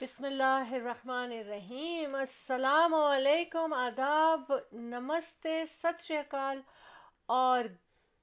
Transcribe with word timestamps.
بسم 0.00 0.24
اللہ 0.24 0.72
الرحمن 0.72 1.32
الرحیم۔ 1.32 2.14
السلام 2.14 2.94
علیکم، 2.94 3.72
آداب، 3.72 4.52
نمستے، 4.72 5.64
ست 5.82 6.02
شری 6.02 6.16
اکال 6.16 6.60
اور 7.26 7.64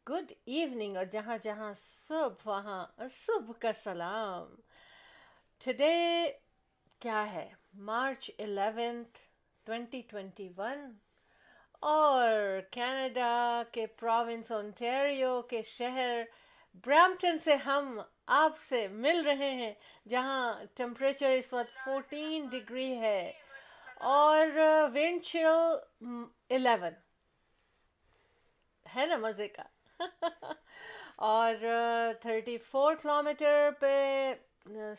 گڈ 0.09 0.31
ایوننگ 0.45 0.97
اور 0.97 1.05
جہاں 1.05 1.37
جہاں 1.43 1.73
صبح 2.07 2.35
وہاں 2.45 2.85
صبح 3.25 3.53
کا 3.59 3.71
سلام۔ 3.83 4.55
ٹوڈے 5.63 6.31
کیا 6.99 7.33
ہے؟ 7.33 7.49
March 7.73 8.31
eleventh 8.39 9.17
twenty 9.65 10.01
twenty 10.01 10.49
one 10.57 10.97
اور 11.79 12.31
کینیڈا 12.71 13.63
کے 13.71 13.87
پروونس 13.87 14.51
اونٹیریو 14.51 15.41
کے 15.41 15.61
شہر 15.61 16.21
برامپٹن 16.85 17.39
سے 17.39 17.55
ہم 17.55 18.01
آپ 18.27 18.57
سے 18.69 18.87
مل 18.87 19.21
رہے 19.25 19.49
ہیں 19.51 19.73
جہاں 20.07 20.63
ٹمپریچر 20.75 21.31
اس 21.31 21.53
وقت 21.53 21.83
فورٹین 21.83 22.47
ڈگری 22.47 22.91
ہے 22.99 23.31
اور 24.11 24.57
ونڈ 24.93 25.23
چل 25.23 25.47
الیون 26.49 26.93
ہے 28.85 29.05
نا 29.05 29.17
مزے 29.17 29.47
کا 29.47 29.63
اور 31.25 31.53
تھرٹی 32.21 32.57
فور 32.71 32.95
کلو 33.01 33.21
میٹر 33.23 33.69
پہ 33.79 34.33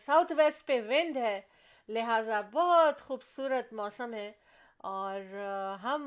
ساؤتھ 0.07 0.33
ویسٹ 0.37 0.67
پہ 0.67 0.81
ونڈ 0.81 1.17
ہے 1.17 1.41
لہٰذا 1.89 2.41
بہت 2.53 3.01
خوبصورت 3.01 3.73
موسم 3.73 4.15
ہے 4.15 4.31
اور 4.79 5.21
ہم 5.83 6.03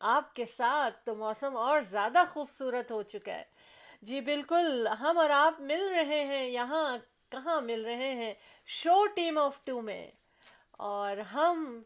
آپ 0.00 0.34
کے 0.34 0.44
ساتھ 0.46 1.04
تو 1.06 1.14
موسم 1.14 1.56
اور 1.56 1.80
زیادہ 1.80 2.24
خوبصورت 2.32 2.90
ہو 2.90 3.02
چکا 3.02 3.34
ہے 3.34 3.44
جی 4.04 4.20
بالکل 4.20 4.86
ہم 4.86 5.18
اور 5.18 5.30
آپ 5.30 5.60
مل 5.60 5.88
رہے 5.88 6.24
ہیں 6.24 6.48
یہاں 6.48 6.98
کہاں 7.28 7.60
مل 7.60 7.84
رہے 7.84 8.14
ہیں؟ 8.14 8.34
شو 8.66 9.06
ٹیم 9.06 9.38
آف 9.38 9.64
ٹو 9.64 9.80
میں۔ 9.80 10.10
اور 10.70 11.16
ہم 11.16 11.82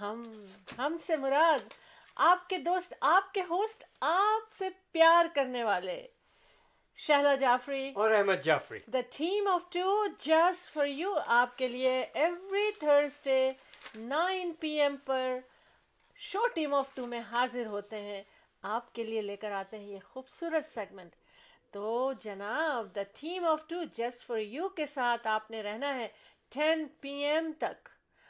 ہم 0.00 0.44
ہم 0.78 0.96
سے 1.06 1.16
مراد 1.16 1.72
آپ 2.16 2.48
کے 2.48 2.58
دوست 2.58 2.94
آپ 3.00 3.34
کے 3.34 3.40
ہوسٹ 3.40 3.84
آپ 4.00 4.52
سے 4.58 4.68
پیار 4.92 5.26
کرنے 5.34 5.64
والے۔ 5.64 6.06
شہلا 6.96 7.34
جعفری۔ 7.34 7.92
اور 7.94 8.10
Ahmed 8.10 8.44
Jafri. 8.44 8.78
The 8.86 9.00
team 9.16 9.48
of 9.48 9.60
two 9.72 10.06
just 10.06 10.72
for 10.72 10.86
you 10.86 11.14
آپ 11.26 11.58
کے 11.58 11.68
لیے 11.68 12.06
every 12.14 12.72
Thursday 12.72 13.52
nine 13.94 14.52
P 14.52 14.80
M 14.80 14.96
per 14.96 15.38
show 16.16 16.46
team 16.46 16.74
of 16.74 16.94
to 16.94 17.06
میں 17.06 17.20
حاضر 17.20 17.66
ہوتے 17.66 18.00
ہیں۔ 18.00 18.22
آپ 18.62 18.94
کے 18.94 19.04
لیے 19.04 19.20
لے 19.22 19.36
کر 19.36 19.50
آتے 19.50 19.78
ہیں 19.78 19.86
یہ 19.86 19.98
خوبصورت 20.12 20.74
سیگمنٹ 20.74 21.16
تو 21.70 22.12
جناب 22.20 22.94
the 22.94 23.02
theme 23.02 23.44
of 23.44 23.60
two 23.68 23.84
just 23.84 24.26
for 24.26 24.38
you 24.38 24.68
کے 24.68 24.86
ساتھ 24.86 25.26
آپ 25.26 25.50
نے 25.50 25.62
رہنا 25.62 25.94
ہے 25.94 26.08
ٹین 26.54 26.86
پی 27.00 27.10
ایم 27.10 27.52
تک۔ 27.58 27.88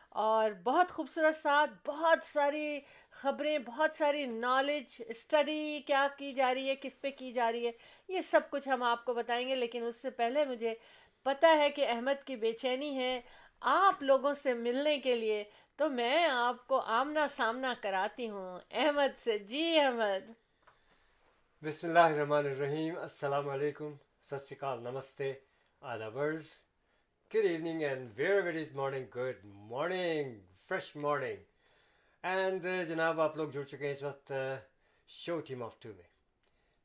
اور 0.08 0.50
بہت 0.50 0.90
خوبصورت 0.90 1.36
ساتھ، 1.42 1.70
بہت 1.86 2.18
ساری 2.32 2.80
خبریں، 3.10 3.58
بہت 3.58 3.90
ساری 3.98 4.26
نالج 4.26 5.02
اسٹڈی 5.08 5.80
کیا 5.86 6.08
کی 6.18 6.32
جا 6.32 6.54
رہی 6.54 6.68
ہے، 6.68 6.76
کس 6.76 7.00
پہ 7.00 7.10
کی 7.10 7.32
جا 7.32 7.52
رہی 7.52 7.66
ہے، 7.66 7.72
یہ 8.08 8.20
سب 8.30 8.40
کچھ 8.50 8.68
ہم 8.68 8.82
آپ 8.82 9.04
کو 9.04 9.14
بتائیں 9.14 9.48
گے۔ 9.48 9.54
لیکن 9.54 9.84
اس 9.84 9.96
سے 10.02 10.10
پہلے 10.10 10.44
مجھے 10.44 10.74
پتہ 11.22 11.46
ہے 11.58 11.70
کہ 11.70 11.86
احمد 11.88 12.26
کی 12.26 12.36
بے 12.36 12.52
چینی 12.52 12.96
ہے 12.98 13.20
آپ 13.60 14.02
لوگوں 14.02 14.34
سے 14.42 14.54
ملنے 14.54 14.98
کے 14.98 15.16
لیے۔ 15.16 15.44
تو 15.76 15.90
میں 15.90 16.24
آپ 16.24 16.66
کو 16.66 16.80
آمنا 16.80 17.26
سامنا 17.36 17.74
کراتی 17.80 18.30
ہوں۔ 18.30 18.60
احمد 18.70 19.24
سے۔ 19.24 19.38
جی 19.38 19.78
احمد۔ 19.78 20.49
بسم 21.62 21.86
اللہ 21.86 22.06
الرحمن 22.10 22.46
الرحیم، 22.46 22.94
السلام 22.98 23.48
علیکم 23.48 23.92
Sat 24.30 24.48
Sri 24.48 24.54
Akal 24.54 24.78
namaste 24.82 25.32
آدابرز 25.82 26.44
good 27.30 27.44
evening 27.46 27.82
and 27.82 28.08
where 28.18 28.40
wait 28.44 28.56
is 28.56 28.74
morning 28.76 29.04
good 29.16 29.44
morning 29.70 30.38
fresh 30.68 30.88
morning 30.96 31.42
and 32.24 32.66
جناب، 32.88 33.20
آپ 33.20 33.36
لوگ 33.36 33.50
جڑ 33.54 33.64
چکے 33.64 33.86
ہیں 33.86 33.92
اس 33.92 34.02
وقت 34.02 34.32
شو 35.08 35.38
ٹیم 35.48 35.62
آف 35.62 35.78
ٹو 35.80 35.88
میں۔ 35.88 36.08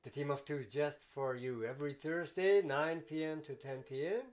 The 0.06 0.10
team 0.14 0.32
of 0.32 0.44
two 0.48 0.58
just 0.74 1.06
for 1.14 1.36
you 1.46 1.60
every 1.60 1.94
Thursday 2.02 2.62
nine 2.66 3.00
P 3.08 3.24
M 3.26 3.40
to 3.48 3.54
ten 3.62 3.82
P 3.88 4.02
M 4.08 4.30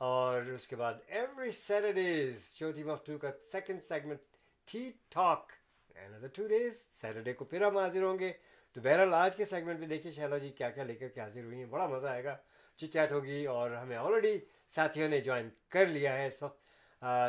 اور 0.00 0.50
اس 0.54 0.66
کے 0.68 0.76
بعد 0.76 0.94
every 1.08 1.52
Saturdays 1.60 2.52
show 2.54 2.72
team 2.76 2.90
of 2.90 3.04
two 3.06 3.18
کا 3.18 3.30
second 3.52 3.82
segment 3.88 4.20
the 4.68 4.90
talk 5.14 5.52
other 5.96 6.26
two 6.34 6.46
days 6.48 6.72
Saturday 7.00 7.32
کو 7.32 7.44
پھر 7.44 7.66
ہم 7.66 7.78
حاضر 7.78 8.02
ہوں 8.02 8.18
گے۔ 8.18 8.32
تو 8.76 8.82
بہرحال 8.82 9.14
آج 9.14 9.36
کے 9.36 9.44
سیگمنٹ 9.44 9.78
میں 9.80 9.86
دیکھیے 9.88 10.10
شیلا 10.12 10.38
جی 10.38 10.48
کیا 10.56 10.68
کیا 10.70 10.84
لے 10.84 10.94
کر 10.94 11.08
کے 11.08 11.20
حاضر 11.20 11.44
ہوئی 11.44 11.58
ہیں 11.58 11.66
بڑا 11.66 11.86
مزہ 11.88 12.06
آئے 12.06 12.24
گا، 12.24 12.36
چٹ 12.78 12.92
چیٹ 12.92 13.12
ہوگی 13.12 13.44
اور 13.46 13.70
ہمیں 13.70 13.96
آلریڈی 13.96 14.38
ساتھیوں 14.74 15.08
نے 15.08 15.20
جوائن 15.20 15.48
کر 15.72 15.86
لیا 15.86 16.12
ہے 16.18 16.26
اس 16.26 16.42
وقت۔ 16.42 16.60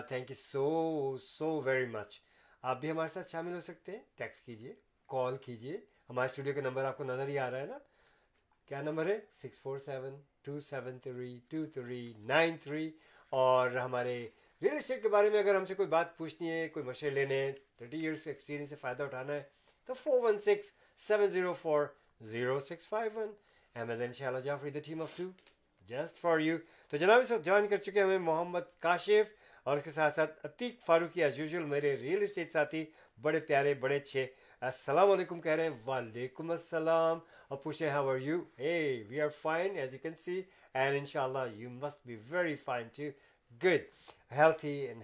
Thank 0.07 0.29
you 0.29 0.35
so 0.37 1.17
so 1.17 1.49
very 1.65 1.85
much 1.91 2.19
آپ 2.63 2.79
بھی 2.81 2.89
ہمارے 2.91 3.13
ساتھ 3.13 3.31
شامل 3.31 3.53
ہو 3.53 3.59
سکتے 3.59 3.91
ہیں 3.91 4.01
ٹیکس 4.15 4.41
کیجیے 4.45 4.73
کال 5.09 5.37
کیجیے۔ 5.45 5.77
ہمارے 6.09 6.29
اسٹوڈیو 6.29 6.53
کا 6.53 6.61
نمبر 6.61 6.85
آپ 6.85 6.97
کو 6.97 7.03
نظر 7.03 7.27
ہی 7.27 7.37
آ 7.39 7.49
رہا 7.51 7.61
ہے 7.61 7.65
نا۔ 7.65 7.77
کیا 8.67 8.81
نمبر 8.81 9.05
ہے؟ 9.05 9.17
Six 9.41 9.61
four 9.61 9.77
seven 9.85 10.19
two 10.45 10.59
seven 10.59 10.97
three 11.03 11.39
two 11.49 11.65
three 11.73 12.01
nine 12.31 12.57
three 12.63 12.89
اور 13.29 13.69
ہمارے 13.77 14.17
ریئل 14.61 14.75
اسٹیٹ 14.77 15.01
کے 15.01 15.09
بارے 15.09 15.29
میں 15.29 15.39
اگر 15.39 15.55
ہم 15.55 15.65
سے 15.65 15.75
کوئی 15.75 15.87
بات 15.89 16.17
پوچھنی 16.17 16.49
ہے، 16.51 16.67
کوئی 16.67 16.85
مشورے 16.85 17.09
لینے 17.09 17.43
ہیں 17.43 17.51
تھرٹی 17.77 17.99
ایئرس 17.99 18.27
ایکسپیرینس 18.27 18.69
سے 18.69 18.75
فائدہ 18.75 19.03
اٹھانا 19.03 19.33
ہے، 19.33 19.43
تو 19.89 19.93
four 19.93 20.19
one 20.23 20.39
six 20.39 20.71
seven 20.99 21.29
zero 21.29 21.53
four 21.53 21.85
zero 22.21 22.59
six 22.59 22.87
five 22.87 23.19
one 23.19 23.31
Ahmed 23.75 24.01
ان 24.01 24.13
شاء 24.13 24.27
اللہ 24.27 24.39
Jafri 24.39 24.69
the 24.69 24.79
team 24.79 25.01
of 25.01 25.17
two 25.17 25.29
just 25.87 26.19
for 26.19 26.39
you 26.39 26.57
تو 26.89 26.97
جناب 26.97 27.19
اس 27.19 27.31
وقت 27.31 27.45
جوائن 27.45 27.67
کر 27.67 27.77
چکے 27.77 28.01
ہمیں 28.01 28.17
محمد 28.17 28.65
کاشف 28.79 29.35
اور 29.63 29.77
اس 29.77 29.83
کے 29.83 29.91
ساتھ 29.91 30.15
ساتھ 30.15 30.45
عتیق 30.45 30.85
فاروقی 30.85 31.23
ایز 31.23 31.39
یوزول 31.39 31.63
میرے 31.63 31.95
ریئل 31.97 32.21
اسٹیٹ 32.21 32.51
ساتھی 32.51 32.85
بڑے 33.21 33.39
پیارے 33.39 33.73
بڑے 33.73 33.95
اچھے 33.95 34.27
السلام 34.61 35.11
علیکم 35.11 35.41
کہہ 35.41 35.51
رہے 35.51 35.63
ہیں۔ 35.63 35.77
وعلیکم 35.85 36.51
السلام۔ 36.51 37.19
اور 37.47 37.57
پوچھے 37.57 37.89
how 37.89 38.09
are 38.09 38.17
you 38.17 38.39
a 38.57 39.03
we 39.09 39.21
are 39.21 39.29
fine 39.41 39.77
as 39.77 39.93
you 39.93 39.99
can 40.01 40.13
see 40.13 40.41
and 40.73 40.99
ان 40.99 41.05
شاء 41.05 41.23
اللہ 41.23 41.55
you 41.55 41.69
must 41.69 42.07
be 42.07 42.15
very 42.29 42.55
fine 42.55 42.87
to 42.87 43.03
good 43.63 43.81
healthy 44.31 44.75
and 44.87 45.03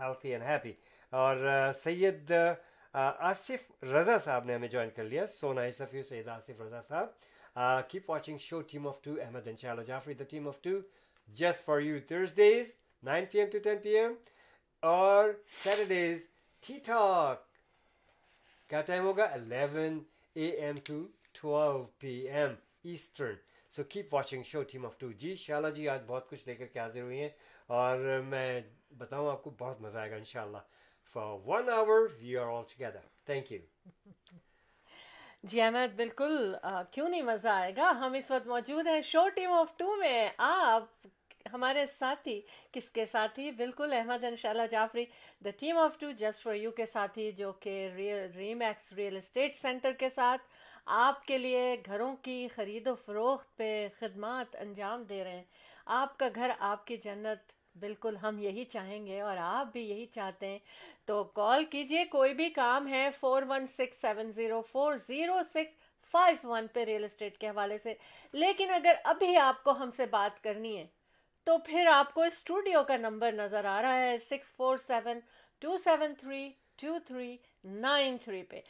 healthy 0.00 0.30
and 0.30 0.44
happy 0.44 0.72
اور 1.12 1.36
سید 1.84 2.32
uh, 2.32 2.54
آصف 2.94 3.84
رضا 3.84 4.16
صاحب 4.24 4.44
نے 4.46 4.54
ہمیں 4.54 4.68
جوائن 4.68 4.90
کر 4.96 5.04
لیا، 5.04 5.26
سونا 5.26 5.62
صفی 5.76 6.02
سید 6.08 6.28
آصف 6.28 6.60
رضا 6.60 6.80
صاحب۔ 6.88 7.08
Keep 7.90 8.10
watching 8.10 8.38
show 8.40 8.60
team 8.70 8.86
of 8.88 9.00
two 9.02 9.14
Ahmed 9.22 9.46
ان 9.48 9.56
شاء 9.60 9.70
اللہ 9.70 9.82
Jafri 9.86 10.14
the 10.14 10.24
team 10.30 10.46
of 10.48 10.60
two 10.62 10.78
just 11.28 11.64
for 11.64 11.80
you 11.80 11.98
Thursdays 12.08 12.72
nine 13.02 13.24
P 13.30 13.38
M 13.38 13.48
to 13.52 13.58
ten 13.62 13.78
P 13.82 13.96
M 13.98 14.12
اور 14.82 15.30
سیٹرڈیز 15.62 16.26
ٹھی 16.62 16.78
ٹاک 16.84 17.42
کیا 18.70 18.80
ٹائم 18.86 19.04
ہوگا؟ 19.06 19.24
Eleven 19.32 19.98
A 20.36 20.48
M 20.62 20.76
to 20.84 21.02
twelve 21.40 21.82
P 21.98 22.14
M 22.28 22.54
eastern 22.84 23.34
so 23.74 23.82
keep 23.88 24.14
watching 24.14 24.42
show 24.46 24.62
team 24.62 24.86
of 24.86 24.98
two 24.98 25.10
جی 25.20 25.34
شالا 25.36 25.70
جی 25.76 25.88
آج 25.88 26.00
بہت 26.06 26.28
کچھ 26.30 26.48
لے 26.48 26.54
کر 26.54 26.66
کے 26.72 26.78
حاضر 26.80 27.00
ہوئی 27.00 27.20
ہیں 27.20 27.28
اور 27.68 28.20
میں 28.24 28.60
بتاؤں 28.98 29.30
آپ 29.30 29.42
کو، 29.42 29.50
بہت 29.58 29.80
مزہ 29.80 29.98
آئے 29.98 30.10
گا 30.10 30.16
ان 30.16 30.24
شاء 30.24 30.42
اللہ 30.42 30.58
for 31.14 31.34
one 31.46 31.68
hour 31.70 32.00
we 32.20 32.36
are 32.36 32.46
all 32.52 32.62
together 32.68 33.06
thank 33.26 33.52
you 33.52 33.60
جی 35.42 35.60
احمد، 35.60 35.94
بالکل 35.96 36.54
کیوں 36.92 37.08
نہیں 37.08 37.22
مزہ 37.22 37.48
آئے 37.48 37.74
گا؟ 37.76 37.90
ہم 38.00 38.12
اس 38.12 38.30
وقت 38.30 38.46
موجود 38.46 38.86
ہیں 38.86 39.00
شو 39.02 39.28
ٹیم 39.34 39.52
آف 39.52 39.76
ٹو 39.78 39.94
میں۔ 39.96 40.28
آپ، 40.38 41.06
ہمارے 41.52 41.84
ساتھی، 41.98 42.40
کس 42.72 42.88
کے 42.90 43.04
ساتھی؟ 43.06 43.50
بالکل، 43.50 43.92
احمد 43.92 44.24
ان 44.24 44.36
شاء 44.36 44.50
اللہ 44.50 44.66
Jafri 44.70 45.04
the 45.44 45.50
team 45.60 45.78
of 45.78 45.98
two 46.00 46.10
just 46.20 46.42
for 46.42 46.54
you 46.54 46.70
کے 46.70 46.86
ساتھی، 46.92 47.30
جو 47.32 47.52
کہ 47.60 47.76
real 47.96 48.30
re 48.36 48.54
real 48.96 49.16
estate 49.16 49.56
centre 49.56 49.92
کے 49.98 50.08
ساتھ 50.14 50.42
آپ 50.86 51.24
کے 51.26 51.38
لیے 51.38 51.76
گھروں 51.86 52.14
کی 52.22 52.46
خرید 52.54 52.86
و 52.86 52.94
فروخت 53.04 53.56
پہ 53.56 53.88
خدمات 53.98 54.56
انجام 54.60 55.02
دے 55.02 55.22
رہے 55.24 55.36
ہیں۔ 55.36 55.44
آپ 56.00 56.18
کا 56.18 56.28
گھر 56.34 56.50
آپ 56.58 56.86
کی 56.86 56.96
جنت 56.96 57.52
بالکل 57.74 58.16
ہم 58.16 58.38
یہی 58.38 58.64
چاہیں 58.64 59.06
گے 59.06 59.20
اور 59.20 59.36
آپ 59.40 59.72
بھی 59.72 59.82
یہی 59.82 60.06
چاہتے 60.06 60.46
ہیں۔ 60.46 60.58
تو 61.06 61.22
کال 61.38 61.64
کیجیے، 61.64 62.04
کوئی 62.04 62.34
بھی 62.34 62.48
کام 62.50 62.88
ہے 62.88 63.08
four 63.20 63.42
one 63.48 63.66
six 63.66 64.00
seven 64.00 64.30
zero 64.32 64.60
four 64.72 64.94
zero 65.08 65.38
six 65.54 65.82
five 66.14 66.48
one 66.48 66.66
پہ 66.72 66.84
ریئل 66.84 67.04
اسٹیٹ 67.04 67.38
کے 67.38 67.48
حوالے 67.48 67.78
سے۔ 67.82 67.94
لیکن 68.34 68.70
اگر 68.70 68.94
ابھی 69.04 69.36
آپ 69.36 69.62
کو 69.64 69.70
ہم 69.72 69.90
سے 69.96 70.06
بات 70.06 70.42
کرنی 70.44 70.76
ہے، 70.78 70.86
تو 71.46 71.56
پھر 71.58 71.86
آپ 71.86 72.14
کو 72.14 72.22
اسٹوڈیو 72.22 72.82
کا 72.84 72.96
نمبر 72.96 73.32
نظر 73.32 73.64
آ 73.64 73.80
رہا 73.82 73.96
ہے 73.96 74.16
six 74.18 74.54
four 74.56 74.76
seven 74.86 75.20
two 75.62 75.76
seven 75.84 76.14
three 76.14 76.48
two 76.76 76.96
three 77.06 77.36
nine 77.64 78.16
three 78.24 78.42
پہ۔ 78.42 78.60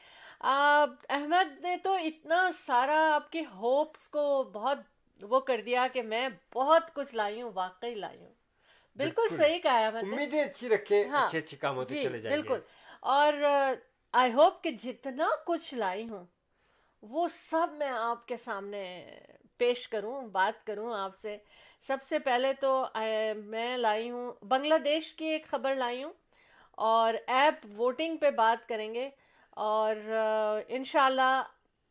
احمد 0.40 1.60
نے 1.62 1.76
تو 1.82 1.94
اتنا 1.94 2.50
سارا 2.66 2.98
آپ 3.14 3.30
کی 3.32 3.42
ہوپس 3.54 4.08
کو 4.08 4.42
بہت 4.52 4.78
وہ 5.20 5.40
کر 5.40 5.60
دیا 5.66 5.86
کہ 5.92 6.02
میں 6.02 6.28
بہت 6.54 6.94
کچھ 6.94 7.14
لائی 7.14 7.42
ہوں، 7.42 7.50
واقعی 7.54 7.94
لائی 7.94 8.18
ہوں۔ 8.18 8.34
بالکل 8.96 9.28
صحیح 9.36 9.58
کہا 9.58 9.78
ہے 9.80 9.86
امیدیں 9.86 10.42
اچھی 10.42 10.68
رکھے 10.68 11.04
ہاں۔ 11.08 11.26
اچھے 11.26 11.38
اچھے 11.38 11.56
کام 11.56 11.76
ہوتے 11.76 11.94
جی 11.94 12.00
چلے 12.02 12.18
جائیں 12.18 12.36
بالکل۔ 12.36 12.60
اور 13.00 13.32
آئی 14.12 14.32
ہوپ 14.32 14.62
کہ 14.62 14.70
جتنا 14.70 15.28
کچھ 15.46 15.74
لائی 15.74 16.08
ہوں 16.08 16.24
وہ 17.02 17.28
سب 17.50 17.72
میں 17.72 17.88
آپ 17.88 18.26
کے 18.28 18.36
سامنے 18.36 18.84
پیش 19.56 19.88
کروں 19.88 20.20
بات 20.28 20.66
کروں 20.66 20.94
آپ 20.94 21.20
سے۔ 21.22 21.36
سب 21.86 21.96
سے 22.08 22.18
پہلے 22.18 22.52
تو 22.52 22.86
میں 23.44 23.76
لائی 23.76 24.10
ہوں 24.10 24.32
بنگلہ 24.42 24.78
دیش 24.84 25.12
کی 25.12 25.24
ایک 25.24 25.46
خبر 25.46 25.74
لائی 25.74 26.02
ہوں۔ 26.04 26.12
اور 26.78 27.14
ایپ 27.26 27.66
ووٹنگ 27.76 28.16
پہ 28.16 28.30
بات 28.30 28.68
کریں 28.68 28.94
گے۔ 28.94 29.10
اور 29.50 29.96
انشاءاللہ 30.68 31.42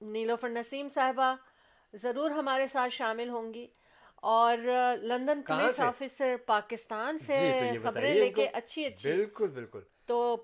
نیلوفر 0.01 0.50
نسیم 0.50 0.88
صاحبہ 0.94 1.35
ضرور 1.94 2.31
ہمارے 2.31 2.67
ساتھ 2.67 2.94
شامل 2.94 3.29
ہوں 3.29 3.53
گی۔ 3.53 3.67
اور 4.24 4.58
لندن 5.02 5.42
پولیس 5.42 5.80
آفیسر 5.80 6.36
پاکستان 6.46 7.18
سے 7.18 7.40
جی، 7.72 7.78
خبریں 7.78 8.14
لے 8.14 8.30
کے 8.30 8.48
اچھی 8.54 8.86
اچھی۔ 8.86 9.12
بالکل 9.12 9.48
بالکل۔ 9.48 9.80
تو 10.06 10.44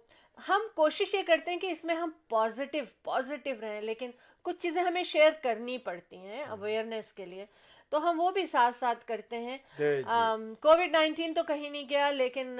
ہم 0.49 0.61
کوشش 0.75 1.13
یہ 1.13 1.21
کرتے 1.27 1.51
ہیں 1.51 1.59
کہ 1.59 1.67
اس 1.67 1.83
میں 1.83 1.95
ہم 1.95 2.09
پازیٹیو 2.29 2.83
پازیٹیو 3.03 3.55
رہیں 3.61 3.81
لیکن 3.81 4.11
کچھ 4.41 4.57
چیزیں 4.57 4.83
ہمیں 4.83 5.03
شیئر 5.03 5.31
کرنی 5.43 5.77
پڑتی 5.77 6.17
ہیں 6.17 6.43
اویئرنیس 6.43 7.13
کے 7.13 7.25
لیے۔ 7.25 7.45
تو 7.89 8.09
ہم 8.09 8.19
وہ 8.19 8.31
بھی 8.31 8.45
ساتھ 8.45 8.75
ساتھ 8.75 9.05
کرتے 9.05 9.37
ہیں۔ 9.39 9.57
کووڈ 10.59 10.91
نائنٹین 10.91 11.33
تو 11.33 11.43
کہیں 11.43 11.69
نہیں 11.69 11.89
گیا 11.89 12.11
لیکن 12.11 12.59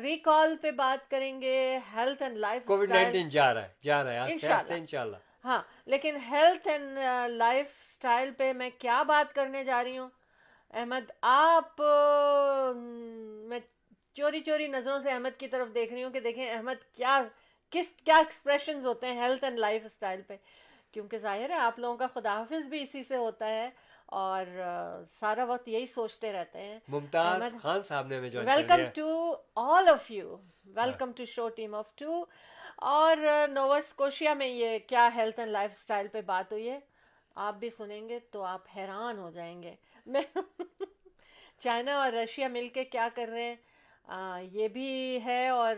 ریکال 0.00 0.56
پہ 0.60 0.70
بات 0.70 1.10
کریں 1.10 1.40
گے۔ 1.42 1.78
Health 1.94 2.22
and 2.22 2.36
life 2.36 2.64
COVID 2.64 2.90
nineteen 2.90 3.28
جا 3.28 3.54
رہا 3.54 3.62
ہے 3.62 3.68
جا 3.82 4.04
رہا 4.04 4.12
ہے۔ 4.12 4.32
انشاءاللہ۔ 4.32 5.16
ہاں 5.44 5.62
لیکن 5.86 6.16
ہیلتھ 6.16 6.68
اینڈ 6.68 6.98
لائف 7.28 7.66
اسٹائل 7.88 8.30
پہ 8.38 8.52
میں 8.52 8.70
کیا 8.78 9.02
بات 9.02 9.34
کرنے 9.34 9.64
جا 9.64 9.82
رہی 9.84 9.98
ہوں؟ 9.98 10.08
احمد 10.70 11.10
آپ 11.20 11.82
میں 13.48 13.58
چوری 14.14 14.40
چوری 14.40 14.66
نظروں 14.66 14.98
سے 15.02 15.10
احمد 15.10 15.38
کی 15.38 15.48
طرف 15.48 15.68
دیکھ 15.74 15.92
رہی 15.92 16.02
ہوں 16.04 16.10
کہ 16.10 16.20
دیکھیں 16.20 16.50
احمد 16.50 16.82
کیا 16.94 17.22
کس 17.72 17.86
کیا 18.04 18.16
ایکسپریشنز 18.16 18.86
ہوتے 18.86 19.06
ہیں 19.06 19.20
ہیلتھ 19.20 19.44
اینڈ 19.44 19.58
لائف 19.58 19.84
اسٹائل 19.84 20.20
پہ۔ 20.26 20.36
کیونکہ 20.92 21.18
ظاہر 21.18 21.50
ہے 21.50 21.54
آپ 21.54 21.78
لوگوں 21.78 21.96
کا 21.96 22.06
خدا 22.14 22.32
حافظ 22.32 22.66
بھی 22.68 22.82
اسی 22.82 23.02
سے 23.04 23.16
ہوتا 23.16 23.48
ہے 23.48 23.68
اور 24.06 24.46
سارا 25.20 25.44
وقت 25.44 25.68
یہی 25.68 25.86
سوچتے 25.86 26.32
رہتے 26.32 26.60
ہیں۔ 26.60 26.78
ممتاز 26.88 27.42
خان 27.62 27.82
صاحب 27.82 28.06
نے 28.06 28.18
welcome 28.18 28.84
to 28.94 29.34
all 29.56 29.88
of 29.88 30.10
you 30.10 30.36
welcome 30.76 31.12
to 31.12 31.24
show 31.24 31.48
team 31.48 31.74
of 31.74 31.94
two 31.96 32.24
اور 32.76 33.16
نوس 33.50 33.92
کوشیا 33.94 34.34
میں 34.34 34.46
یہ 34.46 34.78
کیا 34.86 35.08
ہیلتھ 35.16 35.40
اینڈ 35.40 35.52
لائف 35.52 35.70
اسٹائل 35.72 36.08
پہ 36.08 36.20
بات 36.20 36.52
ہوئی 36.52 36.70
ہے 36.70 36.78
آپ 37.36 37.54
بھی 37.54 37.70
سنیں 37.70 38.08
گے 38.08 38.18
تو 38.30 38.42
آپ 38.44 38.62
حیران 38.76 39.18
ہو 39.18 39.30
جائیں 39.30 39.62
گے۔ 39.62 39.74
میں 40.10 40.20
چائنا 41.58 41.96
اور 42.02 42.12
رشیا 42.12 42.48
مل 42.48 42.68
کے 42.68 42.84
کیا 42.84 43.08
کر 43.14 43.28
رہے 43.28 43.42
ہیں؟ 43.44 43.56
یہ 44.52 44.68
بھی 44.68 45.18
ہے 45.24 45.48
اور 45.48 45.76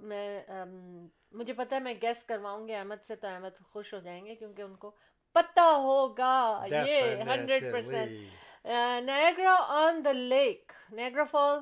میں 0.00 0.42
مجھے 1.32 1.52
پتا 1.52 1.76
ہے 1.76 1.80
میں 1.80 1.94
گیس 2.02 2.22
کرواؤں 2.24 2.66
گی 2.68 2.74
احمد 2.74 3.06
سے 3.06 3.16
تو 3.16 3.28
احمد 3.28 3.58
خوش 3.72 3.92
ہو 3.94 3.98
جائیں 3.98 4.24
گے 4.26 4.34
کیونکہ 4.34 4.62
ان 4.62 4.74
کو 4.76 4.90
پتا 5.36 5.70
ہوگا 5.76 6.64
یہ 6.70 7.22
hundred 7.28 7.72
percent 7.72 8.66
Niagara 9.04 9.54
on 9.76 10.04
the 10.04 10.12
lake 10.12 10.72
Niagara 10.92 11.24
fall 11.24 11.58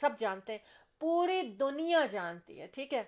سب 0.00 0.18
جانتے 0.18 0.52
ہیں 0.52 0.58
پوری 1.00 1.40
دنیا 1.60 2.04
جانتی 2.10 2.60
ہے 2.60 2.66
ٹھیک 2.66 2.94
ہے؟ 2.94 3.02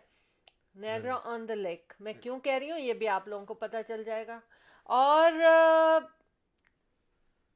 نیگرا 0.74 1.18
آن 1.24 1.48
دا 1.48 1.54
لیک 1.54 1.92
میں 2.00 2.12
کیوں 2.12 2.38
کہہ 2.40 2.52
رہی 2.52 2.70
ہوں؟ 2.70 2.78
یہ 2.78 2.92
بھی 2.92 3.08
آپ 3.08 3.28
لوگوں 3.28 3.46
کو 3.46 3.54
پتا 3.54 3.82
چل 3.82 4.02
جائے 4.04 4.26
گا۔ 4.26 4.38
اور 4.82 5.32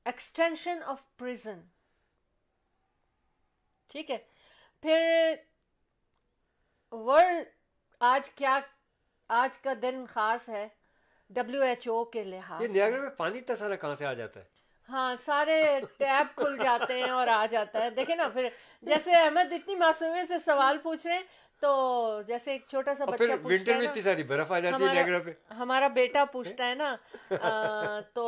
ایکسٹینشن 0.06 0.82
آف 0.84 1.02
پرزن 1.16 1.60
ٹھیک 3.90 4.10
ہے۔ 4.10 4.18
پھر 4.82 5.00
ورلڈ 6.92 7.46
آج 8.00 8.30
کیا 8.32 8.58
آج 9.30 9.58
کا 9.58 9.72
دن 9.82 10.04
خاص 10.08 10.48
ہے 10.48 10.66
ڈبلو 11.30 11.60
ایچ 11.62 11.88
او 11.88 12.04
کے 12.06 12.24
لحاظ 12.24 12.72
میں 12.74 12.94
پانی 13.16 13.40
سارا 13.50 13.76
کہاں 13.76 13.94
سے 13.94 14.06
آ 14.06 14.12
جاتا 14.14 14.40
ہے؟ 14.40 14.44
ہاں 14.88 15.14
سارے 15.24 15.56
ٹیپ 15.98 16.36
کھل 16.36 16.56
جاتے 16.58 16.94
ہیں 16.94 17.08
اور 17.10 17.28
آ 17.28 17.44
جاتا 17.46 17.82
ہے۔ 17.82 17.90
دیکھیں 17.90 18.14
نا 18.16 18.28
پھر 18.28 18.48
جیسے 18.82 19.12
احمد 19.14 19.52
اتنی 19.52 19.74
معصومی 19.76 20.26
سے 20.28 20.38
سوال 20.44 20.78
پوچھ 20.82 21.06
رہے 21.06 21.14
ہیں 21.14 21.22
تو 21.62 22.22
جیسے 22.26 22.52
ایک 22.52 22.62
چھوٹا 22.68 22.92
سا 22.98 23.04
بچہ 23.04 23.36
پوچھتا 23.42 23.74
ہے 23.74 23.80
نا 23.80 24.00
ساری 24.02 24.22
برف 24.22 24.52
آ 24.52 24.58
جاتی 24.58 24.84
ہے 24.86 25.18
پہ 25.20 25.32
ہمارا 25.54 25.88
بیٹا 25.88 26.24
پوچھتا 26.24 26.68
ہے 26.68 26.74
نا 26.74 26.94
تو 28.14 28.26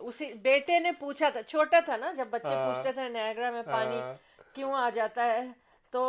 اسی 0.00 0.32
بیٹے 0.42 0.78
نے 0.78 0.92
پوچھا 0.92 1.28
تھا 1.28 1.42
چھوٹا 1.42 1.80
تھا 1.84 1.96
نا 1.96 2.12
جب 2.12 2.28
بچے 2.30 2.54
ہاں۔ 2.54 2.66
پوچھتے 2.66 2.92
تھے 2.92 3.08
نیگرا 3.08 3.50
میں 3.50 3.62
پانی 3.62 4.00
ہاں۔ 4.00 4.14
کیوں 4.54 4.72
آ 4.74 4.88
جاتا 4.90 5.24
ہے 5.24 5.46
تو 5.92 6.02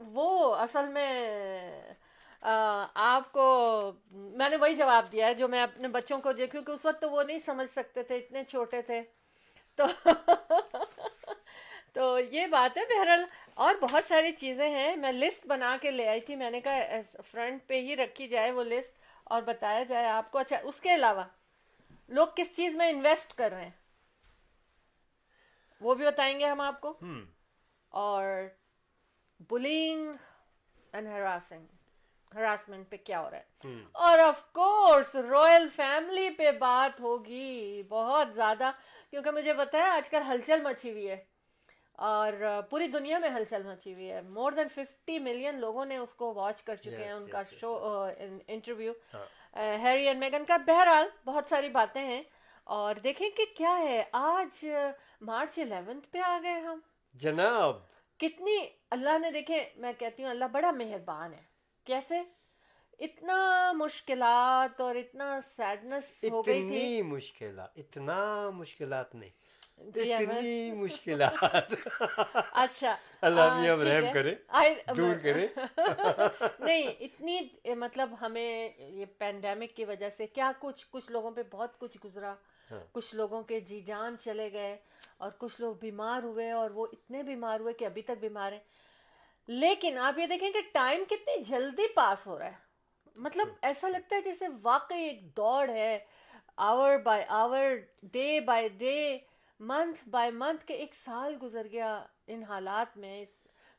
وہ 0.00 0.54
اصل 0.54 0.86
میں 0.86 1.12
آپ 2.42 3.32
کو 3.32 3.46
میں 4.10 4.48
نے 4.48 4.56
وہی 4.56 4.74
جواب 4.76 5.12
دیا 5.12 5.26
ہے 5.26 5.34
جو 5.34 5.48
میں 5.48 5.62
اپنے 5.62 5.88
بچوں 5.88 6.18
کو 6.18 6.32
دیکھوں 6.32 6.62
کہ 6.62 6.72
اس 6.72 6.84
وقت 6.84 7.00
تو 7.00 7.10
وہ 7.10 7.22
نہیں 7.22 7.38
سمجھ 7.46 7.70
سکتے 7.70 8.02
تھے 8.02 8.16
اتنے 8.16 8.44
چھوٹے 8.44 8.82
تھے 8.82 9.02
تو 9.78 9.86
تو 11.96 12.18
یہ 12.18 12.46
بات 12.46 12.76
ہے 12.76 12.82
بہرحال 12.82 13.24
اور 13.54 13.74
بہت 13.80 14.04
ساری 14.08 14.32
چیزیں 14.32 14.68
ہیں۔ 14.70 14.96
میں 14.96 15.12
لسٹ 15.12 15.46
بنا 15.46 15.76
کے 15.82 15.90
لے 15.90 16.08
آئی 16.08 16.20
تھی۔ 16.20 16.36
میں 16.36 16.50
نے 16.50 16.60
کہا 16.60 16.80
فرنٹ 17.30 17.66
پہ 17.66 17.80
ہی 17.80 17.96
رکھی 17.96 18.28
جائے 18.28 18.50
وہ 18.50 18.64
لسٹ 18.64 18.98
اور 19.24 19.42
بتایا 19.42 19.82
جائے 19.82 20.06
آپ 20.06 20.30
کو۔ 20.30 20.38
اچھا 20.38 20.56
اس 20.62 20.80
کے 20.80 20.94
علاوہ 20.94 21.22
لوگ 22.08 22.26
کس 22.36 22.56
چیز 22.56 22.74
میں 22.74 22.88
انویسٹ 22.88 23.34
کر 23.34 23.52
رہے 23.52 23.62
ہیں؟ 23.62 23.70
وہ 25.80 25.94
بھی 25.94 26.06
بتائیں 26.06 26.40
گے 26.40 26.46
ہم 26.46 26.60
آپ 26.60 26.80
کو۔ 26.80 26.98
اور 27.88 28.24
بلینگ 29.40 30.12
اینڈ 30.92 31.08
ہراسنگ 31.08 31.66
ہراسمنٹ 32.34 32.90
پہ 32.90 32.96
کیا 33.04 33.20
ہو 33.20 33.30
رہا 33.30 33.38
ہے؟ 33.38 33.44
اور 33.92 34.18
آف 34.18 34.52
کورس 34.52 35.14
رائل 35.14 35.68
فیملی 35.76 36.30
پہ 36.30 36.52
بات 36.52 37.00
ہوگی 37.00 37.82
بہت 37.88 38.28
زیادہ 38.34 38.70
کیونکہ 39.10 39.30
مجھے 39.30 39.54
پتا 39.54 39.78
ہے 39.78 39.82
آج 39.82 40.10
کل 40.10 40.22
ہلچل 40.28 40.62
مچی 40.62 40.92
ہوئی 40.92 41.10
ہے۔ 41.10 41.35
اور 41.98 42.32
پوری 42.70 42.86
دنیا 42.88 43.18
میں 43.18 43.28
ہلچل 43.28 43.62
مچی 43.62 43.94
ہوئی 43.94 44.10
ہے۔ 44.12 44.20
مور 44.20 44.52
دین 44.52 44.68
ففٹی 44.68 45.18
ملین 45.18 45.60
لوگوں 45.60 45.84
نے 45.84 45.96
اس 45.96 46.14
کو 46.14 46.34
واچ 46.34 46.62
کر 46.62 46.76
چکے 46.76 46.96
ہیں 46.96 47.12
ان 47.12 47.26
کا 47.26 47.42
شو 47.60 48.02
انٹرویو 48.46 48.92
ہیری 49.56 50.06
اینڈ 50.06 50.20
میگن 50.20 50.44
کا 50.44 50.56
بہرحال 50.56 51.08
بہت 51.24 51.46
ساری 51.48 51.68
باتیں 51.68 52.04
ہیں۔ 52.04 52.22
اور 52.64 52.94
دیکھیں 52.94 53.30
کہ 53.30 53.44
کیا 53.56 53.78
ہے 53.78 54.04
آج 54.12 54.64
مارچ 55.20 55.58
الیونتھ 55.58 56.08
پہ 56.10 56.18
آ 56.18 56.38
گئے 56.42 56.60
ہم۔ 56.60 56.80
جناب۔ 57.14 57.76
کتنی 58.18 58.56
اللہ 58.90 59.18
نے 59.18 59.30
دیکھیں 59.30 59.64
میں 59.76 59.92
کہتی 59.98 60.22
ہوں 60.22 60.30
اللہ 60.30 60.44
بڑا 60.52 60.70
مہربان 60.70 61.34
ہے۔ 61.34 61.42
کیسے؟ 61.84 62.22
اتنا 62.98 63.72
مشکلات 63.72 64.80
اور 64.80 64.94
اتنا 64.94 65.40
سیڈنس 65.56 66.24
ہو 66.32 66.42
گئی 66.46 66.60
تھی۔ 66.60 66.66
اتنی 66.68 67.02
مشکلات 67.02 67.70
اتنا 67.76 68.50
مشکلات 68.50 69.14
نہیں۔ 69.14 69.30
اتنی 69.78 70.72
مشکلات 70.72 71.72
اچھا 72.52 72.96
اللہ 73.20 73.70
اب 73.70 73.80
رحم 73.80 74.12
کرے 74.12 74.34
دور 74.96 75.14
کرے 75.22 75.46
نہیں 76.60 76.88
اتنی 77.00 77.38
مطلب 77.74 78.14
ہمیں 78.20 78.68
یہ 78.78 79.04
پینڈیمک 79.18 79.76
کی 79.76 79.84
وجہ 79.84 80.08
سے 80.16 80.26
کیا 80.26 80.52
کچھ 80.60 80.86
کچھ 80.90 81.10
لوگوں 81.10 81.30
پہ 81.30 81.42
بہت 81.50 81.78
کچھ 81.78 81.96
گزرا۔ 82.04 82.34
کچھ 82.92 83.14
لوگوں 83.14 83.42
کے 83.42 83.60
جی 83.60 83.80
جان 83.80 84.16
چلے 84.20 84.52
گئے 84.52 84.76
اور 85.16 85.30
کچھ 85.38 85.60
لوگ 85.60 85.74
بیمار 85.74 86.22
ہوئے 86.22 86.50
اور 86.50 86.70
وہ 86.70 86.86
اتنے 86.92 87.22
بیمار 87.22 87.60
ہوئے 87.60 87.72
کہ 87.72 87.84
ابھی 87.84 88.02
تک 88.02 88.20
بیمار 88.20 88.52
ہیں 88.52 88.60
لیکن 89.48 89.98
آپ 89.98 90.18
یہ 90.18 90.26
دیکھیں 90.26 90.50
کہ 90.52 90.60
ٹائم 90.72 91.04
کتنی 91.04 91.42
جلدی 91.44 91.86
پاس 91.94 92.26
ہو 92.26 92.38
رہا 92.38 92.46
ہے 92.46 92.64
مطلب 93.16 93.48
ایسا 93.62 93.88
لگتا 93.88 94.16
ہے 94.16 94.20
جیسے 94.20 94.46
واقعی 94.62 95.04
ایک 95.04 95.36
دوڑ 95.36 95.68
ہے 95.70 95.98
hour 96.56 96.96
by 96.98 97.24
hour 97.28 97.62
day 98.02 98.40
by 98.40 98.68
day 98.68 99.18
month 99.60 100.08
by 100.08 100.30
month 100.30 100.66
کے 100.66 100.74
ایک 100.74 100.94
سال 100.94 101.36
گزر 101.42 101.66
گیا 101.72 102.04
ان 102.26 102.42
حالات 102.42 102.96
میں 102.96 103.22
اس 103.22 103.28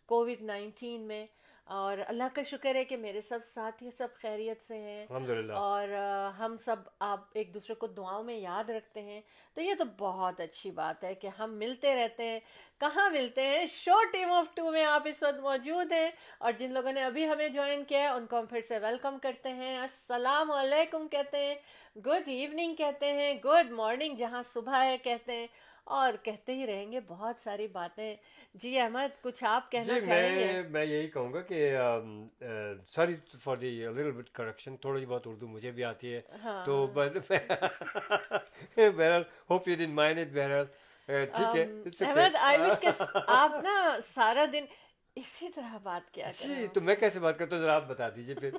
کووڈ 0.05 0.41
نائنٹین 0.41 1.01
میں۔ 1.01 1.25
اور 1.63 1.97
اللہ 2.07 2.23
کا 2.33 2.41
شکر 2.43 2.75
ہے 2.75 2.85
کہ 2.85 2.97
میرے 2.97 3.21
سب 3.21 3.39
ساتھی 3.53 3.91
سب 3.97 4.07
خیریت 4.15 4.61
سے 4.67 4.77
ہیں۔ 4.77 5.05
اور 5.55 5.87
ہم 6.39 6.55
سب 6.65 6.75
آپ 6.99 7.19
ایک 7.33 7.53
دوسرے 7.53 7.75
کو 7.75 7.87
دعاؤں 7.87 8.23
میں 8.23 8.35
یاد 8.35 8.69
رکھتے 8.69 9.01
ہیں۔ 9.01 9.21
تو 9.53 9.61
یہ 9.61 9.73
تو 9.75 9.83
بہت 9.97 10.39
اچھی 10.39 10.71
بات 10.71 11.03
ہے 11.03 11.13
کہ 11.15 11.29
ہم 11.39 11.53
ملتے 11.53 11.95
رہتے 11.95 12.23
ہیں۔ 12.23 12.39
کہاں 12.79 13.09
ملتے 13.09 13.41
ہیں؟ 13.47 13.65
شو 13.65 14.03
ٹیم 14.11 14.31
آف 14.31 14.45
ٹو 14.55 14.71
میں 14.71 14.85
آپ 14.85 15.01
اس 15.05 15.23
وقت 15.23 15.39
موجود 15.39 15.91
ہیں۔ 15.91 16.09
اور 16.39 16.51
جن 16.51 16.71
لوگوں 16.73 16.91
نے 16.91 17.03
ابھی 17.03 17.27
ہمیں 17.27 17.49
جوائن 17.49 17.83
کیا 17.83 17.99
ہے 17.99 18.07
ان 18.07 18.25
کو 18.25 18.39
ہم 18.39 18.45
پھر 18.45 18.61
سے 18.61 18.79
ویلکم 18.79 19.17
کرتے 19.21 19.49
ہیں۔ 19.49 19.77
السلام 19.77 20.51
علیکم 20.51 21.07
کہتے 21.07 21.37
ہیں۔ 21.37 21.55
گڈ 21.99 22.27
ایوننگ 22.27 22.75
کہتے 22.75 23.13
ہیں۔ 23.13 23.33
گڈ 23.45 23.71
مارننگ 23.71 24.15
جہاں 24.15 24.43
صبح 24.53 24.83
ہے 24.83 24.97
کہتے 24.97 25.35
ہیں۔ 25.35 25.47
اور 25.87 26.13
کہتے 26.23 26.53
ہی 26.53 26.67
رہیں 26.67 26.91
گے 26.91 26.99
بہت 27.07 27.35
ساری 27.43 27.67
باتیں۔ 27.67 28.15
جی 28.53 28.79
احمد 28.79 29.21
کچھ 29.21 29.43
آپ 29.43 29.71
کہنا 29.71 29.83
جی 29.83 30.05
چاہیں 30.05 30.39
گے؟ 30.39 30.61
میں 30.69 30.85
یہی 30.85 31.07
کہوں 31.07 31.33
گا 31.33 31.41
کہ 31.41 31.77
sorry 32.89 33.15
for 33.43 33.57
the 33.57 33.85
little 33.85 34.11
bit 34.11 34.29
correction 34.29 34.77
تھوڑی 34.77 35.05
بہت 35.05 35.27
اردو 35.27 35.47
مجھے 35.47 35.71
بھی 35.71 35.83
آتی 35.83 36.13
ہے۔ 36.13 36.21
ہاں۔ 36.43 36.65
تو 36.65 36.87
بہرحال 36.87 39.23
hope 39.49 39.67
you 39.67 39.75
don't 39.75 39.95
mind 39.95 40.19
it 40.19 40.33
بہرحال۔ 40.33 40.65
ٹھیک 41.07 41.55
ہے 41.55 41.65
احمد 42.01 42.35
آئی 42.35 42.61
وش 42.61 42.81
کہ 42.81 42.87
آپ 43.27 43.51
نا 43.63 43.97
سارا 44.15 44.45
دن 44.53 44.65
اسی 45.15 45.49
طرح 45.49 45.77
بات 45.83 46.11
کیا 46.11 46.31
جی 46.39 46.67
تو 46.73 46.81
میں 46.81 46.95
کیسے 46.95 47.19
بات 47.19 47.39
کرتا 47.39 47.55
ہوں؟ 47.55 47.63
ذرا 47.63 47.75
آپ 47.75 47.87
بتا 47.87 48.09
دیجیے 48.09 48.35
پھر۔ 48.35 48.51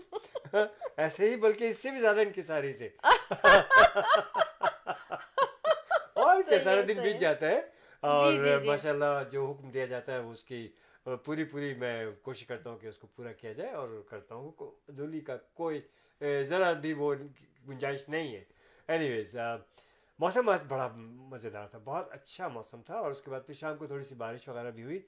ایسے 0.96 1.30
ہی 1.30 1.36
بلکہ 1.36 1.64
اس 1.64 1.82
سے 1.82 1.90
بھی 1.90 2.00
زیادہ 2.00 2.20
انکساری 2.20 2.72
سے۔ 2.72 2.88
کیا 6.48 6.58
سارا 6.58 6.80
دن 6.88 7.00
بیت 7.02 7.20
جاتا 7.20 7.48
ہے 7.48 7.60
اور 8.02 8.32
جی، 8.32 8.42
جی۔ 8.42 8.66
ماشاء 8.66 8.90
اللہ 8.90 9.22
جو 9.32 9.44
حکم 9.46 9.70
دیا 9.70 9.86
جاتا 9.86 10.12
ہے 10.12 10.18
اس 10.18 10.44
کی 10.44 10.68
پوری 11.24 11.44
پوری 11.44 11.74
میں 11.74 11.94
کوشش 12.22 12.46
کرتا 12.46 12.70
ہوں 12.70 12.78
کہ 12.78 12.86
اس 12.86 12.98
کو 12.98 13.06
پورا 13.16 13.32
کیا 13.32 13.52
جائے 13.52 13.70
اور 13.70 13.88
کرتا 14.10 14.34
ہوں۔ 14.34 14.50
دلی 14.92 15.20
کا 15.20 15.36
کوئی 15.54 15.80
ذرا 16.42 16.72
بھی 16.72 16.92
وہ 16.92 17.14
گنجائش 17.68 18.08
نہیں 18.08 18.34
ہے۔ 18.36 18.44
اینی 18.88 19.08
ویز 19.10 19.36
موسم 20.18 20.48
آج 20.48 20.60
بڑا 20.68 20.88
مزیدار 21.32 21.66
تھا 21.68 21.78
بہت 21.84 22.12
اچھا 22.12 22.48
موسم 22.48 22.82
تھا۔ 22.82 22.94
اور 22.94 23.10
اس 23.10 23.20
کے 23.22 23.30
بعد 23.30 23.40
پھر 23.46 23.54
شام 23.54 23.76
کو 23.76 23.86
تھوڑی 23.86 24.04
سی 24.04 24.14
بارش 24.14 24.48
وغیرہ 24.48 24.70
بھی 24.70 24.82
ہوئی۔ 24.82 24.98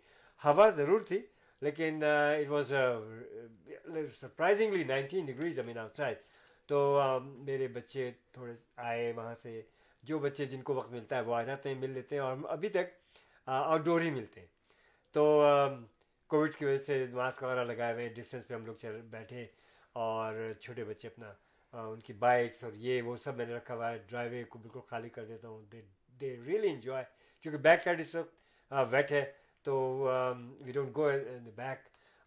ہوا 0.42 0.68
ضرور 0.70 1.00
تھی 1.00 1.18
لیکن 1.62 2.02
it 2.04 2.48
was 2.48 2.72
surprisingly 4.20 4.84
nineteen 4.84 5.26
degrees 5.26 5.58
outside 5.96 6.18
تو 6.68 6.78
میرے 7.22 7.68
بچے 7.68 8.10
تھوڑے 8.32 8.52
آئے 8.88 9.12
وہاں 9.16 9.34
سے۔ 9.42 9.60
جو 10.02 10.18
بچے 10.18 10.44
جن 10.46 10.62
کو 10.62 10.74
وقت 10.74 10.90
ملتا 10.92 11.16
ہے 11.16 11.20
وہ 11.20 11.34
آ 11.34 11.42
جاتے 11.42 11.68
ہیں 11.68 11.78
مل 11.80 11.90
لیتے 11.90 12.16
ہیں 12.16 12.22
اور 12.22 12.36
ابھی 12.48 12.68
تک 12.68 12.86
آؤٹ 13.46 13.80
ڈور 13.84 14.00
ہی 14.00 14.10
ملتے 14.10 14.40
ہیں۔ 14.40 14.48
تو 15.12 15.22
کووڈ 16.30 16.54
کی 16.54 16.64
وجہ 16.64 16.78
سے 16.78 17.06
ماسک 17.12 17.42
وغیرہ 17.42 17.64
لگائے 17.64 17.92
ہوئے 17.92 18.08
ڈسٹینس 18.08 18.46
پہ 18.48 18.54
ہم 18.54 18.66
لوگ 18.66 18.74
چل 18.74 19.00
بیٹھے 19.10 19.46
اور 19.92 20.52
چھوٹے 20.60 20.84
بچے 20.84 21.08
اپنا 21.08 21.32
ان 21.72 22.00
کی 22.00 22.12
بائکس 22.12 22.64
اور 22.64 22.72
یہ 22.74 23.02
وہ 23.02 23.16
سب 23.16 23.36
میں 23.36 23.46
نے 23.46 23.54
رکھا 23.54 23.74
ہوا 23.74 23.90
ہے۔ 23.90 23.98
ڈرائیو 24.08 24.32
وے 24.32 24.44
کو 24.44 24.58
بالکل 24.58 24.80
خالی 24.88 25.08
کر 25.08 25.24
دیتا 25.24 25.48
ہوں۔ 25.48 25.62
دے 25.72 25.80
دے 26.20 26.36
ریئلی 26.46 26.68
انجوائے 26.70 27.04
کیونکہ 27.42 27.58
بیک 27.62 27.82
سائڈ 27.84 28.00
اس 28.00 28.14
وقت 28.14 28.72
ویٹ 28.92 29.12
ہے۔ 29.12 29.24
تو 29.64 29.74
وی 30.64 30.72
ڈونٹ 30.72 30.96
گو 30.96 31.08
بیک 31.56 31.78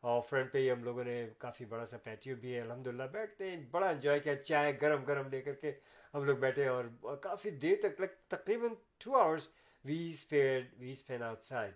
اور 0.04 0.22
فرنٹ 0.30 0.52
پہ 0.52 0.58
ہی 0.60 0.72
ہم 0.72 0.84
لوگوں 0.84 1.04
نے 1.04 1.16
کافی 1.38 1.66
بڑا 1.66 1.86
سا 1.86 1.98
پیٹیو 2.04 2.36
بھی 2.42 2.54
ہے۔ 2.56 2.62
الحمد 2.62 2.88
للہ 2.88 3.04
بیٹھتے 3.12 3.50
ہیں، 3.50 3.58
بڑا 3.72 3.90
انجوائے 3.90 4.20
کیا۔ 4.20 4.36
چائے 4.36 4.74
گرم 4.82 5.04
گرم 5.04 5.28
لے 5.32 5.42
کر 5.42 5.54
کے 5.62 5.72
ہم 6.14 6.24
لوگ 6.26 6.36
بیٹھے 6.38 6.68
اور 6.68 6.86
کافی 7.22 7.50
دیر 7.62 7.76
تک 7.82 8.02
لگ 8.02 8.12
تقریباً 8.30 8.74
two 9.04 9.16
hours 9.18 9.48
we 9.86 9.98
spare 10.10 10.62
we 10.80 10.92
spend 10.92 11.24
outside 11.44 11.72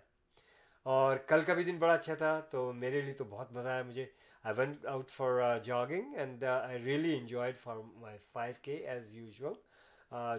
اور 0.86 1.16
کل 1.28 1.44
کا 1.44 1.54
بھی 1.54 1.64
دن 1.64 1.78
بڑا 1.78 1.94
اچھا 1.94 2.14
تھا، 2.14 2.38
تو 2.50 2.72
میرے 2.72 3.00
لیے 3.00 3.14
تو 3.14 3.24
بہت 3.24 3.52
مزہ 3.52 3.68
آیا 3.68 3.82
مجھے. 3.82 4.06
I 4.44 4.54
went 4.58 4.86
out 4.86 5.10
for 5.10 5.58
jogging 5.64 6.14
and 6.18 6.44
I 6.44 6.78
really 6.84 7.16
enjoyed 7.16 7.58
for 7.62 7.76
my 8.00 8.18
five 8.32 8.54
K 8.62 8.76
as 8.88 9.14
usual 9.14 9.54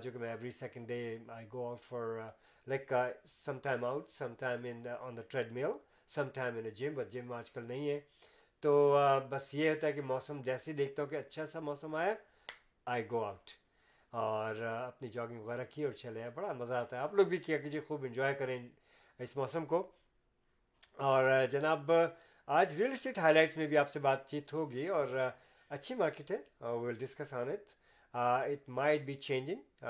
جو 0.04 0.12
کہ 0.12 0.20
میں 0.20 0.30
every 0.30 0.52
second 0.60 0.88
day 0.88 1.18
I 1.28 1.46
go 1.54 1.68
out 1.70 1.84
for 1.90 2.20
like 2.68 2.94
some 3.46 3.60
time 3.64 3.86
out 3.86 4.12
some 4.12 4.34
time 4.40 4.66
in 4.70 4.88
on 5.00 5.18
the 5.18 5.22
treadmill 5.54 5.72
some 6.16 6.30
time 6.34 6.58
in 6.58 6.66
a 6.66 6.72
gym 6.80 6.96
but 6.96 7.12
gym 7.14 7.32
آج 7.34 7.52
کل 7.52 7.64
نہیں 7.64 7.90
ہے. 7.90 8.00
تو 8.64 8.72
uh, 8.98 9.20
بس 9.30 9.54
یہ 9.54 9.70
ہوتا 9.70 9.88
ہے 9.88 9.92
کہ 9.94 10.02
موسم 10.02 10.42
جیسے 10.46 10.72
ہی 10.72 10.76
دیکھتا 10.78 11.02
ہوں 11.04 11.10
کہ 11.10 11.16
اچھا 11.16 11.46
سا 11.46 11.60
موسم 11.60 11.96
آیا 11.96 12.14
آئی 12.86 13.04
گو 13.12 13.24
آؤٹ 13.24 13.52
اور 14.14 14.56
اپنی 14.66 15.08
جاگنگ 15.10 15.42
وغیرہ 15.42 15.64
کی 15.70 15.84
اور 15.84 15.94
چلے 15.94 16.30
بڑا 16.36 16.52
مزہ 16.54 16.74
آتا 16.74 16.96
ہے۔ 16.96 17.02
آپ 17.02 17.14
لوگ 17.14 17.26
بھی 17.28 17.38
کیا 17.38 17.58
کیجیے، 17.58 17.82
خوب 17.88 18.04
انجوائے 18.04 18.34
کریں 18.36 18.58
اس 19.20 19.36
موسم 19.38 19.66
کو۔ 19.66 19.88
اور 21.08 21.24
جناب، 21.52 21.92
آج 22.48 22.74
ریئل 22.78 22.92
اسٹیٹ 22.92 23.18
ہائی 23.18 23.34
لائٹس 23.34 23.58
میں 23.58 23.68
بھی 23.68 23.78
آپ 23.78 23.90
سے 23.90 24.00
بات 24.00 24.28
چیت 24.30 24.54
ہوگی 24.54 24.88
اور 24.88 25.08
اچھی 25.72 25.96
مارکیٹ 25.96 26.32
ہے۔ 26.32 26.38
Will 26.62 26.96
discuss 27.00 27.34
on 27.34 27.50
it 27.50 27.64
it 28.14 28.70
might 28.70 29.02
be 29.06 29.14
changing 29.28 29.84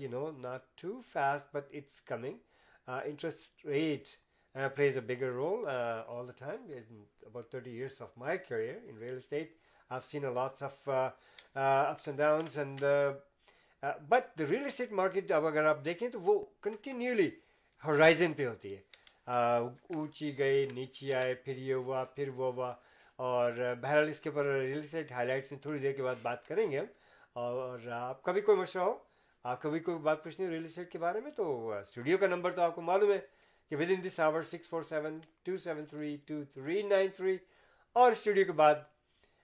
you 0.00 0.10
know 0.10 0.30
not 0.38 0.62
too 0.80 1.00
fast 1.12 1.54
but 1.54 1.74
it's 1.74 2.00
coming 2.00 2.38
interest 2.86 3.66
rate 3.66 4.08
plays 4.74 4.96
a 4.96 5.02
bigger 5.06 5.32
role 5.32 5.68
all 5.68 6.26
the 6.28 6.32
time 6.38 6.70
about 7.22 7.50
thirty 7.50 7.70
years 7.70 8.02
of 8.02 8.16
my 8.16 8.38
career 8.38 8.78
in 8.82 8.98
real 8.98 9.16
estate 9.16 9.54
of 9.90 10.04
seen 10.04 10.24
a 10.24 10.32
lots 10.34 10.62
of 10.62 10.88
ups 10.88 12.08
and 12.08 12.18
downs 12.18 12.58
and 12.58 12.84
but 13.82 14.40
real 14.40 14.66
estate 14.66 14.92
market 14.92 15.32
اب 15.32 15.46
اگر 15.46 15.64
آپ 15.64 15.84
دیکھیں 15.84 16.08
تو 16.08 16.20
وہ 16.20 16.44
continually 16.60 17.30
horizon 17.82 18.32
پہ 18.32 18.46
ہوتی 18.46 18.74
ہے. 18.74 18.80
Uh, 19.30 19.68
اونچی 19.88 20.36
گئی، 20.38 20.66
نیچی 20.74 21.12
آئے، 21.14 21.34
پھر 21.34 21.56
یہ 21.56 21.74
ہوا، 21.74 22.04
پھر 22.04 22.28
وہ 22.28 22.52
ہوا. 22.52 22.74
اور 23.18 23.52
بہرحال 23.80 24.08
اس 24.08 24.20
کے 24.20 24.28
اوپر 24.28 24.44
ریئل 24.44 24.78
اسٹیٹ 24.78 25.12
ہائی 25.12 25.26
لائٹس 25.28 25.52
میں 25.52 25.58
تھوڑی 25.60 25.78
دیر 25.78 25.92
کے 25.92 26.02
بعد 26.02 26.14
بات 26.22 26.46
کریں 26.48 26.70
گے 26.70 26.78
ہم. 26.78 26.86
اور 27.32 27.86
آپ 27.92 28.22
کا 28.22 28.32
بھی 28.32 28.40
کوئی 28.40 28.58
مشورہ 28.58 28.84
ہو، 28.84 28.94
آپ 29.44 29.62
کا 29.62 29.68
بھی 29.68 29.80
کوئی 29.80 29.98
بات 29.98 30.22
پوچھنی 30.24 30.46
ہو 30.46 30.50
ریئل 30.50 30.64
اسٹیٹ 30.64 30.90
کے 30.92 30.98
بارے 30.98 31.20
میں، 31.20 31.30
تو 31.30 31.72
اسٹوڈیو 31.72 32.18
کا 32.18 32.26
نمبر 32.26 32.52
تو 32.52 32.62
آپ 32.62 32.74
کو 32.74 32.82
معلوم 32.82 33.12
ہے 33.12 33.18
کہ 33.70 33.76
within 33.90 34.04
this 34.04 34.20
hour 34.20 34.42
six 34.42 34.68
four 34.68 34.82
seven 34.82 35.18
two 35.42 35.56
seven 35.56 35.84
three 35.86 36.16
two 36.26 36.42
three 36.54 36.82
nine 36.82 37.08
three 37.16 37.36
اور 37.96 38.12
اسٹوڈیو 38.12 38.44
کے 38.44 38.52
بعد 38.52 38.74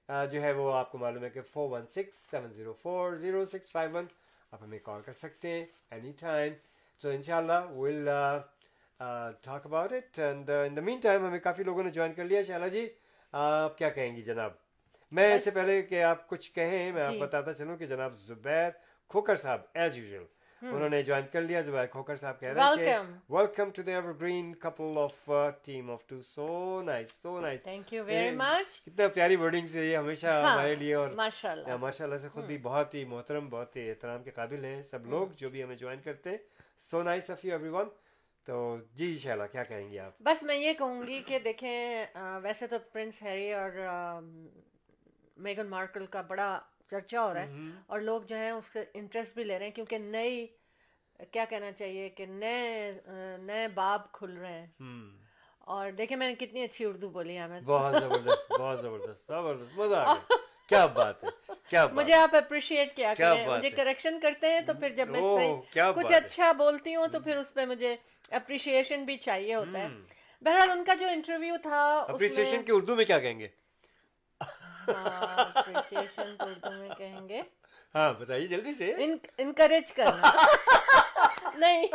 uh, 0.09 0.27
جو 0.31 0.43
ہے 0.43 0.53
وہ 0.53 0.73
آپ 0.75 0.93
کو 0.93 0.99
معلوم 0.99 1.25
ہے 1.25 1.31
کہ 1.31 1.41
four 1.53 1.71
one 1.71 1.87
six 1.87 2.31
seven 2.31 2.53
zero 2.53 2.73
four 2.83 3.15
zero 3.15 3.45
six 3.45 3.73
five 3.73 3.97
one 3.97 4.07
آپ 4.53 4.63
ہمیں 4.63 4.79
کال 4.79 5.03
کر 5.03 5.13
سکتے 5.13 5.49
ہیں 5.49 5.65
اینی 5.91 6.13
ٹائم 6.21 6.53
سو 7.01 7.09
ان 7.09 7.23
شاء 7.23 7.37
اللہ 7.37 7.71
will 7.75 8.09
talk 9.43 9.67
about 9.67 9.93
it 9.93 10.19
and 10.19 10.51
in 10.51 10.77
the 10.77 10.81
meantime 11.01 11.27
ہمیں 11.27 11.39
کافی 11.39 11.63
لوگوں 11.63 11.83
نے 11.83 11.91
جوائن 11.91 12.13
کر 12.13 12.25
لیا 12.25 12.43
شالا 12.43 12.69
جی 12.69 12.89
آپ 13.33 13.79
کیا 13.79 13.89
کہیں 13.89 14.17
گی 14.17 14.23
جناب 14.23 14.51
میں 15.13 15.35
اس 15.35 15.45
سے 15.45 15.51
پہلے 15.51 15.83
کہ 15.83 16.03
آپ 16.03 16.29
کچھ 16.29 16.51
کہیں 16.53 16.93
میں 16.93 17.03
آپ 17.03 17.15
بتاتا 17.21 17.55
چلوں 17.55 17.77
کہ 17.77 17.87
جناب 17.87 18.15
زبیر 18.15 18.71
کھوکر 19.11 19.35
صاحب 19.35 19.61
ایز 19.75 19.99
یوزل 19.99 20.25
انہوں 20.63 20.89
نے 20.89 21.03
جوائن 21.03 21.25
کر 21.33 21.41
لیا 21.41 21.61
زبیر 21.61 21.87
کھوکر 21.93 22.17
صاحب 22.17 22.41
کہہ 22.41 22.49
رہے 22.49 22.89
ہیں 22.89 22.99
welcome 23.31 23.71
to 23.71 23.83
the 23.83 23.93
evergreen 24.21 24.55
couple 24.61 24.99
of 24.99 25.31
team 25.65 25.91
of 25.91 26.07
two 26.07 26.21
so 26.23 26.81
nice 26.85 27.13
so 27.23 27.39
nice 27.41 27.63
thank 27.63 27.93
you 27.93 28.05
very 28.05 28.31
much 28.37 28.81
کتنا 28.85 29.09
پیاری 29.15 29.37
ورڈنگ 29.37 29.67
سے 29.67 29.87
یہ 29.87 29.97
ہمیشہ 29.97 30.27
ہمارے 30.27 30.75
لیے 30.75 30.95
اور 30.95 31.09
ماشاءاللہ. 31.17 31.77
ماشاءاللہ 31.81 32.19
سے 32.23 32.29
خود 32.29 32.45
بھی 32.47 32.59
بہت 32.63 32.95
ہی 32.95 33.05
محترم 33.05 33.49
بہت 33.51 33.77
ہی 33.77 33.89
احترام 33.91 34.23
کے 34.23 34.31
قابل 34.31 34.65
ہیں 34.65 34.83
سب 34.91 35.07
لوگ 35.07 35.35
جو 35.37 35.51
بھی 35.51 35.63
ہمیں 35.63 35.77
جوائن 35.77 36.01
کرتے 36.05 36.31
ہیں. 36.31 36.39
So 36.91 37.03
nice 37.03 37.31
of 37.31 37.45
you 37.45 37.53
everyone 37.69 37.89
تو 38.47 38.77
جی 38.95 39.17
شالا 39.19 39.47
کیا 39.47 39.65
کہیں 39.65 39.91
گے 39.91 39.99
آپ؟ 40.01 40.13
بس 40.21 40.43
میں 40.43 40.57
یہ 40.57 40.73
کہوں 40.79 41.07
گی 41.07 41.23
کہ 41.27 41.39
دیکھیں 41.39 42.07
ویسے 42.43 42.67
تو 42.67 42.77
پرنس 42.93 43.23
ہیری 43.23 43.53
اور 43.53 43.71
میگن 45.45 45.67
مارکل 45.67 46.07
کا 46.07 46.21
بڑا 46.29 46.59
چرچا 46.93 47.25
ہو 47.25 47.35
رہا 47.35 47.43
ہے 47.43 47.51
اور 47.87 48.01
لوگ 48.01 48.23
جو 48.23 48.37
ہیں 48.37 48.51
اس 48.51 48.73
سے 48.73 48.85
انٹرسٹ 48.95 49.35
بھی 49.35 49.45
لے 49.45 49.59
رہے 49.59 49.67
ہیں 49.67 49.73
کیونکہ 49.73 49.99
نئی 49.99 50.47
کیا 51.33 51.45
کہنا 51.45 51.73
چاہیے 51.73 52.09
کہ 52.09 52.27
نئے 52.27 52.93
نئے 53.41 53.69
باب 53.69 54.13
کھل 54.13 54.37
رہے 54.37 54.61
ہیں۔ 54.61 54.67
اور 55.59 55.91
دیکھیں 55.91 56.17
میں 56.17 56.29
نے 56.29 56.35
کتنی 56.35 56.63
اچھی 56.65 56.85
اردو 56.85 57.09
بولی 57.09 57.39
ہے 57.39 57.61
بہت 57.65 58.01
زبردست 58.01 58.53
بہت 58.53 58.81
زبردست 58.81 59.27
زبردست 59.27 59.79
مزہ 59.79 59.95
آ 59.95 60.15
گیا۔ 60.15 60.37
کیا 60.69 60.87
بات 60.87 61.25
ہے 61.25 61.29
کیا 61.69 61.87
مجھے 61.93 62.15
آپ 62.15 62.37
اپریشیٹ 62.37 62.97
کیا 62.97 63.13
کریں 63.19 63.47
مجھے 63.47 63.71
کریکشن 63.71 64.21
کرتے 64.21 64.53
ہیں 64.53 64.61
تو 64.61 64.73
پھر 64.75 64.89
جب 64.89 65.09
میں 65.09 65.21
کچھ 65.97 66.13
اچھا 66.15 66.53
بولتی 66.53 66.95
ہوں 66.95 67.07
تو 67.07 67.21
پھر 67.21 67.37
اس 67.37 67.53
پہ 67.55 67.65
مجھے 67.67 67.97
اپریشیشن 68.31 69.05
بھی 69.05 69.17
چاہیے 69.17 69.55
ہوتا 69.55 69.79
ہے۔ 69.79 69.89
بہرحال 70.43 70.71
ان 70.71 70.85
کا 70.85 70.95
جو 70.95 71.07
انٹرویو 71.07 71.55
تھا 71.63 71.83
اپریشیشن 72.09 72.63
کی 72.63 72.73
اردو 72.73 72.97
میں 72.97 73.05
کیا 73.05 73.19
کہیں 73.19 73.39
گے؟ 73.39 73.49
اپریشیشن 74.89 76.35
کو 76.39 76.45
اردو 76.45 76.71
میں 76.71 76.89
کہیں 76.99 77.29
گے 77.29 77.43
ہاں 77.95 78.13
بتائیے 78.13 78.47
جلدی 78.47 78.73
سے 78.73 78.93
انکریج 79.39 79.93
کرنا 79.93 80.31
نہیں 81.57 81.87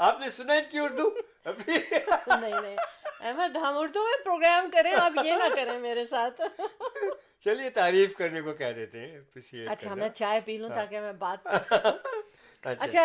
آپ 0.00 0.20
نے 0.20 0.30
سنا 0.30 0.54
ان 0.54 0.64
کی 0.70 0.78
اردو 0.78 1.08
نہیں 1.46 2.60
نہیں 2.60 2.76
احمد 3.20 3.56
ہم 3.56 3.76
اردو 3.78 4.04
میں 4.04 4.24
پروگرام 4.24 4.70
کریں 4.70 4.92
آپ 4.94 5.24
یہ 5.24 5.32
نہ 5.32 5.54
کریں 5.56 5.78
میرے 5.78 6.04
ساتھ 6.06 6.40
چلیے 7.40 7.70
تعریف 7.70 8.16
کرنے 8.16 8.40
کو 8.40 8.52
کہہ 8.52 8.72
دیتے 8.72 9.00
ہیں 9.00 9.66
اچھا 9.68 9.94
میں 9.94 10.08
چائے 10.14 10.40
پی 10.44 10.56
لوں 10.56 10.68
تاکہ 10.68 11.00
میں 11.00 11.12
بات 11.18 11.46
اچھا 12.62 13.04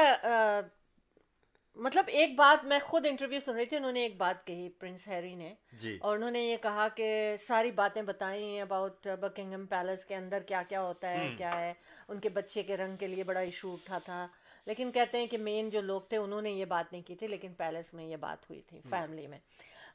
مطلب 1.77 2.03
ایک 2.07 2.35
بات 2.35 2.65
میں 2.65 2.79
خود 2.83 3.05
انٹرویو 3.05 3.39
سن 3.45 3.55
رہی 3.55 3.65
تھی 3.65 3.77
انہوں 3.77 3.91
نے 3.91 4.01
ایک 4.01 4.17
بات 4.17 4.45
کہی 4.47 4.69
پرنس 4.69 5.07
ہیری 5.07 5.35
نے 5.35 5.53
جی۔ 5.71 5.97
اور 6.01 6.15
انہوں 6.15 6.31
نے 6.31 6.39
یہ 6.39 6.57
کہا 6.57 6.87
کہ 6.95 7.35
ساری 7.47 7.71
باتیں 7.71 8.01
بتائیں 8.01 8.61
اباؤٹ 8.61 9.07
بکنگم 9.19 9.65
پیلس 9.65 10.05
کے 10.05 10.15
اندر 10.15 10.41
کیا 10.41 10.63
کیا 10.69 10.81
ہوتا 10.81 11.11
ہے 11.11 11.27
کیا 11.37 11.59
ہے 11.59 11.73
ان 12.07 12.19
کے 12.19 12.29
بچے 12.29 12.63
کے 12.63 12.77
رنگ 12.77 12.95
کے 12.95 13.07
لیے 13.07 13.23
بڑا 13.23 13.39
ایشو 13.39 13.73
اٹھا 13.73 13.97
تھا۔ 13.97 14.27
لیکن 14.65 14.91
کہتے 14.91 15.17
ہیں 15.17 15.27
کہ 15.27 15.37
مین 15.37 15.69
جو 15.69 15.81
لوگ 15.81 16.01
تھے 16.01 16.17
انہوں 16.17 16.41
نے 16.41 16.51
یہ 16.51 16.65
بات 16.65 16.91
نہیں 16.91 17.01
کی 17.01 17.15
تھی 17.15 17.27
لیکن 17.27 17.53
پیلس 17.53 17.93
میں 17.93 18.05
یہ 18.05 18.15
بات 18.15 18.49
ہوئی 18.49 18.61
تھی 18.61 18.79
فیملی 18.89 19.27
میں۔ 19.27 19.39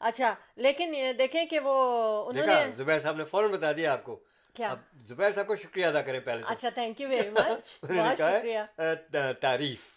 اچھا 0.00 0.34
لیکن 0.56 0.94
دیکھیں 1.18 1.44
کہ 1.46 1.58
وہ 1.60 1.74
انہوں 2.28 2.46
نے 2.46 2.72
زبیر 2.72 2.98
صاحب 2.98 3.16
نے 3.16 3.24
فوراً 3.24 3.50
بتا 3.50 3.72
دیا 3.72 3.92
آپ 3.92 4.04
کو۔ 4.04 4.16
کیا؟ 4.54 4.74
زبیر 5.02 5.30
صاحب 5.30 5.46
کو 5.46 5.54
شکریہ 5.54 5.86
ادا 5.86 6.02
کریں 6.02 6.20
پہلے 6.20 6.42
اچھا 6.46 6.68
تھینک 6.68 7.00
یو 7.00 7.08
ویری 7.08 7.30
مچ 7.30 7.84
بہت 7.84 8.18
شکریہ۔ 8.18 9.32
تعریف 9.40 9.91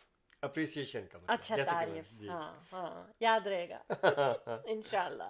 اپریسیشن 0.45 1.05
کا 1.11 1.19
اچھا 1.27 1.55
تعریف 1.65 2.13
ہاں 2.29 2.53
ہاں 2.71 3.03
یاد 3.19 3.47
رہے 3.47 3.69
گا 3.69 4.57
انشاءاللہ 4.65 5.29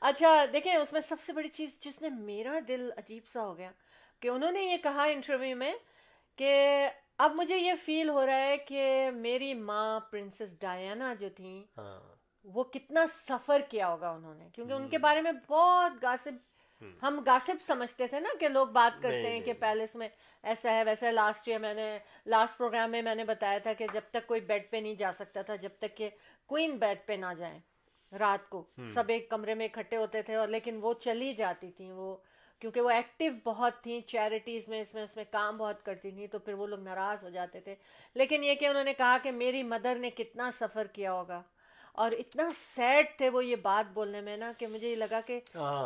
اچھا 0.00 0.34
دیکھیں 0.52 0.74
اس 0.74 0.92
میں 0.92 1.00
سب 1.00 1.20
سے 1.20 1.32
بڑی 1.32 1.48
چیز 1.48 1.78
جس 1.80 2.00
نے 2.02 2.08
میرا 2.08 2.58
دل 2.68 2.90
عجیب 2.96 3.26
سا 3.32 3.42
ہو 3.42 3.56
گیا 3.58 3.70
کہ 4.22 4.28
انہوں 4.28 4.52
نے 4.52 4.62
یہ 4.62 4.76
کہا 4.82 5.04
انٹرویو 5.04 5.56
میں 5.56 5.72
کہ 6.38 6.54
اب 7.18 7.34
مجھے 7.38 7.56
یہ 7.56 7.72
فیل 7.84 8.08
ہو 8.08 8.26
رہا 8.26 8.38
ہے 8.38 8.56
کہ 8.66 9.10
میری 9.14 9.52
ماں 9.54 10.00
پرنسس 10.10 10.60
ڈایانا 10.60 11.14
جو 11.20 11.28
تھیں 11.36 11.62
وہ 12.44 12.64
کتنا 12.64 13.04
سفر 13.28 13.60
کیا 13.68 13.88
ہوگا 13.88 14.10
انہوں 14.10 14.34
نے 14.34 14.48
کیونکہ 14.52 14.72
ان 14.72 14.88
کے 14.88 14.98
بارے 14.98 15.20
میں 15.20 15.32
بہت 15.48 16.02
گاسب 16.02 16.36
ہم 17.02 17.22
گاسپ 17.26 17.62
سمجھتے 17.66 18.06
تھے 18.06 18.20
نا 18.20 18.28
کہ 18.40 18.48
لوگ 18.48 18.66
بات 18.66 19.02
کرتے 19.02 19.30
ہیں 19.30 19.40
کہ۔ 19.40 19.52
پیلس 19.52 19.94
میں 19.94 20.08
ایسا 20.42 20.70
ہے 20.70 20.84
ویسا 20.84 21.06
ہے۔ 21.06 21.12
لاسٹ 21.12 21.48
ایئر 21.48 21.58
میں 21.58 21.74
نے 21.74 21.98
لاسٹ 22.26 22.58
پروگرام 22.58 22.90
میں 22.90 23.02
میں 23.02 23.14
نے 23.14 23.24
بتایا 23.24 23.58
تھا 23.58 23.72
کہ 23.72 23.86
جب 23.92 24.00
تک 24.10 24.26
کوئی 24.26 24.40
بیڈ 24.40 24.70
پہ 24.70 24.76
نہیں 24.76 24.94
جا 24.94 25.12
سکتا 25.12 25.42
تھا 25.42 25.56
جب 25.56 25.70
تک 25.78 25.96
کہ 25.96 26.10
کوئن 26.46 26.76
بیڈ 26.76 26.98
پہ 27.06 27.12
نہ 27.12 27.34
جائیں 27.38 27.58
رات 28.18 28.48
کو۔ 28.48 28.66
سب 28.94 29.04
ایک 29.08 29.30
کمرے 29.30 29.54
میں 29.54 29.66
اکٹھے 29.66 29.96
ہوتے 29.96 30.22
تھے 30.22 30.34
اور 30.34 30.48
لیکن 30.48 30.78
وہ 30.82 30.92
چلی 30.94 31.32
جاتی 31.34 31.70
تھیں۔ 31.70 31.92
وہ 31.92 32.16
کیونکہ 32.58 32.80
وہ 32.80 32.90
ایکٹیو 32.90 33.32
بہت 33.44 33.82
تھیں 33.82 34.00
چیریٹیز 34.00 34.68
میں 34.68 34.80
اس 34.80 34.94
میں 34.94 35.02
اس 35.02 35.16
میں 35.16 35.24
کام 35.30 35.56
بہت 35.56 35.84
کرتی 35.84 36.10
تھیں 36.10 36.26
تو 36.26 36.38
پھر 36.38 36.52
وہ 36.52 36.66
لوگ 36.66 36.80
ناراض 36.80 37.24
ہو 37.24 37.28
جاتے 37.28 37.60
تھے۔ 37.60 37.74
لیکن 38.14 38.44
یہ 38.44 38.54
کہ 38.54 38.66
انہوں 38.66 38.84
نے 38.84 38.94
کہا 38.94 39.16
کہ 39.22 39.32
میری 39.32 39.62
مدر 39.62 39.96
نے 39.96 40.10
کتنا 40.10 40.50
سفر 40.58 40.86
کیا 40.86 41.12
ہوگا۔ 41.12 41.42
اور 41.94 42.10
اتنا 42.18 42.48
سیڈ 42.76 43.06
تھے 43.16 43.28
وہ 43.28 43.44
یہ 43.44 43.56
بات 43.56 43.92
بولنے 43.92 44.20
میں 44.20 44.36
نا 44.36 44.52
کہ 44.58 44.66
مجھے 44.66 44.88
یہ 44.88 44.96
لگا 44.96 45.20
کہ 45.20 45.40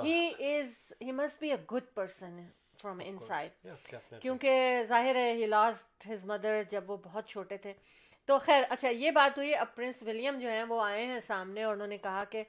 he 0.04 0.28
is 0.38 0.92
he 1.00 1.12
must 1.12 1.40
be 1.40 1.50
a 1.50 1.56
good 1.72 1.94
person 1.94 2.40
from 2.82 3.00
inside. 3.18 3.66
کیونکہ 4.20 4.82
ظاہر 4.88 5.16
ہے 5.16 5.32
ہی 5.32 5.46
لاسٹ 5.46 6.06
ہز 6.08 6.24
مدر 6.24 6.62
جب 6.70 6.90
وہ 6.90 6.96
بہت 6.96 7.26
چھوٹے 7.26 7.56
تھے۔ 7.56 7.72
تو 8.26 8.38
خیر 8.38 8.62
اچھا 8.70 8.88
یہ 8.88 9.10
بات 9.10 9.38
ہوئی 9.38 9.54
اب 9.54 9.66
پرنس 9.74 10.02
ولیم 10.02 10.38
جو 10.38 10.48
ہیں 10.48 10.64
وہ 10.64 10.82
آئے 10.82 11.06
ہیں 11.06 11.20
سامنے 11.20 11.62
اور 11.62 11.72
انہوں 11.72 11.86
نے 11.86 11.98
کہا 11.98 12.24
کہ 12.24 12.44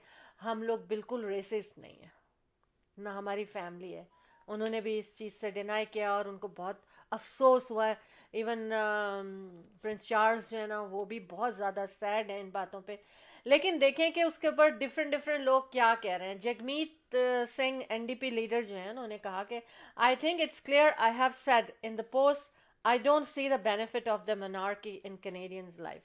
ہم 0.45 0.63
لوگ 0.63 0.79
بالکل 0.79 1.25
ریسسٹ 1.25 1.77
نہیں 1.77 1.93
ہیں۔ 1.93 2.09
نہ 2.97 3.09
ہماری 3.09 3.43
فیملی 3.45 3.95
ہے۔ 3.95 4.03
انہوں 4.47 4.69
نے 4.69 4.81
بھی 4.81 4.99
اس 4.99 5.15
چیز 5.15 5.39
سے 5.39 5.51
ڈینائی 5.51 5.85
کیا 5.85 6.11
اور 6.11 6.25
ان 6.25 6.37
کو 6.37 6.47
بہت 6.47 6.75
افسوس 7.11 7.71
ہوا۔ 7.71 7.87
ہے 7.87 7.93
ایون 8.31 8.73
پرنس 9.81 10.01
چارلز 10.01 10.49
جو 10.49 10.59
ہے 10.59 10.67
نا 10.67 10.81
وہ 10.81 11.05
بھی 11.05 11.19
بہت 11.19 11.55
زیادہ 11.57 11.85
سیڈ 11.99 12.29
ہیں 12.29 12.39
ان 12.39 12.49
باتوں 12.49 12.81
پہ۔ 12.81 12.95
لیکن 13.51 13.77
دیکھیں 13.81 14.09
کہ 14.11 14.21
اس 14.21 14.37
کے 14.39 14.47
اوپر 14.47 14.69
ڈفرینٹ 14.79 15.11
ڈفرینٹ 15.11 15.43
لوگ 15.43 15.61
کیا 15.71 15.93
کہہ 16.01 16.17
رہے 16.17 16.27
ہیں۔ 16.27 16.35
Jagmeet 16.41 17.15
Singh 17.55 17.81
N 17.89 18.05
D 18.05 18.15
P 18.15 18.29
leader 18.29 18.61
جو 18.61 18.75
ہیں 18.75 18.89
انہوں 18.89 19.07
نے 19.07 19.17
کہا 19.17 19.43
کہ 19.49 19.59
I 19.95 20.15
think 20.19 20.41
it's 20.41 20.61
clear 20.61 20.89
I 20.97 21.13
have 21.19 21.29
said 21.45 21.71
in 21.81 21.97
the 21.97 22.03
post 22.11 22.47
I 22.85 22.99
don't 23.03 23.27
see 23.27 23.47
the 23.49 23.55
benefit 23.63 24.07
of 24.07 24.27
the 24.27 24.35
monarchy 24.37 24.99
in 25.03 25.15
Canadians 25.17 25.79
life 25.79 26.01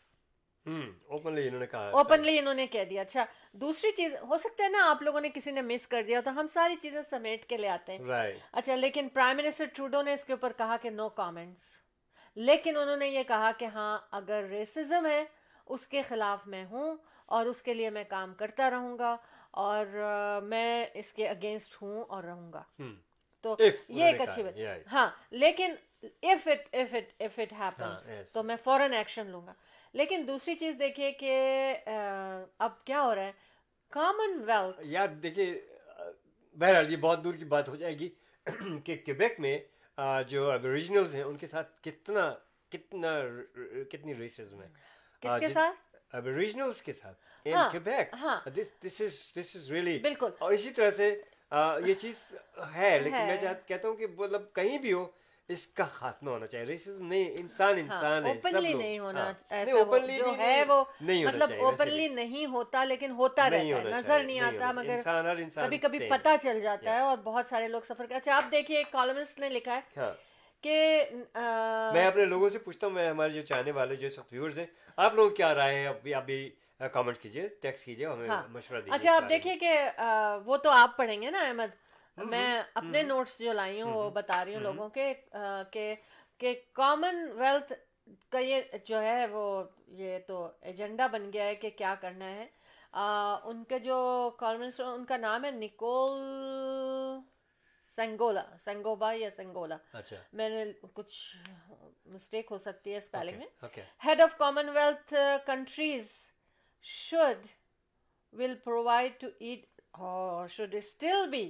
openly 0.66 1.46
انہوں 1.46 1.60
نے 1.60 1.66
کہا 1.66 1.88
اوپنلی 1.90 2.38
انہوں 2.38 2.54
نے 2.54 2.66
کہہ 2.66 2.84
دیا۔ 2.84 3.02
اچھا 3.02 3.24
دوسری 3.60 3.90
چیز 3.96 4.14
ہو 4.28 4.38
سکتا 4.38 4.64
ہے 4.64 4.68
نا 4.68 4.88
آپ 4.90 5.02
لوگوں 5.02 5.20
نے 5.20 5.28
کسی 5.34 5.50
نے 5.50 5.62
مس 5.62 5.86
کر 5.86 6.02
دیا 6.06 6.20
تو 6.20 6.30
ہم 6.40 6.46
ساری 6.52 6.76
چیزیں 6.82 7.00
سمیٹ 7.10 7.44
کے 7.48 7.56
لے 7.56 7.68
آتے 7.68 7.92
ہیں۔ 7.92 8.32
اچھا 8.52 8.76
لیکن 8.76 9.08
پرائم 9.14 9.36
منسٹر 9.36 9.64
ٹروڈو 9.74 10.02
نے 10.02 10.12
اس 10.12 10.24
کے 10.24 10.32
اوپر 10.32 10.52
کہا 10.56 10.76
کہ 10.82 10.90
نو 10.90 11.08
کامنٹس 11.08 11.82
لیکن 12.36 12.76
انہوں 12.76 12.96
نے 12.96 13.08
یہ 13.08 13.22
کہا 13.22 13.50
کہ 13.58 13.64
ہاں 13.64 13.98
اگر 14.10 14.46
ریسزم 14.50 15.06
ہے 15.06 15.24
اس 15.66 15.86
کے 15.86 16.02
خلاف 16.02 16.46
میں 16.46 16.64
ہوں 16.64 16.96
اور 17.26 17.46
اس 17.46 17.62
کے 17.62 17.74
لیے 17.74 17.90
میں 17.90 18.04
کام 18.08 18.34
کرتا 18.34 18.70
رہوں 18.70 18.98
گا 18.98 19.16
اور 19.50 19.86
میں 20.42 20.86
اس 20.94 21.12
کے 21.12 21.28
اگینسٹ 21.28 21.82
ہوں 21.82 22.04
اور 22.04 22.24
رہوں 22.24 22.52
گا۔ 22.52 22.62
تو 23.42 23.56
یہ 23.88 24.04
ایک 24.04 24.20
اچھی 24.20 24.42
بات. 24.42 24.54
ہاں 24.92 25.10
لیکن 25.30 25.74
if 26.22 26.48
it 26.48 26.74
if 26.74 26.94
it 26.94 27.22
if 27.22 27.38
it 27.38 27.80
yes. 27.82 28.22
تو 28.32 28.42
میں 28.42 28.56
فوراً 28.64 28.92
ایکشن 28.92 29.26
لوں 29.26 29.46
گا۔ 29.46 29.54
لیکن 29.92 30.24
دوسری 30.26 30.54
چیز 30.54 30.76
دیکھیے 30.78 31.12
کہ 31.12 31.34
اب 32.58 32.84
کیا 32.84 33.02
ہو 33.02 33.14
رہا 33.14 33.24
ہے؟ 33.24 33.32
کامن 33.88 34.42
ویلتھ 34.46 34.80
یار 34.82 35.08
دیکھیے 35.08 35.60
بہرحال 36.58 36.92
یہ 36.92 36.96
بہت 36.96 37.24
دور 37.24 37.34
کی 37.34 37.44
بات 37.44 37.68
ہو 37.68 37.76
جائے 37.76 37.98
گی 37.98 38.08
کہ 38.84 38.96
کیبیک 38.96 39.40
میں 39.40 39.58
جو 40.28 40.50
ابریجنلز 40.50 41.14
ہیں 41.14 41.22
ان 41.22 41.36
کے 41.36 41.46
ساتھ 41.46 41.82
کتنا 41.82 42.34
کتنا 42.70 43.20
کتنی 43.90 44.14
ریسزم 44.14 44.62
ہے۔ 44.62 44.68
کس 45.24 45.40
کے 45.40 45.48
ساتھ 45.50 45.96
ابریجنلز 46.12 46.82
کے 46.82 46.92
ساتھ 46.92 47.18
ان 47.44 47.54
ہاں، 47.54 47.68
کیبیک 47.72 48.14
ہاں۔ 48.14 48.38
دس 48.50 48.68
دس 48.82 49.00
از 49.00 49.14
دس 49.36 49.56
از 49.56 49.70
ریئلی 49.70 49.98
بالکل 49.98 50.30
اور 50.38 50.52
اسی 50.52 50.70
طرح 50.70 50.90
سے 50.90 51.08
یہ 51.84 51.94
چیز 51.94 52.16
ہے 52.74 52.98
لیکن۔ 52.98 53.26
میں 53.26 53.36
کہتا 53.68 53.88
ہوں 53.88 53.96
کہ 53.96 54.06
مطلب 54.16 54.52
کہیں 54.54 54.78
بھی 54.78 54.92
ہو 54.92 55.04
اس 55.48 55.66
کا 55.68 55.84
خاتمہ 55.92 56.30
ہونا 56.30 56.46
چاہیے 56.46 56.66
ریسزم 56.66 57.06
نہیں 57.06 57.34
انسان 57.40 57.78
انسان 57.78 58.24
ہے 58.26 58.30
اوپنلی 58.30 58.72
نہیں 58.74 58.98
ہونا 58.98 59.24
ہاں۔ 59.50 59.64
وہ- 59.66 59.82
openly 59.82 60.16
جو 60.18 60.32
ہے 60.38 60.62
وہ 60.68 60.84
مطلب۔ 61.00 61.52
اوپنلی 61.60 62.08
نہیں 62.10 62.46
ہوتا 62.46 62.84
لیکن 62.84 63.10
ہوتا 63.10 63.48
رہتا 63.50 63.58
ہے 63.78 63.90
نظر 63.90 64.22
نہیں 64.22 64.40
آتا 64.40 64.70
مگر 64.72 64.96
انسان 64.96 65.64
کبھی 65.64 65.78
کبھی 65.78 65.98
پتہ 66.10 66.28
چل 66.42 66.60
جاتا. 66.60 66.94
ہے 66.94 67.00
اور 67.00 67.16
بہت 67.24 67.46
سارے 67.50 67.68
لوگ 67.68 67.80
سفر 67.88 68.06
اچھا 68.10 68.36
آپ 68.36 68.50
دیکھیے 68.52 68.78
ایک 68.78 68.90
کالمسٹ 68.92 69.38
نے 69.38 69.48
لکھا 69.48 69.74
ہے 69.74 69.80
ہاں 69.96 70.12
کہ 70.64 70.76
میں 71.92 72.06
اپنے 72.06 72.24
لوگوں 72.24 72.48
سے 72.48 72.58
پوچھتا 72.58 72.86
ہوں 72.86 72.94
میں 72.94 73.08
ہمارے 73.10 73.32
جو 73.32 73.42
چاہنے 73.42 73.70
والے 73.70 73.96
جو 73.96 74.08
سخت 74.08 74.32
ویورز 74.32 74.58
ہیں 74.58 74.66
آپ 74.98 75.14
لوگ 75.14 75.30
کیا 75.30 75.54
رائے 75.54 75.74
ہیں 75.74 75.86
ابھی 75.86 76.14
آپ 76.14 76.24
بھی 76.24 76.38
کامنٹ 76.92 77.18
کیجیے 77.18 77.48
ٹیکس 77.62 77.84
کیجیے 77.84 78.06
ہمیں 78.06 78.28
ہاں۔ 78.28 78.42
مشورہ 78.48 78.80
دیجیے 78.80 78.94
اچھا 78.94 79.14
آپ 79.16 79.28
دیکھیے 79.28 79.56
کہ 79.56 79.74
وہ 80.44 80.56
تو 80.56 80.70
آپ 80.70 80.96
پڑھیں 80.96 81.20
گے 81.22 81.30
نا 81.30 81.40
احمد؟ 81.40 81.74
میں 82.18 82.62
اپنے 82.74 83.02
نوٹس 83.02 83.38
جو 83.38 83.52
لائی 83.52 83.80
ہوں 83.82 83.92
وہ 83.92 84.10
بتا 84.10 84.44
رہی 84.44 84.54
ہوں 84.54 84.62
لوگوں 84.62 84.88
کے 84.88 85.12
کہ 86.40 86.52
کامن 86.72 87.26
ویلتھ 87.34 87.72
کا 88.30 88.38
یہ 88.38 88.60
جو 88.84 89.02
ہے 89.02 89.26
وہ 89.26 89.62
یہ 89.88 90.18
تو 90.26 90.48
ایجنڈا 90.60 91.06
بن 91.06 91.30
گیا 91.32 91.44
ہے 91.44 91.54
کہ 91.54 91.70
کیا 91.70 91.94
کرنا 92.00 92.30
ہے۔ 92.30 92.46
ان 93.44 93.62
کے 93.64 93.78
جو 93.78 93.96
کالمنسٹ 94.38 94.80
ان 94.80 95.04
کا 95.04 95.16
نام 95.16 95.44
ہے 95.44 95.50
نکول 95.50 96.20
سنگولا 97.98 98.42
سنگوبا 98.64 99.12
یا 99.12 99.28
سنگولا 99.36 99.76
میں 100.32 100.48
نے 100.48 100.64
کچھ 100.94 101.16
مسٹیک 102.06 102.46
ہو 102.50 102.58
سکتی 102.58 102.92
ہے 102.92 102.96
اسپیلنگ 102.96 103.38
میں 103.38 104.26
commonwealth 104.38 105.12
uh, 105.14 105.38
countries 105.46 106.08
should 106.84 107.38
will 108.32 108.56
provide 108.64 109.20
to 109.20 109.30
eat 109.40 109.68
or 109.98 110.48
should 110.48 110.74
still 110.84 111.30
be 111.30 111.44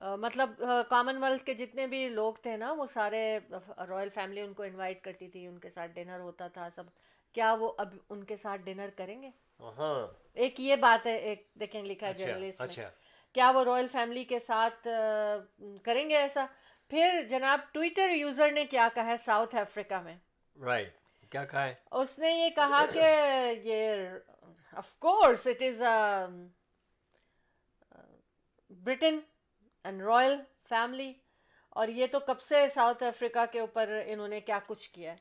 uh, 0.00 0.16
مطلب 0.16 0.62
کامن 0.88 1.22
ویلتھ 1.22 1.44
کے 1.44 1.54
جتنے 1.54 1.86
بھی 1.86 2.08
لوگ 2.08 2.34
تھے 2.42 2.56
نا 2.56 2.72
وہ 2.72 2.86
سارے 2.92 3.38
رائل 3.88 4.08
فیملی 4.14 4.40
ان 4.40 4.52
کو 4.54 4.62
انوائٹ 4.62 5.02
کرتی 5.04 5.28
تھی 5.28 5.46
ان 5.46 5.58
کے 5.58 5.70
ساتھ 5.70 5.90
ڈنر 5.90 6.20
ہوتا 6.20 6.48
تھا 6.48 6.68
سب 6.74 6.90
کیا 7.34 7.54
وہ 7.60 7.72
اب 7.78 7.94
ان 8.10 8.24
کے 8.24 8.36
ساتھ 8.42 8.60
ڈنر 8.62 8.90
کریں 8.96 9.20
گے 9.22 9.30
ایک 10.34 10.60
یہ 10.60 10.76
بات 10.76 11.06
ہے 11.06 11.16
ایک 11.28 11.46
دیکھیں 11.60 11.82
لکھا 11.82 12.12
جرنلسٹ 12.12 12.78
کیا 13.36 13.50
وہ 13.50 13.64
رائل 13.64 13.86
فیملی 13.92 14.24
کے 14.24 14.38
ساتھ 14.40 14.86
کریں 15.84 16.08
گے 16.10 16.16
ایسا؟ 16.16 16.44
پھر 16.90 17.22
جناب 17.30 17.60
ٹویٹر 17.72 18.10
یوزر 18.10 18.52
نے 18.52 18.64
کیا 18.66 18.88
کہا 18.94 19.06
ہے 19.06 19.16
ساؤتھ 19.24 19.54
افریقہ 19.54 20.00
میں؟ 20.02 20.14
رائٹ 20.56 20.94
کیا 21.32 21.44
کہا 21.44 21.64
ہے؟ 21.64 21.74
اس 21.92 22.18
نے 22.18 22.30
یہ 22.32 22.50
کہا 22.56 22.84
کہ 22.92 23.08
یہ 23.64 24.06
of 24.72 24.92
course 24.98 25.46
it 25.46 25.62
is 25.62 25.82
Britain 28.70 29.18
and 29.84 30.02
royal 30.02 30.36
family 30.68 31.12
اور 31.76 31.88
یہ 31.90 32.06
تو 32.06 32.20
کب 32.20 32.40
سے 32.42 32.66
ساؤتھ 32.74 33.02
افریقہ 33.02 33.44
کے 33.52 33.60
اوپر 33.60 34.00
انہوں 34.06 34.28
نے 34.28 34.40
کیا 34.40 34.58
کچھ 34.66 34.90
کیا 34.90 35.12
ہے؟ 35.12 35.16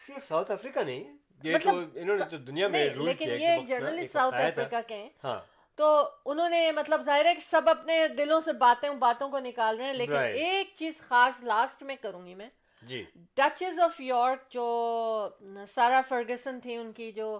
صرف 0.00 0.24
ساؤتھ 0.24 0.50
افریقہ 0.50 0.80
نہیں 0.80 1.16
یہ 1.42 1.54
مطلب 1.54 1.72
تو 1.74 2.00
انہوں 2.00 2.16
نے 2.16 2.24
تو 2.30 2.36
دنیا 2.42 2.68
میں 2.68 2.84
لیکن 2.96 3.30
یہ 3.38 3.64
جرنلسٹ 3.68 4.12
ساؤتھ 4.12 4.34
افریقہ 4.36 4.80
کے 4.88 4.94
ہیں۔ 4.96 5.08
ہاں۔ 5.24 5.40
تو 5.76 6.10
انہوں 6.24 6.48
نے 6.48 6.72
مطلب 6.72 7.02
ظاہر 7.04 7.24
ہے 7.24 7.34
کہ 7.34 7.50
سب 7.50 7.68
اپنے 7.68 8.08
دلوں 8.08 8.40
سے 8.44 8.52
باتیں 8.52 8.90
باتوں 8.90 9.28
کو 9.28 9.38
نکال 9.38 9.76
رہے 9.76 9.84
ہیں 9.84 9.92
لیکن 9.92 10.12
Right. 10.12 10.34
ایک 10.34 10.72
چیز 10.74 10.98
خاص 10.98 11.44
لاسٹ 11.44 11.82
میں 11.82 11.96
کروں 11.96 12.26
گی 12.26 12.34
میں۔ 12.34 12.48
جی۔ 12.82 13.04
ڈچز 13.36 13.78
آف 13.78 14.00
یارک 14.00 14.50
جو 14.50 15.28
سارا 15.68 16.00
فرگسن 16.08 16.60
تھی 16.60 16.76
ان 16.76 16.92
کی 16.92 17.12
جو 17.12 17.38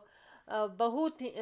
بہو 0.77 1.09
تھی 1.09 1.35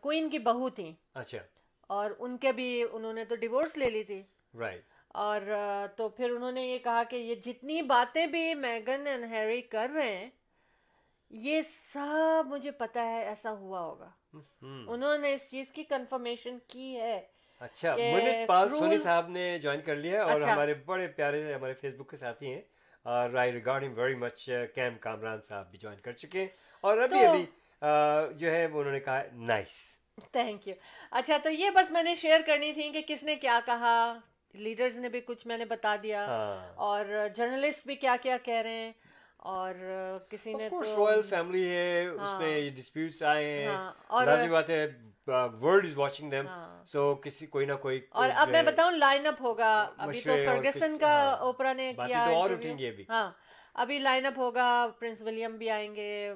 کوئن 0.00 0.30
کی 0.30 0.38
بہو 0.38 0.68
تھیں۔ 0.68 0.92
اچھا۔ 1.14 1.38
اور 1.86 2.10
ان 2.18 2.38
کے 2.38 2.52
بھی 2.52 2.84
انہوں 2.92 3.12
نے 3.12 3.24
تو 3.24 3.36
ڈیورس 3.36 3.76
لے 3.76 3.90
لی 3.90 4.04
تھی۔ 4.04 4.22
رائٹ 4.58 4.82
اور 5.08 5.40
آ، 5.50 5.86
تو 5.96 6.08
پھر 6.08 6.30
انہوں 6.30 6.52
نے 6.52 6.62
یہ 6.62 6.78
کہا 6.78 7.02
کہ 7.02 7.16
یہ 7.16 7.34
جتنی 7.34 7.82
باتیں 7.82 8.26
بھی 8.26 8.54
میگن 8.54 9.06
اینڈ 9.06 9.24
ہیری 9.24 9.62
کر 9.62 9.90
رہے 9.94 10.16
ہیں 10.16 10.30
یہ 11.30 11.62
سب 11.92 12.44
مجھے 12.46 12.70
پتا 12.70 13.04
ہے 13.10 13.24
ایسا 13.24 13.50
ہوا 13.50 13.80
ہوگا۔ 13.80 14.10
انہوں 14.62 15.18
نے 15.18 15.32
اس 15.32 15.50
چیز 15.50 15.70
کی 15.70 15.84
کنفرمیشن 15.84 16.58
کی 16.68 16.96
ہے 16.96 17.20
اچھا 17.60 17.96
منت 17.96 18.46
پال 18.46 18.68
سونی 18.70 18.98
صاحب 18.98 19.28
نے 19.28 19.58
جوائن 19.58 19.80
کر 19.80 19.96
لیا 19.96 20.22
اور 20.22 20.40
اچھا۔ 20.40 20.52
ہمارے 20.52 20.74
بڑے 20.74 21.06
پیارے 21.06 21.54
ہمارے 21.54 21.72
فیس 21.72 21.94
بک 21.94 22.10
کے 22.10 22.16
ساتھی 22.16 22.54
ہیں۔ 22.54 22.62
اور 23.02 23.34
I 23.34 23.52
regarding 23.52 23.94
very 23.96 24.14
much 24.14 24.50
came 24.74 24.98
Kamran 24.98 25.40
صاحب 25.40 25.70
بھی 25.70 25.78
جوائن 25.78 26.00
کر 26.00 26.12
چکے 26.12 26.40
ہیں۔ 26.40 26.48
اور 26.80 26.98
ابھی 26.98 27.26
ابھی 27.26 27.44
جو 28.36 28.50
ہے 28.50 28.66
وہ 28.66 28.80
انہوں 28.80 28.92
نے 28.92 29.00
کہا 29.00 29.22
نائس 29.32 29.98
تھینک 30.32 30.68
یو 30.68 30.74
اچھا 31.10 31.36
تو 31.42 31.50
یہ 31.50 31.70
بس 31.70 31.90
میں 31.90 32.02
نے 32.02 32.14
شیئر 32.14 32.40
کرنی 32.46 32.72
تھی 32.72 32.90
کہ 32.90 33.02
کس 33.06 33.22
نے 33.22 33.36
کیا 33.36 33.60
کہا۔ 33.66 34.18
لیڈرز 34.54 34.96
نے 34.96 35.08
بھی 35.08 35.20
کچھ 35.20 35.46
میں 35.46 35.58
نے 35.58 35.64
بتا 35.64 35.96
دیا۔ 36.02 36.26
ہاں۔ 36.26 36.72
اور 36.76 37.04
جرنلسٹ 37.36 37.86
بھی 37.86 37.94
کیا 37.94 38.16
کیا 38.22 38.36
کہہ 38.38 38.62
رہے 38.62 38.72
ہیں۔ 38.72 38.92
اور 39.38 39.74
کسی 40.28 40.52
نے 40.54 40.68
رائل 40.68 41.22
فیملی 41.22 41.68
ہے 41.68 42.06
ہاں۔ 42.06 42.14
اس 42.14 42.40
میں 42.40 42.70
ڈسپیوٹس 42.76 43.22
آئے 43.22 43.44
ہیں۔ 43.44 43.66
ہاں، 43.68 44.24
لازمی 44.24 44.48
بات 44.48 44.70
ہے 44.70 44.86
world 45.60 45.86
is 45.86 45.96
watching 45.96 46.30
them 46.30 46.46
so 46.86 47.14
کسی 47.14 47.46
کوئی 47.46 47.66
نہ 47.66 47.72
کوئی 47.82 48.00
اور 48.10 48.28
اب 48.34 48.48
میں 48.48 48.62
بتاؤں 48.62 48.92
لائن 48.92 49.26
اپ 49.26 49.40
ہوگا۔ 49.40 49.70
ابھی 49.98 50.20
تو 50.20 50.34
فرگسن 50.46 50.98
کا 50.98 51.12
ہاں۔ 51.12 51.36
اوپرا 51.36 51.72
نے 51.72 51.92
کیا 52.06 52.24
اور 52.24 52.50
اٹھیں 52.50 52.78
گے 52.78 52.88
ابھی۔ 52.88 53.04
ہاں۔ 53.08 53.30
ابھی 53.74 53.98
لائن 53.98 54.26
اپ 54.26 54.38
ہوگا 54.38 54.68
پرنس 54.98 55.20
ولیم 55.22 55.56
بھی 55.56 55.70
آئیں 55.70 55.94
گے 55.96 56.34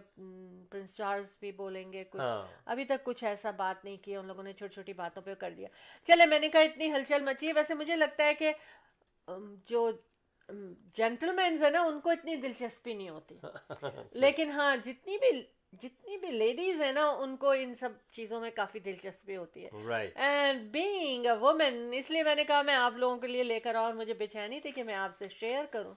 پرنس 0.70 0.96
چارلز 0.96 1.36
بھی 1.40 1.52
بولیں 1.52 1.92
گے 1.92 2.04
کچھ۔ 2.10 2.22
ابھی 2.66 2.84
تک 2.84 3.04
کچھ 3.04 3.24
ایسا 3.24 3.50
بات 3.50 3.84
نہیں 3.84 3.96
کی 3.96 4.16
ان 4.16 4.26
لوگوں 4.26 4.42
نے 4.42 4.52
چھوٹی 4.52 4.74
چھوٹی 4.74 4.92
باتوں 4.92 5.22
پہ 5.22 5.34
کر 5.34 5.50
دیا۔ 5.56 5.68
چلے 6.08 6.26
میں 6.26 6.38
نے 6.38 6.48
کہا 6.48 6.60
اتنی 6.60 6.92
ہلچل 6.92 7.22
مچی 7.22 7.48
ہے۔ 7.48 7.52
ویسے 7.52 7.74
مجھے 7.74 7.96
لگتا 7.96 8.24
ہے 8.24 8.34
کہ 8.34 8.52
جو 9.66 9.90
جینٹل 10.94 11.30
مینز 11.30 11.62
ہے 11.62 11.70
نا 11.70 11.82
ان 11.82 12.00
کو 12.00 12.10
اتنی 12.10 12.36
دلچسپی 12.36 12.94
نہیں 12.94 13.08
ہوتی۔ 13.08 13.38
اچھا۔ 13.68 13.88
لیکن 14.12 14.50
ہاں 14.50 14.76
جتنی 14.76 15.18
بھی 15.18 15.42
جتنی 15.72 16.16
بھی 16.18 16.30
لیڈیز 16.30 16.82
ہیں 16.82 16.92
نا 16.92 17.08
ان 17.10 17.36
کو 17.36 17.50
ان 17.50 17.74
سب 17.74 17.88
چیزوں 18.10 18.40
میں 18.40 18.50
کافی 18.50 18.78
دلچسپی 18.78 19.36
ہوتی 19.36 19.64
ہے۔ 19.64 19.68
اینڈ 20.14 20.62
بینگ 20.62 21.26
اے 21.26 21.32
وومن 21.32 21.90
اس 21.94 22.10
لیے 22.10 22.22
میں 22.22 22.34
نے 22.34 22.44
کہا 22.44 22.62
میں 22.62 22.74
آپ 22.74 22.92
لوگوں 22.96 23.16
کے 23.16 23.26
لیے 23.26 23.42
لے 23.42 23.60
کر 23.60 23.74
آؤں 23.74 23.84
اور 23.84 23.94
مجھے 23.94 24.14
بے 24.14 24.26
چینی 24.26 24.60
تھی 24.60 24.70
کہ 24.70 24.82
میں 24.82 24.94
آپ 24.94 25.10
سے 25.18 25.28
شیئر 25.28 25.64
کروں۔ 25.70 25.94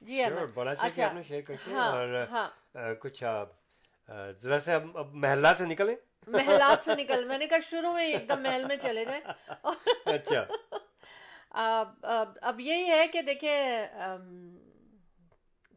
جی 0.00 0.22
بڑا 0.54 0.70
اچھا 0.70 0.86
اچھا۔ 0.86 1.22
شیئر 1.28 1.40
کرتے 1.40 1.70
ہاں، 1.72 1.92
اور 1.92 2.24
ہاں۔ 2.30 2.48
کچھ 3.00 3.24
ذرا 4.42 4.60
سے 4.60 4.72
اب 4.72 4.86
محلہ 5.12 5.48
سے 5.58 5.64
نکلیں؟ 5.64 5.94
محلات 6.26 6.84
سے 6.84 6.94
نکل۔ 6.94 7.24
میں 7.24 7.38
نے 7.38 7.46
کہا 7.46 7.58
شروع 7.70 7.92
میں 7.92 8.04
ایک 8.04 8.28
دم 8.28 8.42
محل 8.42 8.64
میں 8.64 8.76
چلے 8.76 9.04
جائیں۔ 9.04 9.20
اچھا۔ 10.04 10.44
اب 11.52 12.60
یہی 12.60 12.90
ہے 12.90 13.06
کہ 13.08 13.22
دیکھیں 13.22 13.86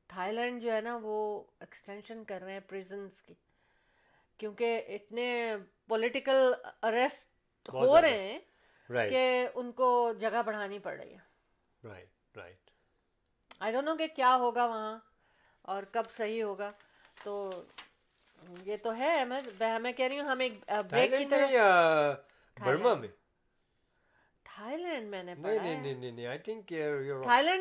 تھائی 0.08 0.32
لینڈ 0.32 0.62
جو 0.64 0.74
ہے 0.74 0.82
نا 0.82 0.98
وہ 1.02 1.16
ایکسٹینشن 1.60 2.24
کر 2.24 2.42
رہے 2.42 2.54
ہیں 2.54 2.60
پریزنس 2.70 3.22
کی۔ 3.22 3.34
کیونکہ 4.40 4.84
اتنے 4.88 5.28
پولیٹیکل 5.88 6.54
اریسٹ 6.82 7.70
ہو 7.74 8.02
رہے 8.02 8.18
ہیں 8.24 8.40
کہ 9.10 9.22
ان 9.56 9.72
کو 9.72 9.88
جگہ 10.20 10.42
بڑھانی 10.46 10.80
پڑ 10.80 10.96
رہی 10.98 11.14
ہے۔ 11.14 11.24
آئی 13.60 13.72
ڈونٹ 13.74 13.86
نو 13.86 13.96
کہ 13.96 14.08
کیا 14.16 14.36
ہوگا 14.36 14.66
وہاں 14.66 14.98
اور 15.66 15.84
کب 15.92 16.12
صحیح 16.12 16.44
ہوگا۔ 16.44 16.72
تو 17.24 17.34
یہ 18.66 18.78
تو 18.84 18.96
ہے 18.96 19.24
میں 19.26 19.42
کہہ 19.92 20.06
رہی 20.06 20.20
ہوں 20.20 20.28
ہم 20.28 20.40
ایک 20.40 20.54
بریک 20.92 21.18
کی 21.18 21.26
طرف 21.26 21.50
برما 22.58 22.94
میں؟ 22.94 23.08
میں 24.58 25.24
نے 25.24 25.34
نہیں 25.34 25.60
نہیں 25.60 25.94
نہیں 25.94 26.12
نہیں 26.12 26.26
آئی 26.26 26.38
تھنک 26.38 26.72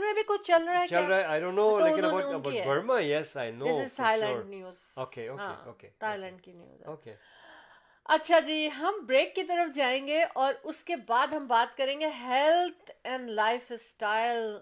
میں 0.01 0.13
بھی 0.13 0.23
کچھ 0.27 0.43
چل 0.43 0.65
رہا 0.65 0.81
ہے 0.81 0.87
چل 0.89 1.05
رہا 1.05 1.17
ہے 1.17 1.25
آئی 1.25 1.41
ڈونٹ 1.41 1.57
نو 1.57 1.79
لیکن 1.79 2.05
about 2.05 2.35
about 2.35 2.67
Burma 2.67 3.01
yes 3.01 3.37
I 3.37 3.53
know 3.53 3.67
this 3.69 4.01
is 4.01 4.23
news 4.47 4.75
okay 4.95 5.29
okay 5.29 5.55
okay 5.67 5.89
کی 6.43 6.53
نیوز 6.53 6.83
اوکے 6.85 7.15
اچھا 8.05 8.39
جی 8.39 8.69
ہم 8.79 9.05
بریک 9.07 9.35
کی 9.35 9.43
طرف 9.43 9.75
جائیں 9.75 10.07
گے 10.07 10.23
اور 10.35 10.55
اس 10.63 10.83
کے 10.85 10.97
بعد 11.07 11.35
ہم 11.35 11.47
بات 11.47 11.77
کریں 11.77 11.99
گے 12.01 12.09
ہیلتھ 12.21 12.91
اینڈ 13.05 13.31
لائف 13.31 13.73
اسٹائل 13.73 14.59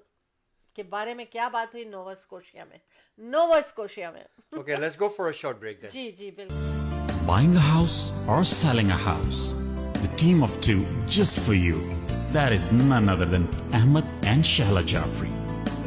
کے 0.76 0.82
بارے 0.82 1.14
میں 1.14 1.24
کیا 1.24 1.48
بات 1.48 1.74
ہوئی 1.74 1.84
نووا 1.84 2.12
اسکوشیا 2.12 2.64
میں 2.64 2.78
نووا 3.18 3.56
اسکوشیا 3.56 4.10
میں 4.10 4.22
okay 4.52 4.76
let's 4.76 5.00
go 5.00 5.08
for 5.08 5.28
a 5.28 5.32
short 5.32 5.56
break 5.56 5.90
جی 5.92 6.10
جی 6.12 6.30
بالکل 6.30 7.20
بائنگ 7.26 7.56
ا 7.56 7.68
ہاؤس 7.68 8.00
اور 8.26 8.44
selling 8.44 8.90
a 8.90 9.04
house 9.04 9.54
The 9.94 10.08
team 10.16 10.42
of 10.42 10.60
two 10.60 10.84
just 11.06 11.38
for 11.38 11.54
you. 11.54 12.01
that 12.32 12.52
is 12.52 12.72
none 12.72 13.08
other 13.08 13.26
than 13.26 13.46
Ahmed 13.72 14.04
and 14.24 14.42
Shahla 14.42 14.84
Jaffrey. 14.86 15.30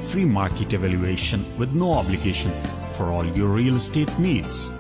Free 0.10 0.25
market 0.25 0.73
evaluation 0.73 1.45
with 1.58 1.73
no 1.73 1.93
obligation 1.93 2.51
for 2.91 3.05
all 3.05 3.25
your 3.38 3.49
real 3.49 3.77
estate 3.77 4.13
needs. 4.19 4.71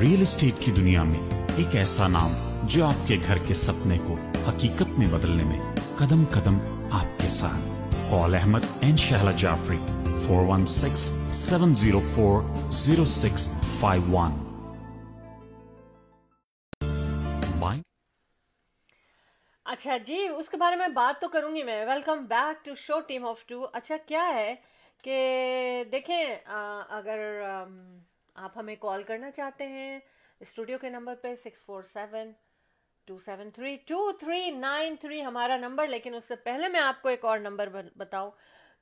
Real 0.00 0.22
estate 0.22 0.60
کی 0.64 0.72
دنیا 0.72 1.02
میں 1.04 1.20
ایک 1.56 1.74
ایسا 1.76 2.06
نام 2.08 2.32
جو 2.72 2.84
آپ 2.86 3.06
کے 3.08 3.16
گھر 3.26 3.38
کے 3.46 3.54
سپنے 3.54 3.98
کو 4.06 4.14
حقیقت 4.48 4.98
میں 4.98 5.06
بدلنے 5.12 5.44
میں 5.44 5.58
قدم 5.96 6.24
قدم 6.30 6.58
آپ 7.00 7.18
کے 7.20 7.28
ساتھ 7.28 7.98
قول 8.10 8.34
Ahmed 8.34 8.66
and 8.80 9.00
Shehla 9.00 9.32
Jafri 9.38 9.78
four 10.26 10.44
one 10.48 10.66
six 10.76 11.10
seven 11.40 11.74
zero 11.82 12.00
four 12.14 12.42
zero 12.78 13.04
six 13.16 13.50
five 13.80 14.10
one 14.12 14.49
اچھا 19.80 19.96
جی 19.96 20.16
اس 20.28 20.48
کے 20.48 20.56
بارے 20.56 20.76
میں 20.76 20.86
بات 20.94 21.20
تو 21.20 21.28
کروں 21.28 21.54
گی 21.54 21.62
میں۔ 21.62 21.84
Welcome 21.86 22.24
back 22.28 22.64
to 22.64 22.74
show 22.76 22.98
Team 23.00 23.26
of 23.26 23.44
Two 23.48 23.66
اچھا 23.72 23.96
کیا 24.06 24.26
ہے 24.34 24.54
کہ 25.04 25.84
دیکھیں 25.92 26.24
اگر 26.46 27.20
آپ 28.36 28.58
ہمیں 28.58 28.74
کال 28.80 29.02
کرنا 29.02 29.30
چاہتے 29.30 29.66
ہیں 29.68 29.98
اسٹوڈیو 30.40 30.78
کے 30.78 30.88
نمبر 30.90 31.14
پہ 31.22 31.34
six 31.34 31.64
four 31.66 31.82
seven 31.92 32.32
two 33.08 33.18
seven 33.18 33.50
three 33.50 33.76
two 33.86 34.10
three 34.18 34.50
nine 34.50 34.96
three 35.00 35.22
ہمارا 35.24 35.56
نمبر، 35.56 35.86
لیکن 35.86 36.14
اس 36.14 36.24
سے 36.28 36.36
پہلے 36.44 36.68
میں 36.68 36.80
آپ 36.80 37.00
کو 37.02 37.08
ایک 37.08 37.24
اور 37.24 37.38
نمبر 37.38 37.68
بتاؤں۔ 37.96 38.30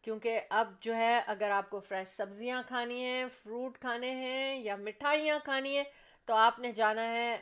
کیونکہ 0.02 0.40
اب 0.50 0.72
جو 0.80 0.96
ہے، 0.96 1.20
اگر 1.26 1.50
آپ 1.50 1.70
کو 1.70 1.80
فریش 1.80 2.08
سبزیاں 2.16 2.62
کھانی 2.68 3.04
ہیں 3.04 3.24
فروٹ 3.42 3.78
کھانے 3.78 4.10
ہیں 4.14 4.58
یا 4.62 4.76
مٹھائیاں 4.76 5.38
کھانی 5.44 5.76
ہیں، 5.76 5.84
تو 6.28 6.34
آپ 6.36 6.58
نے 6.58 6.72
جانا 6.72 7.06
ہے 7.12 7.36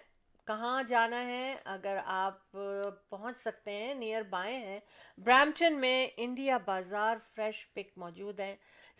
کہاں 0.46 0.82
جانا 0.82 1.24
ہے، 1.26 1.54
اگر 1.64 1.98
آپ 2.04 2.50
پہنچ 3.10 3.38
سکتے 3.38 3.70
ہیں 3.70 3.94
نیئر 3.94 4.22
بائے 4.22 4.56
ہیں۔ 4.56 4.78
برامٹن 5.18 5.80
میں 5.80 6.06
انڈیا 6.16 6.58
بازار 6.64 7.16
فریش 7.34 7.66
پک 7.74 7.96
موجود 7.96 8.40
ہے۔ 8.40 8.54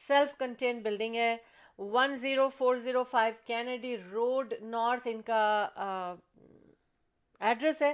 سیلف 0.09 0.37
کنٹین 0.39 0.83
بلڈنگ 0.83 1.15
ہے۔ 1.15 1.37
One 1.79 2.17
zero 2.17 2.49
four 2.49 2.77
zero 2.77 3.05
five 3.05 3.35
Kennedy 3.47 3.97
road 4.13 4.55
north 4.61 5.09
ان 5.11 5.23
کا 5.23 5.43
ایڈریس 7.41 7.83
ہے۔ 7.83 7.93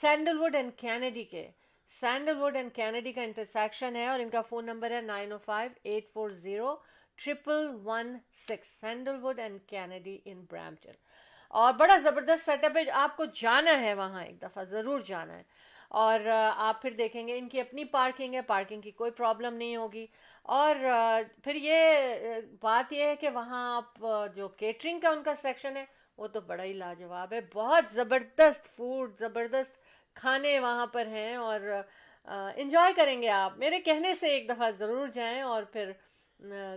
سینڈل 0.00 0.40
وڈ 0.40 0.54
اینڈ 0.54 0.72
کینیڈی 0.76 1.24
کے۔ 1.24 1.50
سینڈل 2.00 2.36
وڈ 2.42 2.56
اینڈ 2.56 2.72
کینیڈی 2.74 3.12
کا 3.12 3.22
انٹرسیکشن 3.22 3.96
ہے 3.96 4.06
اور 4.06 4.20
ان 4.20 4.30
کا 4.30 4.40
فون 4.40 4.66
نمبر 4.66 4.90
ہے 4.90 5.00
nine 5.00 5.32
O 5.32 5.38
five 5.38 5.70
eight 5.82 6.12
four 6.12 6.30
zero 6.30 6.74
triple 7.16 7.68
one 7.84 8.16
six 8.48 8.68
Sandalwood 9.22 9.40
and 9.40 9.60
Kennedy 9.66 10.18
in 10.24 10.44
Brampton 10.50 10.92
اور 11.48 11.72
بڑا 11.72 11.98
زبردست 11.98 12.44
سیٹ 12.44 12.64
اپ 12.64 12.76
ہے، 12.76 12.90
آپ 12.90 13.16
کو 13.16 13.24
جانا 13.24 13.80
ہے 13.80 13.94
وہاں 13.94 14.24
ایک 14.24 14.42
دفعہ، 14.42 14.64
ضرور 14.64 15.00
جانا 15.00 15.36
ہے۔ 15.38 15.42
اور 15.88 16.20
آپ 16.56 16.82
پھر 16.82 16.90
دیکھیں 16.90 17.28
گے 17.28 17.38
ان 17.38 17.48
کی 17.48 17.60
اپنی 17.60 17.84
پارکنگ 17.84 18.34
ہے 18.34 18.42
پارکنگ 18.42 18.80
کی 18.80 18.90
کوئی 18.90 19.10
پرابلم 19.10 19.54
نہیں 19.54 19.76
ہوگی۔ 19.76 20.06
اور 20.42 20.74
پھر 21.44 21.54
یہ 21.54 21.94
بات 22.60 22.92
یہ 22.92 23.04
ہے 23.04 23.16
کہ 23.16 23.28
وہاں 23.28 23.76
آپ 23.76 24.04
جو 24.34 24.48
کیٹرنگ 24.48 25.00
کا 25.00 25.08
ان 25.08 25.22
کا 25.22 25.34
سیکشن 25.34 25.76
ہے، 25.76 25.84
وہ 26.18 26.26
تو 26.26 26.40
بڑا 26.40 26.62
ہی 26.62 26.72
لاجواب 26.72 27.32
ہے۔ 27.32 27.40
بہت 27.54 27.84
زبردست 27.92 28.76
فوڈ 28.76 29.18
زبردست 29.18 29.76
کھانے 30.14 30.60
وہاں 30.60 30.86
پر 30.86 31.06
ہیں۔ 31.06 31.36
اور 31.36 31.60
انجوائے 32.56 32.92
کریں 32.92 33.22
گے 33.22 33.28
آپ۔ 33.28 33.52
میرے 33.56 33.80
کہنے 33.80 34.14
سے 34.14 34.28
ایک 34.28 34.48
دفعہ 34.48 34.70
ضرور 34.70 35.08
جائیں 35.08 35.42
اور 35.42 35.62
پھر 35.62 35.92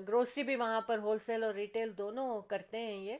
گروسری 0.08 0.44
بھی 0.44 0.56
وہاں 0.56 0.82
پر 0.82 0.98
ہول 0.98 1.18
سیل 1.26 1.44
اور 1.44 1.54
ریٹیل 1.54 1.98
دونوں 1.98 2.42
کرتے 2.42 2.78
ہیں 2.78 2.98
یہ۔ 2.98 3.18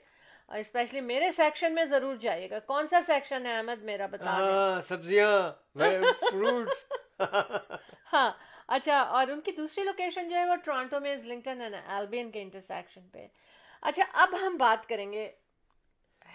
اور 0.50 0.60
اسپیشلی 0.60 1.02
میرے 1.02 1.32
سیکشن 1.32 1.76
میں 1.76 1.86
ضرور 1.86 2.16
جائیے 2.16 2.50
گا۔ 2.50 2.60
کون 2.66 2.88
سا 2.88 3.00
سیکشن 3.06 3.46
ہے 3.46 3.58
احمد؟ 3.58 3.84
میرا 3.84 4.06
بتا 4.06 4.26
ہاں، 4.26 4.82
سبزیاں 4.82 5.52
ہاں 8.14 8.32
اچھا 8.68 9.00
اور 9.00 9.28
ان 9.28 9.42
کی 9.42 9.52
دوسری 9.52 9.84
لوکیشن 9.84 10.30
جو 10.30 10.36
ہے 10.36 10.46
وہ 10.46 10.56
ٹورانٹو 10.56 11.00
میں 11.00 11.16
لنکٹن 11.24 11.62
اینڈ 11.62 11.76
البین 11.88 12.32
کے 12.32 12.42
انٹرسیکشن 12.42 13.02
پہ۔ 13.12 13.28
اچھا 13.84 14.04
اب 14.14 14.30
ہم 14.42 14.58
بات 14.58 14.90
کریں 14.90 15.12
گے۔ 15.12 15.32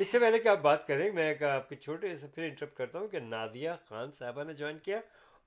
اس 0.01 0.09
سے 0.09 0.18
پہلے 0.18 0.38
کہ 0.38 0.48
آپ 0.48 0.59
بات 0.59 0.87
کریں 0.87 1.12
میں 1.12 1.44
آپ 1.44 1.68
کے 1.68 1.77
چھوٹے 1.77 2.16
سے 2.16 2.27
پھر 2.27 2.42
انٹرپٹ 2.42 2.77
کرتا 2.77 2.98
ہوں 2.98 3.09
کہ 3.09 3.18
نادیہ 3.18 3.70
خان 3.88 4.12
صاحبہ 4.12 4.44
نے 4.44 4.55
جوائن 4.55 4.79
کیا 4.79 5.01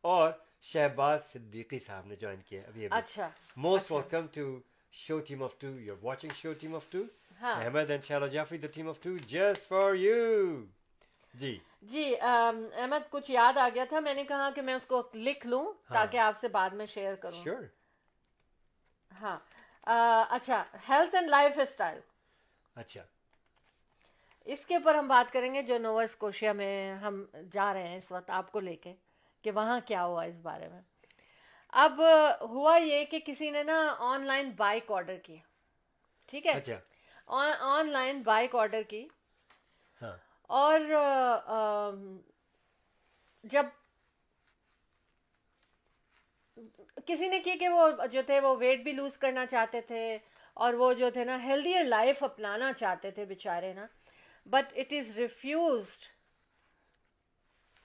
اور 0.04 0.32
شہباز 0.62 1.26
صدیقی 1.26 1.80
صاحب 1.80 2.06
نے 2.06 2.16
جوائن 2.16 2.42
کیا۔ 2.42 2.62
ابھی 2.68 2.88
اچھا 2.92 3.30
most 3.58 3.92
welcome 3.92 4.28
to 4.28 4.60
show 4.94 5.20
Team 5.20 5.44
of 5.44 5.60
Two 5.60 5.80
you 5.80 5.94
are 5.94 6.04
watching 6.04 6.30
show 6.36 6.54
Team 6.54 6.76
of 6.76 6.90
Two 6.90 7.00
Ahmed 7.40 7.90
and 7.92 8.04
Shala 8.04 8.28
Jafri 8.28 8.58
the 8.58 8.68
Team 8.74 8.90
of 8.90 9.00
Two 9.04 9.16
just 9.28 9.68
for 9.68 9.94
you 9.94 10.64
جی 11.34 11.58
جی 11.84 12.14
احمد 12.22 13.10
کچھ 13.10 13.32
یاد 13.32 13.58
آ 13.58 13.68
گیا 13.76 13.84
تھا 13.90 14.00
میں 14.00 14.14
نے 14.14 14.24
کہا 14.24 14.50
کہ 14.56 14.62
میں 14.62 14.74
اس 14.74 14.86
کو 14.86 15.02
لکھ 15.14 15.48
لوں 15.48 15.66
تاکہ 15.90 16.18
آپ 16.18 16.40
سے 16.40 16.48
بعد 16.48 16.70
میں 16.70 16.86
شیئر 16.86 17.16
کروں 17.16 17.44
شیور 17.44 17.64
ہاں 19.12 19.38
اچھا 20.30 20.64
ہیلتھ 20.90 21.16
اینڈ 21.16 21.30
لائف 21.30 21.60
اسٹائل 21.62 22.00
اچھا 22.76 23.04
اس 24.48 24.66
کے 24.66 24.76
اوپر 24.76 24.96
ہم 24.96 25.08
بات 25.08 25.32
کریں 25.34 25.54
گے 25.54 25.62
جو 25.62 25.78
نووا 25.78 26.04
اسکوشیا 26.04 26.54
میں 26.54 26.94
ہم 26.94 27.24
جا 27.54 27.74
رہے 27.74 27.88
ہیں 27.88 27.98
اس 27.98 28.12
وقت 28.12 28.30
آپ 28.30 28.52
کو 28.52 28.60
لے 28.60 28.76
کے 28.76 28.94
کہ 29.44 29.52
وہاں 29.52 29.80
کیا 29.86 30.06
ہوا 30.06 30.24
اس 30.24 30.36
بارے 30.42 30.68
میں 30.68 30.82
اب 31.74 32.02
ہوا 32.42 32.78
یہ 32.78 33.06
کہ 33.06 33.20
کسی 33.26 33.50
نے 33.52 33.64
نا 33.64 33.96
آن 34.00 34.26
لائن 34.26 34.52
بائک 34.58 34.92
آرڈر 34.92 35.18
کیا 35.24 35.38
ٹھیک 36.30 36.46
ہے 36.48 36.54
آن 37.28 37.90
لائن 37.90 38.22
بائک 38.22 38.56
آرڈر 38.56 38.82
کی۔ 38.90 39.08
ہاں۔ 40.02 40.16
اور 40.50 40.80
جب 43.44 43.66
کسی 47.08 47.28
نے 47.28 47.40
کی 47.40 47.58
کہ 47.60 47.70
وہ 47.70 47.90
جو 48.12 48.22
تھے 48.26 48.40
وہ 48.40 48.56
ویٹ 48.60 48.84
بھی 48.84 48.92
لوز 48.92 49.18
کرنا 49.18 49.46
چاہتے 49.46 49.82
تھے 49.82 50.18
اور 50.58 50.74
وہ 50.74 50.92
جو 50.94 51.10
تھے 51.10 51.24
نا 51.24 51.44
ہیلدیئر 51.44 51.84
لائف 51.84 52.24
اپنانا 52.24 52.72
چاہتے 52.74 53.12
تھے 53.12 53.26
بےچارے 53.26 53.74
نا 53.74 53.86
but 54.46 54.74
it 54.76 54.94
is 54.94 55.18
refused 55.18 56.04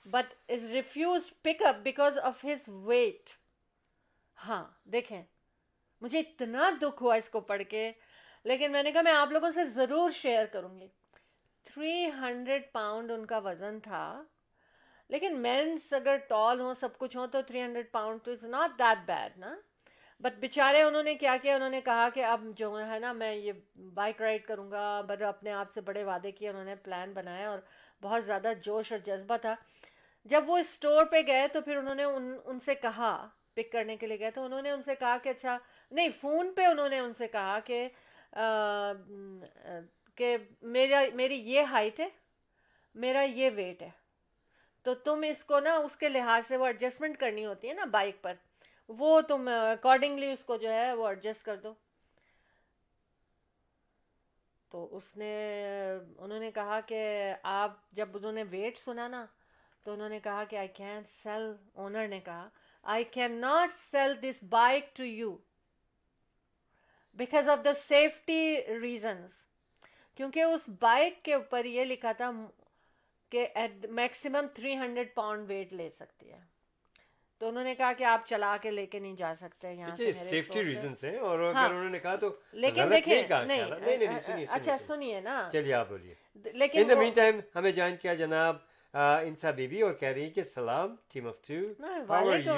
but 0.07 0.35
is 0.48 0.70
refused 0.70 1.33
pick 1.42 1.62
up 1.62 1.76
because 1.83 2.18
of 2.18 2.44
his 2.44 2.68
weight 2.85 3.31
ہاں 4.38 4.64
دیکھیں 4.85 5.22
مجھے 6.03 6.18
اتنا 6.18 6.70
دکھ 6.83 7.03
ہوا 7.03 7.14
اس 7.14 7.29
کو 7.29 7.40
پڑھ 7.40 7.62
کے۔ 7.68 7.92
لیکن 8.44 8.72
میں 8.72 8.83
نے 8.83 8.92
کہا 8.92 9.03
میں 9.03 9.12
آپ 9.12 9.33
لوگوں 9.33 9.50
سے 9.50 9.64
ضرور 9.64 10.11
شیئر 10.11 10.46
کروں 10.46 10.81
گی۔ 10.81 10.88
تھری 11.64 12.07
ہنڈریڈ 12.07 12.62
پاؤنڈ 12.72 13.11
ان 13.11 13.26
کا 13.26 13.38
وزن 13.38 13.81
تھا۔ 13.81 14.22
لیکن 15.09 15.38
مینس 15.38 15.92
اگر 15.92 16.16
ٹال 16.16 16.61
ہوں، 16.61 16.74
سب 16.74 16.98
کچھ 16.98 17.16
ہوں، 17.16 17.26
تو 17.26 17.42
تھری 17.42 17.62
ہنڈریڈ 17.62 17.92
پاؤنڈ 17.92 18.20
تو 18.22 18.33
اٹس 18.33 18.42
ناٹ 18.42 18.79
دیٹ 18.79 19.07
بیڈ 19.07 19.38
نا؟ 19.38 19.57
بٹ 20.20 20.33
بیچارے 20.38 20.83
انہوں 20.83 21.03
نے 21.03 21.14
کیا 21.14 21.37
کیا؟ 21.42 21.55
انہوں 21.55 21.70
نے 21.70 21.81
کہا 21.81 22.09
کہ 22.14 22.24
اب 22.24 22.44
جو 22.57 22.87
ہے 22.88 22.98
نا، 22.98 23.12
میں 23.12 23.35
یہ 23.35 23.53
بائک 23.76 24.22
رائڈ 24.22 24.46
کروں 24.46 24.70
گا۔ 24.70 25.00
بٹ 25.00 25.22
اپنے 25.22 25.53
آپ 25.53 25.72
سے 25.74 25.81
بڑے 25.81 26.05
وعدے 26.05 26.31
کیے، 26.31 26.48
انہوں 26.48 26.64
نے 26.64 26.74
پلان 26.74 27.12
بنایا 27.12 27.50
اور 27.50 27.59
بہت 28.03 28.24
زیادہ 28.24 28.53
جوش 28.62 28.92
اور 28.92 28.98
جذبہ 28.98 29.37
تھا۔ 29.37 29.55
جب 30.24 30.44
وہ 30.46 30.59
اسٹور 30.59 31.05
پہ 31.05 31.20
گئے 31.26 31.48
تو 31.48 31.61
پھر 31.61 31.76
انہوں 31.76 31.94
نے 31.94 32.05
ان 32.05 32.37
ان 32.44 32.61
سے 32.61 32.74
کہا 32.74 33.29
پک 33.55 33.72
کرنے 33.72 33.96
کے 33.96 34.07
لیے 34.07 34.18
گئے۔ 34.18 34.31
تو 34.31 34.44
انہوں 34.44 34.62
نے 34.62 34.70
ان 34.70 34.83
سے 34.83 34.94
کہا 34.94 35.16
کہ 35.22 35.29
اچھا 35.29 35.59
نہیں 35.90 36.09
فون 36.20 36.53
پہ 36.57 36.64
انہوں 36.64 36.88
نے 36.88 36.98
ان 36.98 37.12
سے 37.18 37.29
کہا 37.29 37.59
کہ 37.64 37.88
کہ 40.14 40.36
میرا، 40.62 41.02
میری 41.14 41.34
یہ 41.34 41.60
ہائٹ 41.60 42.00
ہے، 42.00 42.08
میرا 42.94 43.22
یہ 43.22 43.50
ویٹ 43.54 43.82
ہے۔ 43.82 43.90
تو 44.82 44.94
تم 44.94 45.24
اس 45.28 45.44
کو 45.44 45.60
نا، 45.60 45.76
اس 45.76 45.96
کے 45.96 46.08
لحاظ 46.08 46.42
سے 46.48 46.56
وہ 46.56 46.66
ایڈجسٹمنٹ 46.66 47.18
کرنی 47.18 47.46
ہوتی 47.46 47.68
ہے 47.68 47.72
نا 47.72 47.84
بائک 47.84 48.22
پر۔ 48.22 48.34
وہ 48.88 49.20
تم 49.20 49.48
اکارڈنگلی 49.48 50.32
اس 50.32 50.44
کو 50.44 50.56
جو 50.56 50.72
ہے 50.72 50.92
وہ 50.92 51.08
ایڈجسٹ 51.08 51.44
کر 51.44 51.56
دو۔ 51.56 51.74
تو 54.68 54.96
اس 54.96 55.16
نے، 55.16 55.34
انہوں 56.18 56.38
نے 56.38 56.50
کہا 56.50 56.80
کہ 56.86 57.34
آپ، 57.42 57.90
جب 57.92 58.08
انہوں 58.16 58.32
نے 58.32 58.44
ویٹ 58.50 58.78
سنا 58.78 59.08
نا، 59.08 59.26
تو 59.82 59.92
انہوں 59.92 60.08
نے 60.08 60.20
کہا 60.20 60.44
کہ 60.44 60.56
آئی 60.56 60.68
کین 60.68 61.02
سیل 61.22 61.52
اونر 61.72 62.08
نے 62.08 62.20
کہا 62.20 62.48
I 62.82 63.04
can 63.04 63.32
not 63.32 63.70
sell 63.90 64.22
this 64.22 64.42
bike 64.42 64.96
to 64.96 65.04
you 65.04 65.36
because 67.18 67.48
of 67.48 67.64
the 67.64 67.72
safety 67.88 68.42
reasons 68.80 69.32
کیونکہ 70.18 70.42
اس 70.42 70.68
بائک 70.80 71.22
کے 71.22 71.34
اوپر 71.34 71.64
یہ 71.64 71.84
لکھا 71.84 72.12
تھا 72.12 72.30
کہ 73.32 73.46
maximum 73.90 74.46
three 74.54 74.76
hundred 74.76 75.14
pound 75.14 75.48
weight 75.48 75.72
لے 75.72 75.88
سکتی 75.90 76.32
ہے۔ 76.32 76.38
تو 77.40 77.48
انہوں 77.48 77.64
نے 77.64 77.74
کہا 77.74 77.92
کہ 77.92 78.04
آپ 78.04 78.26
چلا 78.26 78.56
کے 78.56 78.70
لے 78.70 78.86
کے 78.86 78.98
نہیں 78.98 79.14
جا 79.16 79.32
سکتے 79.34 79.72
یہاں 79.72 79.96
سیفٹی 79.96 80.64
ریزن 80.64 80.94
سے 80.94 81.16
اور 81.18 81.38
اگر 81.38 81.54
ہاں۔ 81.54 81.68
انہوں 81.68 81.90
نے 81.90 81.98
کہا 81.98 82.16
تو 82.16 82.28
لیکن 82.52 82.90
دیکھیں 82.90 83.14
نہیں 83.46 84.44
اچھا 84.48 84.76
سنیے 84.86 85.20
نا۔ 85.20 85.48
چلیے 85.52 85.72
آپ 85.74 85.88
بولیے۔ 85.88 86.14
لیکن 86.54 86.80
ان 86.80 86.88
دا 86.90 86.94
مین 86.94 87.12
ٹائم 87.12 87.40
ہمیں 87.54 87.70
جوائن 87.70 87.96
کیا 87.96 88.14
جناب 88.14 88.56
انسا 88.94 89.50
بی 89.50 89.66
بی 89.66 89.80
اور 89.80 89.92
کہہ 89.92 90.08
رہی 90.08 90.22
ہیں 90.22 90.30
کہ 90.30 90.42
سلام 90.44 90.94
Team 91.08 91.26
of 91.28 91.40
Two 91.48 91.60
how 92.08 92.28
are 92.28 92.38
you 92.38 92.54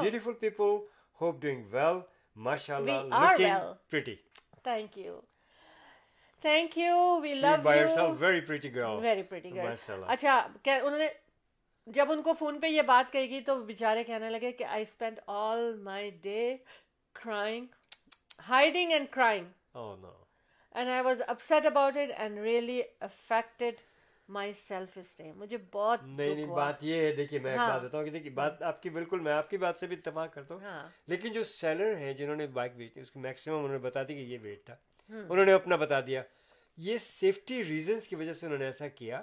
beautiful 0.00 0.32
people 0.40 0.76
hope 1.20 1.40
doing 1.42 1.64
well 1.70 1.98
ماشاء 2.36 2.76
اللہ 2.76 3.72
thank 4.64 4.98
you 4.98 5.20
thank 6.42 6.78
you 6.78 7.18
we 7.22 7.34
love 7.34 8.12
very 8.18 8.40
pretty 8.40 8.74
girl 8.74 10.04
اچھا 10.06 10.36
انہوں 10.66 10.98
نے 10.98 11.08
جب 11.86 12.12
ان 12.12 12.22
کو 12.22 12.32
فون 12.38 12.60
پہ 12.60 12.66
یہ 12.66 12.82
بات 12.82 13.12
کہے 13.12 13.26
گی 13.26 13.40
تو 13.40 13.60
بیچارے 13.64 14.04
کہنے 14.04 14.30
لگے 14.30 14.52
کہ 14.52 14.64
I 14.64 14.82
spend 14.82 15.20
all 15.26 15.74
my 15.76 16.10
day 16.22 16.56
crying 17.14 17.66
hiding 18.48 18.92
and 18.92 19.08
crying 19.10 19.76
and 20.74 20.90
I 20.90 21.00
was 21.00 21.22
upset 21.26 21.66
about 21.66 21.96
it 21.96 22.10
and 22.16 22.38
really 22.38 22.82
affected 23.00 23.80
my 24.32 24.52
self 24.68 24.98
esteem 24.98 25.38
مجھے 25.38 25.56
بہت 25.72 26.02
نہیں 26.02 26.34
نہیں 26.34 26.46
بات 26.56 26.84
یہ 26.84 26.94
ہے 27.02 27.12
دیکھیے 27.12 27.40
میں 27.40 27.56
بات 27.56 27.82
بتاؤں 27.82 28.04
کہ 28.04 28.10
دیکھیے 28.10 28.30
بات 28.30 28.62
آپ 28.62 28.82
کی 28.82 28.90
بالکل 28.90 29.20
میں 29.20 29.32
آپ 29.32 29.50
کی 29.50 29.56
بات 29.56 29.76
سے 29.80 29.86
بھی 29.86 29.96
اتفاق 29.96 30.34
کرتا 30.34 30.54
ہوں۔ 30.54 30.60
لیکن 31.06 31.32
جو 31.32 31.44
سیلر 31.44 31.96
ہیں 31.96 32.12
جنہوں 32.12 32.36
نے 32.36 32.46
بائک 32.46 32.72
بیچی 32.76 33.00
اس 33.00 33.10
کی 33.10 33.18
میکسیمم 33.20 33.56
انہوں 33.56 33.72
نے 33.72 33.78
بتا 33.78 34.02
دی 34.02 34.14
کہ 34.14 34.18
یہ 34.18 34.38
ویٹ 34.42 34.64
تھا۔ 34.64 34.76
انہوں 35.28 35.44
نے 35.44 35.52
اپنا 35.52 35.76
بتا 35.76 36.00
دیا۔ 36.00 36.22
یہ 36.76 36.98
سیفٹی 36.98 37.64
ریزنس 37.64 38.08
کی 38.08 38.16
وجہ 38.16 38.32
سے 38.32 38.46
انہوں 38.46 38.58
نے 38.58 38.64
ایسا 38.64 38.88
کیا۔ 38.88 39.22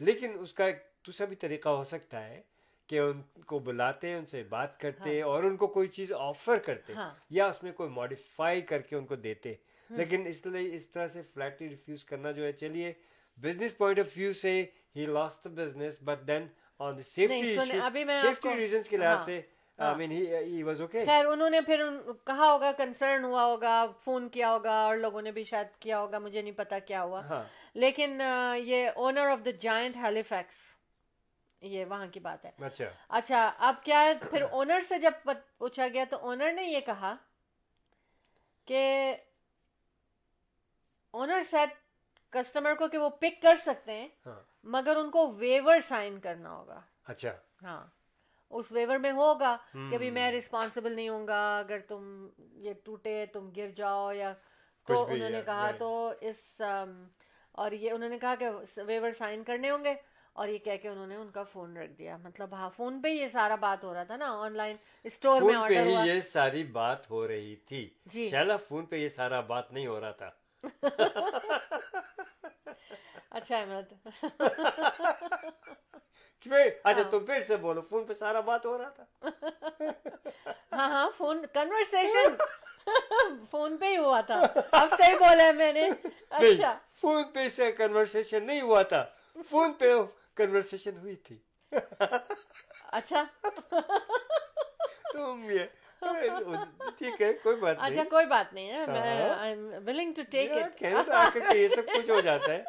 لیکن 0.00 0.36
اس 0.40 0.52
کا 0.52 0.64
ایک 0.64 0.76
دوسرا 1.06 1.26
بھی 1.26 1.36
طریقہ 1.36 1.68
ہو 1.68 1.84
سکتا 1.84 2.28
ہے 2.28 2.42
کہ 2.86 2.98
ان 2.98 3.22
کو 3.46 3.58
بلاتے 3.58 4.14
ان 4.14 4.26
سے 4.26 4.42
بات 4.42 4.80
کرتے 4.80 5.22
اور 5.22 5.42
ان 5.42 5.56
کو 5.56 5.66
کوئی 5.66 5.88
چیز 5.88 6.12
آفر 6.12 6.58
کرتے 6.58 6.92
یا 7.30 7.46
اس 7.46 7.62
میں 7.62 7.72
کوئی 7.72 7.90
ماڈیفائی 7.90 8.60
کر 8.60 8.80
کے 8.80 8.96
ان 8.96 9.06
کو 9.06 9.14
دیتے۔ 9.16 9.54
لیکن 9.90 10.26
اس 10.26 10.46
لیے 10.46 10.74
اس 10.76 10.86
طرح 10.88 11.08
سے 11.08 11.22
فلیٹلی 11.22 11.68
ریفیوز 11.68 12.04
کرنا 12.04 12.30
جو 12.30 12.44
ہے 12.44 12.52
چلیے 12.52 12.92
بزنس 13.36 13.76
پوائنٹ 13.76 13.98
آف 13.98 14.06
ویو 14.16 14.32
سے 14.32 14.64
ہی 14.96 15.06
lost 15.06 15.44
the 15.44 15.50
business 15.50 15.94
but 16.04 16.26
then 16.26 16.46
on 16.78 16.96
the 16.96 17.02
safety 17.02 17.56
safety 18.22 18.56
reasons 18.56 18.88
کے 18.88 18.96
لحاظ 18.96 19.24
سے 19.24 19.40
خیر 21.06 21.26
انہوں 21.26 21.50
نے 21.50 21.60
پھر 21.60 21.82
کہا 22.24 22.46
ہوگا 22.50 22.72
کنسرن 22.72 23.24
ہوا 23.24 23.44
ہوگا 23.44 23.86
فون 24.04 24.28
کیا 24.28 24.52
ہوگا 24.52 24.72
اور 24.72 24.96
لوگوں 24.96 25.22
نے 25.22 25.32
بھی 25.32 25.44
شاید 25.44 25.66
کیا 25.80 26.00
ہوگا 26.00 26.18
مجھے 26.18 26.42
نہیں 26.42 26.52
پتا 26.52 26.78
کیا 26.78 27.02
ہوا۔ 27.02 27.20
لیکن 27.74 28.20
یہ 28.58 28.88
owner 28.94 29.26
of 29.26 29.44
the 29.44 29.50
giant 29.60 29.96
Halifax 29.96 30.54
یہ 31.62 31.84
وہاں 31.84 32.06
کی 32.06 32.20
بات 32.20 32.44
ہے۔ 32.44 32.50
اچھا۔ 32.58 32.84
اچھا 33.08 33.52
اب 33.58 33.74
کیا 33.84 34.00
ہے 34.00 34.12
پھر 34.30 34.42
اونر 34.42 34.80
سے 34.88 34.98
جب 34.98 35.28
پوچھا 35.58 35.88
گیا 35.88 36.04
تو 36.10 36.16
اونر 36.16 36.52
نے 36.52 36.62
یہ 36.62 36.80
کہا 36.80 37.14
کہ 38.64 39.14
اونر 41.10 41.42
سیٹ 41.50 41.70
کسٹمر 42.30 42.74
کو 42.74 42.88
کہ 42.88 42.98
وہ 42.98 43.10
پک 43.10 43.42
کر 43.42 43.56
سکتے 43.56 43.92
ہیں 43.92 44.08
ہاں۔ 44.26 44.40
مگر 44.64 44.96
ان 44.96 45.10
کو 45.10 45.32
ویور 45.32 45.80
سائن 45.88 46.20
کرنا 46.20 46.56
ہوگا۔ 46.56 46.80
اچھا۔ 47.04 47.30
ہاں۔ 47.62 47.86
اس 48.50 48.72
ویور 48.72 48.98
میں 48.98 49.12
ہوگا 49.12 49.56
کہ 49.90 49.98
بھی 49.98 50.10
میں 50.10 50.30
ریسپانسبل 50.30 50.92
نہیں 50.92 51.08
ہوں 51.08 51.26
گا 51.26 51.58
اگر 51.58 51.78
تم 51.78 52.28
یہ 52.38 52.72
ٹوٹے 52.84 53.26
تم 53.26 53.50
گر 53.56 53.70
جاؤ 53.76 54.12
یا 54.12 54.32
تو 54.86 55.04
انہوں 55.04 55.30
نے 55.30 55.42
کہا 55.42 55.70
تو 55.78 56.12
اس 56.20 56.60
اور 57.52 57.72
یہ 57.72 57.90
انہوں 57.90 58.08
نے 58.08 58.18
کہا 58.18 58.34
کہ 58.34 58.80
ویور 58.80 59.10
سائن 59.10 59.44
کرنے 59.44 59.70
ہوں 59.70 59.84
گے 59.84 59.94
اور 60.32 60.48
یہ 60.48 60.58
کہہ 60.58 60.76
کے 60.82 60.88
انہوں 60.88 61.06
نے 61.06 61.16
ان 61.16 61.30
کا 61.30 61.42
فون 61.42 61.76
رکھ 61.76 61.92
دیا۔ 61.92 62.16
مطلب 62.16 62.54
ہاں 62.54 62.70
فون 62.70 63.00
پہ 63.02 63.08
یہ 63.08 63.26
سارا 63.26 63.54
بات 63.54 63.84
ہو 63.84 63.94
رہا 63.94 64.04
تھا 64.04 64.16
نا 64.16 64.26
آن 64.28 64.52
لائن 64.52 64.76
اسٹور 65.04 65.42
میں 65.42 65.54
آرڈر 65.54 65.86
ہوا۔ 65.86 66.04
یہ 66.04 66.20
ساری 66.20 66.64
بات 66.64 67.10
ہو 67.10 67.28
رہی 67.28 67.56
تھی۔ 67.56 67.90
جی۔ 68.06 68.30
فون 68.68 68.86
پہ 68.86 68.96
یہ 68.96 69.08
سارا 69.08 69.40
بات 69.40 69.72
نہیں 69.72 69.86
ہو 69.86 70.00
رہا 70.00 70.10
تھا۔ 70.10 70.30
اچھا 73.30 73.56
احمد 73.58 73.92
اچھا 76.84 77.02
تم 77.10 77.24
پھر 77.24 77.42
سے 77.44 77.56
بولو 77.56 77.82
فون 77.90 78.04
پہ 78.04 78.14
سارا 78.14 78.40
بات 78.40 78.66
ہو 78.66 78.78
رہا 78.78 78.88
تھا 78.88 79.04
ہاں 80.72 80.88
ہاں 80.88 81.08
فون 81.16 81.44
کنورسیشن 81.52 82.34
فون 83.50 83.76
پہ 83.76 83.86
ہی 83.86 83.96
ہوا 83.96 84.20
تھا 84.20 84.40
اب 84.72 84.94
صحیح 84.98 85.14
بولا 85.14 85.50
میں 85.52 85.72
نے 85.72 85.88
اچھا 86.30 86.76
فون 87.00 87.24
پہ 87.32 87.48
سے 87.48 87.72
کنورسیشن 87.72 88.46
نہیں 88.46 88.60
ہوا 88.60 88.82
تھا 88.82 89.04
فون 89.50 89.72
پہ 89.72 89.92
کنورسیشن 90.34 90.96
ہوئی 90.98 91.16
تھی 91.16 91.38
اچھا 92.90 93.24
تم 95.12 95.50
یہ 95.50 95.64
ٹھیک 96.98 97.20
ہے 97.22 97.32
کوئی 97.32 97.56
بات 97.56 97.76
اچھا 97.80 98.02
کوئی 98.10 98.26
بات 98.26 98.52
نہیں 98.52 98.72
ہے 98.72 99.54
ولنگ 99.84 100.12
ٹو 100.12 100.22
ٹیک 100.30 100.50
اٹ 100.52 100.82
یہ 101.54 101.68
سب 101.68 101.86
کچھ 101.86 102.10
ہو 102.10 102.20
جاتا 102.20 102.52
ہے 102.52 102.62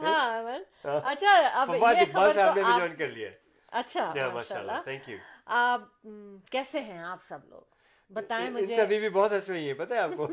ہاں 0.00 0.58
اچھا 0.84 1.36
اب 1.52 1.74
یہ 1.74 2.04
خبر 2.12 2.32
تو 2.34 2.64
آپ 2.64 2.98
کر 2.98 3.08
لیا 3.08 3.30
اچھا 3.72 4.12
ماشاءاللہ 4.34 4.80
تھینک 4.84 5.08
یو 5.08 5.16
آپ 5.46 5.80
کیسے 6.50 6.80
ہیں 6.80 6.98
آپ 6.98 7.22
سب 7.28 7.48
لوگ 7.48 7.62
بتائیں 8.12 8.50
مجھے 8.50 8.76
سبھی 8.76 8.98
بھی 8.98 9.08
بہت 9.08 9.32
ہنس 9.32 9.48
رہی 9.50 9.66
ہیں 9.66 9.74
پتہ 9.74 9.94
ہے 9.94 9.98
آپ 9.98 10.10
کو 10.16 10.28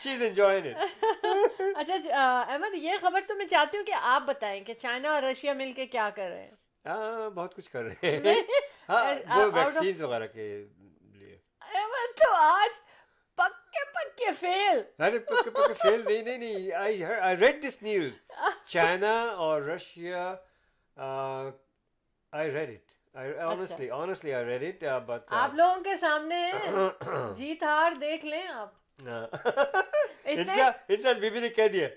شیز 0.00 0.22
انجوائنگ 0.22 0.66
اٹ 0.66 1.60
اچھا 1.76 2.40
احمد 2.40 2.74
یہ 2.74 2.92
خبر 3.00 3.20
تو 3.28 3.34
میں 3.34 3.46
چاہتی 3.46 3.76
ہوں 3.76 3.84
کہ 3.84 3.94
آپ 3.94 4.22
بتائیں 4.22 4.64
کہ 4.64 4.74
چائنا 4.74 5.10
اور 5.10 5.22
رشیا 5.22 5.52
مل 5.52 5.72
کے 5.72 5.86
کیا 5.86 6.08
کر 6.14 6.28
رہے 6.28 6.42
ہیں 6.42 6.61
ہاں 6.86 7.30
بہت 7.30 7.54
کچھ 7.54 7.70
کر 7.70 7.82
رہے 7.84 8.10
ہیں۔ 8.16 8.34
ہاں 8.88 9.04
وہ 9.36 9.44
ویکسینز 9.54 10.02
وغیرہ 10.02 10.26
کے 10.26 10.46
لیے۔ 11.12 11.36
تو 12.16 12.32
آج 12.34 12.70
پکے 13.38 13.84
پکے 13.92 14.32
فیل 14.40 14.80
ارے 14.98 15.18
پکے 15.18 15.50
پکے 15.50 15.74
فیل 15.74 16.02
نہیں 16.04 16.22
نہیں 16.22 16.38
نہیں۔ 16.38 16.72
I 16.72 17.04
I 17.04 17.36
read 17.36 17.62
this 17.64 17.82
news 17.82 18.12
China 18.66 19.12
اور 19.36 19.62
رشیا 19.62 20.24
آئی 22.32 22.50
ریڈ 22.50 22.70
اٹ 22.70 22.90
آپ 25.28 25.54
لوگوں 25.54 25.80
کے 25.84 25.96
سامنے 25.96 26.40
جیت 27.36 27.62
ہار 27.62 27.92
دیکھ 28.00 28.24
لیں 28.24 28.46
آپ۔ 28.48 28.70
انسان 30.24 31.18
بی 31.20 31.30
بی 31.30 31.40
نے 31.40 31.48
کہہ 31.48 31.68
دیا 31.68 31.88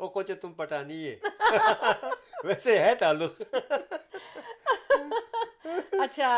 او 0.00 0.08
کوچے 0.08 0.34
تم 0.34 0.52
پٹانی 0.52 1.08
ہے۔ 1.08 1.16
ویسے 2.44 2.78
ہے 2.78 2.94
تعلق۔ 2.94 3.42
اچھا 6.00 6.30